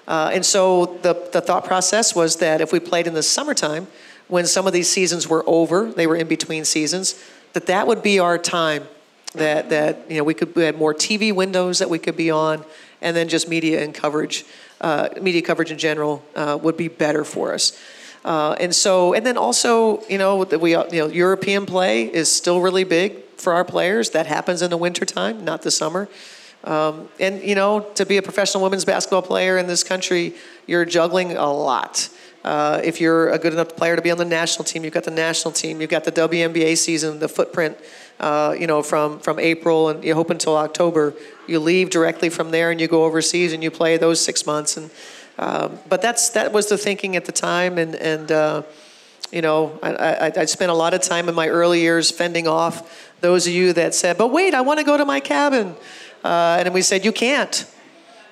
Uh, 0.06 0.30
and 0.32 0.44
so 0.44 0.98
the, 1.02 1.14
the 1.32 1.40
thought 1.40 1.64
process 1.64 2.14
was 2.14 2.36
that 2.36 2.60
if 2.60 2.72
we 2.72 2.80
played 2.80 3.06
in 3.06 3.14
the 3.14 3.22
summertime, 3.22 3.86
when 4.28 4.46
some 4.46 4.66
of 4.66 4.72
these 4.72 4.88
seasons 4.88 5.28
were 5.28 5.44
over, 5.46 5.92
they 5.92 6.06
were 6.06 6.16
in 6.16 6.26
between 6.26 6.64
seasons, 6.64 7.22
that 7.52 7.66
that 7.66 7.86
would 7.86 8.02
be 8.02 8.18
our 8.18 8.38
time. 8.38 8.86
That 9.34 9.70
that 9.70 10.10
you 10.10 10.18
know 10.18 10.24
we 10.24 10.34
could 10.34 10.54
we 10.54 10.62
had 10.62 10.76
more 10.76 10.92
TV 10.92 11.34
windows 11.34 11.78
that 11.78 11.88
we 11.88 11.98
could 11.98 12.16
be 12.16 12.30
on, 12.30 12.64
and 13.00 13.16
then 13.16 13.28
just 13.28 13.48
media 13.48 13.82
and 13.82 13.94
coverage, 13.94 14.44
uh, 14.82 15.08
media 15.20 15.40
coverage 15.40 15.70
in 15.70 15.78
general 15.78 16.22
uh, 16.36 16.58
would 16.62 16.76
be 16.76 16.88
better 16.88 17.24
for 17.24 17.54
us. 17.54 17.78
Uh, 18.24 18.54
and 18.60 18.74
so, 18.74 19.14
and 19.14 19.26
then 19.26 19.36
also, 19.36 20.02
you 20.06 20.18
know, 20.18 20.44
we, 20.44 20.70
you 20.70 20.86
know, 20.92 21.06
European 21.08 21.66
play 21.66 22.04
is 22.04 22.30
still 22.30 22.60
really 22.60 22.84
big 22.84 23.24
for 23.36 23.52
our 23.52 23.64
players. 23.64 24.10
That 24.10 24.26
happens 24.26 24.62
in 24.62 24.70
the 24.70 24.76
wintertime, 24.76 25.44
not 25.44 25.62
the 25.62 25.70
summer. 25.70 26.08
Um, 26.64 27.08
and, 27.18 27.42
you 27.42 27.54
know, 27.54 27.80
to 27.94 28.06
be 28.06 28.16
a 28.16 28.22
professional 28.22 28.62
women's 28.62 28.84
basketball 28.84 29.22
player 29.22 29.58
in 29.58 29.66
this 29.66 29.82
country, 29.82 30.34
you're 30.66 30.84
juggling 30.84 31.36
a 31.36 31.52
lot. 31.52 32.08
Uh, 32.44 32.80
if 32.82 33.00
you're 33.00 33.30
a 33.30 33.38
good 33.38 33.52
enough 33.52 33.76
player 33.76 33.96
to 33.96 34.02
be 34.02 34.10
on 34.10 34.18
the 34.18 34.24
national 34.24 34.64
team, 34.64 34.84
you've 34.84 34.94
got 34.94 35.04
the 35.04 35.10
national 35.10 35.52
team, 35.52 35.80
you've 35.80 35.90
got 35.90 36.04
the 36.04 36.12
WNBA 36.12 36.76
season, 36.76 37.18
the 37.18 37.28
footprint, 37.28 37.76
uh, 38.20 38.54
you 38.58 38.66
know, 38.66 38.82
from, 38.82 39.18
from 39.20 39.38
April 39.38 39.88
and 39.88 40.02
you 40.04 40.14
hope 40.14 40.30
until 40.30 40.56
October. 40.56 41.14
You 41.46 41.60
leave 41.60 41.90
directly 41.90 42.28
from 42.30 42.50
there 42.50 42.70
and 42.70 42.80
you 42.80 42.88
go 42.88 43.04
overseas 43.04 43.52
and 43.52 43.62
you 43.62 43.70
play 43.70 43.96
those 43.96 44.20
six 44.20 44.44
months. 44.46 44.76
And 44.76 44.90
um, 45.38 45.78
but 45.88 46.02
that's 46.02 46.30
that 46.30 46.52
was 46.52 46.68
the 46.68 46.76
thinking 46.76 47.16
at 47.16 47.24
the 47.24 47.32
time, 47.32 47.78
and 47.78 47.94
and 47.94 48.30
uh, 48.30 48.62
you 49.30 49.40
know, 49.40 49.78
I, 49.82 49.94
I, 49.94 50.32
I 50.36 50.44
spent 50.44 50.70
a 50.70 50.74
lot 50.74 50.94
of 50.94 51.00
time 51.00 51.28
in 51.28 51.34
my 51.34 51.48
early 51.48 51.80
years 51.80 52.10
fending 52.10 52.46
off 52.46 53.10
those 53.20 53.46
of 53.46 53.52
you 53.52 53.72
that 53.72 53.94
said, 53.94 54.18
"But 54.18 54.28
wait, 54.28 54.54
I 54.54 54.60
want 54.60 54.78
to 54.78 54.84
go 54.84 54.96
to 54.96 55.04
my 55.04 55.20
cabin," 55.20 55.74
uh, 56.24 56.62
and 56.64 56.72
we 56.74 56.82
said, 56.82 57.04
"You 57.04 57.12
can't." 57.12 57.66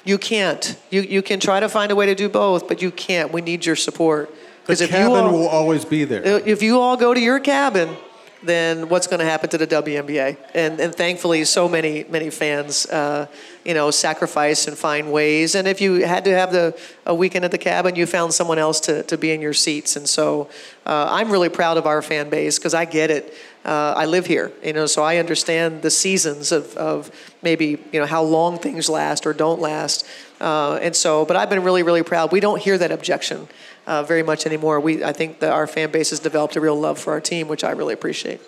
You 0.02 0.16
can't. 0.16 0.76
You, 0.88 1.02
you 1.02 1.22
can 1.22 1.40
try 1.40 1.60
to 1.60 1.68
find 1.68 1.92
a 1.92 1.94
way 1.94 2.06
to 2.06 2.14
do 2.14 2.28
both, 2.28 2.68
but 2.68 2.80
you 2.80 2.90
can't. 2.90 3.32
We 3.32 3.42
need 3.42 3.66
your 3.66 3.76
support. 3.76 4.34
The 4.66 4.86
cabin 4.86 5.24
all, 5.24 5.32
will 5.32 5.48
always 5.48 5.84
be 5.84 6.04
there. 6.04 6.22
If 6.24 6.62
you 6.62 6.80
all 6.80 6.96
go 6.96 7.12
to 7.12 7.20
your 7.20 7.40
cabin, 7.40 7.96
then 8.42 8.88
what's 8.88 9.06
going 9.06 9.20
to 9.20 9.26
happen 9.26 9.50
to 9.50 9.58
the 9.58 9.66
WNBA? 9.66 10.36
And, 10.54 10.80
and 10.80 10.94
thankfully, 10.94 11.44
so 11.44 11.68
many 11.68 12.04
many 12.04 12.30
fans, 12.30 12.86
uh, 12.86 13.26
you 13.64 13.74
know, 13.74 13.90
sacrifice 13.90 14.68
and 14.68 14.78
find 14.78 15.12
ways. 15.12 15.54
And 15.54 15.66
if 15.66 15.80
you 15.80 16.06
had 16.06 16.24
to 16.24 16.34
have 16.34 16.52
the 16.52 16.78
a 17.04 17.14
weekend 17.14 17.44
at 17.44 17.50
the 17.50 17.58
cabin, 17.58 17.96
you 17.96 18.06
found 18.06 18.32
someone 18.32 18.58
else 18.58 18.80
to, 18.80 19.02
to 19.04 19.18
be 19.18 19.32
in 19.32 19.40
your 19.40 19.52
seats. 19.52 19.96
And 19.96 20.08
so, 20.08 20.48
uh, 20.86 21.08
I'm 21.10 21.30
really 21.30 21.48
proud 21.48 21.76
of 21.76 21.86
our 21.86 22.00
fan 22.00 22.30
base 22.30 22.58
because 22.58 22.74
I 22.74 22.84
get 22.84 23.10
it. 23.10 23.34
Uh, 23.64 23.94
I 23.96 24.06
live 24.06 24.26
here, 24.26 24.52
you 24.64 24.72
know, 24.72 24.86
so 24.86 25.02
I 25.02 25.18
understand 25.18 25.82
the 25.82 25.90
seasons 25.90 26.50
of, 26.50 26.74
of 26.76 27.10
maybe 27.42 27.78
you 27.92 28.00
know 28.00 28.06
how 28.06 28.22
long 28.22 28.58
things 28.58 28.88
last 28.88 29.26
or 29.26 29.32
don't 29.32 29.60
last. 29.60 30.06
Uh, 30.40 30.78
and 30.80 30.96
so, 30.96 31.24
but 31.26 31.36
I've 31.36 31.50
been 31.50 31.62
really 31.62 31.82
really 31.82 32.02
proud. 32.02 32.32
We 32.32 32.40
don't 32.40 32.60
hear 32.60 32.78
that 32.78 32.90
objection 32.90 33.48
uh, 33.86 34.02
very 34.02 34.22
much 34.22 34.46
anymore. 34.46 34.80
We, 34.80 35.04
I 35.04 35.12
think 35.12 35.40
that 35.40 35.52
our 35.52 35.66
fan 35.66 35.90
base 35.90 36.10
has 36.10 36.20
developed 36.20 36.56
a 36.56 36.60
real 36.60 36.78
love 36.78 36.98
for 36.98 37.12
our 37.12 37.20
team, 37.20 37.48
which 37.48 37.64
I 37.64 37.72
really 37.72 37.94
appreciate. 37.94 38.40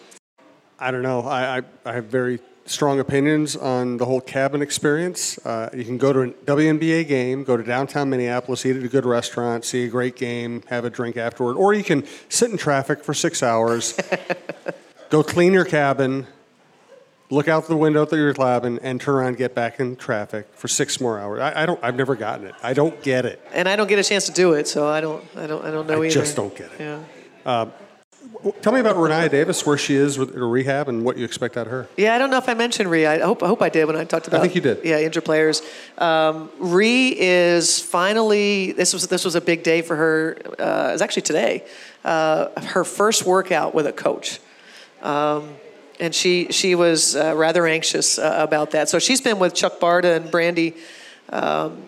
I 0.78 0.90
don't 0.90 1.02
know. 1.02 1.20
I, 1.22 1.58
I, 1.58 1.62
I 1.84 1.92
have 1.92 2.06
very 2.06 2.40
strong 2.64 3.00
opinions 3.00 3.56
on 3.56 3.96
the 3.96 4.04
whole 4.04 4.20
cabin 4.20 4.62
experience. 4.62 5.38
Uh, 5.44 5.68
you 5.74 5.84
can 5.84 5.98
go 5.98 6.12
to 6.12 6.20
a 6.20 6.28
WNBA 6.28 7.06
game, 7.08 7.44
go 7.44 7.56
to 7.56 7.62
downtown 7.62 8.10
Minneapolis, 8.10 8.64
eat 8.64 8.76
at 8.76 8.82
a 8.82 8.88
good 8.88 9.04
restaurant, 9.04 9.64
see 9.64 9.84
a 9.84 9.88
great 9.88 10.16
game, 10.16 10.62
have 10.68 10.84
a 10.84 10.90
drink 10.90 11.16
afterward, 11.16 11.56
or 11.56 11.74
you 11.74 11.84
can 11.84 12.04
sit 12.28 12.50
in 12.50 12.56
traffic 12.56 13.04
for 13.04 13.14
six 13.14 13.42
hours, 13.42 13.98
go 15.12 15.22
clean 15.22 15.52
your 15.52 15.66
cabin, 15.66 16.26
look 17.28 17.46
out 17.46 17.68
the 17.68 17.76
window 17.76 18.06
through 18.06 18.22
your 18.22 18.32
cabin, 18.32 18.80
and 18.82 18.98
turn 18.98 19.14
around 19.14 19.28
and 19.28 19.36
get 19.36 19.54
back 19.54 19.78
in 19.78 19.94
traffic 19.94 20.48
for 20.54 20.68
six 20.68 21.00
more 21.00 21.20
hours. 21.20 21.40
I, 21.40 21.62
I, 21.62 21.66
don't. 21.66 21.78
I've 21.84 21.96
never 21.96 22.16
gotten 22.16 22.46
it. 22.46 22.54
I 22.62 22.72
don't 22.72 23.00
get 23.02 23.26
it. 23.26 23.38
And 23.52 23.68
I 23.68 23.76
don't 23.76 23.88
get 23.88 23.98
a 23.98 24.04
chance 24.04 24.26
to 24.26 24.32
do 24.32 24.54
it, 24.54 24.66
so 24.66 24.88
I 24.88 25.02
don't. 25.02 25.22
I 25.36 25.46
don't. 25.46 25.64
I 25.64 25.70
don't 25.70 25.86
know 25.86 26.02
I 26.02 26.06
either. 26.06 26.14
just 26.14 26.34
don't 26.34 26.56
get 26.56 26.72
it. 26.72 26.80
Yeah. 26.80 27.04
Uh, 27.44 27.66
tell 28.62 28.72
me 28.72 28.80
about 28.80 28.96
Rennia 28.96 29.30
Davis, 29.30 29.66
where 29.66 29.76
she 29.76 29.96
is 29.96 30.16
with 30.16 30.34
her 30.34 30.48
rehab, 30.48 30.88
and 30.88 31.04
what 31.04 31.18
you 31.18 31.26
expect 31.26 31.58
out 31.58 31.66
of 31.66 31.72
her. 31.72 31.88
Yeah, 31.98 32.14
I 32.14 32.18
don't 32.18 32.30
know 32.30 32.38
if 32.38 32.48
I 32.48 32.54
mentioned 32.54 32.90
Ree. 32.90 33.04
I 33.04 33.18
hope, 33.18 33.42
I 33.42 33.48
hope 33.48 33.60
I 33.60 33.68
did 33.68 33.84
when 33.84 33.96
I 33.96 34.04
talked 34.04 34.28
about. 34.28 34.40
I 34.40 34.42
think 34.42 34.54
you 34.54 34.62
did. 34.62 34.82
Yeah, 34.82 34.98
injured 34.98 35.26
players. 35.26 35.60
Um, 35.98 36.48
Ree 36.58 37.14
is 37.20 37.80
finally. 37.80 38.72
This 38.72 38.94
was 38.94 39.08
this 39.08 39.26
was 39.26 39.34
a 39.34 39.42
big 39.42 39.62
day 39.62 39.82
for 39.82 39.94
her. 39.94 40.38
Uh, 40.58 40.88
it 40.88 40.92
was 40.92 41.02
actually 41.02 41.22
today. 41.22 41.66
Uh, 42.02 42.48
her 42.62 42.82
first 42.82 43.26
workout 43.26 43.74
with 43.74 43.86
a 43.86 43.92
coach. 43.92 44.40
Um, 45.02 45.56
and 46.00 46.14
she 46.14 46.48
she 46.50 46.74
was 46.74 47.14
uh, 47.14 47.34
rather 47.36 47.66
anxious 47.66 48.18
uh, 48.18 48.36
about 48.38 48.72
that. 48.72 48.88
So 48.88 48.98
she's 48.98 49.20
been 49.20 49.38
with 49.38 49.54
Chuck 49.54 49.78
Barta 49.78 50.16
and 50.16 50.30
Brandy 50.30 50.74
um, 51.28 51.84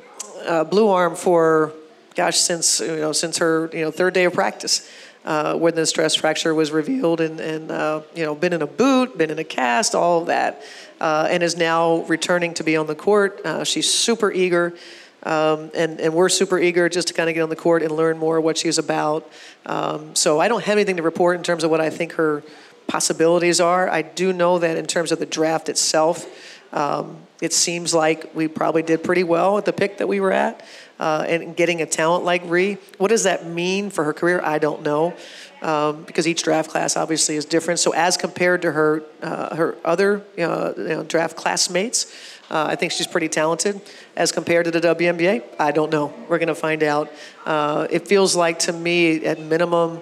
uh, 0.47 0.65
Blue 0.65 0.89
Arm 0.89 1.17
for 1.17 1.73
gosh 2.15 2.37
since 2.37 2.81
you 2.81 2.97
know 2.97 3.13
since 3.13 3.39
her 3.39 3.71
you 3.73 3.85
know 3.85 3.91
third 3.91 4.15
day 4.15 4.25
of 4.25 4.35
practice. 4.35 4.89
Uh, 5.25 5.57
when 5.57 5.75
the 5.75 5.87
stress 5.87 6.15
fracture 6.15 6.55
was 6.55 6.71
revealed, 6.71 7.19
and, 7.19 7.41
and 7.41 7.71
uh, 7.71 8.03
you 8.15 8.23
know, 8.23 8.35
been 8.35 8.53
in 8.53 8.61
a 8.61 8.67
boot, 8.67 9.17
been 9.17 9.31
in 9.31 9.39
a 9.39 9.45
cast, 9.45 9.95
all 9.95 10.21
of 10.21 10.27
that, 10.27 10.63
uh, 11.01 11.27
and 11.31 11.43
is 11.43 11.57
now 11.57 12.03
returning 12.03 12.53
to 12.53 12.63
be 12.63 12.77
on 12.77 12.87
the 12.87 12.95
court. 12.95 13.41
she's 13.67 13.91
super 13.91 14.31
eager. 14.31 14.75
Um, 15.23 15.71
and, 15.75 16.01
and 16.01 16.13
we're 16.13 16.29
super 16.29 16.59
eager 16.59 16.91
just 16.91 17.09
to 17.09 17.15
kind 17.15 17.31
of 17.31 17.35
get 17.35 17.41
on 17.41 17.49
the 17.49 17.57
court 17.57 17.83
and 17.83 17.91
learn 17.93 18.19
more 18.19 18.41
what 18.41 18.59
she's 18.59 18.77
about. 18.77 19.27
Um, 19.65 20.15
so 20.15 20.39
I 20.39 20.49
don't 20.49 20.63
have 20.63 20.77
anything 20.77 20.99
to 20.99 21.03
report 21.03 21.39
in 21.39 21.43
terms 21.43 21.65
of 21.65 21.71
what 21.71 21.81
I 21.81 21.89
think 21.89 22.13
her 22.13 22.43
possibilities 22.87 23.61
are. 23.61 23.89
I 23.89 24.03
do 24.03 24.33
know 24.33 24.59
that 24.59 24.77
in 24.77 24.87
terms 24.87 25.13
of 25.13 25.19
the 25.19 25.27
draft 25.27 25.69
itself, 25.69 26.27
um, 26.73 27.19
it 27.41 27.53
seems 27.53 27.95
like 27.95 28.35
we 28.35 28.49
probably 28.49 28.83
did 28.83 29.05
pretty 29.05 29.25
well 29.25 29.59
at 29.59 29.65
the 29.65 29.73
pick 29.73 29.99
that 29.99 30.09
we 30.09 30.21
were 30.21 30.33
at. 30.33 30.65
Uh, 30.99 31.25
and 31.27 31.57
getting 31.57 31.83
a 31.83 31.87
talent 31.87 32.25
like 32.25 32.43
Ree, 32.47 32.79
what 32.99 33.09
does 33.09 33.25
that 33.25 33.47
mean 33.47 33.91
for 33.91 34.05
her 34.05 34.13
career? 34.13 34.41
I 34.45 34.59
don't 34.59 34.83
know. 34.83 35.15
Um, 35.61 36.05
because 36.05 36.29
each 36.29 36.43
draft 36.43 36.71
class 36.71 36.97
obviously 36.97 37.37
is 37.37 37.47
different. 37.47 37.81
So 37.81 37.93
as 37.95 38.17
compared 38.17 38.63
to 38.63 38.73
her 38.73 39.03
uh, 39.23 39.57
her 39.57 39.77
other 39.83 40.23
know, 40.37 40.75
you 40.77 40.85
know, 40.85 41.03
draft 41.03 41.37
classmates, 41.37 42.15
uh, 42.51 42.67
I 42.69 42.77
think 42.77 42.93
she's 42.93 43.07
pretty 43.07 43.29
talented. 43.29 43.81
As 44.15 44.31
compared 44.31 44.67
to 44.67 44.71
the 44.71 44.81
WNBA, 44.81 45.43
I 45.59 45.73
don't 45.73 45.91
know. 45.91 46.13
We're 46.29 46.39
going 46.39 46.49
to 46.49 46.55
find 46.55 46.83
out. 46.83 47.11
Uh, 47.47 47.87
it 47.91 48.07
feels 48.07 48.37
like 48.37 48.59
to 48.61 48.73
me, 48.73 49.25
at 49.25 49.41
minimum, 49.41 50.01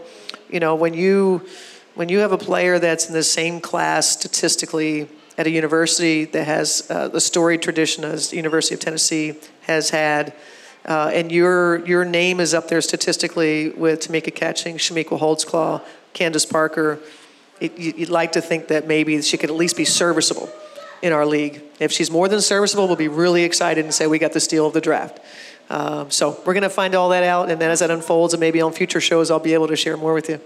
you 0.50 0.58
know, 0.60 0.74
when 0.74 0.94
you 0.94 1.46
when 1.94 2.08
you 2.08 2.18
have 2.18 2.32
a 2.32 2.38
player 2.38 2.78
that's 2.78 3.06
in 3.06 3.12
the 3.12 3.22
same 3.22 3.60
class 3.60 4.08
statistically 4.08 5.08
at 5.38 5.46
a 5.46 5.50
university 5.50 6.24
that 6.24 6.44
has 6.44 6.86
uh, 6.90 7.08
the 7.08 7.20
storied 7.20 7.62
tradition 7.62 8.04
as 8.04 8.32
University 8.32 8.74
of 8.74 8.80
Tennessee 8.80 9.34
has 9.62 9.90
had, 9.90 10.32
uh, 10.86 11.10
and 11.14 11.30
your 11.30 11.84
your 11.86 12.04
name 12.04 12.40
is 12.40 12.54
up 12.54 12.68
there 12.68 12.80
statistically 12.80 13.70
with 13.70 14.00
Tamika 14.00 14.34
Catchings, 14.34 14.80
Chamique 14.80 15.18
Holdsclaw, 15.18 15.82
Candace 16.12 16.46
Parker, 16.46 16.98
it, 17.60 17.78
you'd 17.78 18.08
like 18.08 18.32
to 18.32 18.40
think 18.40 18.68
that 18.68 18.86
maybe 18.86 19.20
she 19.22 19.36
could 19.36 19.50
at 19.50 19.56
least 19.56 19.76
be 19.76 19.84
serviceable 19.84 20.50
in 21.00 21.12
our 21.12 21.24
league. 21.24 21.62
If 21.78 21.92
she's 21.92 22.10
more 22.10 22.28
than 22.28 22.40
serviceable, 22.40 22.86
we'll 22.86 22.96
be 22.96 23.08
really 23.08 23.44
excited 23.44 23.84
and 23.84 23.94
say 23.94 24.06
we 24.06 24.18
got 24.18 24.32
the 24.32 24.40
steal 24.40 24.66
of 24.66 24.72
the 24.72 24.80
draft. 24.80 25.20
Um, 25.70 26.10
so 26.10 26.40
we're 26.44 26.54
going 26.54 26.62
to 26.62 26.70
find 26.70 26.94
all 26.94 27.08
that 27.10 27.22
out, 27.22 27.50
and 27.50 27.60
then 27.60 27.70
as 27.70 27.78
that 27.78 27.90
unfolds, 27.90 28.34
and 28.34 28.40
maybe 28.40 28.60
on 28.60 28.72
future 28.72 29.00
shows, 29.00 29.30
I'll 29.30 29.38
be 29.38 29.54
able 29.54 29.68
to 29.68 29.76
share 29.76 29.96
more 29.96 30.12
with 30.12 30.28
you. 30.28 30.40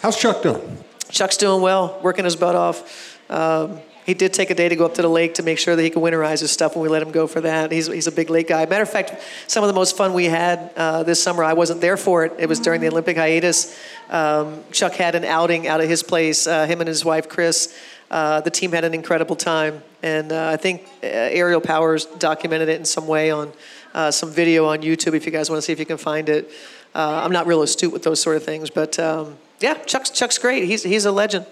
How's 0.00 0.16
Chuck 0.16 0.42
doing? 0.42 0.78
Chuck's 1.10 1.36
doing 1.36 1.60
well, 1.60 1.98
working 2.04 2.24
his 2.24 2.36
butt 2.36 2.54
off. 2.54 3.18
Um, 3.28 3.80
he 4.06 4.14
did 4.14 4.32
take 4.32 4.48
a 4.48 4.54
day 4.54 4.68
to 4.68 4.76
go 4.76 4.86
up 4.86 4.94
to 4.94 5.02
the 5.02 5.08
lake 5.08 5.34
to 5.34 5.42
make 5.42 5.58
sure 5.58 5.74
that 5.74 5.82
he 5.82 5.90
could 5.90 6.02
winterize 6.02 6.40
his 6.40 6.52
stuff 6.52 6.76
when 6.76 6.84
we 6.84 6.88
let 6.88 7.02
him 7.02 7.10
go 7.10 7.26
for 7.26 7.40
that. 7.40 7.72
He's, 7.72 7.88
he's 7.88 8.06
a 8.06 8.12
big 8.12 8.30
lake 8.30 8.48
guy. 8.48 8.64
Matter 8.64 8.84
of 8.84 8.88
fact, 8.88 9.20
some 9.48 9.64
of 9.64 9.68
the 9.68 9.74
most 9.74 9.96
fun 9.96 10.14
we 10.14 10.26
had 10.26 10.70
uh, 10.76 11.02
this 11.02 11.20
summer, 11.20 11.42
I 11.42 11.52
wasn't 11.52 11.80
there 11.80 11.96
for 11.96 12.24
it. 12.24 12.32
It 12.38 12.48
was 12.48 12.60
during 12.60 12.80
the 12.80 12.86
Olympic 12.86 13.16
hiatus. 13.16 13.76
Um, 14.08 14.62
Chuck 14.70 14.92
had 14.94 15.16
an 15.16 15.24
outing 15.24 15.66
out 15.66 15.80
of 15.80 15.88
his 15.88 16.04
place, 16.04 16.46
uh, 16.46 16.64
him 16.66 16.80
and 16.80 16.86
his 16.86 17.04
wife, 17.04 17.28
Chris. 17.28 17.76
Uh, 18.08 18.40
the 18.40 18.50
team 18.50 18.70
had 18.70 18.84
an 18.84 18.94
incredible 18.94 19.36
time. 19.36 19.82
And 20.04 20.30
uh, 20.30 20.48
I 20.48 20.56
think 20.56 20.82
uh, 21.02 21.06
Aerial 21.06 21.60
Powers 21.60 22.06
documented 22.06 22.68
it 22.68 22.78
in 22.78 22.84
some 22.84 23.08
way 23.08 23.32
on 23.32 23.52
uh, 23.94 24.12
some 24.12 24.30
video 24.30 24.66
on 24.66 24.78
YouTube 24.78 25.14
if 25.14 25.26
you 25.26 25.32
guys 25.32 25.50
want 25.50 25.58
to 25.58 25.62
see 25.62 25.72
if 25.72 25.80
you 25.80 25.86
can 25.86 25.98
find 25.98 26.28
it. 26.28 26.50
I'm 26.94 27.32
not 27.32 27.46
real 27.46 27.62
astute 27.62 27.92
with 27.92 28.04
those 28.04 28.22
sort 28.22 28.36
of 28.36 28.44
things, 28.44 28.70
but. 28.70 28.96
Um, 29.00 29.36
yeah, 29.60 29.74
Chuck's 29.84 30.10
Chuck's 30.10 30.38
great. 30.38 30.64
He's 30.64 30.82
he's 30.82 31.04
a 31.04 31.12
legend. 31.12 31.46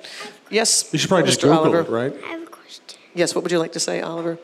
Yes. 0.51 0.89
You 0.93 0.99
should 0.99 1.09
probably 1.09 1.25
Mr. 1.25 1.27
just 1.27 1.41
Google 1.43 1.59
Oliver. 1.59 1.81
it, 1.81 1.89
right? 1.89 2.25
I 2.25 2.27
have 2.29 2.43
a 2.43 2.47
question. 2.47 2.99
Yes. 3.15 3.35
What 3.35 3.43
would 3.45 3.53
you 3.53 3.59
like 3.59 3.73
to 3.73 3.81
say, 3.81 4.01
Oliver? 4.01 4.39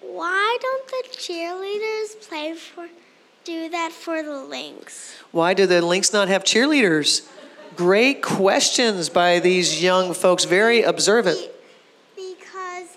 Why 0.00 0.58
don't 0.60 0.86
the 0.88 1.16
cheerleaders 1.16 2.28
play 2.28 2.54
for 2.54 2.88
do 3.44 3.68
that 3.68 3.92
for 3.92 4.22
the 4.22 4.42
Lynx? 4.42 5.16
Why 5.32 5.54
do 5.54 5.66
the 5.66 5.82
Lynx 5.82 6.12
not 6.12 6.28
have 6.28 6.44
cheerleaders? 6.44 7.28
Great 7.76 8.22
questions 8.22 9.08
by 9.08 9.40
these 9.40 9.82
young 9.82 10.14
folks. 10.14 10.44
Very 10.44 10.82
observant. 10.82 11.38
Because 12.16 12.96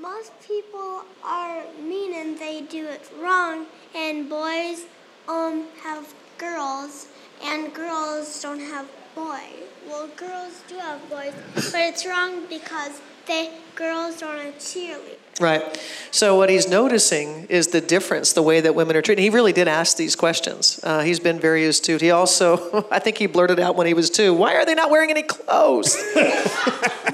most 0.00 0.32
people 0.46 1.02
are 1.24 1.62
mean 1.82 2.14
and 2.14 2.38
they 2.38 2.62
do 2.62 2.86
it 2.86 3.10
wrong, 3.20 3.66
and 3.94 4.28
boys 4.28 4.84
um 5.28 5.66
have 5.82 6.12
girls 6.38 7.08
and 7.44 7.72
girls 7.74 8.40
don't 8.42 8.60
have 8.60 8.88
boys. 9.14 9.68
Well, 9.86 10.08
girls 10.16 10.62
do 10.66 10.76
have 10.76 11.08
boys, 11.10 11.34
but 11.54 11.80
it's 11.80 12.06
wrong 12.06 12.46
because 12.48 13.00
they 13.26 13.52
girls 13.74 14.18
don't 14.20 14.38
have 14.38 14.54
cheerleaders. 14.54 15.18
Right. 15.40 15.82
So 16.10 16.36
what 16.36 16.48
he's 16.48 16.68
noticing 16.68 17.46
is 17.46 17.68
the 17.68 17.80
difference, 17.80 18.32
the 18.32 18.42
way 18.42 18.60
that 18.60 18.74
women 18.74 18.96
are 18.96 19.02
treated. 19.02 19.20
He 19.20 19.30
really 19.30 19.52
did 19.52 19.66
ask 19.66 19.96
these 19.96 20.14
questions. 20.14 20.78
Uh, 20.82 21.02
he's 21.02 21.18
been 21.18 21.40
very 21.40 21.66
astute. 21.66 22.00
He 22.00 22.12
also, 22.12 22.86
I 22.90 22.98
think 22.98 23.18
he 23.18 23.26
blurted 23.26 23.58
out 23.58 23.74
when 23.76 23.86
he 23.86 23.94
was 23.94 24.10
two, 24.10 24.32
"Why 24.32 24.54
are 24.54 24.64
they 24.64 24.74
not 24.74 24.90
wearing 24.90 25.10
any 25.10 25.22
clothes?" 25.22 25.96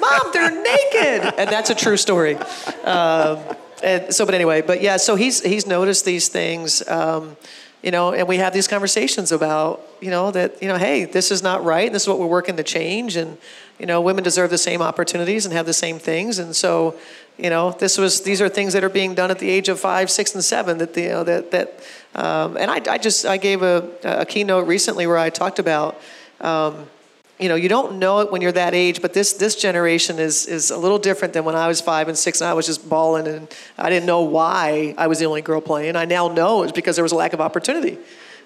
Mom, 0.01 0.31
they're 0.33 0.51
naked, 0.51 1.35
and 1.39 1.51
that's 1.51 1.71
a 1.71 1.75
true 1.75 1.97
story. 1.97 2.37
Um, 2.85 3.39
and 3.83 4.15
so, 4.15 4.27
but 4.27 4.35
anyway, 4.35 4.61
but 4.61 4.83
yeah, 4.83 4.99
so 4.99 5.17
he's 5.17 5.43
he's 5.43 5.67
noticed 5.67 6.05
these 6.05 6.29
things. 6.29 6.87
Um, 6.89 7.37
you 7.83 7.91
know, 7.91 8.13
and 8.13 8.29
we 8.29 8.37
have 8.37 8.53
these 8.53 8.69
conversations 8.69 9.33
about, 9.33 9.81
you 10.01 10.11
know, 10.11 10.31
that, 10.31 10.61
you 10.63 10.69
know, 10.69 10.77
hey, 10.77 11.07
this 11.07 11.31
is 11.31 11.43
not 11.43 11.65
right. 11.65 11.87
And 11.87 11.95
this 11.95 12.03
is 12.03 12.09
what 12.09 12.19
we're 12.19 12.27
working 12.27 12.57
to 12.57 12.63
change. 12.63 13.17
And, 13.17 13.39
you 13.79 13.87
know, 13.87 14.03
women 14.03 14.23
deserve 14.23 14.51
the 14.51 14.59
same 14.59 14.83
opportunities 14.83 15.47
and 15.47 15.55
have 15.55 15.65
the 15.65 15.73
same 15.73 15.99
things. 15.99 16.39
And 16.39 16.55
so, 16.55 16.97
you 17.39 17.49
know, 17.49 17.71
this 17.73 17.97
was, 17.97 18.23
these 18.23 18.43
are 18.43 18.49
things 18.51 18.75
that 18.75 18.85
are 18.85 18.91
being 18.91 19.15
done 19.15 19.31
at 19.31 19.39
the 19.39 19.49
age 19.49 19.71
of 19.71 19.81
five, 19.81 20.11
six, 20.11 20.35
and 20.35 20.45
seven 20.45 20.77
that, 20.79 20.95
you 20.95 21.09
know, 21.09 21.25
that, 21.25 21.51
that, 21.53 21.81
um, 22.15 22.59
and 22.59 22.71
I, 22.71 22.83
I 22.93 22.99
just, 22.99 23.25
I 23.25 23.39
gave 23.39 23.63
a, 23.63 23.89
a 24.05 24.27
keynote 24.27 24.67
recently 24.67 25.07
where 25.07 25.17
I 25.17 25.31
talked 25.31 25.59
about, 25.59 25.99
um, 26.43 26.87
you 27.41 27.49
know, 27.49 27.55
you 27.55 27.69
don't 27.69 27.99
know 27.99 28.21
it 28.21 28.31
when 28.31 28.43
you're 28.43 28.53
that 28.53 28.75
age, 28.75 29.01
but 29.01 29.15
this 29.15 29.33
this 29.33 29.57
generation 29.57 30.19
is 30.19 30.47
is 30.47 30.71
a 30.71 30.77
little 30.77 30.99
different 30.99 31.33
than 31.35 31.45
when 31.45 31.57
I 31.57 31.69
was 31.69 31.81
five 31.81 32.09
and 32.09 32.17
six, 32.17 32.41
and 32.41 32.49
I 32.49 32.55
was 32.55 32.67
just 32.67 32.89
balling, 32.89 33.27
and 33.27 33.49
I 33.79 33.89
didn't 33.89 34.07
know 34.07 34.23
why 34.23 34.95
I 34.99 35.07
was 35.07 35.19
the 35.19 35.27
only 35.27 35.43
girl 35.43 35.61
playing. 35.61 35.97
I 35.97 36.05
now 36.05 36.29
know 36.29 36.63
it's 36.63 36.73
because 36.73 36.97
there 36.97 37.03
was 37.03 37.13
a 37.13 37.17
lack 37.17 37.33
of 37.33 37.41
opportunity, 37.41 37.99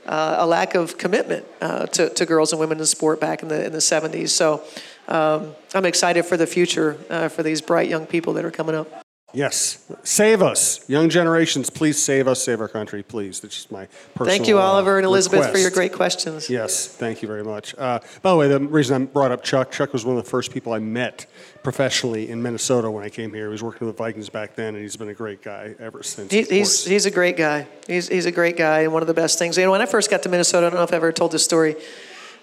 uh, 0.07 0.36
a 0.38 0.47
lack 0.47 0.74
of 0.74 0.97
commitment 0.97 1.45
uh, 1.61 1.86
to, 1.86 2.09
to 2.11 2.24
girls 2.24 2.53
and 2.53 2.61
women 2.61 2.78
in 2.78 2.86
sport 2.86 3.20
back 3.20 3.42
in 3.42 3.49
the 3.49 3.66
in 3.66 3.72
the 3.72 3.78
70s. 3.78 4.28
So 4.28 4.62
um, 5.09 5.55
I'm 5.74 5.84
excited 5.84 6.24
for 6.24 6.36
the 6.36 6.47
future 6.47 6.97
uh, 7.11 7.28
for 7.28 7.42
these 7.42 7.61
bright 7.61 7.88
young 7.88 8.07
people 8.07 8.32
that 8.34 8.45
are 8.45 8.51
coming 8.51 8.74
up. 8.74 9.03
Yes. 9.35 9.85
Save 10.05 10.43
us. 10.43 10.89
Young 10.89 11.09
generations, 11.09 11.68
please 11.68 12.03
save 12.03 12.28
us, 12.28 12.43
save 12.43 12.61
our 12.61 12.68
country, 12.68 13.03
please. 13.03 13.41
That's 13.41 13.55
just 13.55 13.72
my 13.72 13.87
personal 14.14 14.26
Thank 14.26 14.49
you, 14.49 14.59
uh, 14.59 14.62
Oliver 14.62 14.97
and 14.97 15.05
Elizabeth, 15.05 15.41
request. 15.41 15.53
for 15.53 15.59
your 15.59 15.70
great 15.70 15.93
questions. 15.93 16.49
Yes, 16.49 16.89
thank 16.89 17.20
you 17.20 17.28
very 17.28 17.45
much. 17.45 17.74
Uh, 17.76 17.99
by 18.22 18.30
the 18.30 18.37
way, 18.37 18.49
the 18.49 18.61
reason 18.61 19.03
I 19.03 19.05
brought 19.05 19.32
up 19.32 19.43
Chuck, 19.43 19.70
Chuck 19.72 19.93
was 19.93 20.05
one 20.05 20.16
of 20.16 20.24
the 20.24 20.30
first 20.30 20.53
people 20.53 20.72
I 20.72 20.78
met 20.78 21.26
professionally 21.62 22.30
in 22.30 22.43
Minnesota 22.43 22.91
when 22.91 23.05
I 23.05 23.09
came 23.09 23.32
here. 23.32 23.47
He 23.47 23.53
was 23.53 23.62
working 23.62 23.87
with 23.87 23.97
the 23.97 24.03
Vikings 24.03 24.28
back 24.28 24.55
then, 24.55 24.74
and 24.74 24.82
he's 24.82 24.97
been 24.97 25.09
a 25.09 25.14
great 25.14 25.43
guy 25.43 25.74
ever 25.78 26.03
since. 26.03 26.30
He, 26.30 26.43
he's, 26.43 26.85
he's 26.85 27.07
a 27.07 27.11
great 27.11 27.37
guy. 27.37 27.66
He's, 27.87 28.09
he's 28.09 28.26
a 28.26 28.32
great 28.32 28.57
guy, 28.57 28.80
and 28.80 28.93
one 28.93 29.03
of 29.03 29.09
the 29.09 29.14
best 29.14 29.39
things. 29.39 29.57
You 29.57 29.64
know, 29.64 29.72
when 29.72 29.82
I 29.82 29.87
first 29.87 30.11
got 30.11 30.22
to 30.22 30.28
Minnesota, 30.28 30.66
I 30.66 30.70
don't 30.70 30.78
know 30.78 30.85
if 30.85 30.93
I 30.93 30.97
ever 30.97 31.12
told 31.12 31.32
this 31.32 31.45
story. 31.45 31.76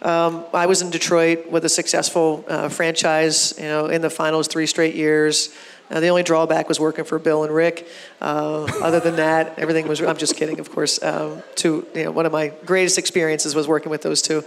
Um, 0.01 0.45
I 0.51 0.65
was 0.65 0.81
in 0.81 0.89
Detroit 0.89 1.51
with 1.51 1.63
a 1.63 1.69
successful 1.69 2.43
uh, 2.47 2.69
franchise, 2.69 3.53
you 3.57 3.65
know, 3.65 3.85
in 3.85 4.01
the 4.01 4.09
finals 4.09 4.47
three 4.47 4.65
straight 4.65 4.95
years. 4.95 5.55
Uh, 5.91 5.99
the 5.99 6.07
only 6.07 6.23
drawback 6.23 6.69
was 6.69 6.79
working 6.79 7.03
for 7.03 7.19
Bill 7.19 7.43
and 7.43 7.53
Rick. 7.53 7.87
Uh, 8.21 8.63
other 8.81 8.99
than 8.99 9.17
that, 9.17 9.59
everything 9.59 9.87
was. 9.87 10.01
I'm 10.01 10.17
just 10.17 10.35
kidding, 10.35 10.59
of 10.59 10.71
course. 10.71 11.01
Um, 11.03 11.43
to 11.55 11.85
you 11.93 12.05
know, 12.05 12.11
one 12.11 12.25
of 12.25 12.31
my 12.31 12.49
greatest 12.65 12.97
experiences 12.97 13.53
was 13.53 13.67
working 13.67 13.89
with 13.89 14.01
those 14.01 14.21
two. 14.21 14.43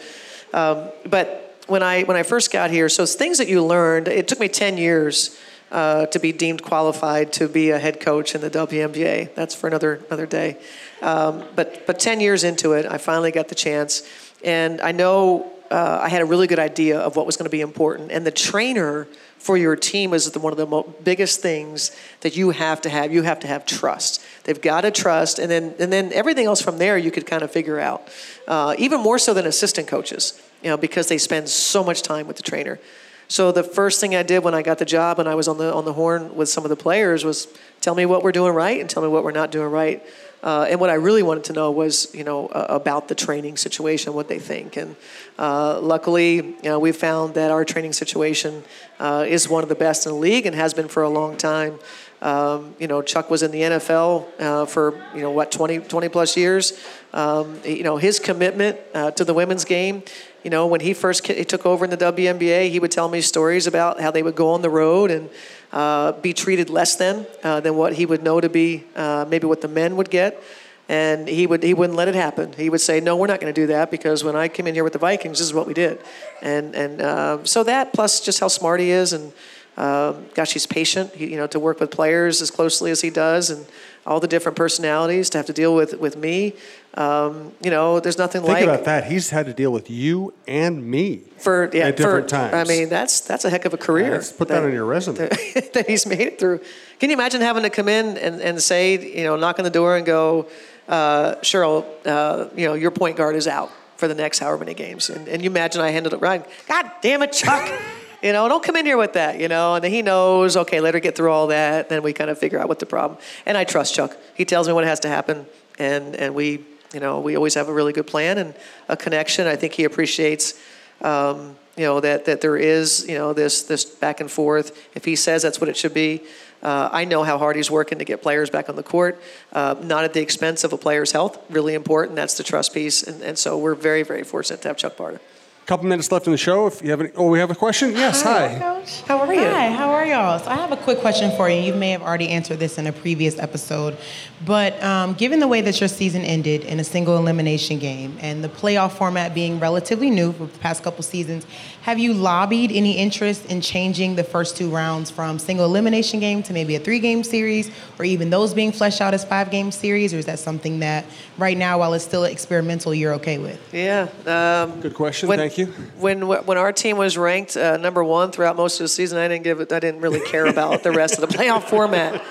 Um, 0.52 0.88
but 1.04 1.56
when 1.66 1.82
I 1.82 2.02
when 2.02 2.16
I 2.16 2.22
first 2.22 2.52
got 2.52 2.70
here, 2.70 2.88
so 2.88 3.06
things 3.06 3.38
that 3.38 3.48
you 3.48 3.64
learned. 3.64 4.08
It 4.08 4.28
took 4.28 4.40
me 4.40 4.48
10 4.48 4.78
years 4.78 5.38
uh, 5.70 6.06
to 6.06 6.18
be 6.18 6.32
deemed 6.32 6.62
qualified 6.62 7.32
to 7.34 7.48
be 7.48 7.70
a 7.70 7.78
head 7.78 8.00
coach 8.00 8.34
in 8.34 8.40
the 8.40 8.50
WNBA. 8.50 9.34
That's 9.34 9.54
for 9.54 9.66
another 9.66 10.00
another 10.06 10.26
day. 10.26 10.58
Um, 11.02 11.44
but 11.54 11.86
but 11.86 11.98
10 11.98 12.20
years 12.20 12.44
into 12.44 12.72
it, 12.72 12.86
I 12.86 12.98
finally 12.98 13.32
got 13.32 13.48
the 13.48 13.54
chance, 13.54 14.02
and 14.44 14.80
I 14.80 14.92
know 14.92 15.50
uh, 15.70 16.00
I 16.02 16.08
had 16.08 16.22
a 16.22 16.26
really 16.26 16.46
good 16.46 16.58
idea 16.58 16.98
of 17.00 17.16
what 17.16 17.26
was 17.26 17.36
going 17.36 17.46
to 17.46 17.50
be 17.50 17.60
important. 17.60 18.12
And 18.12 18.26
the 18.26 18.30
trainer 18.30 19.08
for 19.44 19.58
your 19.58 19.76
team 19.76 20.14
is 20.14 20.34
one 20.38 20.54
of 20.54 20.56
the 20.56 20.66
mo- 20.66 20.94
biggest 21.04 21.42
things 21.42 21.94
that 22.22 22.34
you 22.34 22.48
have 22.48 22.80
to 22.80 22.88
have. 22.88 23.12
You 23.12 23.22
have 23.24 23.40
to 23.40 23.46
have 23.46 23.66
trust. 23.66 24.24
They've 24.44 24.60
got 24.60 24.80
to 24.80 24.90
trust, 24.90 25.38
and 25.38 25.50
then 25.50 25.74
and 25.78 25.92
then 25.92 26.14
everything 26.14 26.46
else 26.46 26.62
from 26.62 26.78
there 26.78 26.96
you 26.96 27.10
could 27.10 27.26
kind 27.26 27.42
of 27.42 27.50
figure 27.50 27.78
out. 27.78 28.08
Uh, 28.48 28.74
even 28.78 29.00
more 29.00 29.18
so 29.18 29.34
than 29.34 29.46
assistant 29.46 29.86
coaches, 29.86 30.40
you 30.62 30.70
know, 30.70 30.78
because 30.78 31.08
they 31.08 31.18
spend 31.18 31.50
so 31.50 31.84
much 31.84 32.00
time 32.00 32.26
with 32.26 32.36
the 32.36 32.42
trainer. 32.42 32.80
So 33.28 33.52
the 33.52 33.62
first 33.62 34.00
thing 34.00 34.14
I 34.14 34.22
did 34.22 34.44
when 34.44 34.54
I 34.54 34.62
got 34.62 34.78
the 34.78 34.86
job 34.86 35.18
and 35.18 35.28
I 35.28 35.34
was 35.34 35.46
on 35.46 35.58
the 35.58 35.72
on 35.74 35.84
the 35.84 35.92
horn 35.92 36.34
with 36.34 36.48
some 36.48 36.64
of 36.64 36.70
the 36.70 36.76
players 36.76 37.22
was 37.22 37.46
tell 37.82 37.94
me 37.94 38.06
what 38.06 38.22
we're 38.22 38.32
doing 38.32 38.54
right 38.54 38.80
and 38.80 38.88
tell 38.88 39.02
me 39.02 39.10
what 39.10 39.24
we're 39.24 39.32
not 39.32 39.50
doing 39.50 39.70
right. 39.70 40.02
Uh, 40.44 40.66
and 40.68 40.78
what 40.78 40.90
I 40.90 40.94
really 40.94 41.22
wanted 41.22 41.44
to 41.44 41.54
know 41.54 41.70
was, 41.70 42.14
you 42.14 42.22
know, 42.22 42.48
uh, 42.48 42.66
about 42.68 43.08
the 43.08 43.14
training 43.14 43.56
situation, 43.56 44.12
what 44.12 44.28
they 44.28 44.38
think. 44.38 44.76
And 44.76 44.94
uh, 45.38 45.80
luckily, 45.80 46.34
you 46.34 46.56
know, 46.64 46.78
we 46.78 46.92
found 46.92 47.32
that 47.34 47.50
our 47.50 47.64
training 47.64 47.94
situation 47.94 48.62
uh, 49.00 49.24
is 49.26 49.48
one 49.48 49.62
of 49.62 49.70
the 49.70 49.74
best 49.74 50.04
in 50.04 50.12
the 50.12 50.18
league 50.18 50.44
and 50.44 50.54
has 50.54 50.74
been 50.74 50.86
for 50.86 51.02
a 51.02 51.08
long 51.08 51.38
time. 51.38 51.78
Um, 52.20 52.74
you 52.78 52.86
know, 52.86 53.00
Chuck 53.00 53.30
was 53.30 53.42
in 53.42 53.52
the 53.52 53.62
NFL 53.62 54.26
uh, 54.38 54.66
for, 54.66 55.02
you 55.14 55.22
know, 55.22 55.30
what, 55.30 55.50
20, 55.50 55.78
20 55.80 56.08
plus 56.10 56.36
years. 56.36 56.78
Um, 57.14 57.58
you 57.64 57.82
know, 57.82 57.96
his 57.96 58.18
commitment 58.18 58.78
uh, 58.92 59.12
to 59.12 59.24
the 59.24 59.32
women's 59.32 59.64
game, 59.64 60.02
you 60.44 60.50
know, 60.50 60.66
when 60.66 60.80
he 60.80 60.92
first 60.92 61.26
he 61.26 61.44
took 61.44 61.64
over 61.64 61.84
in 61.86 61.90
the 61.90 61.96
WNBA, 61.96 62.70
he 62.70 62.78
would 62.78 62.90
tell 62.90 63.08
me 63.08 63.22
stories 63.22 63.66
about 63.66 63.98
how 63.98 64.10
they 64.10 64.22
would 64.22 64.36
go 64.36 64.50
on 64.50 64.60
the 64.60 64.68
road 64.68 65.10
and 65.10 65.30
uh, 65.72 66.12
be 66.12 66.34
treated 66.34 66.68
less 66.68 66.96
than 66.96 67.26
uh, 67.42 67.60
than 67.60 67.76
what 67.76 67.94
he 67.94 68.04
would 68.04 68.22
know 68.22 68.40
to 68.42 68.50
be 68.50 68.84
uh, 68.94 69.24
maybe 69.26 69.46
what 69.46 69.62
the 69.62 69.68
men 69.68 69.96
would 69.96 70.10
get. 70.10 70.40
And 70.86 71.26
he 71.26 71.46
would 71.46 71.62
he 71.62 71.72
wouldn't 71.72 71.96
let 71.96 72.08
it 72.08 72.14
happen. 72.14 72.52
He 72.52 72.68
would 72.68 72.82
say, 72.82 73.00
"No, 73.00 73.16
we're 73.16 73.26
not 73.26 73.40
going 73.40 73.52
to 73.52 73.58
do 73.58 73.68
that 73.68 73.90
because 73.90 74.22
when 74.22 74.36
I 74.36 74.48
came 74.48 74.66
in 74.66 74.74
here 74.74 74.84
with 74.84 74.92
the 74.92 74.98
Vikings, 74.98 75.38
this 75.38 75.46
is 75.46 75.54
what 75.54 75.66
we 75.66 75.72
did." 75.72 75.98
And 76.42 76.74
and 76.74 77.00
uh, 77.00 77.44
so 77.44 77.64
that 77.64 77.94
plus 77.94 78.20
just 78.20 78.38
how 78.38 78.48
smart 78.48 78.80
he 78.80 78.90
is, 78.90 79.14
and 79.14 79.32
um, 79.76 80.26
gosh, 80.34 80.52
he's 80.52 80.66
patient. 80.66 81.14
He, 81.14 81.32
you 81.32 81.36
know, 81.36 81.46
to 81.48 81.58
work 81.58 81.80
with 81.80 81.90
players 81.90 82.40
as 82.40 82.50
closely 82.50 82.90
as 82.90 83.00
he 83.00 83.10
does, 83.10 83.50
and 83.50 83.66
all 84.06 84.20
the 84.20 84.28
different 84.28 84.56
personalities 84.56 85.30
to 85.30 85.38
have 85.38 85.46
to 85.46 85.52
deal 85.52 85.74
with 85.74 85.98
with 85.98 86.16
me. 86.16 86.54
Um, 86.94 87.52
you 87.60 87.70
know, 87.70 87.98
there's 87.98 88.18
nothing 88.18 88.42
Think 88.42 88.52
like 88.52 88.58
Think 88.60 88.70
about 88.70 88.84
that. 88.84 89.10
He's 89.10 89.30
had 89.30 89.46
to 89.46 89.52
deal 89.52 89.72
with 89.72 89.90
you 89.90 90.32
and 90.46 90.86
me 90.88 91.22
for 91.38 91.70
yeah 91.72 91.86
at 91.86 91.96
for, 91.96 92.02
different 92.02 92.28
times. 92.28 92.54
I 92.54 92.64
mean, 92.64 92.88
that's 92.88 93.20
that's 93.20 93.44
a 93.44 93.50
heck 93.50 93.64
of 93.64 93.74
a 93.74 93.76
career. 93.76 94.12
Let's 94.12 94.30
put 94.30 94.48
that 94.48 94.62
on 94.62 94.72
your 94.72 94.84
resume. 94.84 95.16
that, 95.16 95.70
that 95.74 95.88
he's 95.88 96.06
made 96.06 96.20
it 96.20 96.38
through. 96.38 96.60
Can 97.00 97.10
you 97.10 97.14
imagine 97.14 97.40
having 97.40 97.64
to 97.64 97.70
come 97.70 97.88
in 97.88 98.16
and, 98.16 98.40
and 98.40 98.62
say, 98.62 99.16
you 99.16 99.24
know, 99.24 99.34
knock 99.34 99.58
on 99.58 99.64
the 99.64 99.70
door 99.70 99.96
and 99.96 100.06
go, 100.06 100.46
uh, 100.86 101.34
Cheryl, 101.36 101.84
uh, 102.06 102.48
you 102.54 102.66
know, 102.66 102.74
your 102.74 102.92
point 102.92 103.16
guard 103.16 103.34
is 103.34 103.48
out 103.48 103.72
for 103.96 104.06
the 104.06 104.14
next 104.14 104.38
however 104.38 104.58
many 104.58 104.74
games, 104.74 105.10
and, 105.10 105.26
and 105.26 105.42
you 105.42 105.50
imagine 105.50 105.80
I 105.80 105.90
handled 105.90 106.14
it 106.14 106.20
right. 106.20 106.46
God 106.68 106.92
damn 107.02 107.22
it, 107.22 107.32
Chuck. 107.32 107.68
You 108.24 108.32
know, 108.32 108.48
don't 108.48 108.64
come 108.64 108.76
in 108.76 108.86
here 108.86 108.96
with 108.96 109.12
that, 109.12 109.38
you 109.38 109.48
know. 109.48 109.74
And 109.74 109.84
then 109.84 109.90
he 109.90 110.00
knows, 110.00 110.56
okay, 110.56 110.80
let 110.80 110.94
her 110.94 111.00
get 111.00 111.14
through 111.14 111.30
all 111.30 111.48
that. 111.48 111.90
Then 111.90 112.02
we 112.02 112.14
kind 112.14 112.30
of 112.30 112.38
figure 112.38 112.58
out 112.58 112.68
what 112.68 112.78
the 112.78 112.86
problem. 112.86 113.18
And 113.44 113.54
I 113.54 113.64
trust 113.64 113.94
Chuck. 113.94 114.16
He 114.34 114.46
tells 114.46 114.66
me 114.66 114.72
what 114.72 114.84
has 114.84 114.98
to 115.00 115.08
happen, 115.08 115.44
and 115.78 116.16
and 116.16 116.34
we, 116.34 116.64
you 116.94 117.00
know, 117.00 117.20
we 117.20 117.36
always 117.36 117.52
have 117.52 117.68
a 117.68 117.72
really 117.72 117.92
good 117.92 118.06
plan 118.06 118.38
and 118.38 118.54
a 118.88 118.96
connection. 118.96 119.46
I 119.46 119.56
think 119.56 119.74
he 119.74 119.84
appreciates, 119.84 120.58
um, 121.02 121.54
you 121.76 121.84
know, 121.84 122.00
that 122.00 122.24
that 122.24 122.40
there 122.40 122.56
is, 122.56 123.06
you 123.06 123.18
know, 123.18 123.34
this 123.34 123.64
this 123.64 123.84
back 123.84 124.20
and 124.20 124.30
forth. 124.30 124.74
If 124.94 125.04
he 125.04 125.16
says 125.16 125.42
that's 125.42 125.60
what 125.60 125.68
it 125.68 125.76
should 125.76 125.92
be, 125.92 126.22
uh, 126.62 126.88
I 126.90 127.04
know 127.04 127.24
how 127.24 127.36
hard 127.36 127.56
he's 127.56 127.70
working 127.70 127.98
to 127.98 128.06
get 128.06 128.22
players 128.22 128.48
back 128.48 128.70
on 128.70 128.76
the 128.76 128.82
court, 128.82 129.20
uh, 129.52 129.74
not 129.82 130.04
at 130.04 130.14
the 130.14 130.22
expense 130.22 130.64
of 130.64 130.72
a 130.72 130.78
player's 130.78 131.12
health. 131.12 131.38
Really 131.50 131.74
important. 131.74 132.16
That's 132.16 132.38
the 132.38 132.42
trust 132.42 132.72
piece, 132.72 133.02
and, 133.02 133.20
and 133.20 133.36
so 133.36 133.58
we're 133.58 133.74
very 133.74 134.02
very 134.02 134.24
fortunate 134.24 134.62
to 134.62 134.68
have 134.68 134.78
Chuck 134.78 134.96
Barta. 134.96 135.20
Couple 135.66 135.86
minutes 135.86 136.12
left 136.12 136.26
in 136.26 136.32
the 136.32 136.38
show. 136.38 136.66
If 136.66 136.82
you 136.82 136.90
have 136.90 137.00
any, 137.00 137.10
oh, 137.16 137.28
we 137.30 137.38
have 137.38 137.50
a 137.50 137.54
question. 137.54 137.92
Yes, 137.92 138.22
hi. 138.22 138.58
Coach. 138.58 139.00
How 139.02 139.18
are 139.18 139.32
you? 139.32 139.40
Hi, 139.40 139.70
how 139.70 139.90
are 139.90 140.04
y'all? 140.04 140.38
So 140.38 140.50
I 140.50 140.56
have 140.56 140.72
a 140.72 140.76
quick 140.76 140.98
question 140.98 141.34
for 141.36 141.48
you. 141.48 141.60
You 141.60 141.74
may 141.74 141.90
have 141.90 142.02
already 142.02 142.28
answered 142.28 142.58
this 142.58 142.76
in 142.76 142.86
a 142.86 142.92
previous 142.92 143.38
episode, 143.38 143.96
but 144.44 144.80
um, 144.82 145.14
given 145.14 145.40
the 145.40 145.48
way 145.48 145.62
that 145.62 145.80
your 145.80 145.88
season 145.88 146.22
ended 146.22 146.64
in 146.64 146.80
a 146.80 146.84
single 146.84 147.16
elimination 147.16 147.78
game 147.78 148.18
and 148.20 148.44
the 148.44 148.48
playoff 148.48 148.92
format 148.92 149.34
being 149.34 149.58
relatively 149.58 150.10
new 150.10 150.32
for 150.32 150.46
the 150.46 150.58
past 150.58 150.82
couple 150.82 151.02
seasons, 151.02 151.46
have 151.82 151.98
you 151.98 152.12
lobbied 152.12 152.70
any 152.70 152.98
interest 152.98 153.46
in 153.46 153.60
changing 153.60 154.16
the 154.16 154.24
first 154.24 154.56
two 154.56 154.68
rounds 154.68 155.10
from 155.10 155.38
single 155.38 155.64
elimination 155.64 156.20
game 156.20 156.42
to 156.42 156.52
maybe 156.52 156.76
a 156.76 156.80
three-game 156.80 157.24
series, 157.24 157.70
or 157.98 158.04
even 158.04 158.28
those 158.28 158.52
being 158.52 158.72
fleshed 158.72 159.00
out 159.00 159.14
as 159.14 159.24
five-game 159.24 159.72
series, 159.72 160.12
or 160.12 160.18
is 160.18 160.26
that 160.26 160.38
something 160.38 160.80
that 160.80 161.06
right 161.38 161.56
now, 161.56 161.78
while 161.78 161.94
it's 161.94 162.04
still 162.04 162.24
experimental, 162.24 162.94
you're 162.94 163.14
okay 163.14 163.38
with? 163.38 163.60
Yeah. 163.72 164.08
Um, 164.26 164.80
Good 164.80 164.94
question. 164.94 165.28
when, 165.28 165.38
Thank 165.38 165.53
you. 165.58 165.66
When 165.98 166.26
when 166.26 166.58
our 166.58 166.72
team 166.72 166.96
was 166.96 167.16
ranked 167.16 167.56
uh, 167.56 167.76
number 167.76 168.02
one 168.02 168.30
throughout 168.32 168.56
most 168.56 168.80
of 168.80 168.84
the 168.84 168.88
season, 168.88 169.18
I 169.18 169.28
didn't 169.28 169.44
give 169.44 169.60
it. 169.60 169.72
I 169.72 169.80
didn't 169.80 170.00
really 170.00 170.20
care 170.20 170.46
about 170.46 170.82
the 170.82 170.92
rest 170.92 171.18
of 171.18 171.28
the 171.28 171.36
playoff 171.36 171.64
format. 171.64 172.22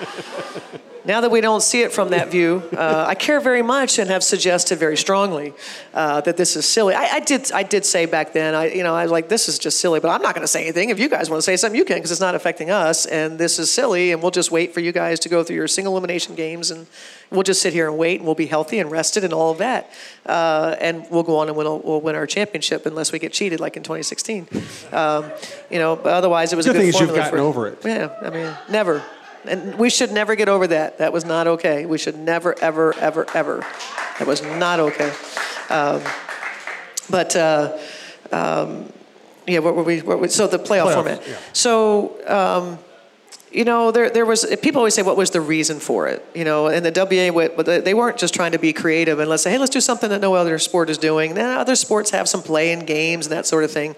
Now 1.06 1.20
that 1.20 1.30
we 1.30 1.42
don't 1.42 1.62
see 1.62 1.82
it 1.82 1.92
from 1.92 2.10
that 2.10 2.30
view, 2.30 2.62
uh, 2.72 3.04
I 3.06 3.14
care 3.14 3.38
very 3.38 3.60
much 3.60 3.98
and 3.98 4.08
have 4.08 4.24
suggested 4.24 4.78
very 4.78 4.96
strongly 4.96 5.52
uh, 5.92 6.22
that 6.22 6.38
this 6.38 6.56
is 6.56 6.64
silly. 6.64 6.94
I, 6.94 7.16
I, 7.16 7.20
did 7.20 7.52
I 7.52 7.62
did 7.62 7.84
say 7.84 8.06
back 8.06 8.32
then, 8.32 8.54
I 8.54 8.72
you 8.72 8.82
know 8.82 8.94
I 8.94 9.02
was 9.02 9.12
like 9.12 9.28
this 9.28 9.46
is 9.46 9.58
just 9.58 9.80
silly, 9.80 10.00
but 10.00 10.08
I'm 10.08 10.22
not 10.22 10.34
going 10.34 10.44
to 10.44 10.48
say 10.48 10.62
anything. 10.62 10.88
If 10.88 10.98
you 10.98 11.10
guys 11.10 11.28
want 11.28 11.38
to 11.38 11.42
say 11.42 11.56
something, 11.56 11.76
you 11.78 11.84
can 11.84 11.96
because 11.98 12.10
it's 12.10 12.22
not 12.22 12.34
affecting 12.34 12.70
us, 12.70 13.04
and 13.04 13.38
this 13.38 13.58
is 13.58 13.70
silly, 13.70 14.12
and 14.12 14.22
we'll 14.22 14.30
just 14.30 14.50
wait 14.50 14.72
for 14.72 14.80
you 14.80 14.92
guys 14.92 15.20
to 15.20 15.28
go 15.28 15.44
through 15.44 15.56
your 15.56 15.68
single 15.68 15.92
elimination 15.92 16.34
games, 16.36 16.70
and 16.70 16.86
we'll 17.30 17.42
just 17.42 17.60
sit 17.60 17.74
here 17.74 17.86
and 17.86 17.98
wait, 17.98 18.20
and 18.20 18.26
we'll 18.26 18.34
be 18.34 18.46
healthy 18.46 18.78
and 18.78 18.90
rested 18.90 19.24
and 19.24 19.34
all 19.34 19.50
of 19.50 19.58
that, 19.58 19.90
uh, 20.24 20.74
and 20.80 21.06
we'll 21.10 21.22
go 21.22 21.36
on 21.36 21.48
and 21.48 21.56
win, 21.56 21.66
we'll 21.66 22.00
win 22.00 22.14
our 22.14 22.26
championship 22.26 22.86
unless 22.86 23.12
we 23.12 23.18
get 23.18 23.32
cheated 23.32 23.60
like 23.60 23.76
in 23.76 23.82
2016. 23.82 24.48
Um, 24.90 25.30
you 25.70 25.78
know, 25.78 25.96
but 25.96 26.14
otherwise 26.14 26.54
it 26.54 26.56
was 26.56 26.64
Good 26.64 26.76
a 26.76 26.78
good 26.78 26.80
thing 26.80 26.88
is 26.88 27.00
you've 27.00 27.10
formula 27.10 27.30
gotten 27.30 27.40
over 27.40 27.66
it. 27.68 27.78
Yeah, 27.84 28.16
I 28.22 28.30
mean, 28.30 28.56
never. 28.70 29.04
And 29.46 29.76
we 29.76 29.90
should 29.90 30.12
never 30.12 30.34
get 30.34 30.48
over 30.48 30.66
that. 30.68 30.98
That 30.98 31.12
was 31.12 31.24
not 31.24 31.46
okay. 31.46 31.86
We 31.86 31.98
should 31.98 32.16
never, 32.16 32.58
ever, 32.60 32.94
ever, 32.98 33.26
ever. 33.34 33.66
That 34.18 34.26
was 34.26 34.42
not 34.42 34.80
okay. 34.80 35.12
Um, 35.70 36.02
but 37.10 37.36
uh, 37.36 37.78
um, 38.32 38.92
yeah, 39.46 39.58
what 39.58 39.76
were 39.76 39.82
we? 39.82 40.00
What 40.00 40.20
were, 40.20 40.28
so 40.28 40.46
the 40.46 40.58
playoff 40.58 40.86
Playoffs, 40.86 40.94
format. 40.94 41.28
yeah. 41.28 41.36
So 41.52 42.26
um, 42.26 42.78
you 43.54 43.64
know, 43.64 43.92
there, 43.92 44.10
there 44.10 44.26
was, 44.26 44.44
people 44.62 44.80
always 44.80 44.94
say, 44.94 45.02
what 45.02 45.16
was 45.16 45.30
the 45.30 45.40
reason 45.40 45.78
for 45.78 46.08
it? 46.08 46.26
You 46.34 46.44
know, 46.44 46.66
and 46.66 46.84
the 46.84 46.90
WA, 46.90 47.62
they 47.80 47.94
weren't 47.94 48.18
just 48.18 48.34
trying 48.34 48.52
to 48.52 48.58
be 48.58 48.72
creative 48.72 49.20
and 49.20 49.30
let's 49.30 49.44
say, 49.44 49.52
hey, 49.52 49.58
let's 49.58 49.70
do 49.70 49.80
something 49.80 50.10
that 50.10 50.20
no 50.20 50.34
other 50.34 50.58
sport 50.58 50.90
is 50.90 50.98
doing. 50.98 51.34
Then 51.34 51.56
other 51.56 51.76
sports 51.76 52.10
have 52.10 52.28
some 52.28 52.42
play 52.42 52.72
in 52.72 52.84
games 52.84 53.26
and 53.26 53.32
that 53.32 53.46
sort 53.46 53.62
of 53.62 53.70
thing. 53.70 53.94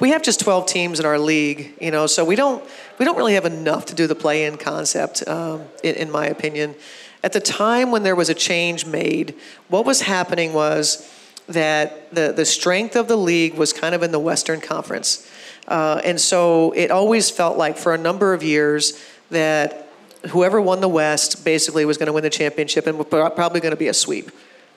We 0.00 0.10
have 0.10 0.22
just 0.22 0.40
12 0.40 0.66
teams 0.66 1.00
in 1.00 1.06
our 1.06 1.18
league, 1.18 1.74
you 1.80 1.90
know, 1.90 2.06
so 2.06 2.24
we 2.24 2.36
don't, 2.36 2.62
we 2.98 3.04
don't 3.04 3.16
really 3.16 3.34
have 3.34 3.44
enough 3.44 3.86
to 3.86 3.94
do 3.94 4.06
the 4.06 4.14
play-in 4.14 4.56
concept, 4.56 5.26
um, 5.26 5.64
in, 5.82 5.96
in 5.96 6.10
my 6.10 6.26
opinion. 6.26 6.76
At 7.24 7.32
the 7.32 7.40
time 7.40 7.90
when 7.90 8.04
there 8.04 8.14
was 8.14 8.28
a 8.28 8.34
change 8.34 8.86
made, 8.86 9.34
what 9.68 9.84
was 9.84 10.02
happening 10.02 10.52
was 10.52 11.12
that 11.48 12.14
the, 12.14 12.32
the 12.32 12.44
strength 12.44 12.94
of 12.94 13.08
the 13.08 13.16
league 13.16 13.54
was 13.54 13.72
kind 13.72 13.94
of 13.94 14.04
in 14.04 14.12
the 14.12 14.20
Western 14.20 14.60
Conference. 14.60 15.28
Uh, 15.66 16.00
and 16.04 16.20
so 16.20 16.70
it 16.72 16.92
always 16.92 17.28
felt 17.28 17.58
like 17.58 17.76
for 17.76 17.92
a 17.92 17.98
number 17.98 18.34
of 18.34 18.42
years 18.42 19.04
that 19.30 19.88
whoever 20.28 20.60
won 20.60 20.80
the 20.80 20.88
West 20.88 21.44
basically 21.44 21.84
was 21.84 21.98
going 21.98 22.06
to 22.06 22.12
win 22.12 22.22
the 22.22 22.30
championship 22.30 22.86
and 22.86 23.08
probably 23.10 23.60
going 23.60 23.72
to 23.72 23.76
be 23.76 23.88
a 23.88 23.94
sweep. 23.94 24.30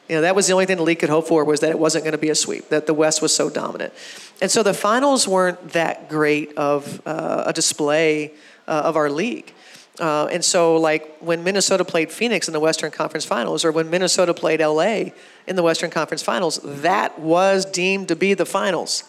You 0.09 0.15
know, 0.15 0.21
that 0.21 0.35
was 0.35 0.47
the 0.47 0.53
only 0.53 0.65
thing 0.65 0.77
the 0.77 0.83
league 0.83 0.99
could 0.99 1.09
hope 1.09 1.27
for 1.27 1.45
was 1.45 1.61
that 1.61 1.69
it 1.69 1.79
wasn't 1.79 2.03
going 2.03 2.11
to 2.11 2.17
be 2.17 2.29
a 2.29 2.35
sweep, 2.35 2.69
that 2.69 2.85
the 2.85 2.93
West 2.93 3.21
was 3.21 3.33
so 3.33 3.49
dominant. 3.49 3.93
And 4.41 4.51
so 4.51 4.61
the 4.63 4.73
finals 4.73 5.27
weren't 5.27 5.71
that 5.71 6.09
great 6.09 6.57
of 6.57 7.01
uh, 7.05 7.43
a 7.45 7.53
display 7.53 8.33
uh, 8.67 8.81
of 8.85 8.97
our 8.97 9.09
league. 9.09 9.53
Uh, 9.99 10.25
and 10.31 10.43
so, 10.43 10.77
like 10.77 11.17
when 11.19 11.43
Minnesota 11.43 11.85
played 11.85 12.11
Phoenix 12.11 12.47
in 12.47 12.53
the 12.53 12.59
Western 12.59 12.91
Conference 12.91 13.25
Finals, 13.25 13.63
or 13.63 13.71
when 13.71 13.89
Minnesota 13.89 14.33
played 14.33 14.59
LA 14.59 15.11
in 15.47 15.55
the 15.55 15.63
Western 15.63 15.91
Conference 15.91 16.23
Finals, 16.23 16.59
that 16.63 17.19
was 17.19 17.65
deemed 17.65 18.07
to 18.07 18.15
be 18.15 18.33
the 18.33 18.45
finals. 18.45 19.03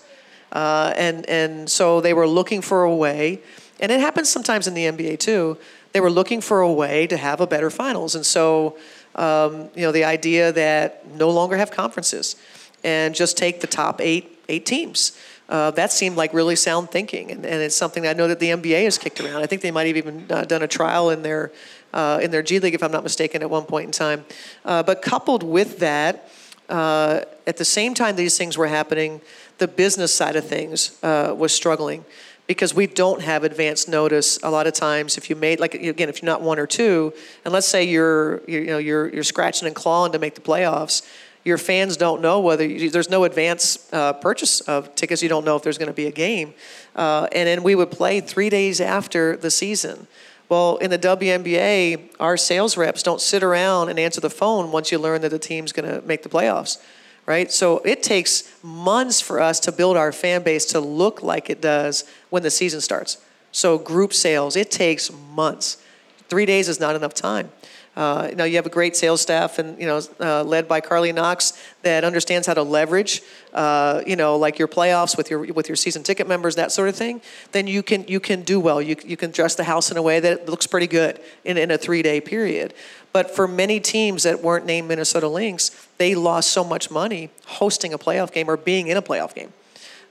Uh, 0.51 0.93
and, 0.97 1.27
and 1.31 1.71
so 1.71 2.01
they 2.01 2.13
were 2.13 2.27
looking 2.27 2.61
for 2.61 2.83
a 2.83 2.95
way, 2.95 3.41
and 3.81 3.91
it 3.91 4.01
happens 4.01 4.29
sometimes 4.29 4.67
in 4.67 4.75
the 4.75 4.85
NBA 4.85 5.19
too, 5.19 5.57
they 5.93 6.01
were 6.01 6.11
looking 6.11 6.41
for 6.41 6.61
a 6.61 6.71
way 6.71 7.07
to 7.07 7.17
have 7.17 7.41
a 7.41 7.47
better 7.47 7.71
finals. 7.71 8.15
And 8.15 8.27
so, 8.27 8.77
um, 9.15 9.69
you 9.75 9.83
know, 9.83 9.93
the 9.93 10.05
idea 10.05 10.53
that 10.53 11.07
no 11.13 11.31
longer 11.31 11.57
have 11.57 11.71
conferences 11.71 12.37
and 12.85 13.15
just 13.15 13.37
take 13.37 13.61
the 13.61 13.67
top 13.67 14.01
eight, 14.01 14.39
eight 14.49 14.67
teams. 14.67 15.17
Uh, 15.49 15.71
that 15.73 15.93
seemed 15.93 16.17
like 16.17 16.33
really 16.33 16.57
sound 16.57 16.91
thinking, 16.91 17.31
and, 17.31 17.45
and, 17.45 17.61
it's 17.63 17.77
something 17.77 18.07
I 18.07 18.15
know 18.15 18.27
that 18.29 18.41
the 18.41 18.49
NBA 18.49 18.85
has 18.85 18.97
kicked 18.97 19.21
around. 19.21 19.43
I 19.43 19.47
think 19.47 19.61
they 19.61 19.71
might 19.71 19.87
have 19.87 19.97
even 19.97 20.27
uh, 20.31 20.45
done 20.45 20.63
a 20.63 20.69
trial 20.69 21.11
in 21.11 21.23
their 21.23 21.53
uh, 21.93 22.21
in 22.23 22.31
their 22.31 22.43
G 22.43 22.59
League, 22.59 22.75
if 22.75 22.83
I'm 22.83 22.93
not 22.93 23.03
mistaken, 23.03 23.43
at 23.43 23.51
one 23.51 23.65
point 23.65 23.87
in 23.87 23.93
time. 23.93 24.25
Uh, 24.65 24.83
but 24.83 25.03
coupled 25.03 25.43
with 25.43 25.79
that, 25.81 26.31
uh, 26.71 27.21
at 27.47 27.59
the 27.59 27.67
same 27.67 27.93
time 27.93 28.17
these 28.17 28.39
things 28.39 28.57
were 28.57 28.69
happening, 28.69 29.21
the 29.59 29.69
business 29.69 30.15
side 30.15 30.37
of 30.37 30.47
things 30.47 30.99
uh, 31.03 31.35
was 31.37 31.53
struggling 31.53 32.05
because 32.53 32.75
we 32.75 32.87
don't 32.87 33.23
have 33.23 33.45
advance 33.45 33.89
notice 33.89 34.39
a 34.43 34.51
lot 34.51 34.67
of 34.67 34.73
times 34.73 35.19
if 35.19 35.29
you 35.29 35.37
made 35.37 35.61
like 35.61 35.75
again 35.75 36.09
if 36.09 36.23
you're 36.23 36.31
not 36.31 36.43
one 36.43 36.59
or 36.59 36.67
two 36.67 37.13
and 37.45 37.53
let's 37.53 37.67
say 37.67 37.85
you're, 37.85 38.43
you're 38.47 38.65
know 38.65 38.79
you're 38.79 39.09
you're 39.13 39.23
scratching 39.23 39.67
and 39.67 39.77
clawing 39.77 40.13
to 40.13 40.19
make 40.19 40.35
the 40.35 40.41
playoffs 40.41 41.03
your 41.45 41.59
fans 41.59 41.97
don't 41.97 42.23
know 42.23 42.41
whether 42.41 42.65
you, 42.65 42.91
there's 42.91 43.11
no 43.11 43.25
advance 43.25 43.93
uh, 43.93 44.13
purchase 44.13 44.61
of 44.63 44.95
tickets. 44.95 45.23
You 45.23 45.29
don't 45.29 45.45
know 45.45 45.57
if 45.57 45.63
there's 45.63 45.79
going 45.79 45.89
to 45.89 45.95
be 45.95 46.07
a 46.07 46.13
game. 46.13 46.55
Uh, 46.95 47.27
and 47.33 47.49
then 47.49 47.65
we 47.65 47.75
would 47.75 47.91
play 47.91 48.21
three 48.21 48.49
days 48.49 48.81
after 48.81 49.37
the 49.37 49.51
season. 49.51 50.07
Well 50.49 50.77
in 50.77 50.91
the 50.91 50.99
WNBA 50.99 52.11
our 52.21 52.37
sales 52.37 52.77
reps 52.77 53.03
don't 53.03 53.21
sit 53.21 53.43
around 53.43 53.89
and 53.89 53.99
answer 53.99 54.21
the 54.21 54.31
phone 54.31 54.71
once 54.71 54.93
you 54.93 54.99
learn 54.99 55.23
that 55.23 55.31
the 55.31 55.39
team's 55.39 55.73
going 55.73 55.89
to 55.89 56.07
make 56.07 56.23
the 56.23 56.29
playoffs 56.29 56.79
right? 57.27 57.51
So 57.53 57.79
it 57.79 58.03
takes 58.03 58.53
months 58.63 59.21
for 59.21 59.41
us 59.41 59.61
to 59.61 59.73
build 59.73 59.97
our 59.97 60.13
fan 60.13 60.43
base 60.43 60.65
to 60.67 60.81
look 60.81 61.23
like 61.23 61.49
it 61.49 61.61
does 61.61 62.05
when 62.31 62.43
the 62.43 62.51
season 62.51 62.81
starts. 62.81 63.19
So 63.53 63.79
group 63.79 64.13
sales, 64.13 64.57
it 64.57 64.71
takes 64.71 65.11
months. 65.13 65.83
Three 66.29 66.47
days 66.47 66.69
is 66.69 66.81
not 66.81 66.97
enough 66.97 67.15
time. 67.15 67.51
Uh, 67.95 68.29
you 68.31 68.37
know, 68.37 68.45
you 68.45 68.57
have 68.57 68.65
a 68.65 68.71
great 68.71 68.97
sales 68.97 69.21
staff, 69.21 69.59
and 69.59 69.79
you 69.79 69.87
know, 69.87 70.01
uh, 70.19 70.43
led 70.43 70.67
by 70.67 70.81
Carley 70.81 71.13
Knox, 71.13 71.53
that 71.83 72.05
understands 72.05 72.47
how 72.47 72.55
to 72.55 72.63
leverage, 72.63 73.21
uh, 73.53 74.03
you 74.07 74.17
know, 74.17 74.37
like 74.37 74.59
your 74.59 74.69
playoffs 74.69 75.17
with 75.17 75.31
your 75.31 75.41
with 75.53 75.69
your 75.69 75.77
season 75.77 76.03
ticket 76.03 76.27
members, 76.27 76.55
that 76.55 76.73
sort 76.73 76.89
of 76.89 76.97
thing. 76.97 77.21
Then 77.53 77.67
you 77.67 77.83
can 77.83 78.05
you 78.09 78.19
can 78.19 78.43
do 78.43 78.59
well. 78.59 78.81
You 78.81 78.97
you 79.05 79.19
can 79.19 79.31
dress 79.31 79.55
the 79.57 79.65
house 79.65 79.91
in 79.91 79.99
a 79.99 80.03
way 80.03 80.21
that 80.21 80.49
looks 80.49 80.67
pretty 80.67 80.87
good 80.87 81.21
in 81.45 81.59
in 81.59 81.71
a 81.71 81.77
three 81.77 82.01
day 82.01 82.21
period. 82.21 82.73
But 83.13 83.31
for 83.31 83.47
many 83.47 83.79
teams 83.79 84.23
that 84.23 84.43
weren't 84.43 84.65
named 84.65 84.89
Minnesota 84.89 85.29
Lynx, 85.29 85.71
they 85.99 86.15
lost 86.15 86.51
so 86.51 86.65
much 86.65 86.91
money 86.91 87.29
hosting 87.45 87.93
a 87.93 87.99
playoff 87.99 88.33
game 88.33 88.49
or 88.49 88.57
being 88.57 88.87
in 88.87 88.97
a 88.97 89.03
playoff 89.03 89.35
game 89.35 89.53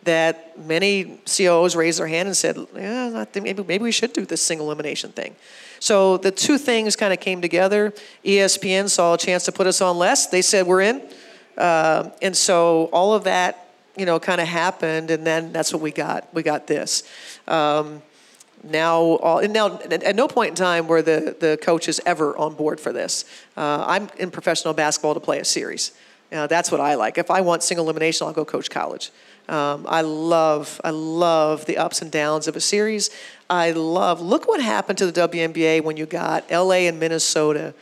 that 0.03 0.57
many 0.65 1.19
COOs 1.25 1.75
raised 1.75 1.99
their 1.99 2.07
hand 2.07 2.27
and 2.27 2.37
said, 2.37 2.57
"Yeah, 2.75 3.25
maybe 3.35 3.63
maybe 3.63 3.83
we 3.83 3.91
should 3.91 4.13
do 4.13 4.25
this 4.25 4.41
single 4.41 4.67
elimination 4.67 5.11
thing." 5.11 5.35
So 5.79 6.17
the 6.17 6.31
two 6.31 6.57
things 6.57 6.95
kind 6.95 7.11
of 7.11 7.19
came 7.19 7.41
together. 7.41 7.93
ESPN 8.23 8.89
saw 8.89 9.15
a 9.15 9.17
chance 9.17 9.45
to 9.45 9.51
put 9.51 9.67
us 9.67 9.81
on 9.81 9.97
less. 9.97 10.27
They 10.27 10.41
said 10.41 10.67
we're 10.67 10.81
in, 10.81 11.01
uh, 11.57 12.09
and 12.21 12.37
so 12.37 12.89
all 12.93 13.13
of 13.13 13.23
that, 13.23 13.67
you 13.97 14.05
know, 14.05 14.19
kind 14.19 14.39
of 14.39 14.47
happened, 14.47 15.11
and 15.11 15.25
then 15.25 15.51
that's 15.51 15.73
what 15.73 15.81
we 15.81 15.91
got. 15.91 16.27
We 16.33 16.43
got 16.43 16.67
this. 16.67 17.03
Um, 17.47 18.01
now 18.63 19.01
all 19.01 19.41
now 19.47 19.79
at 19.79 20.15
no 20.15 20.27
point 20.27 20.49
in 20.49 20.55
time 20.55 20.87
were 20.87 21.01
the, 21.01 21.35
the 21.39 21.57
coaches 21.61 21.99
ever 22.05 22.37
on 22.37 22.53
board 22.53 22.79
for 22.79 22.93
this 22.93 23.25
uh, 23.57 23.83
i'm 23.87 24.07
in 24.19 24.29
professional 24.29 24.73
basketball 24.73 25.13
to 25.13 25.19
play 25.19 25.39
a 25.39 25.45
series 25.45 25.93
that's 26.29 26.71
what 26.71 26.79
i 26.79 26.93
like 26.95 27.17
if 27.17 27.31
i 27.31 27.41
want 27.41 27.63
single 27.63 27.85
elimination 27.85 28.27
i'll 28.27 28.33
go 28.33 28.45
coach 28.45 28.69
college 28.69 29.11
um, 29.51 29.85
i 29.87 30.01
love 30.01 30.81
i 30.83 30.89
love 30.89 31.65
the 31.65 31.77
ups 31.77 32.01
and 32.01 32.11
downs 32.11 32.47
of 32.47 32.55
a 32.55 32.61
series 32.61 33.09
i 33.49 33.71
love 33.71 34.21
look 34.21 34.47
what 34.47 34.61
happened 34.61 34.97
to 34.97 35.09
the 35.09 35.27
WNBA 35.27 35.83
when 35.83 35.97
you 35.97 36.05
got 36.05 36.49
la 36.49 36.71
and 36.71 36.99
minnesota 36.99 37.73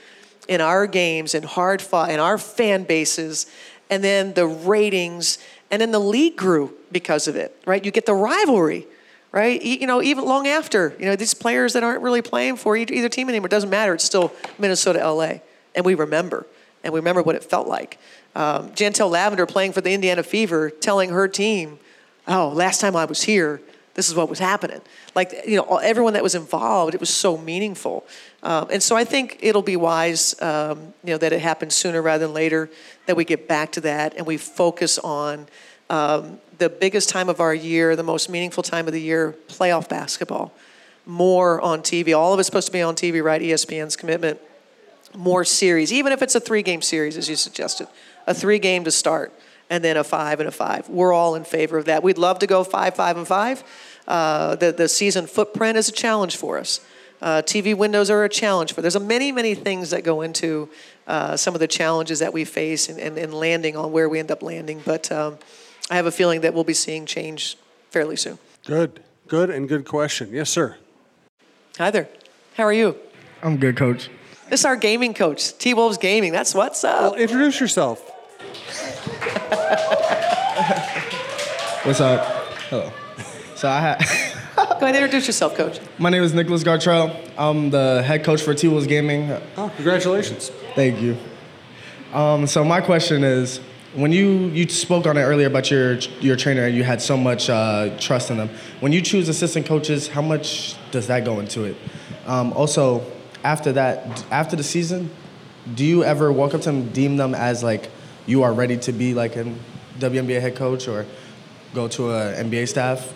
in 0.48 0.62
our 0.62 0.88
games 0.88 1.34
and 1.34 1.46
hard 1.46 1.82
fought 1.82 2.10
in 2.10 2.20
our 2.20 2.38
fan 2.38 2.84
bases 2.84 3.46
and 3.90 4.04
then 4.04 4.34
the 4.34 4.46
ratings 4.46 5.38
and 5.72 5.82
then 5.82 5.92
the 5.92 6.00
league 6.00 6.36
grew 6.36 6.74
because 6.92 7.28
of 7.28 7.36
it 7.36 7.56
right 7.66 7.86
you 7.86 7.92
get 7.92 8.06
the 8.06 8.14
rivalry 8.14 8.86
right? 9.32 9.62
You 9.62 9.86
know, 9.86 10.02
even 10.02 10.26
long 10.26 10.48
after, 10.48 10.96
you 11.00 11.06
know, 11.06 11.16
these 11.16 11.34
players 11.34 11.74
that 11.74 11.84
aren't 11.84 12.02
really 12.02 12.22
playing 12.22 12.56
for 12.56 12.76
either 12.76 13.10
team 13.10 13.30
anymore, 13.30 13.48
it 13.48 13.52
doesn't 13.52 13.70
matter. 13.70 13.94
It's 13.94 14.04
still 14.04 14.34
Minnesota, 14.58 15.00
LA. 15.00 15.40
And 15.76 15.86
we 15.86 15.96
remember. 15.96 16.46
And 16.84 16.94
we 16.94 17.00
remember 17.00 17.22
what 17.22 17.36
it 17.36 17.44
felt 17.44 17.68
like. 17.68 18.00
Um, 18.40 18.72
Lavender 19.10 19.46
playing 19.46 19.74
for 19.74 19.82
the 19.82 19.94
Indiana 19.94 20.24
Fever, 20.24 20.70
telling 20.70 21.10
her 21.10 21.28
team, 21.28 21.78
oh, 22.26 22.48
last 22.48 22.80
time 22.80 22.96
I 22.96 23.04
was 23.04 23.24
here, 23.24 23.60
this 23.96 24.08
is 24.08 24.16
what 24.16 24.30
was 24.30 24.40
happening. 24.40 24.80
Like, 25.14 25.34
you 25.46 25.58
know, 25.58 25.76
everyone 25.76 26.14
that 26.14 26.24
was 26.24 26.36
involved, 26.36 26.94
it 26.94 27.02
was 27.02 27.10
so 27.10 27.38
meaningful. 27.38 28.06
Um, 28.42 28.70
and 28.72 28.82
so 28.82 28.96
I 28.96 29.04
think 29.04 29.40
it'll 29.42 29.62
be 29.62 29.76
wise, 29.76 30.42
um, 30.42 30.94
you 31.04 31.12
know, 31.12 31.18
that 31.18 31.34
it 31.34 31.42
happens 31.42 31.76
sooner 31.76 32.02
rather 32.02 32.28
than 32.28 32.34
later, 32.34 32.70
that 33.08 33.18
we 33.18 33.26
get 33.26 33.46
back 33.46 33.74
to 33.74 33.82
that 33.82 34.16
and 34.16 34.26
we 34.26 34.38
focus 34.38 34.98
on 35.00 35.48
um, 35.90 36.40
the 36.60 36.70
biggest 36.70 37.10
time 37.10 37.28
of 37.28 37.42
our 37.42 37.54
year, 37.54 37.98
the 37.98 38.04
most 38.04 38.30
meaningful 38.30 38.64
time 38.64 38.88
of 38.88 38.94
the 38.94 39.02
year, 39.02 39.36
playoff 39.50 39.90
basketball. 39.90 40.54
More 41.06 41.60
on 41.60 41.82
TV. 41.82 42.18
All 42.18 42.34
of 42.34 42.40
it's 42.40 42.48
supposed 42.48 42.68
to 42.68 42.72
be 42.74 42.82
on 42.82 42.96
TV, 42.96 43.22
right? 43.22 43.42
ESPN's 43.42 43.98
commitment. 43.98 44.40
More 45.14 45.44
series, 45.44 45.92
even 45.92 46.14
if 46.14 46.22
it's 46.22 46.36
a 46.36 46.40
three 46.40 46.62
game 46.62 46.82
series, 46.82 47.18
as 47.18 47.30
you 47.30 47.36
suggested. 47.36 47.90
A 48.30 48.34
three 48.34 48.60
game 48.60 48.84
to 48.84 48.92
start, 48.92 49.34
and 49.72 49.84
then 49.84 49.98
a 49.98 50.04
five 50.04 50.40
and 50.40 50.48
a 50.48 50.52
five. 50.52 50.88
We're 50.88 51.12
all 51.12 51.34
in 51.34 51.44
favor 51.44 51.80
of 51.80 51.86
that. 51.86 52.04
We'd 52.04 52.20
love 52.20 52.38
to 52.40 52.48
go 52.48 52.64
five, 52.64 52.96
five, 52.96 53.18
and 53.18 53.28
five. 53.28 53.64
Uh, 54.08 54.56
the, 54.56 54.72
the 54.72 54.88
season 54.88 55.26
footprint 55.26 55.80
is 55.80 55.90
a 55.90 55.92
challenge 55.92 56.38
for 56.38 56.60
us. 56.60 56.80
Uh, 57.24 57.42
TV 57.42 57.76
windows 57.76 58.12
are 58.12 58.24
a 58.24 58.30
challenge 58.30 58.74
for. 58.74 58.84
There's 58.84 58.96
a 58.96 59.00
many, 59.00 59.32
many 59.32 59.56
things 59.56 59.90
that 59.90 60.04
go 60.04 60.22
into 60.22 60.70
uh, 61.08 61.38
some 61.38 61.56
of 61.56 61.60
the 61.60 61.68
challenges 61.68 62.20
that 62.20 62.32
we 62.32 62.46
face 62.46 62.88
in, 62.88 63.00
in, 63.00 63.18
in, 63.18 63.32
landing 63.32 63.76
on 63.76 63.92
where 63.92 64.08
we 64.08 64.20
end 64.20 64.30
up 64.30 64.44
landing. 64.44 64.80
But 64.86 65.12
um, 65.12 65.40
I 65.90 65.96
have 65.96 66.06
a 66.06 66.12
feeling 66.12 66.42
that 66.42 66.54
we'll 66.54 66.64
be 66.64 66.76
seeing 66.76 67.08
change 67.08 67.58
fairly 67.90 68.16
soon. 68.16 68.38
Good, 68.66 69.02
good, 69.28 69.50
and 69.50 69.68
good 69.68 69.86
question. 69.86 70.30
Yes, 70.32 70.52
sir. 70.52 70.78
Hi 71.80 71.90
there. 71.90 72.08
How 72.56 72.64
are 72.66 72.74
you? 72.74 72.96
I'm 73.42 73.58
good, 73.58 73.76
coach. 73.76 74.08
This 74.50 74.62
is 74.62 74.66
our 74.66 74.76
gaming 74.76 75.16
coach, 75.16 75.58
T 75.58 75.74
Wolves 75.74 75.98
Gaming. 75.98 76.32
That's 76.32 76.54
what's 76.54 76.84
up. 76.84 77.02
Well, 77.02 77.14
introduce 77.16 77.60
yourself. 77.60 78.12
what's 81.84 81.99
up? 81.99 82.26
Hello. 82.70 82.91
So 83.55 83.68
I 83.68 83.80
had. 83.80 83.99
Go 84.80 84.86
ahead, 84.86 84.95
introduce 84.95 85.26
yourself, 85.26 85.55
coach. 85.55 85.80
My 85.97 86.10
name 86.10 86.22
is 86.22 86.34
Nicholas 86.34 86.64
Gartrell. 86.64 87.16
I'm 87.38 87.72
the 87.72 88.03
head 88.03 88.24
coach 88.24 88.41
for 88.41 88.53
T 88.53 88.68
Wolves 88.68 88.88
Gaming. 88.88 89.32
Oh, 89.57 89.72
congratulations. 89.76 90.49
Thank 90.76 91.01
you. 91.01 91.18
Um, 92.14 92.45
so 92.45 92.64
my 92.64 92.82
question 92.82 93.24
is, 93.24 93.60
when 93.95 94.12
you 94.12 94.47
you 94.49 94.70
spoke 94.70 95.07
on 95.07 95.18
it 95.18 95.22
earlier 95.22 95.47
about 95.47 95.72
your 95.72 95.95
your 96.22 96.36
trainer 96.36 96.66
and 96.66 96.76
you 96.76 96.84
had 96.84 97.01
so 97.01 97.18
much 97.18 97.49
uh, 97.49 97.97
trust 97.97 98.30
in 98.30 98.38
them. 98.38 98.49
When 98.80 98.91
you 98.91 99.01
choose 99.01 99.28
assistant 99.28 99.66
coaches, 99.66 100.07
how 100.07 100.22
much 100.22 100.76
does 100.91 101.07
that 101.07 101.26
go 101.26 101.39
into 101.39 101.64
it? 101.64 101.76
Um, 102.28 102.53
also, 102.53 103.03
after 103.43 103.72
that, 103.74 104.24
after 104.30 104.55
the 104.55 104.64
season, 104.64 105.10
do 105.74 105.84
you 105.84 106.03
ever 106.03 106.32
walk 106.32 106.53
up 106.53 106.62
to 106.62 106.72
them, 106.72 106.91
deem 106.91 107.18
them 107.18 107.34
as 107.34 107.64
like 107.64 107.89
you 108.30 108.44
are 108.44 108.54
ready 108.54 108.78
to 108.78 108.92
be 108.92 109.16
like 109.16 109.36
a 109.36 109.44
WNBA 109.98 110.40
head 110.40 110.56
coach 110.56 110.88
or 110.88 111.06
go 111.74 111.88
to 111.88 112.12
an 112.12 112.50
NBA 112.50 112.68
staff? 112.68 113.12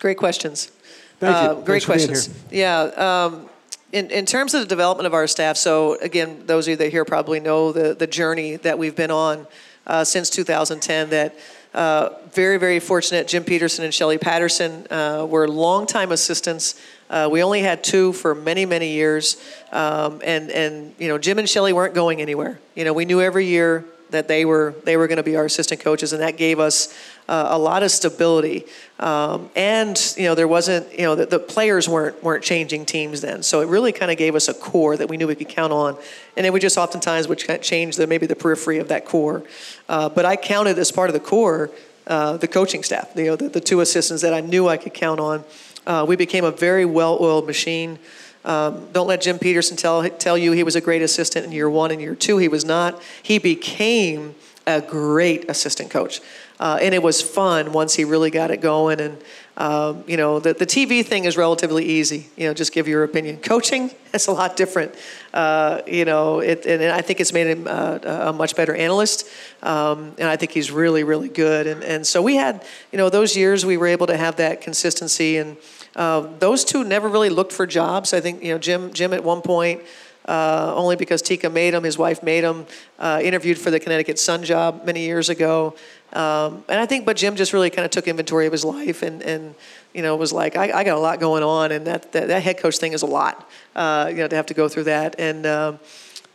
Great 0.00 0.16
questions. 0.16 0.72
Thank 1.20 1.36
you. 1.36 1.58
Uh, 1.58 1.64
great 1.64 1.84
questions. 1.84 2.30
Yeah. 2.50 2.80
Um, 2.80 3.50
in, 3.92 4.10
in 4.10 4.24
terms 4.26 4.54
of 4.54 4.62
the 4.62 4.66
development 4.66 5.06
of 5.06 5.14
our 5.14 5.26
staff, 5.26 5.56
so 5.58 5.98
again, 6.00 6.46
those 6.46 6.66
of 6.66 6.72
you 6.72 6.76
that 6.78 6.90
here 6.90 7.04
probably 7.04 7.40
know 7.40 7.72
the, 7.72 7.94
the 7.94 8.06
journey 8.06 8.56
that 8.56 8.78
we've 8.78 8.96
been 8.96 9.10
on 9.10 9.46
uh, 9.86 10.02
since 10.02 10.30
2010 10.30 11.10
that 11.10 11.36
uh, 11.74 12.10
very, 12.32 12.56
very 12.56 12.80
fortunate. 12.80 13.28
Jim 13.28 13.44
Petersen 13.44 13.84
and 13.84 13.92
Shelley 13.92 14.18
Patterson 14.18 14.86
uh, 14.90 15.26
were 15.28 15.46
longtime 15.46 16.10
assistants. 16.10 16.80
Uh, 17.10 17.28
we 17.30 17.42
only 17.42 17.60
had 17.60 17.84
two 17.84 18.12
for 18.12 18.34
many, 18.34 18.64
many 18.64 18.92
years, 18.92 19.36
um, 19.72 20.20
and 20.24 20.50
and 20.50 20.94
you 20.98 21.08
know 21.08 21.18
Jim 21.18 21.38
and 21.38 21.48
Shelley 21.48 21.72
weren't 21.72 21.94
going 21.94 22.20
anywhere. 22.22 22.58
You 22.74 22.84
know, 22.84 22.92
we 22.92 23.04
knew 23.04 23.20
every 23.20 23.46
year 23.46 23.84
that 24.10 24.28
they 24.28 24.44
were 24.44 24.74
they 24.84 24.96
were 24.96 25.06
going 25.06 25.16
to 25.16 25.22
be 25.22 25.36
our 25.36 25.44
assistant 25.44 25.80
coaches, 25.80 26.12
and 26.12 26.22
that 26.22 26.36
gave 26.36 26.60
us 26.60 26.94
uh, 27.28 27.48
a 27.50 27.58
lot 27.58 27.82
of 27.82 27.90
stability. 27.90 28.64
Um, 29.00 29.50
and 29.56 30.14
you 30.16 30.24
know, 30.24 30.34
there 30.34 30.48
wasn't 30.48 30.92
you 30.92 31.02
know 31.02 31.14
the, 31.14 31.26
the, 31.26 31.38
players 31.38 31.88
weren't 31.88 32.22
weren't 32.22 32.44
changing 32.44 32.86
teams 32.86 33.20
then, 33.20 33.42
so 33.42 33.60
it 33.60 33.68
really 33.68 33.92
kind 33.92 34.10
of 34.10 34.18
gave 34.18 34.34
us 34.34 34.48
a 34.48 34.54
core 34.54 34.96
that 34.96 35.08
we 35.08 35.16
knew 35.16 35.26
we 35.26 35.34
could 35.34 35.48
count 35.48 35.72
on. 35.72 35.96
And 36.36 36.44
then 36.44 36.52
we 36.52 36.60
just 36.60 36.76
oftentimes 36.76 37.28
would 37.28 37.38
change 37.62 37.96
the 37.96 38.06
maybe 38.06 38.26
the 38.26 38.36
periphery 38.36 38.78
of 38.78 38.88
that 38.88 39.04
core. 39.04 39.42
Uh, 39.88 40.08
but 40.08 40.24
I 40.24 40.36
counted 40.36 40.78
as 40.78 40.92
part 40.92 41.10
of 41.10 41.14
the 41.14 41.20
core 41.20 41.70
uh, 42.06 42.36
the 42.36 42.48
coaching 42.48 42.82
staff, 42.82 43.10
you 43.16 43.24
know, 43.24 43.36
the, 43.36 43.48
the, 43.48 43.60
two 43.60 43.80
assistants 43.80 44.22
that 44.22 44.34
I 44.34 44.40
knew 44.40 44.68
I 44.68 44.76
could 44.76 44.92
count 44.92 45.20
on. 45.20 45.42
Uh, 45.86 46.04
we 46.06 46.16
became 46.16 46.44
a 46.44 46.50
very 46.50 46.84
well-oiled 46.84 47.46
machine. 47.46 47.98
Um, 48.44 48.88
don't 48.92 49.06
let 49.06 49.22
Jim 49.22 49.38
Petersen 49.38 49.76
tell, 49.76 50.08
tell 50.10 50.36
you 50.36 50.52
he 50.52 50.62
was 50.62 50.76
a 50.76 50.80
great 50.80 51.02
assistant 51.02 51.46
in 51.46 51.52
year 51.52 51.68
one 51.68 51.90
and 51.90 52.00
year 52.00 52.14
two. 52.14 52.38
He 52.38 52.48
was 52.48 52.64
not. 52.64 53.00
He 53.22 53.38
became 53.38 54.34
a 54.66 54.80
great 54.80 55.50
assistant 55.50 55.90
coach. 55.90 56.20
Uh, 56.60 56.78
and 56.80 56.94
it 56.94 57.02
was 57.02 57.20
fun 57.20 57.72
once 57.72 57.94
he 57.94 58.04
really 58.04 58.30
got 58.30 58.50
it 58.50 58.60
going. 58.60 59.00
And, 59.00 59.18
um, 59.56 60.04
you 60.06 60.16
know, 60.16 60.38
the, 60.38 60.54
the 60.54 60.66
TV 60.66 61.04
thing 61.04 61.24
is 61.24 61.36
relatively 61.36 61.84
easy. 61.84 62.28
You 62.36 62.46
know, 62.46 62.54
just 62.54 62.72
give 62.72 62.86
your 62.86 63.02
opinion. 63.02 63.38
Coaching 63.38 63.90
is 64.14 64.28
a 64.28 64.32
lot 64.32 64.56
different. 64.56 64.94
Uh, 65.32 65.82
you 65.86 66.04
know, 66.04 66.40
it, 66.40 66.64
and 66.64 66.82
I 66.84 67.00
think 67.02 67.20
it's 67.20 67.32
made 67.32 67.48
him 67.48 67.66
uh, 67.66 67.98
a 68.04 68.32
much 68.32 68.54
better 68.54 68.74
analyst. 68.74 69.28
Um, 69.62 70.14
and 70.16 70.28
I 70.28 70.36
think 70.36 70.52
he's 70.52 70.70
really, 70.70 71.02
really 71.02 71.28
good. 71.28 71.66
And, 71.66 71.82
and 71.82 72.06
so 72.06 72.22
we 72.22 72.36
had, 72.36 72.64
you 72.92 72.98
know, 72.98 73.10
those 73.10 73.36
years 73.36 73.66
we 73.66 73.76
were 73.76 73.88
able 73.88 74.06
to 74.06 74.16
have 74.16 74.36
that 74.36 74.60
consistency. 74.60 75.38
And, 75.38 75.56
uh, 75.96 76.26
those 76.38 76.64
two 76.64 76.84
never 76.84 77.08
really 77.08 77.30
looked 77.30 77.52
for 77.52 77.66
jobs. 77.66 78.12
I 78.12 78.20
think 78.20 78.42
you 78.42 78.52
know 78.52 78.58
Jim. 78.58 78.92
Jim 78.92 79.12
at 79.12 79.22
one 79.22 79.42
point, 79.42 79.80
uh, 80.26 80.72
only 80.74 80.96
because 80.96 81.22
Tika 81.22 81.50
made 81.50 81.74
him, 81.74 81.84
his 81.84 81.98
wife 81.98 82.22
made 82.22 82.44
him, 82.44 82.66
uh, 82.98 83.20
interviewed 83.22 83.58
for 83.58 83.70
the 83.70 83.78
Connecticut 83.78 84.18
Sun 84.18 84.44
job 84.44 84.84
many 84.84 85.00
years 85.00 85.28
ago. 85.28 85.74
Um, 86.12 86.64
and 86.68 86.80
I 86.80 86.86
think, 86.86 87.04
but 87.04 87.16
Jim 87.16 87.34
just 87.36 87.52
really 87.52 87.70
kind 87.70 87.84
of 87.84 87.90
took 87.90 88.06
inventory 88.06 88.46
of 88.46 88.52
his 88.52 88.64
life 88.64 89.02
and, 89.02 89.20
and 89.22 89.54
you 89.92 90.02
know, 90.02 90.16
was 90.16 90.32
like, 90.32 90.56
I, 90.56 90.70
I 90.72 90.84
got 90.84 90.96
a 90.96 91.00
lot 91.00 91.20
going 91.20 91.42
on, 91.42 91.72
and 91.72 91.86
that, 91.86 92.12
that, 92.12 92.28
that 92.28 92.42
head 92.42 92.58
coach 92.58 92.78
thing 92.78 92.92
is 92.92 93.02
a 93.02 93.06
lot, 93.06 93.48
uh, 93.74 94.06
you 94.10 94.16
know, 94.16 94.28
to 94.28 94.36
have 94.36 94.46
to 94.46 94.54
go 94.54 94.68
through 94.68 94.84
that. 94.84 95.16
And, 95.18 95.44
um, 95.46 95.78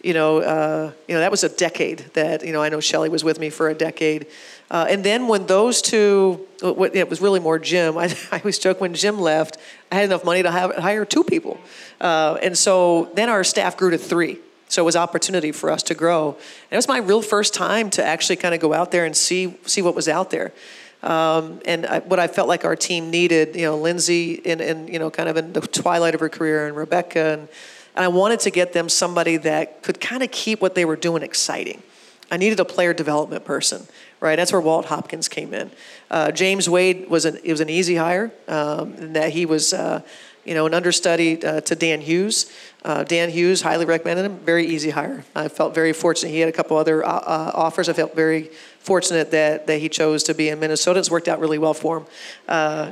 you 0.04 0.14
know, 0.14 0.40
uh, 0.40 0.92
you 1.08 1.16
know, 1.16 1.20
that 1.20 1.32
was 1.32 1.44
a 1.44 1.50
decade 1.50 2.00
that, 2.14 2.46
you 2.46 2.54
know, 2.54 2.62
I 2.62 2.70
know 2.70 2.80
Shelley 2.80 3.10
was 3.10 3.24
with 3.24 3.40
me 3.40 3.50
for 3.50 3.70
a 3.70 3.74
decade. 3.74 4.28
Uh, 4.72 4.86
and 4.90 5.04
then 5.04 5.28
when 5.28 5.48
those 5.48 5.82
two, 5.82 6.46
it 6.62 7.10
was 7.10 7.22
really 7.22 7.40
more 7.40 7.58
Jim. 7.58 7.98
I, 7.98 8.16
I 8.32 8.38
always 8.38 8.60
joke 8.60 8.80
when 8.80 8.94
Jim 8.94 9.20
left, 9.20 9.58
I 9.92 9.96
had 9.96 10.06
enough 10.06 10.24
money 10.24 10.44
to 10.44 10.52
hire 10.52 11.06
two 11.06 11.24
people. 11.24 11.60
Uh, 12.00 12.38
and 12.42 12.58
so 12.58 13.10
then 13.16 13.30
our 13.30 13.44
staff 13.44 13.78
grew 13.78 13.92
to 13.92 13.98
three. 13.98 14.40
So 14.68 14.84
it 14.84 14.86
was 14.86 14.96
opportunity 14.96 15.52
for 15.52 15.72
us 15.72 15.82
to 15.84 15.96
grow. 15.96 16.30
And 16.30 16.72
it 16.72 16.76
was 16.76 16.88
my 16.88 17.00
real 17.00 17.24
first 17.24 17.56
time 17.56 17.90
to 17.92 18.04
actually 18.06 18.36
kind 18.36 18.54
of 18.54 18.62
go 18.62 18.72
out 18.72 18.92
there 18.92 19.04
and 19.04 19.18
see 19.18 19.58
see 19.66 19.82
what 19.82 19.96
was 19.96 20.08
out 20.08 20.30
there. 20.30 20.54
Um, 21.02 21.60
and 21.66 21.86
I, 21.86 22.00
what 22.00 22.20
I 22.20 22.28
felt 22.28 22.48
like 22.48 22.66
our 22.66 22.76
team 22.76 23.10
needed, 23.10 23.56
you 23.56 23.64
know, 23.64 23.78
Lindsay 23.78 24.34
in, 24.34 24.60
in, 24.60 24.88
you 24.88 25.00
know, 25.00 25.10
kind 25.10 25.30
of 25.30 25.38
in 25.38 25.54
the 25.54 25.62
twilight 25.62 26.14
of 26.14 26.20
her 26.20 26.30
career, 26.30 26.68
and 26.68 26.76
Rebecca, 26.76 27.20
and, 27.20 27.48
and 27.96 28.06
I 28.06 28.10
wanted 28.10 28.42
to 28.42 28.52
get 28.52 28.74
them 28.74 28.90
somebody 28.90 29.38
that 29.38 29.82
could 29.82 30.02
kind 30.02 30.24
of 30.24 30.32
keep 30.32 30.62
what 30.62 30.76
they 30.76 30.86
were 30.86 30.98
doing 30.98 31.24
exciting. 31.24 31.82
I 32.30 32.38
needed 32.38 32.60
a 32.60 32.66
player 32.66 32.94
development 32.94 33.46
person, 33.46 33.88
right? 34.20 34.36
That's 34.36 34.52
where 34.52 34.62
Walt 34.62 34.86
Hopkins 34.86 35.28
came 35.28 35.54
in. 35.54 35.72
Uh, 36.10 36.32
James 36.32 36.70
Wade 36.70 37.10
was 37.10 37.26
an 37.26 37.40
it 37.44 37.52
was 37.52 37.62
an 37.62 37.70
easy 37.70 37.96
hire. 37.96 38.32
Um, 38.48 39.14
that 39.14 39.32
he 39.32 39.46
was, 39.46 39.74
uh, 39.74 40.02
you 40.46 40.54
know, 40.54 40.66
an 40.66 40.74
understudy 40.74 41.44
uh, 41.44 41.62
to 41.62 41.76
Dan 41.76 42.02
Hughes. 42.02 42.52
Uh, 42.84 43.04
Dan 43.04 43.30
Hughes 43.30 43.62
highly 43.62 43.86
recommended 43.86 44.26
him. 44.26 44.40
Very 44.40 44.66
easy 44.66 44.90
hire. 44.90 45.24
I 45.36 45.48
felt 45.48 45.76
very 45.76 45.94
fortunate. 45.94 46.32
He 46.32 46.40
had 46.40 46.50
a 46.50 46.54
couple 46.54 46.78
other 46.78 47.06
uh, 47.06 47.10
uh, 47.10 47.52
offers. 47.54 47.90
I 47.90 47.94
felt 47.94 48.16
very 48.16 48.52
fortunate 48.80 49.32
that 49.32 49.68
that 49.68 49.80
he 49.80 49.90
chose 49.90 50.24
to 50.24 50.34
be 50.34 50.50
in 50.50 50.60
Minnesota. 50.60 51.00
It's 51.00 51.12
worked 51.12 51.28
out 51.28 51.40
really 51.40 51.58
well 51.58 51.74
for 51.74 51.98
him. 51.98 52.06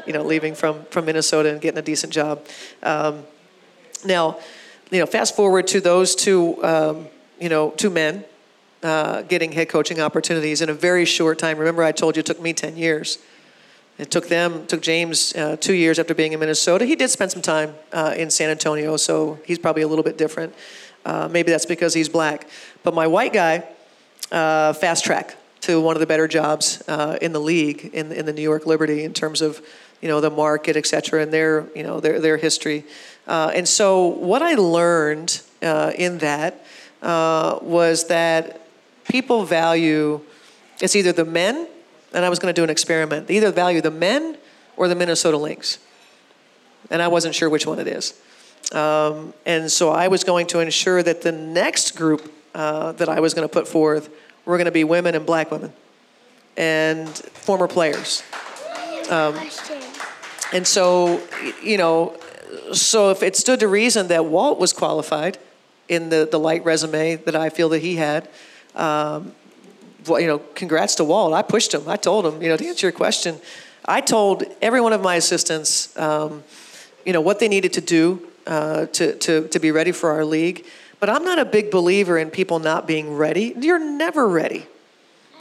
you 0.05 0.13
know, 0.13 0.23
leaving 0.23 0.55
from 0.55 0.85
from 0.85 1.05
Minnesota 1.05 1.51
and 1.51 1.61
getting 1.61 1.79
a 1.79 1.83
decent 1.83 2.13
job. 2.13 2.45
Um, 2.83 3.23
now, 4.05 4.39
you 4.91 4.99
know, 4.99 5.05
fast 5.05 5.35
forward 5.35 5.67
to 5.67 5.81
those 5.81 6.15
two, 6.15 6.63
um, 6.63 7.07
you 7.39 7.49
know, 7.49 7.71
two 7.71 7.89
men 7.89 8.23
uh, 8.83 9.23
getting 9.23 9.51
head 9.51 9.69
coaching 9.69 9.99
opportunities 9.99 10.61
in 10.61 10.69
a 10.69 10.73
very 10.73 11.05
short 11.05 11.39
time. 11.39 11.57
Remember, 11.57 11.83
I 11.83 11.91
told 11.91 12.15
you 12.15 12.19
it 12.19 12.25
took 12.25 12.41
me 12.41 12.53
10 12.53 12.77
years. 12.77 13.17
It 13.97 14.11
took 14.11 14.27
them, 14.27 14.67
took 14.67 14.81
James 14.81 15.35
uh, 15.35 15.57
two 15.59 15.73
years 15.73 15.97
after 15.97 16.13
being 16.13 16.33
in 16.33 16.39
Minnesota. 16.39 16.85
He 16.85 16.95
did 16.95 17.09
spend 17.09 17.31
some 17.31 17.41
time 17.41 17.73
uh, 17.91 18.13
in 18.15 18.29
San 18.29 18.51
Antonio, 18.51 18.95
so 18.97 19.39
he's 19.45 19.57
probably 19.57 19.81
a 19.81 19.87
little 19.87 20.03
bit 20.03 20.17
different. 20.17 20.53
Uh, 21.03 21.27
maybe 21.31 21.51
that's 21.51 21.65
because 21.65 21.95
he's 21.95 22.07
black. 22.07 22.47
But 22.83 22.93
my 22.93 23.07
white 23.07 23.33
guy, 23.33 23.63
uh, 24.31 24.73
fast 24.73 25.03
track 25.03 25.35
to 25.61 25.81
one 25.81 25.95
of 25.95 25.99
the 25.99 26.05
better 26.05 26.27
jobs 26.27 26.83
in 27.21 27.33
the 27.33 27.39
league 27.39 27.89
in, 27.93 28.11
in 28.11 28.27
the 28.27 28.33
New 28.33 28.43
York 28.43 28.67
Liberty 28.67 29.03
in 29.03 29.13
terms 29.13 29.41
of 29.41 29.65
you 30.01 30.07
know 30.07 30.21
the 30.21 30.29
market, 30.29 30.77
et 30.77 30.85
cetera, 30.85 31.23
and 31.23 31.33
their 31.33 31.65
you 31.75 31.81
know 31.81 31.99
their 31.99 32.19
their 32.19 32.37
history. 32.37 32.85
and 33.25 33.67
so 33.67 34.05
what 34.05 34.43
I 34.43 34.53
learned 34.53 35.41
in 35.61 36.19
that 36.19 36.61
was 37.01 38.07
that 38.07 38.66
people 39.07 39.43
value 39.43 40.21
it's 40.79 40.95
either 40.95 41.11
the 41.11 41.25
men, 41.25 41.67
and 42.13 42.23
I 42.23 42.29
was 42.29 42.39
going 42.39 42.53
to 42.53 42.59
do 42.59 42.63
an 42.63 42.69
experiment. 42.69 43.27
They 43.27 43.37
either 43.37 43.51
value 43.51 43.81
the 43.81 43.91
men 43.91 44.37
or 44.75 44.87
the 44.87 44.95
Minnesota 44.95 45.37
Lynx, 45.37 45.79
and 46.91 47.01
I 47.01 47.07
wasn't 47.07 47.33
sure 47.33 47.49
which 47.49 47.65
one 47.65 47.79
it 47.79 47.87
is. 47.87 48.19
Um, 48.71 49.33
and 49.45 49.71
so 49.71 49.89
I 49.89 50.07
was 50.07 50.23
going 50.23 50.47
to 50.47 50.59
ensure 50.59 51.01
that 51.01 51.21
the 51.21 51.31
next 51.31 51.95
group 51.95 52.31
uh, 52.53 52.91
that 52.93 53.09
I 53.09 53.19
was 53.19 53.33
going 53.33 53.47
to 53.47 53.51
put 53.51 53.67
forth 53.67 54.09
were 54.45 54.57
going 54.57 54.65
to 54.65 54.71
be 54.71 54.83
women 54.83 55.15
and 55.15 55.25
black 55.25 55.51
women 55.51 55.73
and 56.55 57.09
former 57.09 57.67
players. 57.67 58.23
Um, 59.09 59.35
and 60.53 60.65
so, 60.65 61.21
you 61.63 61.77
know, 61.77 62.17
so 62.73 63.09
if 63.11 63.23
it 63.23 63.35
stood 63.35 63.59
to 63.61 63.67
reason 63.67 64.07
that 64.07 64.25
Walt 64.25 64.59
was 64.59 64.73
qualified 64.73 65.37
in 65.87 66.09
the, 66.09 66.27
the 66.29 66.39
light 66.39 66.65
resume 66.65 67.15
that 67.15 67.35
I 67.35 67.49
feel 67.49 67.69
that 67.69 67.81
he 67.81 67.95
had, 67.95 68.27
um, 68.77 69.33
well, 70.07 70.21
you 70.21 70.27
know, 70.27 70.39
congrats 70.55 70.95
to 70.95 71.03
Walt. 71.03 71.33
I 71.33 71.41
pushed 71.41 71.73
him. 71.73 71.87
I 71.87 71.97
told 71.97 72.25
him, 72.25 72.41
you 72.41 72.49
know, 72.49 72.57
to 72.57 72.65
answer 72.65 72.87
your 72.87 72.93
question, 72.93 73.39
I 73.85 74.01
told 74.01 74.43
every 74.61 74.81
one 74.81 74.93
of 74.93 75.01
my 75.01 75.15
assistants, 75.15 75.97
um, 75.97 76.43
you 77.05 77.13
know, 77.13 77.21
what 77.21 77.39
they 77.39 77.47
needed 77.47 77.73
to 77.73 77.81
do 77.81 78.27
uh, 78.45 78.85
to, 78.87 79.15
to, 79.15 79.47
to 79.47 79.59
be 79.59 79.71
ready 79.71 79.91
for 79.91 80.11
our 80.11 80.23
league. 80.23 80.65
But 80.99 81.09
I'm 81.09 81.23
not 81.23 81.39
a 81.39 81.45
big 81.45 81.69
believer 81.71 82.17
in 82.17 82.29
people 82.31 82.59
not 82.59 82.87
being 82.87 83.15
ready. 83.15 83.53
You're 83.59 83.79
never 83.79 84.27
ready. 84.27 84.65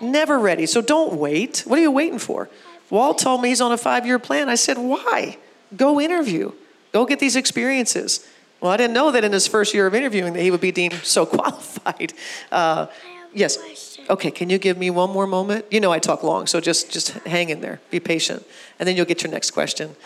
Never 0.01 0.39
ready. 0.39 0.66
So 0.66 0.80
don't 0.80 1.14
wait. 1.14 1.62
What 1.66 1.78
are 1.78 1.82
you 1.82 1.91
waiting 1.91 2.18
for? 2.18 2.49
Walt 2.91 3.18
told 3.18 3.43
me 3.43 3.49
he's 3.49 3.61
on 3.61 3.72
a 3.72 3.78
five 3.78 4.07
year 4.07 4.18
plan. 4.18 4.49
I 4.49 4.55
said, 4.55 4.78
why? 4.78 5.39
Go 5.76 6.01
interview. 6.01 6.53
Go 6.93 7.07
get 7.07 7.18
these 7.18 7.37
experiences. 7.37 8.26
Well, 8.61 8.70
I 8.70 8.76
didn't 8.76 8.95
know 8.95 9.11
that 9.11 9.24
in 9.24 9.32
his 9.32 9.47
first 9.47 9.74
year 9.74 9.87
of 9.87 9.95
interviewing 9.95 10.32
that 10.34 10.43
he 10.43 10.51
would 10.51 10.61
be 10.61 10.72
deemed 10.72 10.95
so 11.03 11.26
qualified. 11.26 12.12
Uh, 12.53 12.87
yes. 13.34 13.98
Okay, 14.08 14.30
can 14.30 14.50
you 14.50 14.58
give 14.58 14.78
me 14.78 14.90
one 14.90 15.10
more 15.10 15.26
moment? 15.26 15.64
You 15.70 15.80
know 15.80 15.92
I 15.92 15.98
talk 15.98 16.22
long, 16.22 16.46
so 16.46 16.60
just 16.60 16.90
just 16.92 17.10
hang 17.26 17.50
in 17.50 17.60
there, 17.60 17.80
be 17.90 18.00
patient, 18.00 18.44
and 18.78 18.86
then 18.86 18.96
you'll 18.96 19.06
get 19.06 19.22
your 19.22 19.32
next 19.32 19.50
question. 19.50 19.96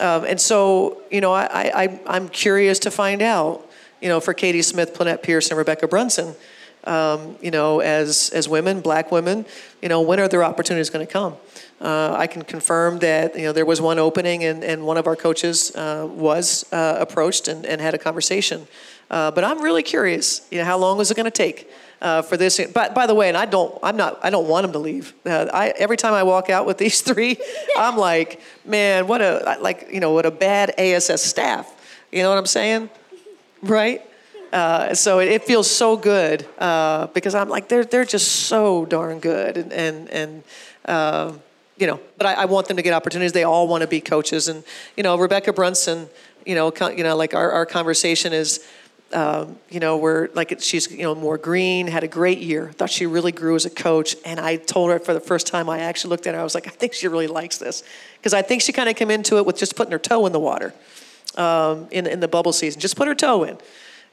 Um, 0.00 0.24
and 0.24 0.40
so, 0.40 1.02
you 1.10 1.20
know, 1.20 1.32
I, 1.32 1.70
I 1.74 2.00
I'm 2.06 2.28
curious 2.28 2.78
to 2.80 2.90
find 2.90 3.20
out, 3.20 3.68
you 4.00 4.08
know, 4.08 4.20
for 4.20 4.32
Katie 4.32 4.62
Smith, 4.62 4.94
Plenette 4.94 5.22
Pierson, 5.22 5.52
and 5.52 5.58
Rebecca 5.58 5.88
Brunson, 5.88 6.34
um, 6.84 7.36
you 7.42 7.50
know, 7.50 7.80
as 7.80 8.30
as 8.30 8.48
women, 8.48 8.80
black 8.80 9.10
women, 9.10 9.44
you 9.82 9.88
know, 9.88 10.00
when 10.00 10.20
are 10.20 10.28
their 10.28 10.44
opportunities 10.44 10.90
going 10.90 11.04
to 11.06 11.12
come? 11.12 11.34
Uh, 11.80 12.14
I 12.18 12.26
can 12.26 12.42
confirm 12.42 12.98
that 13.00 13.36
you 13.36 13.42
know 13.42 13.52
there 13.52 13.66
was 13.66 13.80
one 13.80 13.98
opening, 13.98 14.44
and, 14.44 14.64
and 14.64 14.84
one 14.84 14.96
of 14.96 15.06
our 15.06 15.16
coaches 15.16 15.74
uh, 15.74 16.08
was 16.10 16.70
uh, 16.72 16.96
approached 16.98 17.48
and, 17.48 17.66
and 17.66 17.80
had 17.80 17.94
a 17.94 17.98
conversation. 17.98 18.66
Uh, 19.10 19.30
but 19.30 19.42
I'm 19.42 19.62
really 19.62 19.82
curious, 19.82 20.46
you 20.50 20.58
know, 20.58 20.64
how 20.64 20.76
long 20.76 21.00
is 21.00 21.10
it 21.10 21.16
going 21.16 21.24
to 21.24 21.30
take? 21.30 21.70
Uh, 22.00 22.22
for 22.22 22.36
this. 22.36 22.60
But 22.72 22.94
by 22.94 23.06
the 23.06 23.14
way, 23.14 23.28
and 23.28 23.36
I 23.36 23.46
don't, 23.46 23.76
I'm 23.82 23.96
not, 23.96 24.18
I 24.22 24.30
don't 24.30 24.48
want 24.48 24.64
them 24.64 24.72
to 24.72 24.78
leave. 24.78 25.14
Uh, 25.24 25.46
I, 25.52 25.68
every 25.70 25.96
time 25.96 26.14
I 26.14 26.22
walk 26.22 26.50
out 26.50 26.66
with 26.66 26.78
these 26.78 27.00
three, 27.08 27.36
I'm 27.76 27.96
like, 27.96 28.40
man, 28.64 29.06
what 29.06 29.20
a 29.20 29.58
like, 29.60 29.88
you 29.92 30.00
know, 30.00 30.12
what 30.12 30.26
a 30.26 30.30
bad 30.30 30.74
ASS 30.78 31.22
staff. 31.22 31.74
You 32.12 32.22
know 32.22 32.30
what 32.30 32.38
I'm 32.38 32.46
saying, 32.46 32.90
right? 33.62 34.02
Uh, 34.52 34.94
so 34.94 35.18
it, 35.18 35.28
it, 35.28 35.42
feels 35.44 35.70
so 35.70 35.94
good 35.94 36.46
uh, 36.58 37.08
because 37.08 37.34
I'm 37.34 37.50
like, 37.50 37.68
they're 37.68 37.84
they're 37.84 38.06
just 38.06 38.46
so 38.46 38.86
darn 38.86 39.20
good, 39.20 39.56
and 39.56 39.72
and 39.72 40.08
and. 40.10 40.42
Uh, 40.84 41.32
you 41.76 41.86
know, 41.86 42.00
but 42.16 42.26
I, 42.26 42.32
I, 42.34 42.44
want 42.46 42.66
them 42.66 42.76
to 42.78 42.82
get 42.82 42.92
opportunities. 42.92 43.30
They 43.30 43.44
all 43.44 43.68
want 43.68 43.82
to 43.82 43.86
be 43.86 44.00
coaches, 44.00 44.48
and 44.48 44.64
you 44.96 45.04
know, 45.04 45.16
Rebecca 45.16 45.52
Brunson 45.52 46.08
you 46.48 46.54
know, 46.54 46.70
con- 46.70 46.96
you 46.96 47.04
know, 47.04 47.14
like 47.14 47.34
our, 47.34 47.52
our 47.52 47.66
conversation 47.66 48.32
is, 48.32 48.66
um, 49.12 49.58
you 49.70 49.80
know, 49.80 49.96
we're 49.96 50.28
like 50.34 50.60
she's 50.60 50.90
you 50.90 51.02
know 51.02 51.14
more 51.14 51.38
green, 51.38 51.86
had 51.86 52.04
a 52.04 52.08
great 52.08 52.38
year. 52.38 52.70
Thought 52.72 52.90
she 52.90 53.06
really 53.06 53.32
grew 53.32 53.54
as 53.56 53.64
a 53.64 53.70
coach, 53.70 54.16
and 54.24 54.38
I 54.38 54.56
told 54.56 54.90
her 54.90 54.98
for 54.98 55.14
the 55.14 55.20
first 55.20 55.46
time 55.46 55.70
I 55.70 55.80
actually 55.80 56.10
looked 56.10 56.26
at 56.26 56.34
her, 56.34 56.40
I 56.40 56.44
was 56.44 56.54
like, 56.54 56.66
I 56.66 56.70
think 56.70 56.92
she 56.92 57.08
really 57.08 57.26
likes 57.26 57.56
this 57.58 57.82
because 58.18 58.34
I 58.34 58.42
think 58.42 58.60
she 58.60 58.72
kind 58.72 58.88
of 58.88 58.96
came 58.96 59.10
into 59.10 59.38
it 59.38 59.46
with 59.46 59.56
just 59.56 59.76
putting 59.76 59.92
her 59.92 59.98
toe 59.98 60.26
in 60.26 60.32
the 60.32 60.40
water 60.40 60.74
um, 61.36 61.88
in 61.90 62.06
in 62.06 62.20
the 62.20 62.28
bubble 62.28 62.52
season, 62.52 62.80
just 62.80 62.96
put 62.96 63.08
her 63.08 63.14
toe 63.14 63.44
in, 63.44 63.56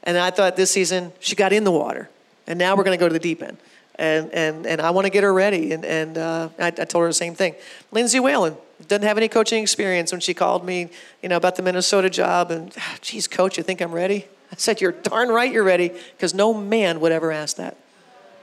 and 0.02 0.16
I 0.16 0.30
thought 0.30 0.56
this 0.56 0.70
season 0.70 1.12
she 1.20 1.36
got 1.36 1.52
in 1.52 1.64
the 1.64 1.72
water, 1.72 2.08
and 2.46 2.58
now 2.58 2.74
we're 2.74 2.84
going 2.84 2.98
to 2.98 3.00
go 3.02 3.08
to 3.08 3.12
the 3.12 3.18
deep 3.18 3.42
end. 3.42 3.58
And, 3.98 4.30
and, 4.34 4.66
and 4.66 4.78
I 4.82 4.90
want 4.90 5.06
to 5.06 5.10
get 5.10 5.22
her 5.22 5.32
ready. 5.32 5.72
And, 5.72 5.82
and 5.82 6.18
uh, 6.18 6.50
I, 6.58 6.66
I 6.66 6.70
told 6.70 7.00
her 7.00 7.08
the 7.08 7.14
same 7.14 7.34
thing. 7.34 7.54
Lindsay 7.92 8.20
Whalen 8.20 8.54
doesn't 8.88 9.06
have 9.06 9.16
any 9.16 9.26
coaching 9.26 9.62
experience 9.62 10.12
when 10.12 10.20
she 10.20 10.34
called 10.34 10.66
me, 10.66 10.90
you 11.22 11.30
know, 11.30 11.38
about 11.38 11.56
the 11.56 11.62
Minnesota 11.62 12.10
job. 12.10 12.50
And, 12.50 12.74
"Ah, 12.76 12.96
geez, 13.00 13.26
coach, 13.26 13.56
you 13.56 13.62
think 13.62 13.80
I'm 13.80 13.92
ready? 13.92 14.26
I 14.52 14.56
said, 14.56 14.80
you're 14.80 14.92
darn 14.92 15.28
right 15.28 15.52
you're 15.52 15.64
ready, 15.64 15.88
because 15.88 16.34
no 16.34 16.54
man 16.54 17.00
would 17.00 17.12
ever 17.12 17.32
ask 17.32 17.56
that. 17.56 17.76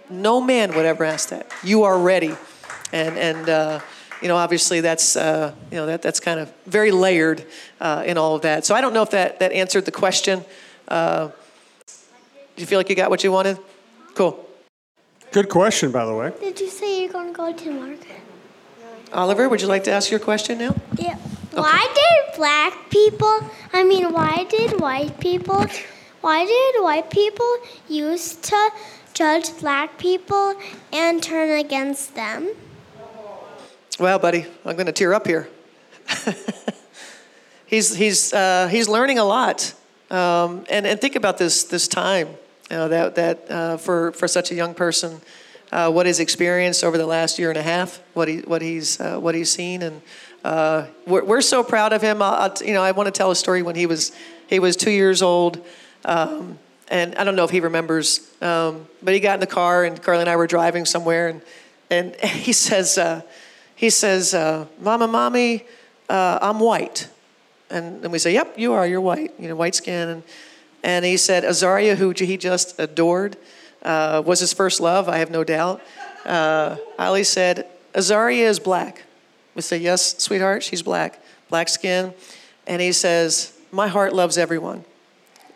No 0.10 0.42
man 0.42 0.76
would 0.76 0.86
ever 0.86 1.04
ask 1.04 1.30
that. 1.30 1.52
You 1.64 1.84
are 1.84 1.98
ready. 1.98 2.36
And, 2.92 3.18
and 3.18 3.50
uh, 3.50 3.80
you 4.22 4.28
know, 4.28 4.36
obviously 4.36 4.82
that's, 4.82 5.16
uh, 5.16 5.54
you 5.72 5.78
know, 5.78 5.86
that, 5.86 6.02
that's 6.02 6.20
kind 6.20 6.40
of 6.40 6.54
very 6.66 6.92
layered 6.92 7.46
uh, 7.82 8.04
in 8.06 8.18
all 8.18 8.36
of 8.36 8.42
that. 8.44 8.66
So 8.66 8.76
I 8.76 8.82
don't 8.82 8.94
know 8.94 9.02
if 9.02 9.12
that, 9.12 9.40
that 9.40 9.52
answered 9.52 9.86
the 9.86 9.92
question. 9.92 10.44
Uh, 10.88 11.30
do 11.88 12.62
you 12.62 12.66
feel 12.66 12.78
like 12.78 12.90
you 12.90 12.96
got 12.96 13.10
what 13.10 13.24
you 13.24 13.32
wanted? 13.32 13.58
Cool. 14.14 14.48
Good 15.32 15.50
question, 15.50 15.92
by 15.92 16.06
the 16.06 16.14
way. 16.14 16.32
Did 16.40 16.60
you 16.60 16.70
say 16.70 17.02
you're 17.02 17.12
going 17.12 17.30
to 17.30 17.34
go 17.34 17.52
to 17.52 17.72
market? 17.72 18.08
Oliver, 19.12 19.50
would 19.50 19.62
you 19.62 19.68
like 19.68 19.84
to 19.86 19.92
ask 19.92 20.12
your 20.12 20.20
question 20.20 20.60
now? 20.60 20.76
Yeah. 20.98 21.18
Why 21.52 21.88
did 21.94 22.36
black 22.36 22.90
people, 22.90 23.40
I 23.74 23.84
mean, 23.84 24.12
why 24.12 24.46
did 24.50 24.80
white 24.80 25.20
people, 25.20 25.66
why 26.24 26.46
did 26.46 26.82
white 26.82 27.10
people 27.10 27.58
used 27.90 28.44
to 28.44 28.70
judge 29.14 29.56
black 29.60 29.98
people 29.98 30.56
and 30.94 31.22
turn 31.22 31.60
against 31.60 32.16
them? 32.16 32.50
Well, 34.00 34.20
buddy, 34.20 34.46
I'm 34.66 34.76
going 34.76 34.86
to 34.86 34.94
tear 34.94 35.14
up 35.14 35.28
here. 35.28 35.50
he's 37.66 37.94
he's 37.94 38.34
uh, 38.34 38.70
he's 38.70 38.88
learning 38.88 39.20
a 39.20 39.26
lot, 39.26 39.74
um, 40.10 40.66
and 40.70 40.88
and 40.88 41.00
think 41.00 41.18
about 41.18 41.38
this 41.38 41.66
this 41.66 41.88
time 41.90 42.30
you 42.72 42.78
know, 42.78 42.88
that 42.88 43.16
that 43.16 43.52
uh, 43.52 43.78
for 43.78 44.14
for 44.14 44.28
such 44.28 44.50
a 44.50 44.56
young 44.56 44.74
person, 44.74 45.22
uh, 45.72 45.92
what 45.92 46.06
he's 46.06 46.20
experienced 46.20 46.84
over 46.84 46.98
the 46.98 47.06
last 47.06 47.38
year 47.38 47.50
and 47.50 47.58
a 47.58 47.62
half, 47.62 48.02
what 48.14 48.28
he 48.28 48.40
what 48.40 48.62
he's 48.62 49.00
uh, 49.00 49.20
what 49.20 49.36
he's 49.36 49.52
seen, 49.52 49.82
and 49.82 50.02
uh, 50.44 50.86
we're 51.06 51.24
we're 51.24 51.42
so 51.42 51.64
proud 51.64 51.92
of 51.92 52.02
him. 52.02 52.22
I'll 52.22 52.54
you 52.66 52.74
know, 52.74 52.82
I 52.82 52.92
want 52.92 53.08
to 53.08 53.12
tell 53.12 53.32
a 53.32 53.36
story 53.36 53.62
when 53.62 53.76
he 53.76 53.86
was 53.86 54.12
he 54.48 54.60
was 54.60 54.76
two 54.76 54.92
years 54.92 55.22
old. 55.22 55.64
Um, 56.06 56.60
and 56.90 57.16
I 57.16 57.24
don't 57.24 57.36
know 57.36 57.46
if 57.46 57.50
he 57.50 57.60
remembers, 57.60 58.30
um, 58.42 58.88
but 59.02 59.14
he 59.14 59.20
got 59.20 59.36
in 59.36 59.40
the 59.40 59.48
car 59.48 59.84
and 59.84 60.02
Carley 60.02 60.22
and 60.22 60.30
I 60.30 60.36
were 60.36 60.48
driving 60.48 60.86
somewhere, 60.86 61.30
and 61.30 61.42
and 61.90 62.16
he 62.24 62.54
says, 62.54 62.98
uh, 62.98 63.22
he 63.76 63.90
says, 63.90 64.34
uh, 64.34 64.68
"Mama, 64.80 65.08
mommy, 65.08 65.66
uh, 66.10 66.40
I'm 66.42 66.60
white," 66.60 67.08
and 67.70 68.04
and 68.04 68.12
we 68.12 68.20
say, 68.20 68.34
"Yep, 68.34 68.60
you 68.60 68.74
are. 68.74 68.86
You're 68.86 69.02
white. 69.02 69.34
You 69.40 69.50
know, 69.50 69.56
white 69.56 69.76
skin." 69.76 70.10
And 70.10 70.24
and 70.84 71.06
he 71.06 71.16
said, 71.16 71.46
Azaria, 71.46 71.96
who 71.96 72.12
he 72.12 72.36
just 72.36 72.78
adored, 72.78 73.38
uh, 73.84 74.22
was 74.26 74.42
his 74.42 74.52
first 74.52 74.82
love. 74.82 75.08
I 75.08 75.20
have 75.20 75.32
no 75.32 75.46
doubt. 75.46 75.82
Uh, 76.26 76.76
Ollie 77.00 77.24
said, 77.24 77.68
"Azaria 77.94 78.46
is 78.46 78.60
black." 78.60 79.04
We 79.56 79.62
say, 79.62 79.78
"Yes, 79.78 80.18
sweetheart, 80.18 80.64
she's 80.64 80.82
black, 80.82 81.20
black 81.50 81.70
skin," 81.70 82.14
and 82.68 82.82
he 82.82 82.92
says, 82.92 83.54
"My 83.72 83.88
heart 83.88 84.14
loves 84.14 84.38
everyone." 84.38 84.84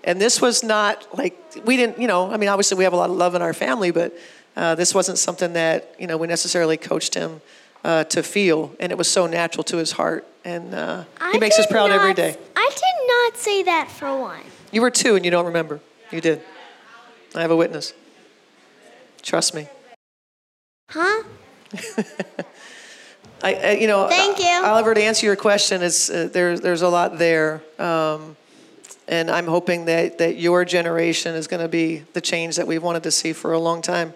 And 0.07 0.21
this 0.21 0.41
was 0.41 0.63
not 0.63 1.05
like 1.17 1.35
we 1.65 1.75
didn't, 1.75 1.99
you 1.99 2.07
know. 2.07 2.31
I 2.31 2.37
mean, 2.37 2.47
obviously 2.47 2.77
we 2.77 2.85
have 2.85 2.93
a 2.93 2.95
lot 2.95 3.09
of 3.09 3.17
love 3.17 3.35
in 3.35 3.41
our 3.41 3.53
family, 3.53 3.91
but 3.91 4.17
uh, 4.55 4.73
this 4.73 4.95
wasn't 4.95 5.17
something 5.17 5.51
that 5.53 5.93
you 5.99 6.07
know 6.07 6.15
we 6.15 6.27
necessarily 6.27 6.77
coached 6.77 7.13
him 7.13 7.41
uh, 7.83 8.05
to 8.05 8.23
feel, 8.23 8.71
and 8.79 8.91
it 8.93 8.97
was 8.97 9.09
so 9.09 9.27
natural 9.27 9.65
to 9.65 9.75
his 9.75 9.91
heart, 9.91 10.25
and 10.45 10.73
uh, 10.73 11.03
he 11.33 11.39
makes 11.39 11.59
us 11.59 11.67
proud 11.67 11.91
every 11.91 12.11
not- 12.11 12.15
day. 12.15 12.37
I 12.55 12.69
did 12.69 13.07
not 13.07 13.37
say 13.37 13.63
that 13.63 13.91
for 13.91 14.17
one. 14.17 14.41
You 14.71 14.81
were 14.81 14.91
two, 14.91 15.15
and 15.15 15.25
you 15.25 15.31
don't 15.31 15.45
remember. 15.45 15.81
You 16.11 16.21
did. 16.21 16.41
I 17.35 17.41
have 17.41 17.51
a 17.51 17.55
witness. 17.55 17.93
Trust 19.21 19.53
me. 19.53 19.67
Huh? 20.89 21.23
I, 23.43 23.53
I 23.53 23.71
you 23.71 23.87
know, 23.87 24.07
Thank 24.07 24.39
you. 24.39 24.61
Oliver. 24.63 24.93
To 24.93 25.03
answer 25.03 25.25
your 25.25 25.35
question, 25.35 25.81
is 25.81 26.09
uh, 26.09 26.29
there's 26.31 26.61
there's 26.61 26.81
a 26.81 26.89
lot 26.89 27.19
there, 27.19 27.61
um, 27.77 28.37
and 29.07 29.31
I'm 29.31 29.47
hoping 29.47 29.85
that 29.85 30.17
that 30.17 30.37
your 30.37 30.65
generation 30.65 31.35
is 31.35 31.47
going 31.47 31.61
to 31.61 31.67
be 31.67 32.03
the 32.13 32.21
change 32.21 32.55
that 32.57 32.67
we've 32.67 32.83
wanted 32.83 33.03
to 33.03 33.11
see 33.11 33.33
for 33.33 33.53
a 33.53 33.59
long 33.59 33.81
time. 33.81 34.13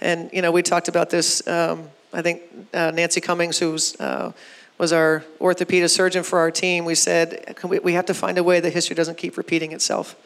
And 0.00 0.30
you 0.32 0.42
know, 0.42 0.50
we 0.50 0.62
talked 0.62 0.88
about 0.88 1.10
this. 1.10 1.46
Um, 1.46 1.88
I 2.12 2.22
think 2.22 2.42
uh, 2.74 2.90
Nancy 2.90 3.20
Cummings, 3.20 3.58
who's 3.58 3.98
uh, 4.00 4.32
was 4.78 4.92
our 4.92 5.24
orthopedic 5.40 5.90
surgeon 5.90 6.22
for 6.22 6.38
our 6.38 6.50
team, 6.50 6.84
we 6.84 6.94
said 6.94 7.54
"Can 7.56 7.70
we, 7.70 7.78
we 7.80 7.92
have 7.92 8.06
to 8.06 8.14
find 8.14 8.38
a 8.38 8.42
way 8.42 8.60
that 8.60 8.72
history 8.72 8.96
doesn't 8.96 9.18
keep 9.18 9.36
repeating 9.36 9.72
itself, 9.72 10.16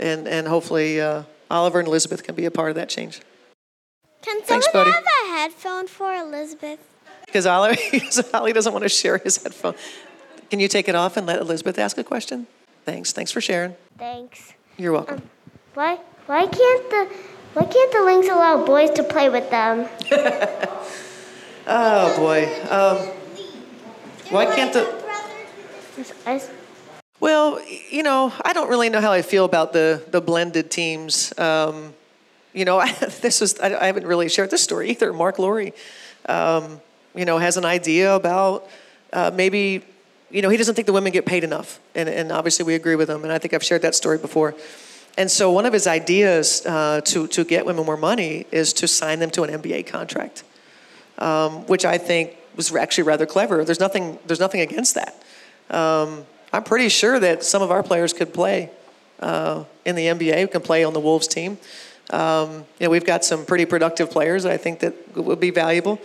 and 0.00 0.26
and 0.26 0.48
hopefully 0.48 1.00
uh, 1.00 1.22
Oliver 1.50 1.78
and 1.78 1.88
Elizabeth 1.88 2.22
can 2.22 2.34
be 2.34 2.44
a 2.44 2.50
part 2.50 2.70
of 2.70 2.74
that 2.76 2.88
change. 2.88 3.20
Can 4.22 4.44
someone 4.44 4.46
Thanks, 4.46 4.68
buddy. 4.72 4.90
have 4.90 5.04
a 5.04 5.28
headphone 5.28 5.86
for 5.86 6.12
Elizabeth? 6.12 6.80
Because 7.26 7.46
Ollie, 7.46 7.78
Ollie 8.34 8.52
doesn't 8.52 8.72
want 8.72 8.82
to 8.82 8.88
share 8.88 9.18
his 9.18 9.42
headphone. 9.42 9.74
Can 10.50 10.60
you 10.60 10.68
take 10.68 10.88
it 10.88 10.94
off 10.94 11.16
and 11.16 11.26
let 11.26 11.40
Elizabeth 11.40 11.78
ask 11.78 11.98
a 11.98 12.04
question? 12.04 12.46
Thanks. 12.86 13.12
Thanks 13.12 13.32
for 13.32 13.42
sharing. 13.42 13.74
Thanks. 13.98 14.54
You're 14.78 14.92
welcome. 14.92 15.20
Why 15.74 15.98
why 16.26 16.46
can't 16.46 16.90
the 16.90 17.08
why 17.52 17.64
can't 17.64 17.92
the 17.92 18.02
Lynx 18.02 18.28
allow 18.28 18.64
boys 18.64 18.90
to 18.92 19.02
play 19.02 19.28
with 19.28 19.50
them? 19.50 19.88
Oh 21.68 22.16
boy. 22.16 22.44
Um, 22.70 22.98
why 24.30 24.46
can't 24.54 24.72
the? 24.72 24.86
Well, 27.18 27.60
you 27.90 28.04
know, 28.04 28.32
I 28.44 28.52
don't 28.52 28.68
really 28.68 28.88
know 28.88 29.00
how 29.00 29.10
I 29.10 29.22
feel 29.22 29.44
about 29.44 29.72
the 29.72 30.00
the 30.12 30.20
blended 30.20 30.70
teams. 30.70 31.36
Um, 31.36 31.92
you 32.52 32.64
know, 32.64 32.78
I, 32.86 32.92
this 32.92 33.42
is 33.42 33.58
I, 33.58 33.76
I 33.76 33.86
haven't 33.86 34.06
really 34.06 34.28
shared 34.28 34.50
this 34.50 34.62
story 34.62 34.90
either. 34.90 35.12
Marc 35.12 35.40
Lore, 35.40 35.70
um, 36.26 36.80
you 37.16 37.24
know, 37.24 37.38
has 37.38 37.56
an 37.56 37.64
idea 37.64 38.14
about 38.14 38.68
uh, 39.12 39.32
maybe, 39.34 39.82
you 40.30 40.42
know, 40.42 40.48
he 40.48 40.56
doesn't 40.56 40.74
think 40.74 40.86
the 40.86 40.92
women 40.92 41.12
get 41.12 41.26
paid 41.26 41.44
enough, 41.44 41.80
and, 41.94 42.08
and 42.08 42.32
obviously 42.32 42.64
we 42.64 42.74
agree 42.74 42.96
with 42.96 43.08
him. 43.08 43.22
And 43.22 43.32
I 43.32 43.38
think 43.38 43.54
I've 43.54 43.64
shared 43.64 43.82
that 43.82 43.94
story 43.94 44.18
before. 44.18 44.54
And 45.18 45.30
so 45.30 45.50
one 45.50 45.64
of 45.64 45.72
his 45.72 45.86
ideas 45.86 46.64
uh, 46.66 47.00
to 47.06 47.26
to 47.28 47.44
get 47.44 47.64
women 47.64 47.86
more 47.86 47.96
money 47.96 48.46
is 48.52 48.72
to 48.74 48.88
sign 48.88 49.18
them 49.18 49.30
to 49.30 49.44
an 49.44 49.62
NBA 49.62 49.86
contract, 49.86 50.44
um, 51.18 51.66
which 51.66 51.84
I 51.84 51.96
think 51.96 52.36
was 52.54 52.74
actually 52.74 53.04
rather 53.04 53.24
clever. 53.24 53.64
There's 53.64 53.80
nothing 53.80 54.18
there's 54.26 54.40
nothing 54.40 54.60
against 54.60 54.94
that. 54.94 55.22
Um, 55.70 56.26
I'm 56.52 56.64
pretty 56.64 56.88
sure 56.88 57.18
that 57.18 57.42
some 57.42 57.62
of 57.62 57.70
our 57.70 57.82
players 57.82 58.12
could 58.12 58.32
play 58.34 58.70
uh, 59.20 59.64
in 59.84 59.96
the 59.96 60.06
NBA, 60.06 60.50
can 60.52 60.60
play 60.60 60.84
on 60.84 60.92
the 60.92 61.00
Wolves 61.00 61.26
team. 61.26 61.58
Um, 62.10 62.64
you 62.78 62.86
know, 62.86 62.90
we've 62.90 63.04
got 63.04 63.24
some 63.24 63.44
pretty 63.44 63.64
productive 63.64 64.10
players 64.10 64.44
that 64.44 64.52
I 64.52 64.56
think 64.56 64.80
that 64.80 65.16
would 65.16 65.40
be 65.40 65.50
valuable. 65.50 66.00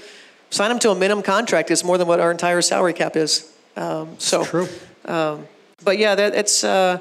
Sign 0.49 0.69
them 0.69 0.80
to 0.80 0.89
a 0.89 0.95
minimum 0.95 1.24
contract 1.24 1.69
is 1.69 1.84
more 1.84 1.97
than 1.97 2.07
what 2.07 2.19
our 2.19 2.32
entire 2.32 2.61
salary 2.61 2.93
cap 2.93 3.15
is. 3.15 3.50
Um, 3.76 4.15
so 4.17 4.43
True. 4.43 4.67
Um, 5.05 5.47
but 5.84 5.97
yeah, 5.97 6.15
that, 6.15 6.36
it's 6.36 6.63
uh, 6.63 6.99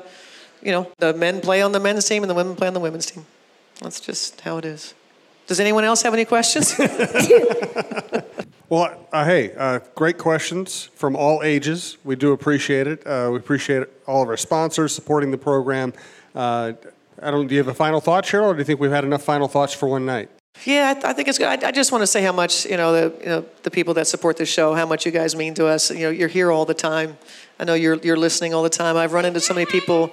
you 0.62 0.73
know 0.73 0.91
the 0.99 1.12
men 1.14 1.41
play 1.41 1.62
on 1.62 1.73
the 1.73 1.81
men's 1.81 2.07
team 2.07 2.23
and 2.23 2.31
the 2.31 2.35
women 2.35 2.57
play 2.57 2.68
on 2.68 2.75
the 2.75 2.81
women's 2.81 3.07
team. 3.07 3.27
That's 3.81 4.01
just 4.01 4.41
how 4.43 4.59
it 4.59 4.64
is. 4.64 4.95
Does 5.47 5.61
anyone 5.61 5.85
else 5.85 6.03
have 6.03 6.14
any 6.14 6.25
questions? 6.25 6.79
Well, 8.71 9.05
uh, 9.12 9.25
hey, 9.25 9.53
uh, 9.57 9.81
great 9.97 10.16
questions 10.16 10.91
from 10.95 11.16
all 11.16 11.43
ages. 11.43 11.99
We 12.05 12.14
do 12.14 12.31
appreciate 12.31 12.87
it. 12.87 13.05
Uh, 13.05 13.31
we 13.33 13.37
appreciate 13.37 13.89
all 14.07 14.23
of 14.23 14.29
our 14.29 14.37
sponsors 14.37 14.95
supporting 14.95 15.33
the 15.33 15.39
program. 15.39 15.93
Uh, 16.37 16.75
I 17.21 17.33
don't. 17.33 17.49
Do 17.49 17.57
you 17.57 17.59
have 17.59 17.66
a 17.66 17.75
final 17.75 18.01
thought, 18.01 18.23
Cheryl, 18.23 18.45
or 18.45 18.53
do 18.53 18.61
you 18.61 18.64
think 18.64 18.79
we've 18.79 18.93
had 18.93 19.03
enough 19.03 19.25
final 19.25 19.49
thoughts 19.49 19.75
for 19.75 19.89
one 19.89 20.07
night? 20.07 20.31
Yeah, 20.64 20.90
I, 20.90 20.92
th- 20.94 21.05
I 21.07 21.12
think 21.14 21.28
it's 21.28 21.38
good. 21.38 21.64
I, 21.64 21.68
I 21.68 21.72
just 21.72 21.90
want 21.90 22.03
to 22.03 22.07
say 22.07 22.22
how 22.22 22.32
much 22.32 22.66
you 22.66 22.76
know 22.76 22.92
the 22.92 23.18
you 23.20 23.26
know 23.26 23.44
the 23.62 23.70
people 23.70 23.94
that 23.94 24.07
support 24.07 24.36
the 24.36 24.44
show, 24.44 24.74
how 24.74 24.84
much 24.84 25.07
you 25.07 25.12
guys 25.12 25.34
mean 25.34 25.55
to 25.55 25.66
us. 25.66 25.90
You 25.90 26.01
know, 26.01 26.11
you're 26.11 26.28
here 26.28 26.53
all 26.53 26.66
the 26.66 26.74
time. 26.74 27.16
I 27.59 27.64
know 27.64 27.74
you're 27.74 27.96
you're 27.96 28.16
listening 28.16 28.53
all 28.53 28.62
the 28.62 28.68
time. 28.68 28.96
I've 28.96 29.12
run 29.12 29.24
into 29.24 29.40
so 29.40 29.55
many 29.55 29.64
people. 29.66 30.12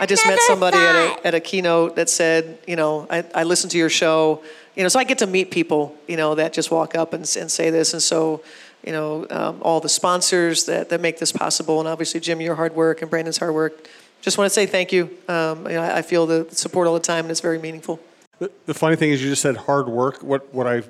I 0.00 0.06
just 0.06 0.24
met 0.26 0.38
somebody 0.46 0.76
at 0.76 0.94
a 0.94 1.26
at 1.26 1.34
a 1.34 1.40
keynote 1.40 1.96
that 1.96 2.08
said, 2.08 2.58
you 2.66 2.76
know, 2.76 3.08
I, 3.10 3.24
I 3.34 3.42
listen 3.42 3.68
to 3.70 3.78
your 3.78 3.90
show. 3.90 4.42
You 4.76 4.84
know, 4.84 4.88
so 4.88 5.00
I 5.00 5.04
get 5.04 5.18
to 5.18 5.26
meet 5.26 5.50
people, 5.50 5.96
you 6.06 6.16
know, 6.16 6.36
that 6.36 6.52
just 6.52 6.70
walk 6.70 6.94
up 6.94 7.12
and, 7.12 7.22
and 7.36 7.50
say 7.50 7.70
this, 7.70 7.92
and 7.92 8.02
so. 8.02 8.42
You 8.86 8.92
know, 8.92 9.26
um, 9.30 9.58
all 9.60 9.80
the 9.80 9.88
sponsors 9.88 10.66
that, 10.66 10.88
that 10.90 11.00
make 11.00 11.18
this 11.18 11.32
possible, 11.32 11.80
and 11.80 11.88
obviously 11.88 12.20
Jim, 12.20 12.40
your 12.40 12.54
hard 12.54 12.76
work 12.76 13.02
and 13.02 13.10
Brandon's 13.10 13.36
hard 13.36 13.52
work. 13.52 13.88
Just 14.22 14.38
want 14.38 14.46
to 14.46 14.54
say 14.54 14.66
thank 14.66 14.92
you. 14.92 15.10
Um, 15.26 15.66
you 15.66 15.74
know, 15.74 15.82
I, 15.82 15.98
I 15.98 16.02
feel 16.02 16.26
the 16.26 16.46
support 16.52 16.86
all 16.86 16.94
the 16.94 17.00
time, 17.00 17.24
and 17.24 17.30
it's 17.32 17.40
very 17.40 17.58
meaningful. 17.58 17.98
The, 18.38 18.50
the 18.66 18.74
funny 18.74 18.96
thing 18.96 19.10
is, 19.10 19.22
you 19.22 19.30
just 19.30 19.42
said 19.42 19.56
hard 19.56 19.88
work. 19.88 20.22
What 20.22 20.52
what 20.54 20.66
I, 20.66 20.82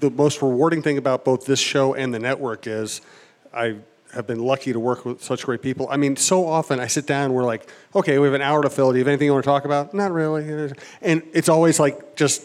the 0.00 0.10
most 0.10 0.42
rewarding 0.42 0.82
thing 0.82 0.98
about 0.98 1.24
both 1.24 1.46
this 1.46 1.60
show 1.60 1.94
and 1.94 2.12
the 2.12 2.18
network 2.18 2.66
is, 2.66 3.00
I 3.54 3.76
have 4.12 4.26
been 4.26 4.40
lucky 4.40 4.72
to 4.74 4.80
work 4.80 5.06
with 5.06 5.22
such 5.22 5.44
great 5.44 5.62
people. 5.62 5.88
I 5.90 5.96
mean, 5.96 6.16
so 6.16 6.46
often 6.46 6.78
I 6.80 6.86
sit 6.86 7.06
down, 7.06 7.32
we're 7.32 7.44
like, 7.44 7.66
okay, 7.94 8.18
we 8.18 8.26
have 8.26 8.34
an 8.34 8.42
hour 8.42 8.62
to 8.62 8.68
fill. 8.68 8.92
Do 8.92 8.98
you 8.98 9.04
have 9.04 9.08
anything 9.08 9.26
you 9.26 9.32
want 9.32 9.44
to 9.44 9.48
talk 9.50 9.64
about? 9.64 9.94
Not 9.94 10.12
really. 10.12 10.72
And 11.00 11.22
it's 11.32 11.48
always 11.48 11.80
like 11.80 12.14
just 12.14 12.44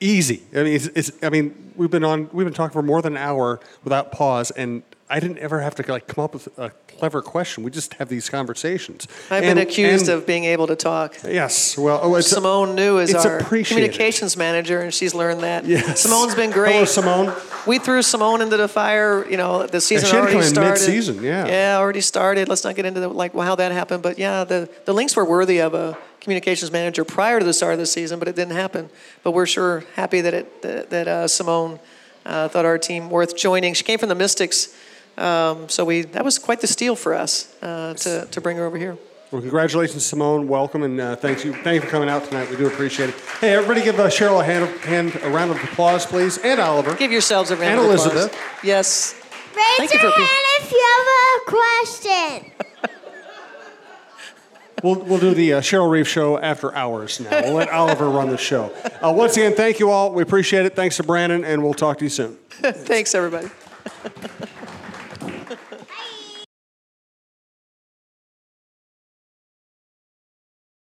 easy. 0.00 0.42
I 0.52 0.64
mean, 0.64 0.74
it's, 0.74 0.86
it's 0.86 1.12
I 1.22 1.30
mean, 1.30 1.72
we've 1.76 1.90
been 1.90 2.02
on, 2.02 2.28
we've 2.32 2.44
been 2.44 2.54
talking 2.54 2.72
for 2.72 2.82
more 2.82 3.02
than 3.02 3.16
an 3.16 3.22
hour 3.22 3.60
without 3.84 4.10
pause, 4.10 4.50
and 4.50 4.82
I 5.08 5.20
didn't 5.20 5.38
ever 5.38 5.60
have 5.60 5.76
to 5.76 5.92
like 5.92 6.08
come 6.08 6.24
up 6.24 6.34
with 6.34 6.48
a 6.58 6.70
clever 6.98 7.22
question. 7.22 7.62
We 7.62 7.70
just 7.70 7.94
have 7.94 8.08
these 8.08 8.28
conversations. 8.28 9.06
I've 9.30 9.44
And- 9.44 9.56
been 9.56 9.58
accused 9.66 10.08
and- 10.08 10.18
of 10.18 10.26
being 10.26 10.44
able 10.44 10.66
to 10.66 10.74
talk. 10.74 11.16
Yes. 11.24 11.78
Well, 11.78 12.00
oh, 12.02 12.20
Simone 12.20 12.74
New 12.74 12.98
is 12.98 13.14
our 13.14 13.38
communications 13.40 14.36
manager, 14.36 14.80
and 14.80 14.92
she's 14.92 15.14
learned 15.14 15.42
that. 15.42 15.64
Yes. 15.64 16.00
Simone's 16.00 16.34
been 16.34 16.50
great. 16.50 16.72
Hello, 16.72 16.84
Simone. 16.86 17.32
We 17.66 17.78
threw 17.78 18.02
Simone 18.02 18.42
into 18.42 18.56
the 18.56 18.68
fire. 18.68 19.24
You 19.30 19.36
know, 19.36 19.66
the 19.66 19.80
season 19.80 20.08
she 20.08 20.16
had 20.16 20.16
to 20.16 20.22
already 20.22 20.32
come 20.34 20.42
in 20.42 20.48
started. 20.48 20.70
mid-season, 20.70 21.22
yeah. 21.22 21.46
Yeah, 21.46 21.78
already 21.78 22.00
started. 22.00 22.48
Let's 22.48 22.64
not 22.64 22.74
get 22.74 22.84
into 22.84 23.00
the, 23.00 23.08
like 23.08 23.32
how 23.34 23.54
that 23.54 23.70
happened, 23.72 24.02
but 24.02 24.18
yeah, 24.18 24.42
the 24.44 24.68
the 24.86 24.92
Lynx 24.92 25.14
were 25.14 25.24
worthy 25.24 25.60
of 25.60 25.74
a 25.74 25.96
communications 26.20 26.72
manager 26.72 27.04
prior 27.04 27.38
to 27.38 27.44
the 27.44 27.52
start 27.52 27.72
of 27.74 27.78
the 27.78 27.86
season, 27.86 28.18
but 28.18 28.26
it 28.26 28.34
didn't 28.34 28.56
happen. 28.56 28.90
But 29.22 29.30
we're 29.32 29.46
sure 29.46 29.84
happy 29.94 30.20
that 30.20 30.34
it 30.34 30.62
that, 30.62 30.90
that 30.90 31.06
uh, 31.08 31.28
Simone 31.28 31.78
uh, 32.24 32.48
thought 32.48 32.64
our 32.64 32.78
team 32.78 33.08
worth 33.10 33.36
joining. 33.36 33.74
She 33.74 33.84
came 33.84 33.98
from 34.00 34.08
the 34.08 34.14
Mystics, 34.16 34.74
um, 35.18 35.68
so 35.68 35.84
we 35.84 36.02
that 36.02 36.24
was 36.24 36.38
quite 36.38 36.60
the 36.60 36.66
steal 36.66 36.96
for 36.96 37.14
us 37.14 37.54
uh, 37.62 37.94
to 37.94 38.26
to 38.30 38.40
bring 38.40 38.56
her 38.56 38.64
over 38.64 38.76
here. 38.78 38.96
Well, 39.32 39.40
congratulations, 39.42 40.06
Simone. 40.06 40.46
Welcome, 40.46 40.84
and 40.84 41.00
uh, 41.00 41.16
thank 41.16 41.44
you. 41.44 41.52
Thank 41.52 41.74
you 41.74 41.80
for 41.80 41.88
coming 41.88 42.08
out 42.08 42.24
tonight. 42.24 42.48
We 42.48 42.56
do 42.56 42.68
appreciate 42.68 43.08
it. 43.08 43.14
Hey, 43.40 43.54
everybody, 43.54 43.82
give 43.82 43.98
uh, 43.98 44.06
Cheryl 44.08 44.40
a 44.40 44.44
hand, 44.44 44.68
hand, 44.82 45.18
a 45.24 45.30
round 45.30 45.50
of 45.50 45.56
applause, 45.64 46.06
please, 46.06 46.38
and 46.38 46.60
Oliver. 46.60 46.94
Give 46.94 47.10
yourselves 47.10 47.50
a 47.50 47.56
round 47.56 47.72
And 47.72 47.80
of 47.80 47.86
applause. 47.86 48.06
Elizabeth. 48.06 48.38
Yes. 48.62 49.14
Raise 49.56 49.64
Thank 49.78 49.92
you 49.94 49.98
for 49.98 50.10
hand 50.10 50.14
being- 50.16 50.28
if 50.60 50.70
you 50.72 50.84
have 50.96 51.06
a 51.36 51.50
question. 51.50 52.52
We'll, 54.82 54.96
we'll 54.96 55.18
do 55.18 55.32
the 55.32 55.54
uh, 55.54 55.60
Cheryl 55.62 55.90
Reeve 55.90 56.06
show 56.06 56.38
after 56.38 56.72
hours 56.74 57.18
now. 57.18 57.30
We'll 57.42 57.54
let 57.54 57.70
Oliver 57.72 58.10
run 58.10 58.28
the 58.28 58.36
show. 58.36 58.70
Uh, 59.02 59.10
once 59.10 59.34
again, 59.36 59.54
thank 59.54 59.78
you 59.80 59.90
all. 59.90 60.12
We 60.12 60.22
appreciate 60.22 60.66
it. 60.66 60.76
Thanks 60.76 60.98
to 60.98 61.02
Brandon, 61.02 61.44
and 61.46 61.62
we'll 61.64 61.72
talk 61.74 61.96
to 61.98 62.04
you 62.04 62.10
soon. 62.10 62.36
Thanks, 62.60 63.14
everybody. 63.14 63.48